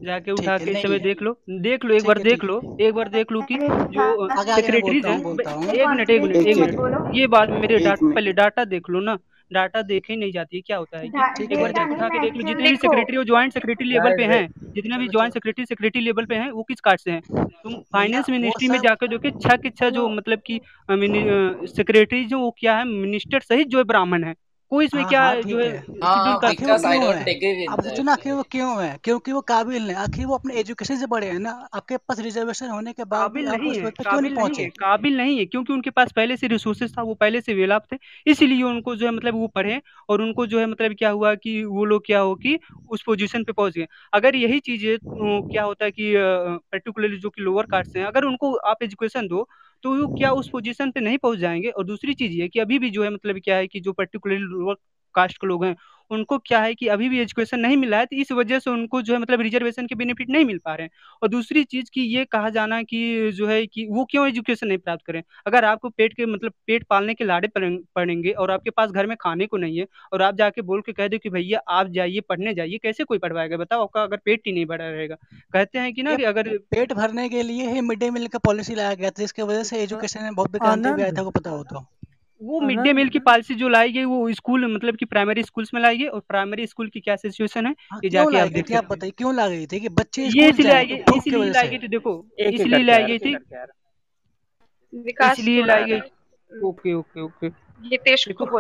जाके 0.02 0.32
उठा 0.32 0.58
के 0.58 0.74
समय 0.74 1.00
देख 1.00 1.22
लो 1.22 1.34
देख 1.62 1.86
लो 1.86 1.94
एक 1.96 2.06
बार 2.06 2.20
देख 2.20 2.44
लो 2.44 2.62
एक 2.80 2.94
बार 2.94 3.10
देख 3.10 3.32
लो 3.32 3.42
कि 3.52 3.58
जो 3.94 4.30
सेक्रेटरीज 4.30 5.06
है 5.06 5.16
एक 5.16 5.88
मिनट 5.88 6.10
एक 6.10 6.22
मिनट 6.22 6.36
एक 6.38 6.58
मिनट 6.58 7.16
ये 7.16 7.28
बात 7.28 7.50
मेरे 7.52 7.80
डाटा 7.80 8.14
पहले 8.14 8.34
डाटा 8.34 8.66
देख 8.66 8.90
लो 8.90 9.00
ना। 9.02 9.18
डाटा 9.52 9.82
देखे 9.84 10.16
नहीं 10.16 10.32
जाती 10.32 10.58
है 10.58 10.62
क्या 10.62 10.78
होता 10.78 10.98
है? 10.98 11.06
एक 11.06 11.12
बार 11.54 11.70
उठा 11.70 12.08
के 12.10 12.20
देख 12.20 12.36
लो 12.36 12.42
जितने 12.44 12.70
भी 12.70 12.76
सेक्रेटरी 12.78 13.24
ज्वाइंट 13.26 13.54
सेक्रेटरी 13.54 13.88
लेवल 13.88 14.16
पे 14.18 14.24
हैं 14.26 14.48
जितने 14.76 14.98
भी 14.98 15.08
ज्वाइंट 15.08 15.34
सेक्रेटरी 15.34 15.66
सेक्रेटरी 15.66 16.02
लेवल 16.02 16.26
पे 16.26 16.36
हैं 16.36 16.50
वो 16.52 16.64
किस 16.64 16.80
कार्ड 16.80 17.00
से 17.00 17.12
हैं? 17.12 17.22
तुम 17.64 17.74
फाइनेंस 17.94 18.30
मिनिस्ट्री 18.30 18.68
में 18.68 18.80
जाकर 18.80 19.08
जो 19.08 19.20
कि 19.20 19.32
छह 19.32 19.56
के 19.58 19.70
छह 19.70 19.90
जो 19.90 20.08
मतलब 20.10 20.42
की 20.52 20.60
सेक्रेटरी 21.68 22.24
जो 22.26 22.40
वो 22.40 22.52
क्या 22.60 22.78
है 22.78 22.86
मिनिस्टर 22.86 23.40
सहित 23.42 23.68
जो 23.68 23.84
ब्राह्मण 23.86 24.24
है। 24.24 24.34
कोई 24.72 24.86
इसमें 24.86 25.04
हाँ, 25.04 25.10
क्या 25.10 25.22
हाँ, 25.24 25.42
जो 25.44 25.60
है 25.60 25.72
अब 27.70 27.82
सोचो 27.82 28.04
ना 28.04 28.12
आखिर 28.14 28.34
वो 28.34 28.44
क्यों 28.44 28.84
है? 28.84 28.98
क्योंकि 29.04 29.32
वो 29.32 29.42
काबिल 29.44 29.90
है। 29.90 29.96
आखिर 29.98 30.26
वो 30.26 30.36
अपने 30.36 30.54
एजुकेशन 30.60 30.98
से 31.00 31.06
बड़े 31.08 31.28
हैं 31.28 31.40
ना। 31.40 31.52
आपके 31.74 31.98
पास 32.00 32.20
रिजर्वेशन 32.20 32.70
होने 32.70 32.94
के 32.94 33.04
बाद 33.06 33.22
काबिल 33.22 33.46
नहीं 33.48 33.74
है 33.74 33.90
क्यों 33.92 34.22
नहीं 34.22 34.32
पहुँचे? 34.32 34.66
काबिल 34.80 35.18
नहीं 35.18 35.38
है 35.40 35.46
क्योंकि 35.46 35.74
उनके 35.74 35.90
पास 35.90 36.12
पहले 36.12 36.38
से 36.38 36.48
रिसोर्सेज 36.48 36.92
था 36.98 37.02
वो 37.02 37.14
पहले 37.16 37.42
से 37.42 37.54
वेलाप 37.54 37.84
थे। 37.92 37.98
इसीलिए 38.28 38.64
उनको 38.64 38.96
जो 38.96 39.06
है 39.06 39.12
मतलब 39.12 39.36
वो 39.36 39.48
पढ़े 39.50 39.82
और 40.10 40.22
उनको 40.22 40.46
जो 40.48 40.60
है 40.60 40.66
मतलब 40.66 40.96
क्या 40.96 41.10
हुआ 41.10 41.34
कि 41.36 41.64
वो 41.66 41.86
लोग 41.86 42.06
क्या 42.06 42.20
हो 42.20 42.36
कि 42.38 42.58
उस 42.90 43.04
पोजीशन 43.04 43.44
पे 43.44 43.52
पहुँच 43.54 43.74
गए। 43.78 43.88
अगर 44.14 44.36
यही 44.36 44.60
चीज़ें 44.62 44.98
क्या 45.44 45.64
होता 45.64 45.86
है 45.86 45.92
कि 45.92 46.14
पर्टिकुलरली 46.18 47.18
जो 47.18 47.30
कि 47.30 47.42
लोअर 47.42 47.66
कास्ट 47.66 47.98
हैं 47.98 48.06
अगर 48.06 48.26
उनको 48.26 48.54
आप 48.68 48.84
एजुकेशन 48.84 49.28
दो 49.28 49.48
तो 49.84 49.96
वो 49.96 50.08
क्या 50.10 50.32
उस 50.34 50.50
पोजीशन 50.50 50.92
पे 50.92 51.00
नहीं 51.02 51.18
पहुँच 51.18 51.40
जाएँगे? 51.40 51.70
और 51.70 51.86
दूसरी 51.86 52.14
चीज़ 52.16 52.32
ये 52.34 52.48
कि 52.50 52.60
अभी 52.60 52.80
भी 52.80 52.90
जो 52.92 53.04
है 53.04 53.10
मतलब 53.12 53.40
क्या 53.40 53.58
है 53.58 53.68
कि 53.68 53.80
जो 53.82 53.94
पर्टिकुलरली 53.94 54.42
लोअर 54.44 54.76
कास्ट 55.16 55.38
के 55.38 55.48
लोग 55.48 55.66
हैं 55.66 55.76
उनको 56.12 56.38
क्या 56.40 56.60
है 56.62 56.74
कि 56.76 56.88
अभी 56.88 57.10
भी 57.10 57.20
एजुकेशन 57.20 57.60
नहीं 57.60 57.78
मिला 57.78 57.98
है 58.00 58.06
तो 58.06 58.16
इस 58.16 58.32
वजह 58.32 58.60
से 58.60 58.70
उनको 58.70 59.02
जो 59.02 59.14
है 59.14 59.20
मतलब 59.20 59.42
रिजर्वेशन 59.42 59.88
के 59.88 59.96
बेनिफिट 59.96 60.30
नहीं 60.30 60.46
मिल 60.46 60.58
पा 60.58 60.76
रहे 60.76 60.84
हैं। 60.84 60.92
और 61.22 61.30
दूसरी 61.30 61.64
चीज़ 61.66 61.90
की 61.94 62.02
ये 62.08 62.24
कहा 62.28 62.50
जाना 62.50 62.82
कि 62.84 63.32
जो 63.32 63.48
है 63.48 63.66
कि 63.68 63.86
वो 63.88 64.06
क्यों 64.06 64.28
एजुकेशन 64.28 64.68
नहीं 64.68 64.78
प्राप्त 64.78 65.06
करें? 65.06 65.22
अगर 65.48 65.66
आपको 65.66 65.90
पेट 65.90 66.14
के 66.14 66.26
मतलब 66.26 66.52
पेट 66.68 66.84
पालने 66.90 67.14
के 67.14 67.24
लाड़े 67.24 67.48
पड़ेंगे 67.96 68.32
और 68.34 68.52
आपके 68.52 68.70
पास 68.70 68.92
घर 68.92 69.08
में 69.08 69.16
खाने 69.22 69.46
को 69.48 69.58
नहीं 69.58 69.78
है 69.80 69.86
और 70.14 70.22
आप 70.22 70.36
जाके 70.36 70.62
बोल 70.64 70.82
के 70.82 70.94
कह 70.94 71.08
दो 71.08 71.18
कि 71.18 71.30
भैया 71.30 71.60
आप 71.72 71.88
जाइए 71.92 72.20
पढ़ने 72.30 72.54
जाइए 72.54 72.78
कैसे 72.84 73.04
कोई 73.04 73.18
पढ़वाएगा? 73.20 73.58
बताओ 73.58 73.82
आपका 73.84 74.04
अगर 74.04 74.18
पेट 74.26 74.42
ही 74.48 74.54
नहीं 74.54 74.66
बढ़ा 74.66 74.90
रहेगा। 74.90 75.16
कहते 75.54 75.80
हैं 75.80 75.94
कि 75.94 76.04
ना 76.04 76.16
कि 76.16 76.24
अगर 76.26 76.50
पेट 76.72 76.94
भरने 76.94 77.28
के 77.30 77.44
लिए 77.44 77.70
ही 77.72 77.82
मिड 77.82 78.00
डे 78.00 78.10
मील 78.12 78.28
का 78.28 78.40
पॉलिसी 78.42 78.76
लाया 78.76 78.94
गया 78.96 79.10
था 79.10 79.22
जिसकी 79.22 79.42
वजह 79.44 79.64
से 79.64 79.82
एजुकेशन 79.84 80.24
में 80.24 80.36
बहुत 80.36 80.52
भी 80.52 81.02
आया 81.02 81.12
था 81.12 81.24
को 81.24 81.32
पता 81.32 81.50
हो 81.50 81.64
तो। 81.66 81.86
वो 82.42 82.60
मिड 82.62 82.80
डे 82.80 82.94
मील 82.94 83.10
की 83.10 83.20
पॉलिसी 83.20 83.56
जो 83.56 83.70
लाई 83.70 83.92
गई 83.92 84.04
वो 84.06 84.32
स्कूल 84.34 84.66
मतलब 84.74 84.96
कि 84.96 85.06
प्राइमरी 85.06 85.44
स्कूल्स 85.44 85.74
में 85.74 85.82
लाई 85.82 85.98
गई 85.98 86.06
और 86.08 86.20
प्राइमरी 86.28 86.68
स्कूल 86.68 86.90
की 86.90 87.00
क्या 87.00 87.16
सिचुएशन 87.16 87.66
है 87.66 87.74
ये 88.04 88.10
जाके 88.10 88.40
आप 88.40 88.48
देखिए 88.50 88.78
आप 88.78 88.92
बताइए 88.92 89.12
क्यों 89.18 89.36
ला 89.36 89.48
गई 89.48 89.66
थी 89.68 89.80
कि 89.80 89.90
बच्चे 89.92 90.24
ये 90.24 90.50
इसलिए 90.50 90.72
आई 90.74 90.86
गई 90.86 90.96
इसलिए 91.18 91.50
लाई 91.52 91.68
गई 91.68 91.78
थी 91.78 91.88
देखो 91.88 92.14
इसलिए 92.40 92.84
लाई 92.84 93.04
गई 93.04 93.18
थी। 93.20 93.36
इसलिए 94.94 95.64
लाई 95.64 95.84
गई। 95.86 96.00
Okay 96.52 96.94
okay 96.94 97.22
okay. 97.22 97.50
देखो 97.50 98.60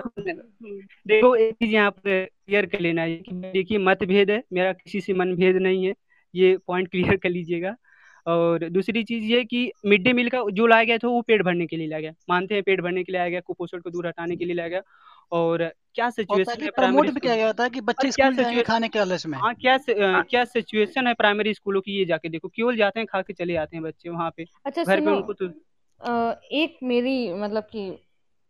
देखो 1.07 1.35
एक 1.35 1.53
चीज़ 1.53 1.71
यहाँ 1.71 1.91
पर 1.91 2.25
क्लियर 2.25 2.65
कर 2.65 2.79
लेना 2.79 3.01
है 3.01 3.15
कि 3.17 3.31
देखिए 3.53 3.77
मतभेद 3.77 4.31
है 4.31 4.41
मेरा 4.53 4.73
किसी 4.73 5.01
से 5.01 5.13
मन 5.13 5.35
भेद 5.35 5.55
नहीं 5.57 5.85
है 5.85 5.93
ये 6.33 6.57
पॉइंट 6.67 6.87
क्लियर 6.91 7.15
कर 7.17 7.29
लीजिएगा। 7.29 7.75
और 8.27 8.67
दूसरी 8.69 9.03
चीज़ 9.03 9.23
ये 9.25 9.43
कि 9.43 9.71
मिड 9.85 10.03
डे 10.03 10.13
मील 10.13 10.29
का 10.29 10.41
जो 10.53 10.67
लाया 10.67 10.83
गया 10.83 10.97
था 10.97 11.07
वो 11.07 11.21
पेट 11.21 11.41
भरने 11.41 11.65
के 11.67 11.77
लिए 11.77 11.87
लाया 11.87 12.01
गया। 12.01 12.13
मानते 12.29 12.55
हैं 12.55 12.63
पेट 12.63 12.81
भरने 12.81 13.03
के 13.03 13.11
लिए 13.11 13.21
आया 13.21 13.29
गया 13.29 13.39
कुपोषण 13.39 13.79
को 13.79 13.89
दूर 13.89 14.07
हटाने 14.07 14.35
के 14.35 14.45
लिए 14.45 14.55
लाया 14.55 14.69
गया। 14.69 14.81
और 15.31 15.63
क्या 15.95 16.09
सिचुएशन 16.09 16.63
है 16.63 16.69
प्रमोट 16.69 17.05
भी 17.05 17.19
किया 17.19 17.35
गया 17.35 17.53
था 17.53 17.67
कि 17.67 17.81
बच्चे 17.81 18.11
स्कूल 18.11 18.35
जाएँगे 18.35 18.63
खाने 18.63 18.87
के 18.89 18.99
लालच 18.99 19.25
में। 19.25 19.37
हाँ 19.37 19.53
क्या 19.55 19.77
क्या 20.21 20.43
सिचुएशन 20.45 21.07
है 21.07 21.13
प्राइमरी 21.13 21.53
स्कूलों 21.53 21.81
की? 21.81 21.97
ये 21.97 22.05
जाके 22.05 22.29
देखो 22.29 22.47
केवल 22.47 22.77
जाते 22.77 22.99
हैं 22.99 23.07
खा 23.07 23.21
के 23.21 23.33
चले 23.33 23.53
जाते 23.53 23.77
हैं 23.77 23.83
बच्चे 23.83 24.09
वहाँ 24.09 24.31
पे। 24.37 24.45
अच्छा 24.65 24.83
घर 24.83 24.99
पे 24.99 25.11
उनको 25.11 25.33
तो 25.33 25.47
एक 26.53 26.77
मेरी 26.83 27.33
मतलब 27.33 27.63
कि 27.63 27.91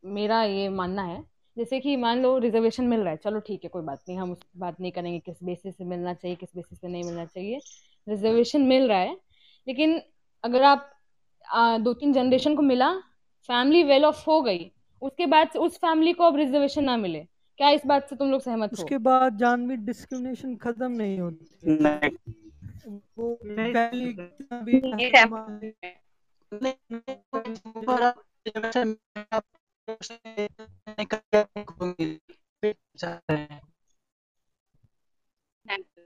मेरा 0.04 0.44
ये 0.44 0.68
मानना 0.70 1.04
है 1.04 1.24
जैसे 1.58 1.80
कि 1.80 1.96
मान 1.96 2.22
लो 2.22 2.38
रिजर्वेशन 2.38 2.88
मिल 2.88 3.00
रहा 3.00 3.10
है 3.10 3.18
चलो 3.18 3.40
ठीक 3.40 3.64
है 3.64 3.70
कोई 3.70 3.84
बात 3.84 4.00
नहीं 4.10 4.18
हम 4.18 4.32
उस 4.32 4.40
बात 4.58 4.82
नहीं 4.82 4.92
करेंगे 4.92 5.20
किस 5.20 5.44
बेसिस 5.44 5.78
से 5.78 5.84
मिलना 5.84 6.14
चाहिए 6.14 6.36
किस 6.36 6.50
बेसिस 6.56 6.80
पे 6.80 6.88
नहीं 6.88 7.04
मिलना 7.04 7.26
चाहिए। 7.26 7.60
रिजर्वेशन 8.08 8.62
मिल 8.62 8.88
रहा 8.88 8.98
है 8.98 9.16
लेकिन 9.68 10.02
अगर 10.44 10.64
आप 10.64 10.94
आ, 11.50 11.78
दो 11.78 11.94
तीन 11.94 12.14
जनरेशन 12.14 12.56
को 12.56 12.62
मिला 12.62 12.94
फैमिली 13.48 13.84
वेल 13.84 14.06
ऑफ़ 14.06 14.26
हो 14.28 14.42
गई 14.42 14.72
उसके 15.02 15.26
बाद 15.26 15.50
से 15.50 15.60
उस 15.60 15.78
फैमिली 15.78 16.14
को 16.14 16.24
अब 16.24 16.36
रिजर्वेशन 16.36 16.84
ना 16.84 16.98
मिले 16.98 17.20
क्या 17.58 17.70
इस 17.70 17.82
बात 17.86 18.10
से 18.10 18.16
तुम 18.16 18.32
लोग 18.32 18.42
सहमत 18.42 18.70
हो? 18.70 18.74
उसके 18.74 18.98
बाद 18.98 19.38
जानवी 19.38 19.76
डिस्क्रिमिनेशन 19.76 20.56
खत्म 20.56 20.92
नहीं 20.92 21.20
होती। 21.20 21.78
नहीं। 35.64 35.98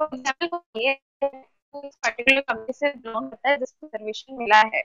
वो 0.00 1.44
पहले 1.78 1.88
पर्टिकुलर 1.88 2.40
कंपनी 2.40 2.72
से 2.72 2.88
लोन 2.88 3.24
होता 3.24 3.48
है, 3.48 3.56
जिसको 3.56 3.86
रिजर्वेशन 3.86 4.34
मिला 4.34 4.58
है। 4.58 4.82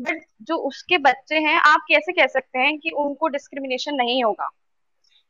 बट 0.00 0.24
जो 0.42 0.56
उसके 0.56 0.98
बच्चे 0.98 1.38
हैं, 1.38 1.58
आप 1.58 1.80
कैसे 1.88 2.12
कह 2.12 2.26
सकते 2.26 2.58
हैं 2.58 2.78
कि 2.78 2.90
उनको 2.90 3.28
डिस्क्रिमिनेशन 3.28 3.94
नहीं 3.94 4.24
होगा? 4.24 4.50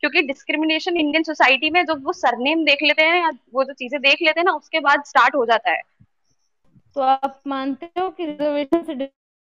क्योंकि 0.00 0.22
डिस्क्रिमिनेशन 0.22 0.96
इंडियन 0.96 1.22
सोसाइटी 1.22 1.70
में 1.70 1.86
जब 1.86 2.04
वो 2.04 2.12
सरनेम 2.12 2.64
देख 2.64 2.78
लेते 2.82 3.02
हैं 3.02 3.20
या 3.22 3.30
वो 3.54 3.64
जो 3.64 3.72
चीज़ें 3.72 4.00
देख 4.00 4.16
लेते 4.22 4.40
हैं 4.40 4.44
ना, 4.44 4.52
उसके 4.52 4.80
बाद 4.80 5.04
स्टार्ट 5.04 5.34
हो 5.34 5.46
जाता 5.46 5.70
है। 5.70 5.80
तो 6.94 7.00
आप 7.00 7.40
मानते 7.46 7.86
हो 7.86 8.10
कि 8.10 8.26
रिजर्वेशन 8.26 8.84
से 8.84 8.94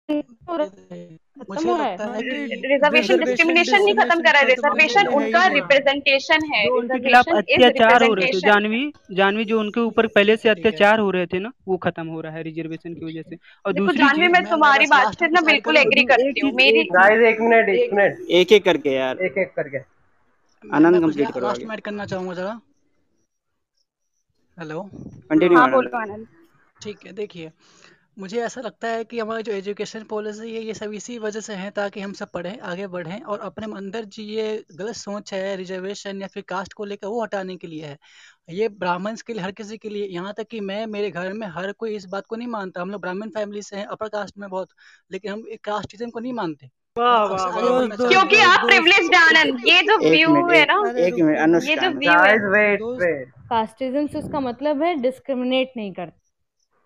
हो 0.10 0.56
रहा 0.57 0.65
है। 0.91 1.18
रिजर्वेशन 2.64 3.19
डिस्क्रिमिनेशन 3.19 3.84
नहीं 3.84 3.94
खत्म 3.95 4.22
कर 4.22 4.32
रहा 4.32 4.40
है। 4.40 4.48
रिजर्वेशन 4.48 5.07
उनका 5.10 5.45
रिप्रेजेंटेशन 5.53 6.44
है। 6.53 6.68
उनके 6.69 6.99
खिलाफ 6.99 7.30
अत्याचार 7.32 8.03
हो 8.03 8.14
रहे 8.14 8.27
थे 8.27 8.40
जानवी 8.41 8.82
जानवी 9.14 9.45
जो 9.45 9.60
उनके 9.60 9.80
ऊपर 9.82 10.07
पहले 10.10 10.36
से 10.38 10.49
अत्याचार 10.49 10.99
हो 10.99 11.10
रहे 11.11 11.26
थे 11.26 11.40
ना 11.40 11.52
वो 11.68 11.77
खत्म 11.77 12.07
हो 12.07 12.22
रहा 12.22 12.34
है 12.34 12.44
रिजर्वेशन 12.44 12.94
की 12.94 13.06
वजह 13.06 13.22
से। 13.22 13.38
और 13.65 13.73
दूसरी 13.73 13.98
जानवी 13.98 14.27
मैं 14.27 14.44
तुम्हारी 14.45 14.86
बात 14.88 15.19
से 15.19 15.27
ना 15.30 15.41
बिल्कुल 15.41 15.77
एग्री 15.77 16.03
करती 16.06 16.40
हूँ। 16.40 16.52
मेरी 16.56 16.84
गाइस 16.91 17.22
एक 17.23 17.41
मिनट 17.41 17.69
एक 17.72 17.94
मिनट। 17.94 18.30
एक 18.32 18.52
एक 18.52 18.64
करके 18.65 18.90
यार। 18.90 19.18
एक 19.22 19.38
एक 19.38 19.53
करके। 19.56 19.77
आनंद 20.64 21.02
कंप्लीट 21.02 21.32
करो 21.32 21.48
लास्ट 21.48 21.64
में 21.64 21.77
करना 21.80 22.06
चाहूँगा 22.06 22.34
जरा। 22.34 22.60
हेलो 24.57 24.82
कंटिन्यू 25.30 25.57
हाँ 25.57 25.69
बोलो 25.72 25.98
आनंद। 25.98 26.27
ठीक 26.82 27.06
है 27.06 27.11
देखिए। 27.14 27.52
मुझे 28.17 28.39
ऐसा 28.41 28.61
लगता 28.61 28.87
है 28.87 29.03
कि 29.03 29.19
हमारी 29.19 29.43
जो 29.43 29.51
एजुकेशन 29.51 30.03
पॉलिसी 30.03 30.53
है 30.55 30.61
ये 30.63 30.73
सब 30.73 30.93
इसी 30.93 31.17
वजह 31.19 31.39
से 31.39 31.53
है 31.53 31.69
ताकि 31.71 32.01
हम 32.01 32.13
सब 32.13 32.29
पढ़ें 32.31 32.59
आगे 32.59 32.87
बढ़ें 32.87 33.21
और 33.21 33.39
अपने 33.39 33.65
अंदर 33.77 34.05
जो 34.05 34.23
ये 34.23 34.63
गलत 34.71 34.95
सोच 34.95 35.33
है 35.33 35.55
रिजर्वेशन 35.55 36.21
या 36.21 36.27
फिर 36.27 36.43
कास्ट 36.49 36.73
को 36.73 36.85
लेकर 36.85 37.07
वो 37.07 37.23
हटाने 37.23 37.55
के 37.55 37.67
लिए 37.67 37.85
है। 37.85 37.97
ये 38.49 38.69
ब्राह्मण 38.69 39.15
के 39.27 39.33
लिए 39.33 39.41
हर 39.41 39.51
किसी 39.51 39.77
के 39.77 39.89
लिए 39.89 40.07
यहाँ 40.07 40.33
तक 40.37 40.47
कि 40.47 40.59
मैं 40.59 40.85
मेरे 40.87 41.11
घर 41.11 41.33
में 41.33 41.47
हर 41.47 41.71
कोई 41.71 41.95
इस 41.95 42.05
बात 42.05 42.25
को 42.25 42.35
नहीं 42.35 42.47
मानता। 42.47 42.81
हम 42.81 42.91
लोग 42.91 43.01
ब्राह्मण 43.01 43.29
फैमिली 43.29 43.61
से 43.61 43.75
हैं 43.75 43.85
अपर 43.85 44.07
कास्ट 44.07 44.37
में 44.37 44.49
बहुत 44.49 44.69
लेकिन 45.11 45.31
हम 45.31 45.43
कास्टिज्म 45.63 46.09
को 46.09 46.19
नहीं 46.19 46.33
मानते। 46.33 46.69
क्योंकि 46.97 48.35
आप 48.41 48.65
प्रिविलेज्ड 48.67 49.15
आनंद 49.15 49.67
ये 49.67 49.81
जो 49.81 49.97
व्यू 49.99 50.35
है 50.49 50.65
ना? 50.65 50.81
एक 50.97 51.13
मिनट 51.13 51.39
अनुष्का 51.39 51.71
ये 51.71 52.37
जो 52.39 52.51
व्यू 52.51 52.93
है. 53.01 53.23
कास्टिज्म 53.49 54.07
से 54.07 54.19
उसका 54.19 54.39
मतलब 54.39 54.83
है 54.83 54.95
डिस्क्रिमिनेट 54.95 55.73
नहीं 55.77 55.93
करते। 55.93 56.23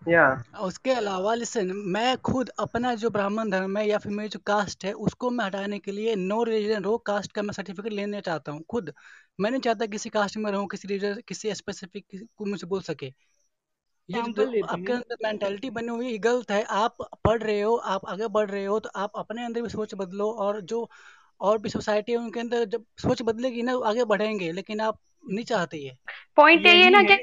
Yeah. 0.02 0.36
उसके 0.60 0.90
अलावा 0.90 1.34
लिसन 1.34 1.70
मैं 1.86 2.16
खुद 2.18 2.48
अपना 2.58 2.94
जो 2.94 3.10
ब्राह्मण 3.10 3.50
धर्म 3.50 3.76
है 3.76 3.86
या 3.88 3.98
फिर 3.98 4.12
मेरी 4.12 4.28
जो 4.28 4.38
कास्ट 4.46 4.84
है 4.84 4.92
उसको 4.92 5.30
मैं 5.30 5.44
हटाने 5.44 5.78
के 5.78 5.92
लिए 5.92 6.14
नो 6.16 6.42
रिलीजन 6.42 6.82
रो 6.82 6.96
कास्ट 6.98 7.32
का 7.32 7.42
मैं 7.42 7.52
सर्टिफिकेट 7.52 7.92
लेना 7.92 8.20
चाहता 8.20 8.52
हूँ 8.52 8.62
खुद। 8.70 8.92
मैं 9.40 9.50
नहीं 9.50 9.60
चाहता 9.60 9.86
किसी 9.86 10.10
कास्ट 10.10 10.36
में 10.36 10.50
रहूँ 10.52 10.66
किसी 10.68 10.88
रिलीजन 10.88 11.20
किसी 11.28 11.54
स्पेसिफिक 11.54 12.24
को 12.36 12.44
मुझे 12.44 12.66
बोल 12.66 12.80
सके। 12.80 13.06
ये 13.06 14.22
जो 14.22 14.44
Example 14.44 14.70
आपके 14.70 14.92
अंदर 14.92 15.16
मेंटेलिटी 15.24 15.70
बनी 15.70 15.88
हुई 15.88 16.12
है 16.12 16.18
गलत 16.18 16.50
है। 16.50 16.62
आप 16.62 16.96
पढ़ 17.24 17.42
रहे 17.42 17.60
हो 17.60 17.74
आप 17.76 18.06
आगे 18.06 18.28
बढ़ 18.28 18.50
रहे 18.50 18.64
हो 18.64 18.78
तो 18.80 18.90
आप 18.96 19.12
अपने 19.16 19.44
अंदर 19.44 19.62
भी 19.62 19.68
सोच 19.68 19.94
बदलो 19.94 20.30
और 20.44 20.60
जो 20.60 20.88
और 21.40 21.58
भी 21.58 21.68
सोसाइटी 21.68 22.12
है 22.12 22.18
उनके 22.18 22.40
अंदर 22.40 22.64
जब 22.64 22.84
सोच 23.02 23.22
बदलेगी 23.22 23.62
ना 23.62 23.76
आगे 23.84 24.04
बढ़ेंगे 24.04 24.50
लेकिन 24.52 24.80
आप 24.80 24.98
नहीं 25.30 25.44
चाहते 25.44 25.76
ये। 25.76 25.96
पॉइंट 26.36 26.66
यही 26.66 26.82
है 26.82 26.90
ना 26.90 27.02
कि 27.02 27.16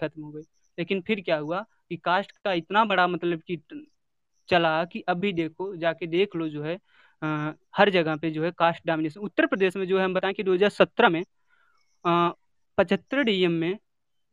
खत्म 0.00 0.22
हो 0.22 0.30
गई। 0.32 0.42
लेकिन 0.78 1.00
फिर 1.02 1.20
क्या 1.20 1.36
हुआ 1.38 1.60
कि 1.90 1.96
कास्ट 1.98 2.32
का 2.38 2.52
इतना 2.54 2.84
बड़ा 2.86 3.06
मतलब 3.08 3.40
कि 3.48 3.56
चला 4.48 4.84
कि 4.86 5.00
अभी 5.08 5.32
देखो 5.34 5.74
जाके 5.76 6.06
देख 6.08 6.36
लो 6.36 6.48
जो 6.50 6.62
है 6.64 6.76
अ, 7.22 7.54
हर 7.76 7.90
जगह 7.90 8.16
पे 8.16 8.30
जो 8.30 8.44
है 8.44 8.50
कास्ट 8.58 8.86
डोमिनेशन 8.86 9.20
उत्तर 9.22 9.46
प्रदेश 9.46 9.76
में 9.76 9.86
जो 9.86 9.98
है 9.98 10.04
हम 10.04 10.14
बताएँ 10.14 10.34
कि 10.34 10.42
2017 10.44 11.08
में 11.10 11.24
पचहत्तर 12.78 13.22
डीएम 13.22 13.52
में 13.54 13.78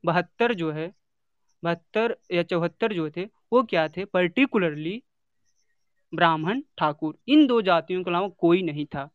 बहत्तर 0.03 0.53
जो 0.55 0.71
है 0.71 0.91
बहत्तर 1.63 2.15
या 2.33 2.43
चौहत्तर 2.45 2.93
जो 2.93 3.09
थे 3.11 3.25
वो 3.53 3.63
क्या 3.65 3.87
थे? 3.89 4.05
पर्टिकुलरली 4.07 5.01
ब्राह्मण 6.13 6.61
ठाकुर। 6.77 7.17
इन 7.27 7.45
दो 7.47 7.61
जातियों 7.63 8.03
के 8.03 8.09
अलावा 8.11 8.27
कोई 8.39 8.61
नहीं 8.63 8.85
था। 8.85 9.09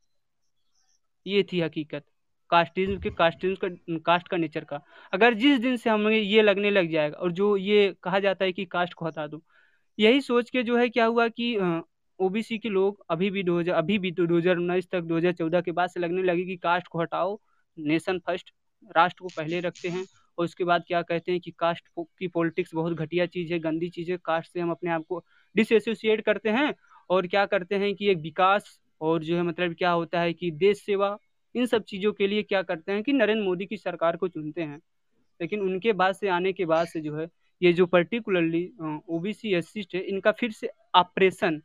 ये 1.27 1.43
थी 1.53 1.61
हकीकत। 1.61 2.05
कास्टिज्म 2.53 2.99
के 3.01 3.11
कास्टिज्म 3.13 3.55
का, 3.59 3.99
कास्ट 4.07 4.29
का 4.29 4.37
नेचर 4.37 4.65
का। 4.65 4.81
अगर 5.13 5.35
जिस 5.35 5.61
दिन 5.61 5.77
से 5.77 5.91
हमें 5.91 6.17
ये 6.17 6.43
लगने 6.43 6.71
लग 6.71 6.91
जाएगा, 6.91 7.17
और 7.17 7.33
जो 7.33 7.57
ये 7.59 7.95
कहा 8.03 8.19
जाता 8.21 8.45
है 8.45 8.53
कि 8.53 8.65
कास्ट 8.67 8.95
को 8.95 9.07
हटा 9.07 9.27
दो, 9.27 9.43
यही 9.99 10.21
सोच 10.23 10.51
के 10.51 10.63
जो 10.63 10.77
है 10.77 10.89
क्या 10.89 11.05
हुआ 11.07 11.29
कि 11.31 11.57
ओबीसी 12.19 12.59
के 12.59 12.69
लोग 12.69 13.05
अभी 13.11 13.31
भी 13.31 13.43
दो 13.43 13.59
हज़ार, 13.59 13.77
अभी 13.77 13.99
भी 13.99 14.11
दो 14.13 14.37
हज़ार 14.37 14.57
उन्नीस 14.57 14.89
तक, 14.91 15.01
दो 15.01 15.17
हज़ार 15.17 15.33
चौदह 15.33 15.61
के 15.61 15.73
बाद 15.73 15.91
से 15.91 16.01
लगने 16.01 16.23
लगे 16.23 16.45
कि 16.45 16.57
कास्ट 16.59 16.87
को 16.89 17.01
हटाओ, 17.01 17.39
नेशन 17.77 18.19
फ़र्स्ट, 18.19 18.53
राष्ट्र 18.97 19.23
को 19.23 19.29
पहले 19.37 19.61
रखते 19.61 19.89
हैं, 19.89 20.05
और 20.39 20.45
उसके 20.45 20.65
बाद 20.65 20.85
क्या 20.87 21.03
कहते 21.03 21.33
हैं 21.33 21.41
कि 21.41 21.51
कास्ट 21.59 21.89
की 21.99 22.29
पॉलिटिक्स 22.29 22.75
बहुत 22.75 22.93
घटिया 22.95 23.27
चीज़ 23.27 23.53
है, 23.53 23.59
गंदी 23.61 23.89
चीज़ 23.91 24.11
है, 24.13 24.17
कास्ट 24.25 24.53
से 24.53 24.61
हम 24.61 24.71
अपने 24.71 24.91
आप 24.91 25.05
को 25.09 25.25
डिसएसोसिएट 25.55 26.21
करते 26.21 26.51
हैं, 26.51 26.73
और 27.11 27.27
क्या 27.27 27.45
करते 27.47 27.75
हैं 27.77 27.95
कि 27.95 28.11
एक 28.11 28.19
विकास, 28.21 28.79
और 29.01 29.23
जो 29.25 29.37
है 29.37 29.43
मतलब 29.43 29.75
क्या 29.75 29.91
होता 29.91 30.21
है 30.21 30.33
कि 30.33 30.51
देश 30.59 30.83
सेवा 30.83 31.17
इन 31.55 31.67
सब 31.67 31.83
चीज़ों 31.83 32.13
के 32.13 32.27
लिए 32.27 32.43
क्या 32.43 32.63
करते 32.63 32.93
हैं 32.93 33.03
कि 33.03 33.13
नरेंद्र 33.13 33.45
मोदी 33.45 33.67
की 33.67 33.77
सरकार 33.77 34.17
को 34.17 34.29
चुनते 34.29 34.63
हैं। 34.63 34.81
लेकिन 35.41 35.61
उनके 35.61 35.93
बाद 35.93 36.15
से, 36.15 36.29
आने 36.29 36.53
के 36.53 36.65
बाद 36.65 36.87
से 36.87 37.01
जो 37.01 37.17
है, 37.17 37.29
ये 37.63 37.73
जो 37.73 37.87
particularly 37.87 38.73
O 39.09 39.19
B 39.19 39.33
C 39.33 39.55
S 39.55 39.73
है, 39.95 40.01
इनका 40.01 40.33
फिर 40.33 40.53
से 40.53 40.71
ऑपरेशन 40.95 41.63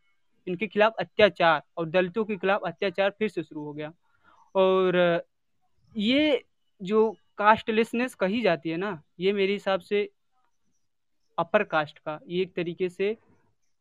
इनके 0.47 0.67
खिलाफ 0.67 0.93
अत्याचार 0.99 1.61
और 1.77 1.89
दलितों 1.89 2.25
के 2.25 2.37
खिलाफ 2.37 2.61
अत्याचार 2.61 3.09
फिर 3.09 3.29
से 3.29 3.43
शुरू 3.43 3.63
हो 3.63 3.73
गया। 3.73 3.93
और, 4.55 5.23
ये 5.97 6.43
जो 6.81 7.15
कास्टलेसनेस 7.37 8.15
कही 8.15 8.41
जाती 8.41 8.69
है 8.69 8.77
ना, 8.77 9.01
ये 9.19 9.33
मेरे 9.33 9.53
हिसाब 9.53 9.79
से 9.79 10.09
अपर 11.37 11.63
कास्ट 11.63 11.99
का, 11.99 12.19
ये 12.27 12.41
एक 12.41 12.53
तरीके 12.53 12.89
से 12.89 13.17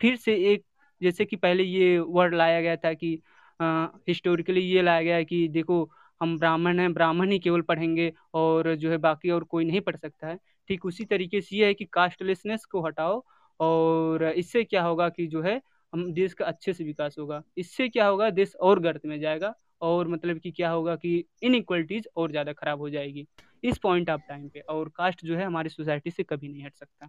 फिर 0.00 0.16
से 0.16 0.34
एक, 0.52 0.64
जैसे 1.02 1.24
कि 1.24 1.36
पहले 1.36 1.62
ये 1.62 1.98
वर्ड 1.98 2.34
लाया 2.34 2.60
गया 2.60 2.76
था 2.76 2.92
कि 2.92 3.20
हिस्टोरिकली 3.60 4.60
ये 4.62 4.82
लाया 4.82 5.02
गया 5.02 5.16
है 5.16 5.24
कि 5.24 5.46
देखो, 5.48 5.88
हम 6.20 6.36
ब्राह्मण 6.38 6.78
हैं, 6.80 6.92
ब्राह्मण 6.92 7.30
ही 7.30 7.38
केवल 7.38 7.60
पढ़ेंगे 7.62 8.12
और 8.34 8.74
जो 8.74 8.90
है 8.90 8.96
बाकी 8.98 9.30
और 9.30 9.44
कोई 9.44 9.64
नहीं 9.64 9.80
पढ़ 9.80 9.96
सकता 9.96 10.26
है। 10.28 10.38
ठीक 10.70 10.84
उसी 10.86 11.04
तरीके 11.04 11.40
से 11.40 11.56
ये 11.56 11.66
है 11.66 11.74
कि 11.74 11.84
कास्टलेसनेस 11.92 12.64
को 12.64 12.80
हटाओ 12.86 13.22
और 13.60 14.24
इससे 14.26 14.62
क्या 14.64 14.82
होगा 14.82 15.08
कि 15.08 15.26
जो 15.26 15.42
है, 15.42 15.60
हम 15.92 16.12
देश 16.12 16.34
का 16.34 16.44
अच्छे 16.44 16.72
से 16.72 16.84
विकास 16.84 17.16
होगा। 17.18 17.42
इससे 17.58 17.88
क्या 17.88 18.06
होगा, 18.06 18.30
देश 18.32 18.54
और 18.60 18.80
गर्त 18.80 19.06
में 19.06 19.18
जाएगा 19.20 19.54
और 19.82 20.08
मतलब 20.08 20.38
कि 20.38 20.50
क्या 20.50 20.70
होगा 20.70 20.94
कि 20.96 21.24
इनइक्वलिटीज 21.42 22.08
और 22.16 22.30
ज़्यादा 22.30 22.52
खराब 22.52 22.80
हो 22.80 22.90
जाएगी 22.90 23.26
इस 23.64 23.78
पॉइंट 23.78 24.10
ऑफ़ 24.10 24.20
टाइम 24.28 24.48
पे 24.48 24.60
और 24.60 24.88
कास्ट 24.96 25.24
जो 25.24 25.36
है 25.36 25.44
हमारी 25.44 25.68
सोसाइटी 25.68 26.10
से 26.10 26.22
कभी 26.22 26.48
नहीं 26.48 26.64
हट 26.64 26.74
सकता। 26.74 27.08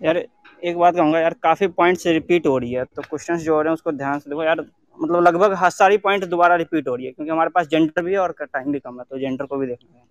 यार, 0.00 0.16
एक 0.62 0.76
बात 0.76 0.94
कहूँगा 0.94 1.20
यार, 1.20 1.34
काफ़ी 1.42 1.66
पॉइंट 1.68 1.98
रिपीट 2.06 2.46
हो 2.46 2.56
रही 2.58 2.72
है 2.72 2.84
तो 2.86 3.02
क्वेश्चंस 3.02 3.42
जो 3.42 3.54
हो 3.54 3.60
रहे 3.62 3.70
हैं 3.70 3.74
उसको 3.74 3.92
ध्यान 3.92 4.18
से 4.18 4.30
देखो 4.30 4.44
यार 4.44 4.60
मतलब 5.00 5.22
लगभग 5.22 5.52
हर 5.52 5.70
सारी 5.70 5.98
पॉइंट 5.98 6.24
दोबारा 6.24 6.54
रिपीट 6.56 6.88
हो 6.88 6.94
रही 6.96 7.06
है 7.06 7.12
क्योंकि 7.12 7.30
हमारे 7.30 7.50
पास 7.50 7.66
जेंडर 7.66 8.02
भी 8.02 8.12
है 8.12 8.18
और 8.18 8.34
टाइम 8.42 8.72
भी 8.72 8.78
कम 8.78 8.98
है 8.98 9.04
तो 9.10 9.18
जेंडर 9.18 9.46
को 9.46 9.56
भी 9.56 9.66
देखना 9.66 9.98
है। 9.98 10.04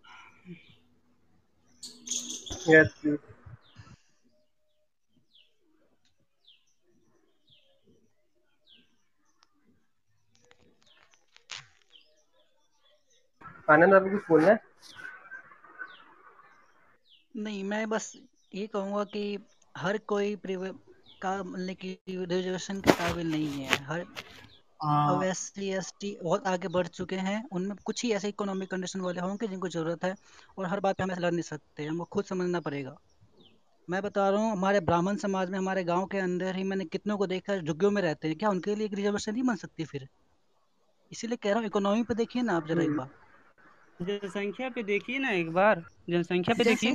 Yes, 2.68 3.18
आनंद 13.70 13.94
आपको 13.94 14.10
कुछ 14.10 14.22
बोलना 14.30 14.48
है? 14.48 14.60
नहीं 17.36 17.64
मैं 17.64 17.90
बस 17.90 18.12
ये 18.56 18.68
कहूँगा 18.68 19.04
कि 19.04 19.40
हर 19.78 19.98
कोई 19.98 20.36
प्रिव- 20.36 20.76
का 21.22 21.44
मतलब 21.44 21.76
कि 21.76 21.98
रिजर्वेशन 22.10 22.82
के 22.82 22.92
काबिल 22.92 23.32
नहीं 23.32 23.48
है। 23.48 23.78
हर 23.84 24.06
अब 24.86 25.24
एस 25.24 25.38
सी 25.38 25.70
एस 25.70 25.94
टी 26.00 26.18
बहुत 26.24 26.48
आगे 26.48 26.68
बढ़ 26.68 26.88
चुके 26.88 27.16
हैं। 27.16 27.44
उनमें 27.52 27.76
कुछ 27.86 28.04
ही 28.04 28.12
ऐसे 28.12 28.30
इकोनॉमिक 28.30 28.72
कंडीशन 28.72 29.02
वाले 29.02 29.22
होंगे 29.22 29.48
जिनको 29.48 29.68
ज़रूरत 29.68 30.04
है 30.04 30.16
और 30.58 30.66
हर 30.66 30.80
बात 30.80 30.98
पे 30.98 31.04
हम 31.04 31.12
ऐसे 31.12 31.22
लड़ 31.22 31.32
नहीं 31.32 31.42
सकते 31.42 31.86
हमको 31.86 32.06
खुद 32.06 32.26
समझना 32.26 32.60
पड़ेगा। 32.60 32.98
मैं 33.90 34.02
बता 34.02 34.30
रहा 34.30 34.42
हूँ 34.42 34.52
हमारे 34.52 34.80
ब्राह्मण 34.80 35.16
समाज 35.16 35.50
में 35.50 35.58
हमारे 35.60 35.84
गाँव 35.84 36.06
के 36.06 36.18
अंदर 36.18 36.56
ही 36.56 36.64
मैंने 36.64 36.86
कितनों 36.86 37.18
को 37.18 37.28
देखा 37.28 37.58
झुग्गियों 37.58 37.92
में 37.92 38.02
रहते 38.02 38.28
हैं। 38.28 38.38
क्या 38.38 38.50
उनके 38.50 38.76
लिए 38.76 38.86
एक 38.86 38.94
रिजर्वेशन 38.94 39.34
नहीं 39.34 39.44
बन 39.44 39.56
सकती 39.56 39.86
फिर? 39.86 40.08
इसीलिए 41.12 41.38
कह 41.38 41.50
रहा 41.50 41.60
हूँ 41.60 41.66
इकोनॉमी 41.66 42.04
पे 42.04 42.14
देखिए 42.14 42.42
ना 42.42 42.56
आप 42.58 42.68
जरा 42.68 42.84
एक 42.84 42.98
बार। 42.98 43.10
जनसंख्या 44.02 44.70
पे 44.70 44.84
देखिए 44.84 45.20
ना 45.20 45.32
एक 45.32 45.52
बार। 45.52 45.84
जनसंख्या 46.08 46.56
पे 46.58 46.64
देखिए। 46.64 46.92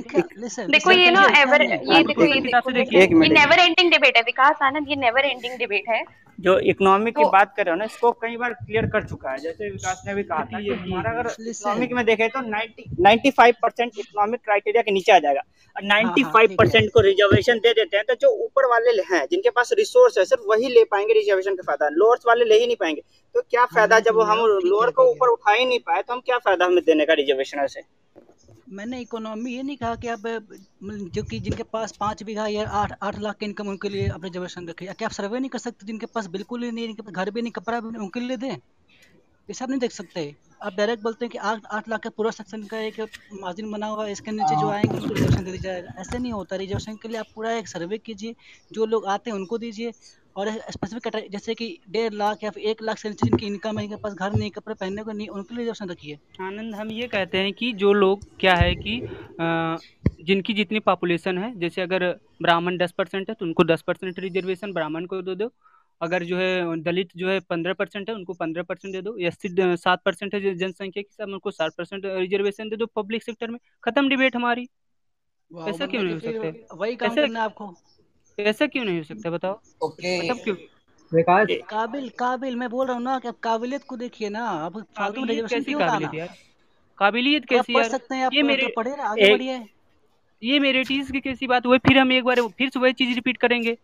देखो 0.67 0.91
ये 0.91 1.09
ना 1.11 1.23
एवर 1.37 1.61
है। 1.61 1.77
ये 1.87 2.03
देखो 2.03 2.25
ये 2.25 2.39
देखो 2.41 2.71
ये 2.71 3.07
नेवर 3.29 3.59
एंडिंग 3.59 3.91
डिबेट 3.91 4.17
है 4.17 4.21
विकास 4.23 4.61
आनंद 4.63 4.89
ये 4.89 4.95
नेवर 4.95 5.25
एंडिंग 5.25 5.57
डिबेट 5.59 5.89
है। 5.89 6.03
जो 6.39 6.57
इकोनॉमिक 6.71 7.15
की 7.15 7.23
तो- 7.23 7.31
बात 7.33 7.53
कर 7.57 7.65
रहे 7.65 7.71
हो 7.73 7.77
ना 7.77 7.85
इसको 7.85 8.11
कई 8.21 8.37
बार 8.37 8.53
क्लियर 8.53 8.85
कर 8.93 9.03
चुका 9.07 9.31
है। 9.31 9.37
जैसे 9.37 9.69
विकास 9.69 10.01
ने 10.07 10.13
भी 10.15 10.23
कहा 10.23 10.43
था 10.43 10.59
कि 10.59 10.69
हमारा 10.69 11.11
अगर 11.11 11.29
इकोनॉमिक 11.41 11.91
में 11.93 12.03
देखें 12.05 12.29
तो 12.29 12.41
90 12.47 12.85
95 13.07 13.55
परसेंट 13.61 13.91
इकोनॉमिक 13.99 14.41
क्राइटेरिया 14.43 14.81
के 14.81 14.91
नीचे 14.91 15.11
आ 15.11 15.19
जाएगा। 15.19 15.41
और 15.75 15.83
95 15.83 16.55
परसेंट 16.57 16.89
को 16.93 17.01
रिजर्वेशन 17.01 17.57
दे 17.57 17.73
देते 17.73 17.97
हैं 17.97 18.05
तो 18.07 18.15
जो 18.21 18.29
ऊपर 18.45 18.65
वाले 18.65 18.91
हैं 19.13 19.25
जिनके 19.31 19.49
पास 19.49 19.73
रिसोर्स 19.77 20.17
है 20.17 20.25
सिर्फ़ 20.25 20.43
वही 20.49 20.69
ले 20.69 20.83
पाएँगे 20.91 21.13
रिजर्वेशन 21.13 21.55
का 21.55 21.63
फ़ायदा। 21.63 21.89
लोअर्स 21.93 22.23
वाले 22.27 22.45
ले 22.45 22.59
ही 22.59 22.65
नहीं 22.65 22.75
पाएँगे। 22.75 23.01
तो 23.35 23.41
क्या 23.41 23.65
फ़ायदा 23.65 23.99
जब 23.99 24.19
हम 24.21 24.45
लोअर 24.65 24.89
को 24.91 25.09
ऊपर 25.11 25.27
उठा 25.27 25.51
ही 25.51 25.65
नहीं 25.65 25.79
पाए 25.79 26.01
तो 26.01 26.13
हम 26.13 26.19
क्या 26.25 26.37
फ़ायदा 26.37 26.65
हमें 26.65 26.83
देने 26.85 27.05
का 27.05 27.13
रिजर्वेशन 27.13 27.67
से? 27.67 27.81
मैंने 28.71 28.99
इकोनॉमी 29.01 29.53
ये 29.53 29.63
नहीं 29.63 29.77
कहा 29.77 29.95
कि 29.95 30.07
आप 30.07 30.27
जो 31.15 31.23
कि 31.23 31.39
जिनके 31.39 31.63
पास 31.73 31.91
पाँच 31.99 32.23
बीघा 32.23 32.45
या 32.47 32.67
आठ 32.81 32.91
आठ 33.03 33.19
लाख 33.19 33.35
की 33.39 33.45
इनकम 33.45 33.67
उनके 33.69 33.89
लिए 33.89 34.07
अपने 34.09 34.27
रिजर्वेशन 34.29 34.67
रखे। 34.69 34.85
क्या 34.87 35.07
आप 35.07 35.11
सर्वे 35.13 35.39
नहीं 35.39 35.49
कर 35.49 35.59
सकते 35.59 35.85
जिनके 35.87 36.05
पास 36.15 36.27
बिल्कुल 36.35 36.63
ही 36.63 36.71
नहीं 36.71 36.93
पास 36.95 37.13
घर 37.13 37.31
भी 37.31 37.41
नहीं 37.41 37.51
कपड़ा 37.51 37.79
भी 37.79 37.91
नहीं 37.91 38.01
उनके 38.03 38.19
लिए 38.19 38.37
दें? 38.37 38.51
ये 39.49 39.53
सब 39.53 39.69
नहीं 39.69 39.79
देख 39.79 39.91
सकते। 39.91 40.23
आप 40.61 40.73
डायरेक्ट 40.75 41.03
बोलते 41.03 41.25
हैं 41.25 41.31
कि 41.31 41.37
आठ 41.49 41.65
आठ 41.71 41.87
लाख 41.89 41.99
का 42.03 42.09
पूरा 42.17 42.31
सेक्शन 42.31 42.63
का 42.71 42.79
एक 42.79 42.99
मार्जिन 43.41 43.71
बना 43.71 43.87
हुआ 43.87 44.05
है 44.05 44.11
इसके 44.11 44.31
नीचे 44.31 44.55
जो 44.55 44.69
आएँगे 44.69 44.97
उनको 44.97 45.13
रिजर्वेशन 45.13 45.43
दे 45.43 45.51
दिया 45.51 45.61
जाएगा। 45.63 45.93
ऐसे 46.01 46.19
नहीं 46.19 46.31
होता। 46.33 46.55
रिजर्वेशन 46.55 46.95
के 47.01 47.07
लिए 47.07 47.17
आप 47.19 47.27
पूरा 47.35 47.51
एक 47.53 47.67
सर्वे 47.67 47.97
कीजिए 47.99 48.35
जो 48.71 48.85
लोग 48.85 49.05
आते 49.07 49.29
हैं 49.31 49.37
उनको 49.37 49.57
दीजिए। 49.57 49.91
और 50.35 50.49
स्पेसिफिक 50.71 51.29
जैसे 51.31 51.53
कि 51.55 51.67
डेढ़ 51.89 52.13
लाख 52.13 52.43
या 52.43 52.49
फिर 52.49 52.63
एक 52.63 52.81
लाख 52.81 52.97
से 52.97 53.09
नीचे 53.09 53.27
जिनकी 53.27 53.45
इनकम 53.45 53.79
है 53.79 53.83
इनके 53.85 53.95
पास 53.95 54.13
घर 54.13 54.33
नहीं 54.33 54.49
कपड़े 54.51 54.75
पहनने 54.75 55.03
को 55.03 55.11
नहीं 55.11 55.27
उनके 55.29 55.55
लिए 55.55 55.63
रिजर्वेशन 55.63 55.89
रखिए 55.89 56.19
आनंद 56.41 56.75
हम 56.75 56.91
ये 56.91 57.07
कहते 57.07 57.37
हैं 57.37 57.51
कि 57.53 57.71
जो 57.73 57.91
लोग 57.93 58.23
क्या 58.39 58.55
है 58.55 58.73
कि 58.75 58.99
जिनकी 60.23 60.53
जितनी 60.53 60.79
पॉपुलेशन 60.81 61.37
है 61.37 61.53
जैसे 61.59 61.81
अगर 61.81 62.07
ब्राह्मण 62.41 62.77
दस 62.77 62.91
परसेंट 62.97 63.29
है 63.29 63.35
तो 63.35 63.45
उनको 63.45 63.63
दस 63.65 63.81
परसेंट 63.81 64.19
रिजर्वेशन 64.19 64.73
ब्राह्मण 64.73 65.05
को 65.05 65.21
दे 65.21 65.35
दो। 65.35 65.51
अगर 66.01 66.23
जो 66.23 66.37
है 66.37 66.81
दलित 66.83 67.09
जो 67.17 67.29
है 67.29 67.39
पंद्रह 67.49 67.73
परसेंट 67.73 68.09
है 68.09 68.15
उनको 68.15 68.33
पंद्रह 68.33 68.63
परसेंट 68.63 68.93
दे 68.93 69.01
दो। 69.01 69.15
एस 69.19 69.37
सी 69.41 69.49
सात 69.77 70.01
परसेंट 70.05 70.33
है 70.35 70.55
जनसंख्या 70.55 70.89
के 70.91 70.99
हिसाब 71.01 71.29
उनको 71.29 71.51
सात 71.51 71.71
परसेंट 71.77 72.05
रिजर्वेशन 72.05 72.69
दे 72.69 72.75
दो 72.75 72.85
पब्लिक 72.95 73.23
सेक्टर 73.23 73.51
में। 73.51 73.59
खत्म 73.83 74.09
डिबेट 74.09 74.35
हमारी। 74.35 74.67
ऐसा 75.51 75.85
क्यों 75.85 76.01
मतलब 76.01 76.05
नहीं 76.05 76.13
हो 76.13 76.19
कि 76.19 76.49
सकते? 76.49 76.75
वही 76.75 76.95
काम 76.95 77.15
करना 77.15 77.43
आपको। 77.43 77.73
ऐसा 78.47 78.67
क्यों 78.67 78.83
नहीं 78.85 78.97
हो 78.97 79.03
सकता 79.03 79.29
बताओ? 79.29 79.59
ओके। 79.83 80.17
मतलब 80.19 80.39
क्यों? 80.43 80.55
विकास? 81.11 81.47
काबिल 81.69 82.09
काबिल 82.19 82.55
मैं 82.55 82.69
बोल 82.69 82.87
रहा 82.87 82.95
हूँ 82.95 83.03
ना 83.03 83.17
कि 83.19 83.27
आप 83.27 83.39
काबिलियत 83.43 83.83
को 83.83 83.95
देखिए 83.97 84.29
ना 84.29 84.45
आप 84.47 84.77
फालतू 84.97 85.23
रिजर्वेशन 85.23 85.59
कैसी 85.59 85.65
क्यों 85.65 85.79
काबिलियत 85.79 86.13
यार? 86.13 86.35
काबिलियत 86.99 87.43
तो 87.43 87.55
कैसी 87.55 87.73
यार? 87.73 87.89
सकते 87.89 88.15
हैं 88.15 88.25
आप 88.25 88.33
ये 88.33 88.41
तो 88.41 88.47
मेरे 88.47 88.67
पढ़े 88.67 88.95
ना 88.95 89.03
आगे 89.03 89.27
बढ़िए। 89.27 89.57
ये 90.41 90.59
मेरे 90.59 90.83
टीज 90.83 91.11
की 91.11 91.19
कैसी 91.19 91.47
बात? 91.47 91.65
हुई 91.65 91.77
फिर 91.79 91.97
हम 91.97 92.11
एक 92.11 92.23
बार 92.23 92.41
फिर 92.57 92.69
से 92.69 92.79
वही 92.79 92.93
चीज़ 92.93 93.13
रिपीट 93.15 93.37
करेंगे। 93.37 93.77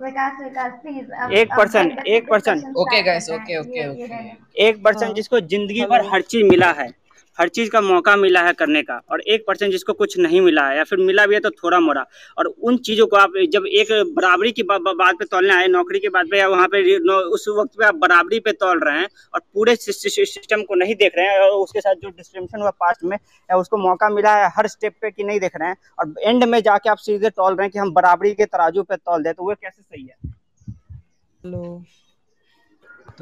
विकास 0.00 0.40
विकास 0.40 0.72
प्लीज़ 0.82 1.12
एक 1.32 1.48
अब 1.48 1.56
पर्सन 1.56 1.90
एक 2.08 2.28
person 2.30 2.62
okay 2.76 3.02
guys 3.02 3.30
okay 3.30 3.58
okay 3.58 3.88
okay. 3.88 4.64
एक 4.66 4.82
पर्सन 4.84 5.12
जिसको 5.14 5.40
ज़िंदगी 5.40 5.84
भर 5.86 6.04
हर 6.12 6.22
चीज़ 6.22 6.44
मिला 6.46 6.70
है। 6.72 6.88
हर 7.38 7.48
चीज़ 7.48 7.70
का 7.70 7.80
मौका 7.80 8.14
मिला 8.16 8.40
है 8.42 8.52
करने 8.52 8.82
का 8.82 9.00
और 9.10 9.20
एक 9.20 9.44
परसेंट 9.46 9.70
जिसको 9.72 9.92
कुछ 9.92 10.18
नहीं 10.18 10.40
मिला 10.40 10.66
है 10.68 10.76
या 10.76 10.84
फिर 10.84 10.98
मिला 10.98 11.26
भी 11.26 11.34
है 11.34 11.40
तो 11.40 11.50
थोड़ा 11.50 11.78
मोड़ा। 11.80 12.04
और 12.38 12.46
उन 12.46 12.76
चीज़ों 12.78 13.06
को 13.06 13.16
आप 13.16 13.32
जब 13.52 13.66
एक 13.66 14.12
बराबरी 14.16 14.52
की 14.52 14.62
बा, 14.62 14.78
बा, 14.78 14.92
बात 14.92 15.14
पे 15.14 15.24
तोलने 15.24 15.54
आए 15.54 15.66
नौकरी 15.68 15.98
की 15.98 16.08
बात 16.08 16.26
पे 16.30 16.38
या 16.38 16.48
वहाँ 16.48 16.68
पे 16.68 16.98
उस 17.08 17.46
वक्त 17.48 17.78
पे 17.78 17.84
आप 17.84 17.94
बराबरी 17.94 18.40
पे 18.40 18.52
तोल 18.52 18.80
रहे 18.80 18.98
हैं 18.98 19.08
और 19.34 19.40
पूरे 19.54 19.76
सिस्टम 19.76 20.62
को 20.62 20.74
नहीं 20.74 20.94
देख 20.94 21.12
रहे 21.18 21.26
हैं 21.26 21.38
और 21.40 21.50
उसके 21.50 21.80
साथ 21.80 21.94
जो 21.94 22.08
डिस्क्रिमिनेशन 22.08 22.60
हुआ 22.60 22.70
पास्ट 22.70 23.04
में 23.04 23.16
या 23.16 23.56
उसको 23.56 23.76
मौका 23.76 24.08
मिला 24.08 24.36
है 24.36 24.50
हर 24.56 24.66
स्टेप 24.66 24.94
पे 25.02 25.10
कि 25.10 25.24
नहीं 25.24 25.40
देख 25.40 25.56
रहे 25.56 25.68
हैं 25.68 25.76
और 25.98 26.14
एंड 26.22 26.44
में 26.44 26.60
जाके 26.62 26.90
आप 26.90 26.96
सीधे 26.98 27.30
तोल 27.30 27.54
रहे 27.54 27.64
हैं 27.64 27.70
कि 27.70 27.78
हम 27.78 27.92
बराबरी 27.92 28.34
के 28.34 28.44
तराजू 28.44 28.82
पे 28.82 28.96
तोल 28.96 29.22
दे 29.22 29.32
तो 29.32 29.42
वो 29.42 29.54
कैसे 29.54 29.82
सही 29.82 30.02
है? 30.02 30.16
हेलो। 31.44 31.84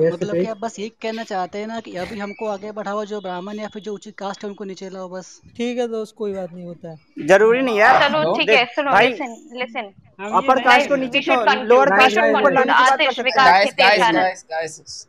तो 0.00 0.12
मतलब. 0.12 0.34
कि 0.34 0.46
आप 0.46 0.58
बस 0.58 0.78
ये 0.78 0.88
कहना 1.02 1.24
चाहते 1.24 1.58
हैं 1.58 1.66
ना 1.66 1.78
कि 1.80 1.94
अभी 1.96 2.18
हमको 2.18 2.46
आगे 2.48 2.72
बढ़ाओ 2.72 3.04
जो 3.04 3.20
ब्राह्मण 3.20 3.58
या 3.58 3.68
फिर 3.68 3.82
जो 3.82 3.94
उचित 3.94 4.16
कास्ट 4.18 4.44
है 4.44 4.48
उनको 4.48 4.64
नीचे 4.64 4.88
लाओ 4.90 5.08
बस। 5.10 5.40
ठीक 5.56 5.78
है 5.78 5.86
दोस्त 5.88 6.14
कोई 6.18 6.32
बात 6.34 6.52
नहीं 6.52 6.64
होता 6.66 6.90
है। 6.90 7.26
ज़रूरी 7.26 7.62
नहीं 7.62 7.80
है 7.80 7.88
चलो 8.00 8.36
ठीक 8.36 8.48
है 8.50 8.64
सुनो 8.74 8.98
लिसन 8.98 9.36
लिसन 9.54 9.92
अपर 10.32 10.62
कास्ट 10.64 10.88
को 10.88 10.96
नीचे 10.96 11.20
लोअर 11.64 11.90
कास्ट 11.90 12.18
को 12.18 12.30
ऊपर 12.30 12.52
लाने 12.52 12.72
की 12.72 12.82
बात 12.82 12.98
कर 12.98 13.12
सकते 13.12 13.28
हैं। 13.30 13.46
गाइस 13.46 13.74
गाइस 13.78 14.10
गाइस 14.14 14.44
गाइस 14.50 15.06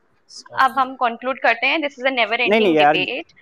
अब 0.62 0.72
हम 0.78 0.94
कंक्लूड 0.96 1.40
करते 1.40 1.68
हैं 1.68 1.82
दिस 1.82 2.00
इज़ 2.00 2.08
अ 2.08 2.12
नेवर 2.12 2.40
नहीं 2.40 2.50
नहीं 2.52 2.64
एंडिंग 2.64 2.78
यार। 2.78 2.94
डिबेट 2.96 3.34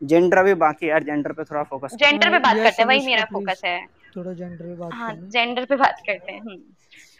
जेंडर 0.00 0.42
भी 0.44 0.54
बाकी 0.60 0.88
यार 0.88 1.04
जेंडर 1.04 1.32
पे 1.32 1.44
थोड़ा 1.44 1.62
फोकस 1.64 1.94
जेंडर 1.94 2.30
पे 2.30 2.38
बात 2.38 2.56
करते 2.56 2.82
हैं 2.82 2.88
वही 2.88 3.06
मेरा 3.06 3.24
फोकस 3.32 3.60
है। 3.64 3.78
थोड़ा 4.16 4.32
जेंडर 4.32 4.64
पे 4.64 4.74
बात 4.74 4.92
हाँ 4.92 5.14
जेंडर 5.30 5.64
पे 5.64 5.76
बात 5.76 6.02
करते 6.06 6.32
हैं 6.32 6.56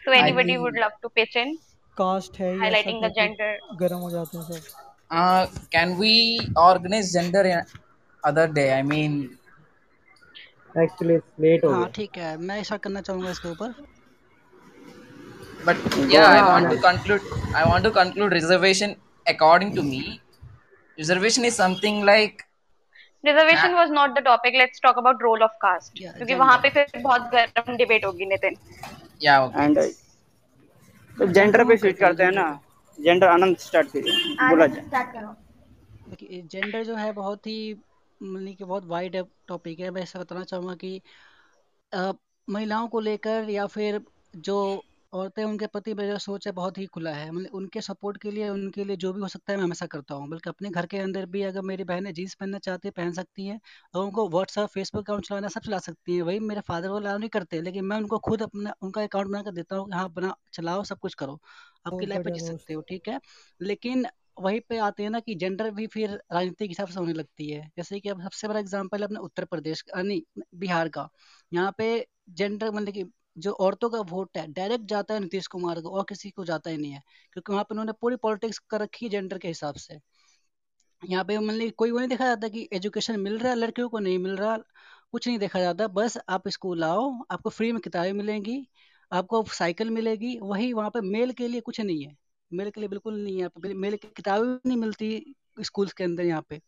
so 0.05 0.13
anybody 0.13 0.57
would 0.57 0.77
love 0.79 0.91
to 1.01 1.07
pitch 1.15 1.37
in 1.37 1.57
caste 1.97 2.39
है 2.39 2.47
ये 2.47 2.53
ऐसा 2.53 2.63
हाइलाइटिंग 2.63 3.03
द 3.03 3.11
जेंडर 3.15 3.59
गर्म 3.79 3.99
हो 3.99 4.11
जाते 4.11 4.37
हैं 4.37 4.43
सब 4.51 4.85
uh 5.11 5.47
can 5.73 5.91
we 5.97 6.13
organize 6.61 7.11
gender 7.11 7.41
in 7.49 7.59
other 8.23 8.47
day 8.55 8.69
i 8.77 8.81
mean 8.83 9.13
actually 10.75 11.15
late 11.41 11.63
हो 11.65 11.69
हाँ 11.69 11.79
गया 11.79 11.91
ठीक 11.95 12.17
है 12.17 12.35
मैं 12.47 12.61
स्टार्ट 12.63 12.81
करना 12.83 13.01
चाहूँगा 13.01 13.29
इसके 13.31 13.49
ऊपर 13.49 13.73
but 15.67 15.77
go 15.95 16.03
yeah 16.11 16.25
i 16.25 16.39
ahead 16.39 16.43
want 16.45 16.69
to 16.71 16.77
Anand 16.77 16.83
conclude 16.87 17.29
i 17.61 17.63
want 17.69 17.87
to 17.87 17.91
conclude 17.99 18.35
reservation 18.37 18.95
according 19.25 19.71
to 19.77 19.85
me 19.85 20.01
reservation 20.97 21.49
is 21.51 21.57
something 21.63 22.03
like 22.11 22.43
reservation 23.23 23.73
was 23.73 23.91
not 23.91 24.09
the 24.15 24.23
topic 24.25 24.55
let's 24.55 24.81
talk 24.83 24.97
about 24.97 25.23
role 25.23 25.43
of 25.43 25.55
caste 25.61 26.01
या 26.01 26.11
क्योंकि 26.11 26.33
वहाँ 26.35 26.57
पे 26.63 26.69
gender 26.69 26.91
फिर 26.91 27.01
बहुत 27.01 27.29
गर्म 27.31 27.75
debate 27.77 28.05
होगी 28.05 28.25
Nitin 28.25 28.57
yeah 29.21 29.39
okay 29.45 29.63
and 29.63 29.79
तो 31.19 31.27
gender 31.27 31.63
पे 31.65 31.77
स्विच 31.77 31.97
करते 31.99 32.23
हैं 32.23 32.31
ना। 32.31 32.47
जेंडर 32.97 33.27
आनंद 33.27 33.57
स्टार्ट 33.57 33.91
कीजिए 33.91 34.35
बोला 34.49 34.65
जाए 34.67 34.85
देखिए 36.09 36.41
जेंडर 36.43 36.83
जो 36.83 36.95
है 36.95 37.11
बहुत 37.13 37.47
ही 37.47 37.73
मतलब 38.21 38.55
कि 38.57 38.63
बहुत 38.63 38.85
वाइड 38.85 39.15
टॉपिक 39.47 39.79
है। 39.79 39.89
मैं 39.91 40.01
ऐसा 40.03 40.19
बताना 40.19 40.43
चाहूँगा 40.43 40.75
कि 40.75 41.01
महिलाओं 42.47 42.87
को 42.87 42.99
लेकर 42.99 43.49
या 43.49 43.65
फिर 43.67 44.01
जो 44.37 44.57
औरतें 45.13 45.43
उनके 45.43 45.67
प्रति 45.67 45.93
मेरा 45.93 46.11
जो 46.11 46.17
सोच 46.19 46.45
है 46.47 46.51
बहुत 46.53 46.77
ही 46.77 46.85
खुला 46.87 47.11
है। 47.13 47.29
मतलब 47.31 47.53
उनके 47.55 47.81
सपोर्ट 47.81 48.17
के 48.21 48.31
लिए 48.31 48.47
उनके 48.49 48.83
लिए 48.83 48.95
जो 48.97 49.11
भी 49.13 49.21
हो 49.21 49.27
सकता 49.27 49.51
है 49.51 49.57
मैं 49.57 49.63
हमेशा 49.63 49.85
करता 49.85 50.15
हूँ। 50.15 50.27
बल्कि 50.29 50.49
अपने 50.49 50.69
घर 50.71 50.85
के 50.85 50.97
अंदर 50.97 51.25
भी 51.25 51.41
अगर 51.43 51.61
मेरी 51.63 51.83
बहनें 51.83 52.13
जीन्स 52.13 52.33
पहनना 52.35 52.59
चाहती 52.59 52.87
है 52.87 52.91
पहन 52.93 53.11
सकती 53.13 53.45
हैं 53.45 53.59
और 53.93 54.03
उनको 54.03 54.27
व्हाट्सअप 54.29 54.69
फेसबुक 54.69 55.03
अकाउंट 55.03 55.25
चलाना 55.27 55.47
सब 55.47 55.61
चला 55.61 55.79
सकती 55.79 56.15
हैं। 56.15 56.21
वही 56.23 56.39
मेरे 56.41 56.61
फादर 56.61 56.89
वो 56.89 56.97
अलाउ 56.97 57.17
नहीं 57.17 57.29
करते 57.29 57.61
लेकिन 57.61 57.85
मैं 57.85 57.97
उनको 57.97 58.17
खुद 58.21 58.41
अपना 58.43 58.73
उनका 58.81 59.03
अकाउंट 59.03 59.27
बना 59.27 59.41
कर 59.43 59.51
देता 59.53 59.75
हूँ 59.75 59.89
हाँ 59.93 60.09
बना 60.13 60.33
चलाओ 60.53 60.83
सब 60.83 60.99
कुछ 60.99 61.13
करो। 61.15 61.39
आपकी 61.87 62.05
बहुत 62.05 62.05
लाइफ 62.05 62.21
में 62.21 62.23
बढ़िया 62.23 62.41
जी 62.41 62.43
सकते 62.43 62.73
हो 62.73 62.81
ठीक 62.83 63.07
है? 63.09 63.19
लेकिन 63.61 64.05
वहीं 64.39 64.59
पे 64.69 64.77
आते 64.79 65.03
हैं 65.03 65.09
ना 65.09 65.19
कि 65.19 65.35
जेंडर 65.35 65.69
भी 65.71 65.85
फिर 65.87 66.09
राजनीति 66.33 66.65
के 66.65 66.69
हिसाब 66.69 66.87
से 66.87 66.99
होने 66.99 67.13
लगती 67.13 67.49
है। 67.49 67.61
जैसे 67.77 67.99
कि 67.99 68.09
अब 68.09 68.21
सबसे 68.21 68.47
बड़ा 68.47 68.59
एग्जांपल 68.59 68.99
है 68.99 69.05
अपने 69.05 69.19
उत्तर 69.19 69.45
प्रदेश 69.45 69.81
का 69.83 70.01
नहीं 70.01 70.21
बिहार 70.55 70.89
का। 70.89 71.07
यहाँ 71.51 71.73
पे 71.77 71.87
जेंडर 72.31 72.71
मतलब 72.71 72.93
कि 72.93 73.03
जो 73.37 73.51
औरतों 73.51 73.89
का 73.89 73.99
वोट 74.09 74.37
है 74.37 74.45
डायरेक्ट 74.53 74.85
जाता 74.85 75.13
है 75.13 75.19
नीतीश 75.19 75.47
कुमार 75.47 75.81
को 75.81 75.89
और 75.89 76.05
किसी 76.09 76.29
को 76.29 76.45
जाता 76.45 76.69
ही 76.69 76.77
नहीं 76.77 76.91
है, 76.91 77.01
क्योंकि 77.33 77.51
वहाँ 77.53 77.63
पे 77.63 77.73
उन्होंने 77.73 77.91
पूरी 78.01 78.15
पॉलिटिक्स 78.15 78.59
कर 78.69 78.81
रखी 78.81 79.05
है 79.05 79.09
जेंडर 79.09 79.37
के 79.37 79.47
हिसाब 79.47 79.75
से। 79.77 79.99
यहाँ 81.03 81.23
पे 81.25 81.37
मतलब 81.39 81.71
कोई 81.77 81.91
वो 81.91 81.97
नहीं 81.99 82.09
देखा 82.09 82.25
जाता 82.25 82.47
कि 82.47 82.67
एजुकेशन 82.73 83.19
मिल 83.19 83.37
रहा 83.39 83.49
है, 83.49 83.55
लड़कियों 83.55 83.89
को 83.89 83.99
नहीं 83.99 84.17
मिल 84.19 84.35
रहा, 84.37 84.57
कुछ 85.11 85.27
नहीं 85.27 85.39
देखा 85.39 85.59
जाता, 85.59 85.87
बस 85.87 86.17
आप 86.29 86.47
स्कूल 86.47 86.83
आओ 86.83 87.11
आपको 87.31 87.49
फ्री 87.49 87.71
में 87.71 87.81
किताबें 87.81 88.13
मिलेंगी, 88.13 88.67
आपको 89.11 89.43
साइकिल 89.53 89.89
मिलेगी, 89.89 90.37
वही 90.41 90.71
वहाँ 90.73 90.89
पे 90.89 91.01
मेल 91.01 91.31
के 91.31 91.47
लिए 91.47 91.61
कुछ 91.61 91.81
नहीं 91.81 92.03
है। 92.05 92.15
मेल 92.51 92.69
के 92.71 92.81
लिए 92.81 92.89
बिल्कुल 92.89 93.23
नहीं 93.23 93.41
है, 93.41 93.49
मेल 93.75 93.95
की 93.97 94.07
किताबें 94.07 94.47
नहीं 94.65 94.77
मिलती 94.77 95.35
स्कूल्स 95.61 95.93
के 95.93 96.03
अंदर 96.03 96.25
यहाँ 96.25 96.45
पे। 96.49 96.61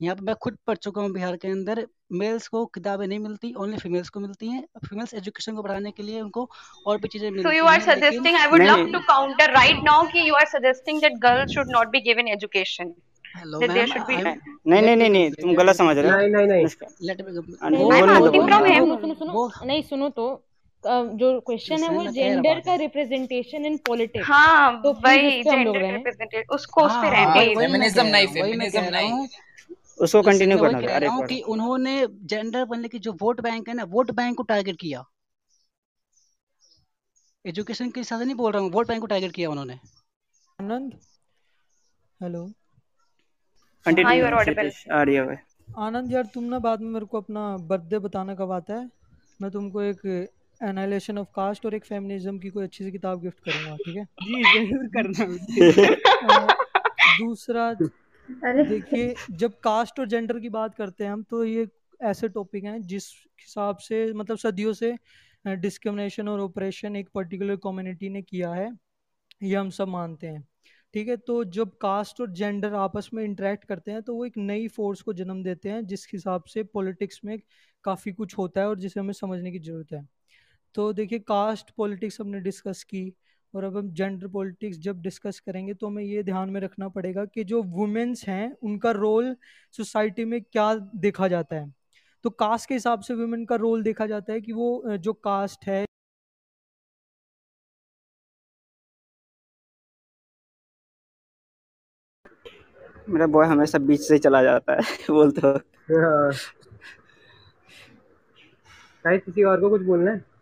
यहाँ 0.00 0.16
पे 0.16 0.22
मैं 0.24 0.34
खुद 0.42 0.56
पढ़ 0.66 0.76
चुका 0.76 1.02
हूँ 1.02 1.10
बिहार 1.12 1.36
के 1.36 1.48
अंदर। 1.48 1.86
मेल्स 2.12 2.46
को 2.48 2.64
किताबें 2.74 3.06
नहीं 3.06 3.18
मिलती 3.18 3.52
ओनली 3.58 3.76
फीमेल्स 3.78 4.08
को 4.08 4.20
मिलती 4.20 4.48
हैं। 4.48 4.62
फीमेल्स 4.86 5.14
एजुकेशन 5.14 5.54
को 5.56 5.62
बढ़ाने 5.62 5.90
के 5.90 6.02
लिए 6.02 6.20
उनको 6.20 6.48
और 6.86 6.98
भी 7.00 7.08
चीज़ें 7.08 7.30
मिलती 7.30 7.56
you 7.56 7.64
are 7.64 7.80
हैं 7.80 7.86
लेकिन 7.86 8.02
suggesting, 8.02 8.36
I 8.40 8.46
would 8.50 8.60
नहीं 8.60 8.70
love 8.70 8.82
नहीं 8.82 8.92
to 8.92 9.00
counter 9.06 9.46
right 9.54 9.82
now 9.88 10.00
कि 10.12 10.24
you 10.28 10.34
are 10.40 10.46
suggesting 10.52 11.00
that 11.04 11.18
girls 11.20 11.54
should 11.56 11.72
not 11.76 11.90
be 11.94 12.02
given 12.08 12.28
education, 12.34 12.92
hello 13.36 13.60
that 13.60 13.74
there 13.74 13.86
ma'am 13.86 13.92
should 13.92 14.06
be. 14.06 14.14
आई 14.16 14.34
नहीं 14.66 15.30
तुम 15.30 15.54
गलत 15.54 15.76
समझ 15.76 15.96
रहे 15.98 16.10
हो. 16.10 16.16
सुनो 18.76 18.96
सुनो 18.96 19.14
सुनो। 19.14 19.32
वो 19.32 19.50
नहीं 19.64 19.82
सुनो 19.82 20.08
तो 20.20 20.26
जो 20.84 21.28
क्वेश्चन 21.40 21.82
है 21.82 21.88
वो 21.90 22.04
जेंडर 22.12 22.60
का 22.66 22.74
रिप्रेजेंटेशन 22.80 23.64
इन 23.66 23.76
पॉलिटिक्स 23.86 24.26
हाँ 24.28 24.82
तो 24.82 24.92
वही 25.04 25.42
जेंडर 25.42 26.42
उसको 26.54 26.82
उस 26.82 26.92
हाँ 26.92 27.02
पे 27.02 27.08
हाँ 27.08 27.14
रहे 27.14 27.24
हाँ 27.24 27.34
नहीं। 28.90 29.26
उसको 29.98 30.22
कंटिन्यू 30.22 30.58
करना 30.58 30.80
था 30.80 30.94
अरे 30.94 31.06
हूँ 31.06 31.26
कि 31.26 31.40
उन्होंने 31.48 32.06
जेंडर 32.24 32.64
बनने 32.64 32.88
की 32.88 32.98
जो 32.98 33.12
वोट 33.12 33.40
बैंक 33.40 33.68
है 33.68 33.74
ना 33.74 33.84
वोट 33.84 34.10
बैंक 34.10 34.36
को 34.36 34.42
टारगेट 34.42 34.76
किया। 34.80 35.04
एजुकेशन 37.44 37.90
के 37.90 38.00
हिसाब 38.00 38.18
से 38.18 38.24
नहीं 38.24 38.34
बोल 38.36 38.52
रहा 38.52 38.62
हूँ 38.62 38.70
वोट 38.72 38.88
बैंक 38.88 39.00
को 39.00 39.06
टारगेट 39.06 39.32
किया 39.32 39.50
उन्होंने। 39.50 39.78
आनंद? 40.60 40.94
हेलो 42.22 42.50
आनंद 45.78 46.12
यार 46.12 46.26
तुम 46.34 46.44
ना 46.44 46.58
बाद 46.58 46.80
में 46.80 46.90
मेरे 46.90 47.06
को 47.06 47.20
अपना 47.20 47.56
बर्थडे 47.56 47.98
बताना 47.98 48.34
कब 48.34 48.52
आता 48.52 48.74
है। 48.74 48.88
मैं 49.42 49.50
तुमको 49.50 49.82
एक 49.82 50.00
एनालिसिस 50.60 51.16
ऑफ़ 51.16 51.26
कास्ट 51.36 51.66
और 51.66 51.74
एक 51.74 51.84
फेमिनिज्म 51.84 52.38
की 52.38 52.50
कोई 52.50 52.64
अच्छी 52.64 52.84
सी 52.84 52.90
किताब 52.92 53.20
गिफ्ट 53.22 53.38
करूँगा 53.44 53.76
ठीक 53.76 53.96
है? 53.96 54.04
जी 54.22 54.42
ज़रूर 54.68 54.86
करना। 54.96 55.26
दूसरा 57.18 57.72
देखिए, 58.28 59.14
जब 59.32 59.58
कास्ट 59.60 60.00
और 60.00 60.06
जेंडर 60.08 60.38
की 60.40 60.48
बात 60.50 60.74
करते 60.74 61.04
हैं 61.04 61.10
हम 61.12 61.22
तो 61.22 61.44
ये 61.44 61.66
ऐसे 62.00 62.28
टॉपिक 62.28 62.64
हैं 62.64 62.80
जिस 62.84 63.04
हिसाब 63.40 63.76
से 63.78 64.12
मतलब 64.14 64.38
सदियों 64.38 64.72
से 64.72 64.94
डिस्क्रिमिनेशन 65.44 66.28
और 66.28 66.40
ऑपरेशन 66.40 66.96
एक 66.96 67.08
पर्टिकुलर 67.14 67.56
कम्युनिटी 67.56 68.08
ने 68.08 68.22
किया 68.22 68.52
है, 68.52 68.70
ये 69.42 69.54
हम 69.56 69.70
सब 69.70 69.88
मानते 69.88 70.26
हैं। 70.26 70.42
ठीक 70.94 71.08
है 71.08 71.16
तो 71.18 71.42
जब 71.46 71.76
कास्ट 71.78 72.20
और 72.20 72.30
जेंडर 72.32 72.74
आपस 72.76 73.08
में 73.14 73.22
इंटरेक्ट 73.24 73.64
करते 73.64 73.90
हैं 73.90 74.02
तो 74.02 74.14
वो 74.14 74.24
एक 74.26 74.36
नई 74.38 74.68
फोर्स 74.68 75.02
को 75.02 75.12
जन्म 75.12 75.42
देते 75.42 75.68
हैं, 75.68 75.84
जिस 75.86 76.06
हिसाब 76.12 76.44
से 76.44 76.62
पॉलिटिक्स 76.64 77.20
में 77.24 77.38
काफ़ी 77.84 78.12
कुछ 78.12 78.36
होता 78.38 78.60
है 78.60 78.68
और 78.68 78.78
जिसे 78.78 79.00
हमें 79.00 79.12
समझने 79.12 79.52
की 79.52 79.58
ज़रूरत 79.58 79.92
है। 79.92 80.06
तो 80.74 80.92
देखिए, 80.92 81.18
कास्ट 81.18 81.70
पॉलिटिक्स 81.76 82.20
हमने 82.20 82.40
डिस्कस 82.40 82.82
की 82.84 83.12
और 83.56 83.64
अब 83.64 83.76
हम 83.76 83.90
जेंडर 83.92 84.28
पॉलिटिक्स 84.28 84.78
जब 84.78 85.00
डिस्कस 85.02 85.40
करेंगे 85.40 85.74
तो 85.74 85.86
हमें 85.86 86.02
ये 86.04 86.22
ध्यान 86.22 86.50
में 86.50 86.60
रखना 86.60 86.88
पड़ेगा 86.88 87.24
कि 87.24 87.44
जो 87.44 87.62
वुमेन्स 87.62 88.26
हैं 88.28 88.52
उनका 88.62 88.90
रोल 88.90 89.36
सोसाइटी 89.74 90.24
में 90.24 90.40
क्या 90.42 90.74
देखा 90.96 91.28
जाता 91.28 91.56
है। 91.56 91.72
तो 92.24 92.30
कास्ट 92.30 92.68
के 92.68 92.74
हिसाब 92.74 93.00
से 93.00 93.14
वुमेन 93.14 93.44
का 93.46 93.56
रोल 93.56 93.82
देखा 93.82 94.06
जाता 94.06 94.32
है 94.32 94.40
कि 94.40 94.52
वो 94.52 94.96
जो 94.98 95.12
कास्ट 95.12 95.64
है 95.64 95.84
मेरा 103.08 103.26
बॉय 103.26 103.46
हमेशा 103.46 103.78
बीच 103.78 104.00
से 104.00 104.18
चला 104.18 104.42
जाता 104.42 104.72
है 104.72 104.80
बोलते 105.10 105.46
हो। 105.46 105.52
हाँ 105.94 106.32
किसी 109.18 109.42
और 109.44 109.60
को 109.60 109.70
कुछ 109.70 109.82
बोलना 109.82 110.10
है। 110.10 110.35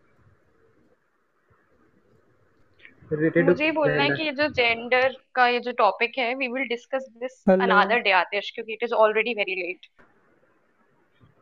मुझे 3.13 3.71
बोलना 3.73 4.03
है 4.03 4.11
कि 4.11 4.23
ये 4.23 4.33
जो 4.33 4.49
जेंडर 4.49 5.17
का 5.35 5.47
ये 5.49 5.61
जो 5.61 5.73
टॉपिक 5.79 6.19
है 6.19 6.35
we 6.35 6.49
will 6.49 6.69
discuss 6.69 7.07
this 7.21 7.43
another 7.51 7.99
day 7.99 8.11
Atish 8.21 8.51
क्योंकि 8.55 8.73
it 8.73 8.83
is 8.83 8.93
already 8.95 9.35
very 9.35 9.55
late 9.55 9.87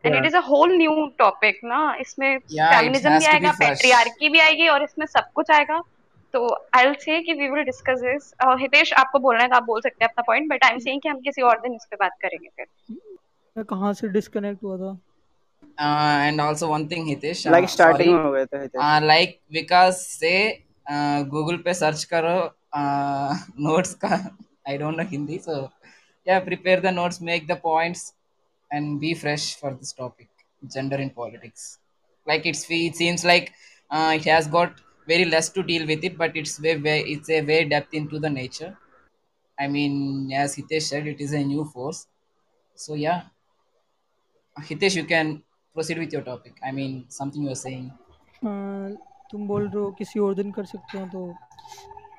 and 0.04 0.16
it 0.16 0.24
is 0.24 0.36
a 0.36 0.40
whole 0.40 0.76
new 0.76 1.06
topic 1.18 1.60
ना 1.64 1.80
इसमें 2.00 2.38
फेमिनिज्म 2.38 3.18
भी 3.18 3.24
आएगा 3.24 3.52
पेट्रियार्की 3.60 4.28
भी 4.28 4.40
आएगी 4.40 4.68
और 4.68 4.82
इसमें 4.84 5.06
सब 5.06 5.30
कुछ 5.34 5.50
आएगा। 5.50 5.82
तो 6.34 6.46
आई 6.74 6.84
विल 6.84 6.94
से 7.00 7.20
कि 7.22 7.32
we 7.32 7.48
will 7.48 7.64
discuss 7.64 8.00
this 8.00 8.32
Hitesh 8.60 8.92
आपको 8.92 9.18
बोलना 9.18 9.42
है 9.42 9.48
तो 9.48 9.56
आप 9.56 9.62
बोल 9.62 9.80
सकते 9.80 10.04
हैं 10.04 10.10
अपना 10.10 10.22
point 10.26 10.48
but 10.50 10.64
I 10.64 10.70
am 10.70 10.78
saying 10.78 11.00
कि 11.02 11.08
हम 11.08 11.20
किसी 11.20 11.42
और 11.42 11.60
दिन 11.60 11.74
इस 11.74 11.86
पे 11.90 11.96
बात 11.96 12.12
करेंगे 12.22 12.48
फिर। 12.48 12.66
मैं 13.56 13.64
कहाँ 13.64 13.92
से 13.94 14.08
डिस्कनेक्ट 14.08 14.62
हुआ 14.62 14.76
था? 14.76 14.98
Also 16.42 16.66
one 16.68 16.84
thing 16.88 17.04
hitesh 17.06 17.40
like 17.52 17.68
uh, 17.68 17.98
में 17.98 18.22
हो 18.24 18.30
गया 18.32 18.46
था 18.46 18.58
uh, 18.86 19.00
like 19.04 19.32
because 19.56 20.00
say 20.18 20.38
Google 21.31 21.57
पे 21.65 21.73
सर्च 21.73 22.03
करो 22.13 22.37
नोट्स 23.67 23.93
का 24.03 24.13
I 24.69 24.77
don't 24.77 24.97
know 24.97 25.03
Hindi 25.09 25.37
so 25.47 25.61
yeah 26.27 26.39
prepare 26.49 26.81
the 26.81 26.93
notes 26.93 27.21
make 27.31 27.47
the 27.47 27.59
points 27.63 28.13
and 28.71 28.99
be 28.99 29.13
fresh 29.13 29.55
for 29.55 29.73
this 29.73 29.93
topic 29.93 30.29
gender 30.73 30.97
in 30.97 31.09
politics 31.09 31.79
like 32.25 32.45
it's 32.45 32.65
it 32.69 32.95
seems 32.95 33.23
like 33.23 33.53
uh, 33.89 34.11
it 34.15 34.25
has 34.25 34.47
got 34.47 34.81
very 35.07 35.25
less 35.25 35.49
to 35.49 35.63
deal 35.63 35.87
with 35.87 36.03
it 36.03 36.17
but 36.17 36.35
it's 36.35 36.57
very, 36.57 36.79
very 36.79 37.01
it's 37.13 37.29
a 37.29 37.41
very 37.41 37.65
depth 37.65 37.93
into 37.93 38.19
the 38.19 38.29
nature 38.29 38.77
i 39.59 39.67
mean 39.67 40.31
as 40.33 40.55
hitesh 40.55 40.89
said 40.93 41.07
it 41.07 41.21
is 41.21 41.33
a 41.33 41.43
new 41.43 41.63
force 41.65 42.07
so 42.75 42.93
yeah 42.93 43.21
hitesh 44.69 44.95
you 44.95 45.05
can 45.05 45.41
proceed 45.73 45.97
with 45.97 46.11
your 46.11 46.21
topic 46.21 46.53
i 46.63 46.71
mean 46.71 47.05
something 47.07 47.41
you 47.43 47.49
were 47.49 47.63
saying 47.67 47.91
uh, 48.45 48.89
तुम 49.32 49.46
बोल 49.48 49.62
रहे 49.64 49.82
हो 49.82 49.90
किसी 49.98 50.20
और 50.20 50.34
दिन 50.34 50.50
कर 50.52 50.64
सकते 50.66 50.98
हो 50.98 51.06
तो 51.06 51.34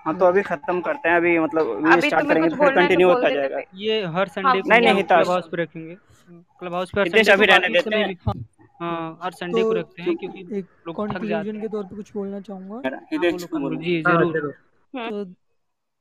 हाँ 0.06 0.18
तो 0.20 0.26
अभी 0.26 0.42
खत्म 0.44 0.82
करते 0.82 1.10
हैं 1.10 1.16
अभी 1.18 1.38
मतलब 1.40 1.70
अभी 1.84 2.02
स्टार्ट 2.02 2.28
करेंगे 2.28 2.50
तो 2.50 2.56
फिर 2.56 2.76
कंटिन्यू 2.76 3.10
होता 3.10 3.30
जाएगा। 3.30 3.60
ये 3.76 4.04
हर 4.16 4.28
संडे 4.30 4.62
को 4.62 4.70
नहीं 4.70 4.82
नहीं 4.84 5.04
क्लब 5.04 5.30
हाउस 5.30 5.48
पे 5.52 5.58
रखेंगे। 5.58 5.96
क्लब 6.60 6.74
हाउस 6.74 6.92
पे 6.96 7.02
हर 7.02 7.30
अभी 7.32 7.46
रहने 7.46 7.70
देते 7.70 7.96
हैं। 7.96 8.16
हाँ 8.80 9.20
हर 9.24 9.32
संडे 9.34 9.64
को 9.64 9.72
रखते 9.74 10.02
हैं 10.02 10.16
क्योंकि 10.18 10.58
एक 10.58 10.66
कंक्लूजन 10.90 11.62
के 11.62 11.68
तौर 11.68 11.84
पे 11.84 11.96
कुछ 11.96 12.12
बोलना 12.14 12.40
चाहूँगा? 12.42 13.00
जी 13.78 14.02
ज़रूर। 14.02 14.52
तो 14.94 15.26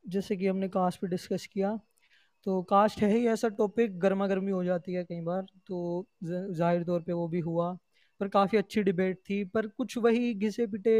जैसे 0.04 0.36
कि 0.36 0.46
हमने 0.46 0.68
कास्ट 0.70 1.00
पे 1.00 1.08
डिस्कस 1.08 1.46
किया 1.46 1.78
तो 2.46 2.60
कास्ट 2.70 3.02
है 3.02 3.10
ही 3.10 3.26
ऐसा 3.28 3.48
टॉपिक 3.58 3.98
गर्मा 4.00 4.26
गर्मी 4.26 4.50
हो 4.50 4.64
जाती 4.64 4.94
है 4.94 5.04
कई 5.04 5.20
बार 5.20 5.42
तो 5.66 6.06
ज़ाहिर 6.24 6.82
तौर 6.84 7.00
पे 7.00 7.12
वो 7.12 7.28
भी 7.28 7.40
हुआ। 7.40 7.76
पर 8.22 8.28
काफ़ी 8.28 8.58
अच्छी 8.58 8.82
डिबेट 8.82 9.16
थी, 9.30 9.44
पर 9.44 9.66
कुछ 9.68 9.96
वही 9.98 10.32
घिसे 10.34 10.66
पिटे 10.66 10.92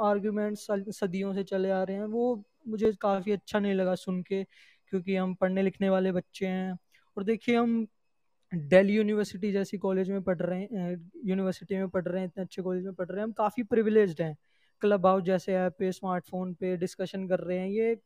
आर्ग्यूमेंट्स 0.00 0.66
सदियों 0.90 1.32
से 1.34 1.42
चले 1.44 1.70
आ 1.70 1.82
रहे 1.82 1.96
हैं, 1.96 2.04
वो 2.04 2.44
मुझे 2.68 2.92
काफ़ी 3.00 3.32
अच्छा 3.32 3.58
नहीं 3.58 3.74
लगा 3.74 3.94
सुन 3.94 4.20
के, 4.22 4.42
क्योंकि 4.88 5.16
हम 5.16 5.34
पढ़ने 5.34 5.62
लिखने 5.62 5.88
वाले 5.90 6.12
बच्चे 6.12 6.46
हैं। 6.46 6.78
और 7.16 7.24
देखिए, 7.24 7.56
हम 7.56 7.86
दिल्ली 8.52 8.94
यूनिवर्सिटी 8.94 9.52
जैसी 9.52 9.78
कॉलेज 9.78 10.10
में 10.10 10.22
पढ़ 10.22 10.38
रहे 10.38 10.60
हैं 10.62 11.10
यूनिवर्सिटी 11.26 11.76
में 11.76 11.88
पढ़ 11.88 12.04
रहे 12.08 12.20
हैं, 12.20 12.28
इतने 12.28 12.44
अच्छे 12.44 12.62
कॉलेज 12.62 12.84
में 12.84 12.94
पढ़ 12.94 13.08
रहे 13.08 13.18
हैं, 13.18 13.24
हम 13.24 13.32
काफ़ी 13.32 13.62
प्रिविलेज 13.64 14.20
हैं। 14.20 14.36
क्लब 14.82 15.06
हाउस 15.06 15.22
जैसे 15.24 15.54
ऐप 15.56 15.76
पे 15.78 15.92
स्मार्टफ़ोन 15.92 16.52
पे 16.54 16.76
डिस्कशन 16.76 17.26
कर 17.28 17.40
रहे 17.40 17.58
हैं, 17.58 17.68
ये 17.68 17.96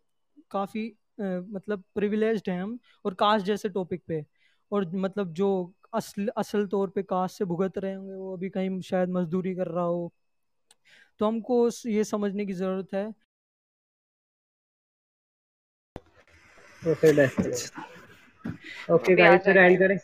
काफ़ी 0.50 0.86
मतलब 1.20 1.82
प्रिविलेज 1.94 2.42
हैं 2.48 2.62
हम, 2.62 2.78
और 3.04 3.14
कास्ट 3.14 3.46
जैसे 3.46 3.68
टॉपिक 3.70 4.02
पे। 4.08 4.24
और 4.72 4.90
मतलब 4.96 5.32
जो 5.34 5.50
असल 5.96 6.28
असल 6.36 6.66
तौर 6.66 6.90
पे 6.90 7.02
कास्ट 7.02 7.38
से 7.38 7.44
भुगत 7.44 7.78
रहे 7.78 7.94
होंगे 7.94 8.14
वो 8.14 8.36
अभी 8.36 8.48
कहीं 8.48 8.80
शायद 8.80 9.08
मजदूरी 9.10 9.54
कर 9.54 9.68
रहा 9.68 9.84
हो। 9.84 10.12
तो 11.20 11.26
हमको 11.26 11.68
ये 11.86 12.04
समझने 12.04 12.46
की 12.46 12.52
ज़रूरत 12.52 12.94
है। 12.94 13.06
ओके 18.90 19.14
गाइस 19.16 19.46
एंड 19.46 19.78
करें। 19.78 19.98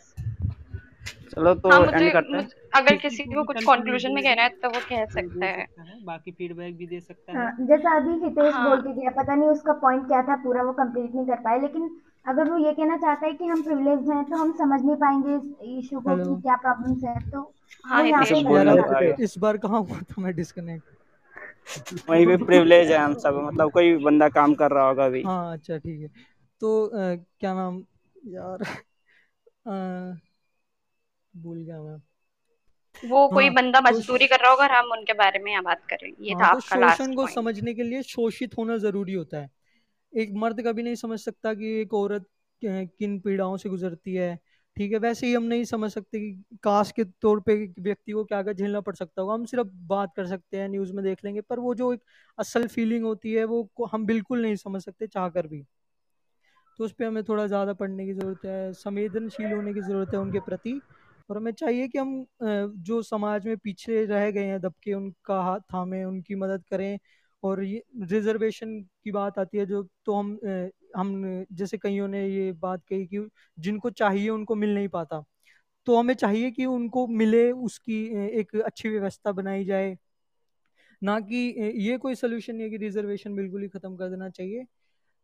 चलो 1.32 1.54
तो 1.54 1.70
हाँ, 1.70 1.86
एंड 1.86 2.12
करते 2.12 2.36
हैं। 2.36 2.48
अगर 2.74 2.96
किसी 2.96 3.24
को 3.24 3.44
कुछ 3.44 3.64
कंक्लूजन 3.64 4.12
में 4.12 4.22
कहना 4.24 4.42
है 4.42 4.48
तो 4.62 4.68
वो 4.70 4.80
कह 4.80 5.04
सकता 5.06 5.46
है। 5.46 5.66
बाकी 6.04 6.32
फीडबैक 6.32 6.76
भी 6.76 6.86
दे 6.86 7.00
सकता 7.00 7.32
है। 7.32 7.38
हाँ, 7.38 7.66
जैसा 7.66 7.96
अभी 7.96 8.12
हितेश 8.24 8.54
हाँ। 8.54 8.68
बोल 8.70 8.92
के 8.92 9.10
पता 9.10 9.34
नहीं 9.34 9.48
उसका 9.48 9.72
पॉइंट 9.82 10.06
क्या 10.06 10.22
था 10.22 10.36
पूरा 10.36 10.62
वो 10.62 10.72
कंप्लीट 10.72 11.14
नहीं 11.14 11.26
कर 11.26 11.40
पाए 11.40 11.60
लेकिन 11.60 11.88
अगर 12.26 12.50
वो 12.50 12.56
ये 12.58 12.72
कहना 12.72 12.96
चाहता 12.96 13.26
है 13.26 13.32
कि 13.32 13.44
हम 13.44 13.62
प्रिविलेज 13.62 14.08
हैं 14.10 14.24
तो 14.24 14.36
हम 14.36 14.52
समझ 14.52 14.80
नहीं 14.82 14.96
पाएँगे 14.96 15.36
इस 15.36 15.84
इशू 15.84 16.00
को 16.00 16.16
कि 16.16 16.42
क्या 16.42 16.56
प्रॉब्लम्स 16.56 17.04
हैं 17.04 17.30
तो 17.30 17.40
हाँ, 17.84 18.02
है। 19.02 19.14
इस 19.24 19.38
बार 19.38 19.56
कहाँ 19.56 19.80
हुआ 19.80 20.00
था 20.00 20.22
मैं 20.22 20.34
डिस्कनेक्ट 20.36 20.84
वहीं 22.08 22.26
पे 22.26 22.36
प्रिविलेज 22.44 22.90
है 22.90 22.98
हम 22.98 23.14
सब 23.14 23.34
मतलब 23.46 23.70
कोई 23.70 23.96
बंदा 23.96 24.28
काम 24.28 24.54
कर 24.54 24.70
रहा 24.70 24.88
होगा 24.88 25.04
अभी। 25.04 25.22
हाँ 25.22 25.52
अच्छा 25.52 25.78
ठीक 25.78 26.00
है। 26.00 26.08
तो 26.62 26.86
अ, 26.86 27.16
क्या 27.40 27.54
नाम? 27.54 27.82
यार 28.28 28.64
भूल 31.34 31.58
गया 31.58 31.82
मैं। 31.82 31.96
वो 33.02 33.28
कोई 33.28 33.44
हाँ, 33.44 33.54
बंदा 33.54 33.80
तो 33.80 33.84
मजदूरी 33.86 34.26
कर 34.26 34.40
रहा 34.40 34.50
होगा 34.50 34.64
और 34.64 34.70
हम 34.70 34.90
उनके 34.92 35.12
बारे 35.12 35.38
में 35.38 35.50
यहाँ 35.52 35.62
बात 35.62 35.80
कर 35.90 35.96
रहे 36.02 36.10
हैं। 36.10 36.16
ये 36.20 36.34
था 36.34 36.46
तो 36.46 36.56
आपका 36.56 36.76
लास्ट 36.76 36.98
शोषण 36.98 37.14
को 37.14 37.26
समझने 37.26 37.74
के 37.74 37.82
लिए 37.82 38.02
शोषित 38.02 38.56
होना 38.58 38.76
ज़रूरी 38.76 39.12
होता 39.12 39.38
है। 39.38 39.50
एक 40.12 40.32
मर्द 40.36 40.60
कभी 40.62 40.82
नहीं 40.82 40.94
समझ 40.96 41.18
सकता 41.20 41.52
कि 41.54 41.80
एक 41.80 41.94
औरत 41.94 42.26
किन 42.62 43.18
पीड़ाओं 43.20 43.56
से 43.56 43.68
गुजरती 43.68 44.14
है। 44.14 44.38
ठीक 44.76 44.92
है, 44.92 44.98
वैसे 44.98 45.26
ही 45.26 45.32
हम 45.34 45.42
नहीं 45.44 45.64
समझ 45.64 45.90
सकते 45.92 46.18
कि 46.20 46.58
कास्ट 46.62 46.94
के 46.96 47.04
तौर 47.22 47.40
पे 47.40 47.54
व्यक्ति 47.80 48.12
को 48.12 48.24
क्या 48.24 48.42
क्या 48.42 48.52
झेलना 48.52 48.80
पड़ 48.80 48.94
सकता 48.94 49.22
होगा। 49.22 49.34
हम 49.34 49.44
सिर्फ़ 49.46 49.68
बात 49.88 50.12
कर 50.16 50.26
सकते 50.26 50.56
हैं, 50.56 50.68
न्यूज़ 50.68 50.92
में 50.92 51.04
देख 51.04 51.24
लेंगे, 51.24 51.40
पर 51.40 51.58
वो 51.60 51.74
जो 51.74 51.92
एक 51.94 52.00
असल 52.38 52.66
फीलिंग 52.68 53.04
होती 53.04 53.32
है, 53.32 53.44
वो 53.44 53.88
हम 53.92 54.06
बिल्कुल 54.06 54.42
नहीं 54.42 54.56
समझ 54.56 54.82
सकते 54.84 55.06
चाह 55.06 55.28
कर 55.28 55.46
भी। 55.46 55.64
तो 56.78 56.84
उस 56.84 56.92
पर 56.92 57.04
हमें 57.04 57.22
थोड़ा 57.24 57.46
ज़्यादा 57.46 57.72
पढ़ने 57.74 58.06
की 58.06 58.12
ज़रूरत 58.12 58.44
है, 58.44 58.72
संवेदनशील 58.74 59.52
होने 59.52 59.74
की 59.74 59.80
ज़रूरत 59.80 60.14
है 60.14 60.20
उनके 60.20 60.40
प्रति। 60.40 60.80
और 61.28 61.36
हमें 61.36 61.52
चाहिए 61.52 61.88
कि 61.88 61.98
हम 61.98 62.26
जो 62.82 63.00
समाज 63.02 63.46
में 63.46 63.56
पीछे 63.58 64.04
रह 64.06 64.30
गए 64.30 64.44
हैं, 64.44 64.60
दबके 64.60 64.92
उनका 64.94 65.40
हाथ 65.42 65.60
थामें, 65.74 66.04
उनकी 66.04 66.34
मदद 66.36 66.64
करें 66.70 66.98
और 67.42 67.62
ये 67.64 67.82
रिजर्वेशन 68.04 68.80
की 69.04 69.10
बात 69.12 69.38
आती 69.38 69.58
है 69.58 69.66
जो 69.66 69.82
तो 70.06 70.14
हम 70.14 70.38
हम 70.96 71.44
जैसे 71.52 71.78
कईयों 71.78 72.08
ने 72.08 72.26
ये 72.28 72.52
बात 72.54 72.82
कही 72.90 73.06
कि 73.06 73.26
जिनको 73.58 73.90
चाहिए 73.92 74.28
उनको 74.30 74.54
मिल 74.56 74.74
नहीं 74.74 74.88
पाता। 74.90 75.22
तो 75.86 75.96
हमें 75.96 76.14
चाहिए 76.16 76.50
कि 76.52 76.66
उनको 76.66 77.06
मिले 77.08 77.50
उसकी 77.52 78.04
एक 78.40 78.56
अच्छी 78.58 78.88
व्यवस्था 78.88 79.32
बनाई 79.32 79.64
जाए। 79.66 79.96
ना 81.02 81.18
कि 81.20 81.36
ये 81.78 81.96
कोई 81.98 82.14
सोल्यूशन 82.14 82.54
नहीं 82.54 82.64
है 82.64 82.70
कि 82.70 82.76
रिजर्वेशन 82.76 83.34
बिल्कुल 83.34 83.62
ही 83.62 83.68
ख़त्म 83.68 83.96
कर 83.96 84.08
देना 84.10 84.28
चाहिए। 84.30 84.64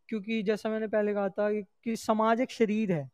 क्योंकि 0.09 0.41
जैसा 0.43 0.69
मैंने 0.69 0.87
पहले 0.87 1.13
कहा 1.13 1.29
था 1.29 1.51
कि, 1.51 1.95
समाज 1.97 2.41
एक 2.41 2.51
शरीर 2.51 2.91
है। 2.93 3.09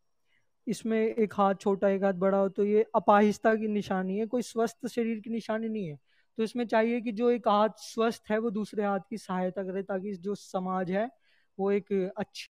इसमें 0.68 1.00
एक 1.00 1.34
हाथ 1.34 1.56
छोटा 1.56 1.90
एक 1.90 2.04
हाथ 2.04 2.14
बड़ा 2.16 2.38
हो 2.38 2.50
तो 2.50 2.66
ये 2.66 2.86
अपाहिस्ता 2.96 3.56
की 3.56 3.68
निशानी 3.70 4.18
है। 4.20 4.26
कोई 4.28 4.42
स्वस्थ 4.44 4.88
शरीर 4.88 5.20
की 5.22 5.30
निशानी 5.32 5.70
नहीं 5.70 5.88
है। 5.88 5.98
तो 6.38 6.44
इसमें 6.44 6.66
चाहिए 6.68 7.02
कि 7.02 7.12
जो 7.12 7.30
एक 7.30 7.48
हाथ 7.48 7.70
स्वस्थ 7.80 8.32
है 8.32 8.38
वो 8.38 8.50
दूसरे 8.52 8.86
हाथ 8.86 9.00
की 9.10 9.18
सहायता 9.18 9.64
करे 9.64 9.84
ताकि 9.84 10.14
जो 10.20 10.36
समाज 10.36 10.92
है 10.92 11.10
वो 11.58 11.72
एक 11.72 11.94
अच्छी 12.18 12.48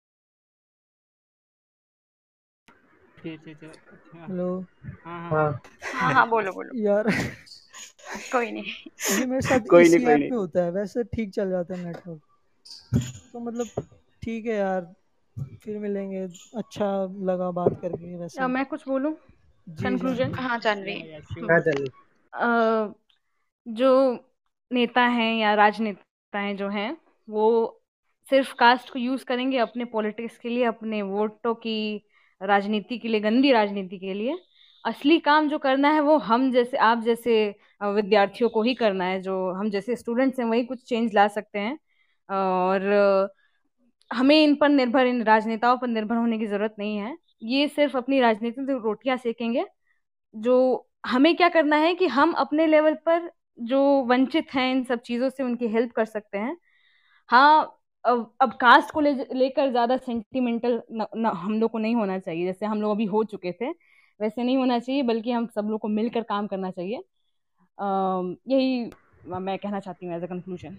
हेलो। 3.19 4.49
हाँ 5.05 5.21
हाँ। 5.31 5.61
हाँ। 6.13 6.29
बोलो 6.31 6.53
बोलो। 6.53 6.79
यार। 6.81 7.09
कोई 8.33 8.51
नहीं। 8.51 8.73
ये 9.11 9.27
मेरे 9.27 9.41
साथ 9.41 9.69
कोई 9.69 9.89
नहीं, 9.89 10.01
कोई 10.01 10.15
नहीं। 10.15 10.29
पे 10.31 10.35
होता 10.35 10.65
है 10.65 10.71
वैसे 10.71 11.05
ठीक 11.05 11.31
चल 11.31 11.51
जाता 11.51 11.75
है 11.75 11.81
नेटवर्क 11.85 12.21
तो 13.33 13.41
मतलब 13.41 13.71
ठीक 14.23 14.47
है 14.47 14.55
यार 14.55 14.93
फिर 15.65 15.79
मिलेंगे। 15.79 16.23
अच्छा 16.57 16.89
लगा 17.25 17.51
बात 17.51 17.79
करके 17.83 18.17
वैसे। 18.17 18.47
मैं 18.49 18.65
कुछ 18.67 18.87
बोलूँ? 18.89 19.15
कंक्लूजन 19.67 20.35
हाँ 20.35 20.59
जानवी 20.59 21.01
हाँ 21.43 21.61
अ, 22.33 22.93
जो 23.67 23.91
नेता 24.71 25.03
हैं 25.07 25.35
या 25.37 25.53
राजनेता 25.55 26.39
हैं 26.39 26.57
जो 26.57 26.69
हैं, 26.69 26.97
वो 27.29 27.81
सिर्फ़ 28.31 28.55
कास्ट 28.55 28.91
को 28.93 28.99
यूज़ 28.99 29.25
करेंगे 29.25 29.59
अपने 29.59 29.85
पॉलिटिक्स 29.85 30.39
के 30.39 30.49
लिए, 30.49 30.65
अपने 30.65 31.03
वोटों 31.03 31.55
की 31.55 32.05
राजनीति 32.41 32.99
के 32.99 33.09
लिए, 33.09 33.21
गंदी 33.21 33.53
राजनीति 33.53 33.99
के 33.99 34.15
लिए। 34.15 34.37
असली 34.85 35.19
काम 35.21 35.49
जो 35.49 35.59
करना 35.59 35.91
है 35.91 36.01
वो 36.01 36.17
हम 36.21 36.51
जैसे, 36.53 36.77
आप 36.77 37.03
जैसे 37.03 37.35
विद्यार्थियों 37.85 38.51
को 38.51 38.63
ही 38.63 38.75
करना 38.75 39.05
है, 39.05 39.21
जो 39.23 39.51
हम 39.53 39.71
जैसे 39.71 39.97
स्टूडेंट्स 39.97 40.39
हैं, 40.41 40.47
वही 40.47 40.65
कुछ 40.65 40.83
चेंज 40.89 41.15
ला 41.15 41.27
सकते 41.29 41.59
हैं। 41.59 41.79
और 42.29 43.31
हमें 44.11 44.37
इन 44.45 44.55
पर 44.57 44.69
निर्भर, 44.69 45.07
इन 45.07 45.23
राजनेताओं 45.25 45.77
पर 45.79 45.89
निर्भर 45.89 46.17
होने 46.17 46.39
की 46.39 46.47
ज़रूरत 46.47 46.75
नहीं 46.79 46.97
है। 46.99 47.17
ये 47.45 47.69
सिर्फ़ 47.69 47.97
अपनी 47.97 48.21
राजनीति 48.21 48.65
से 48.67 48.73
रोटियाँ 48.75 49.17
सेकेंगे, 49.19 49.65
जो 50.35 50.89
हमें 51.07 51.35
क्या 51.37 51.49
करना 51.51 51.77
है 51.77 51.95
कि 51.95 52.07
हम 52.09 52.33
अपने 52.35 52.67
लेवल 52.67 52.95
पर 53.07 53.31
जो 53.59 53.81
वंचित 54.07 54.55
हैं 54.55 54.71
इन 54.73 54.83
सब 54.85 55.01
चीज़ों 55.03 55.29
से 55.31 55.43
उनकी 55.43 55.69
हेल्प 55.69 55.93
कर 55.93 56.05
सकते 56.07 56.39
हैं। 56.39 56.57
हाँ 57.31 57.79
अब 58.05 58.33
अब 58.43 58.53
कास्ट 58.61 58.91
को 58.93 59.01
ले 59.01 59.13
लेकर 59.35 59.71
ज़्यादा 59.71 59.97
सेंटिमेंटल 59.99 60.81
हम 61.27 61.59
लोग 61.61 61.71
को 61.71 61.79
नहीं 61.79 61.95
होना 61.97 62.19
चाहिए। 62.19 62.45
जैसे 62.47 62.67
हम 62.67 62.83
लोग 62.83 62.91
अभी 62.93 63.05
हो 63.07 63.23
चुके 63.25 63.53
थे 63.53 63.71
वैसे 64.21 64.43
नहीं 64.45 64.57
होना 64.57 64.79
चाहिए 64.79 65.03
बल्कि 65.03 65.33
हम 65.33 65.47
सब 65.55 65.69
लोग 65.71 65.81
को 65.81 65.89
मिलकर 65.91 66.23
काम 66.25 66.47
करना 66.47 66.71
चाहिए। 66.71 67.03
आ, 67.79 68.23
यही 68.49 68.91
मैं 69.27 69.59
कहना 69.59 69.81
चाहती 69.81 70.07
हूँ 70.07 70.15
एज 70.17 70.23
अ 70.25 70.27
कंक्लूजन 70.27 70.79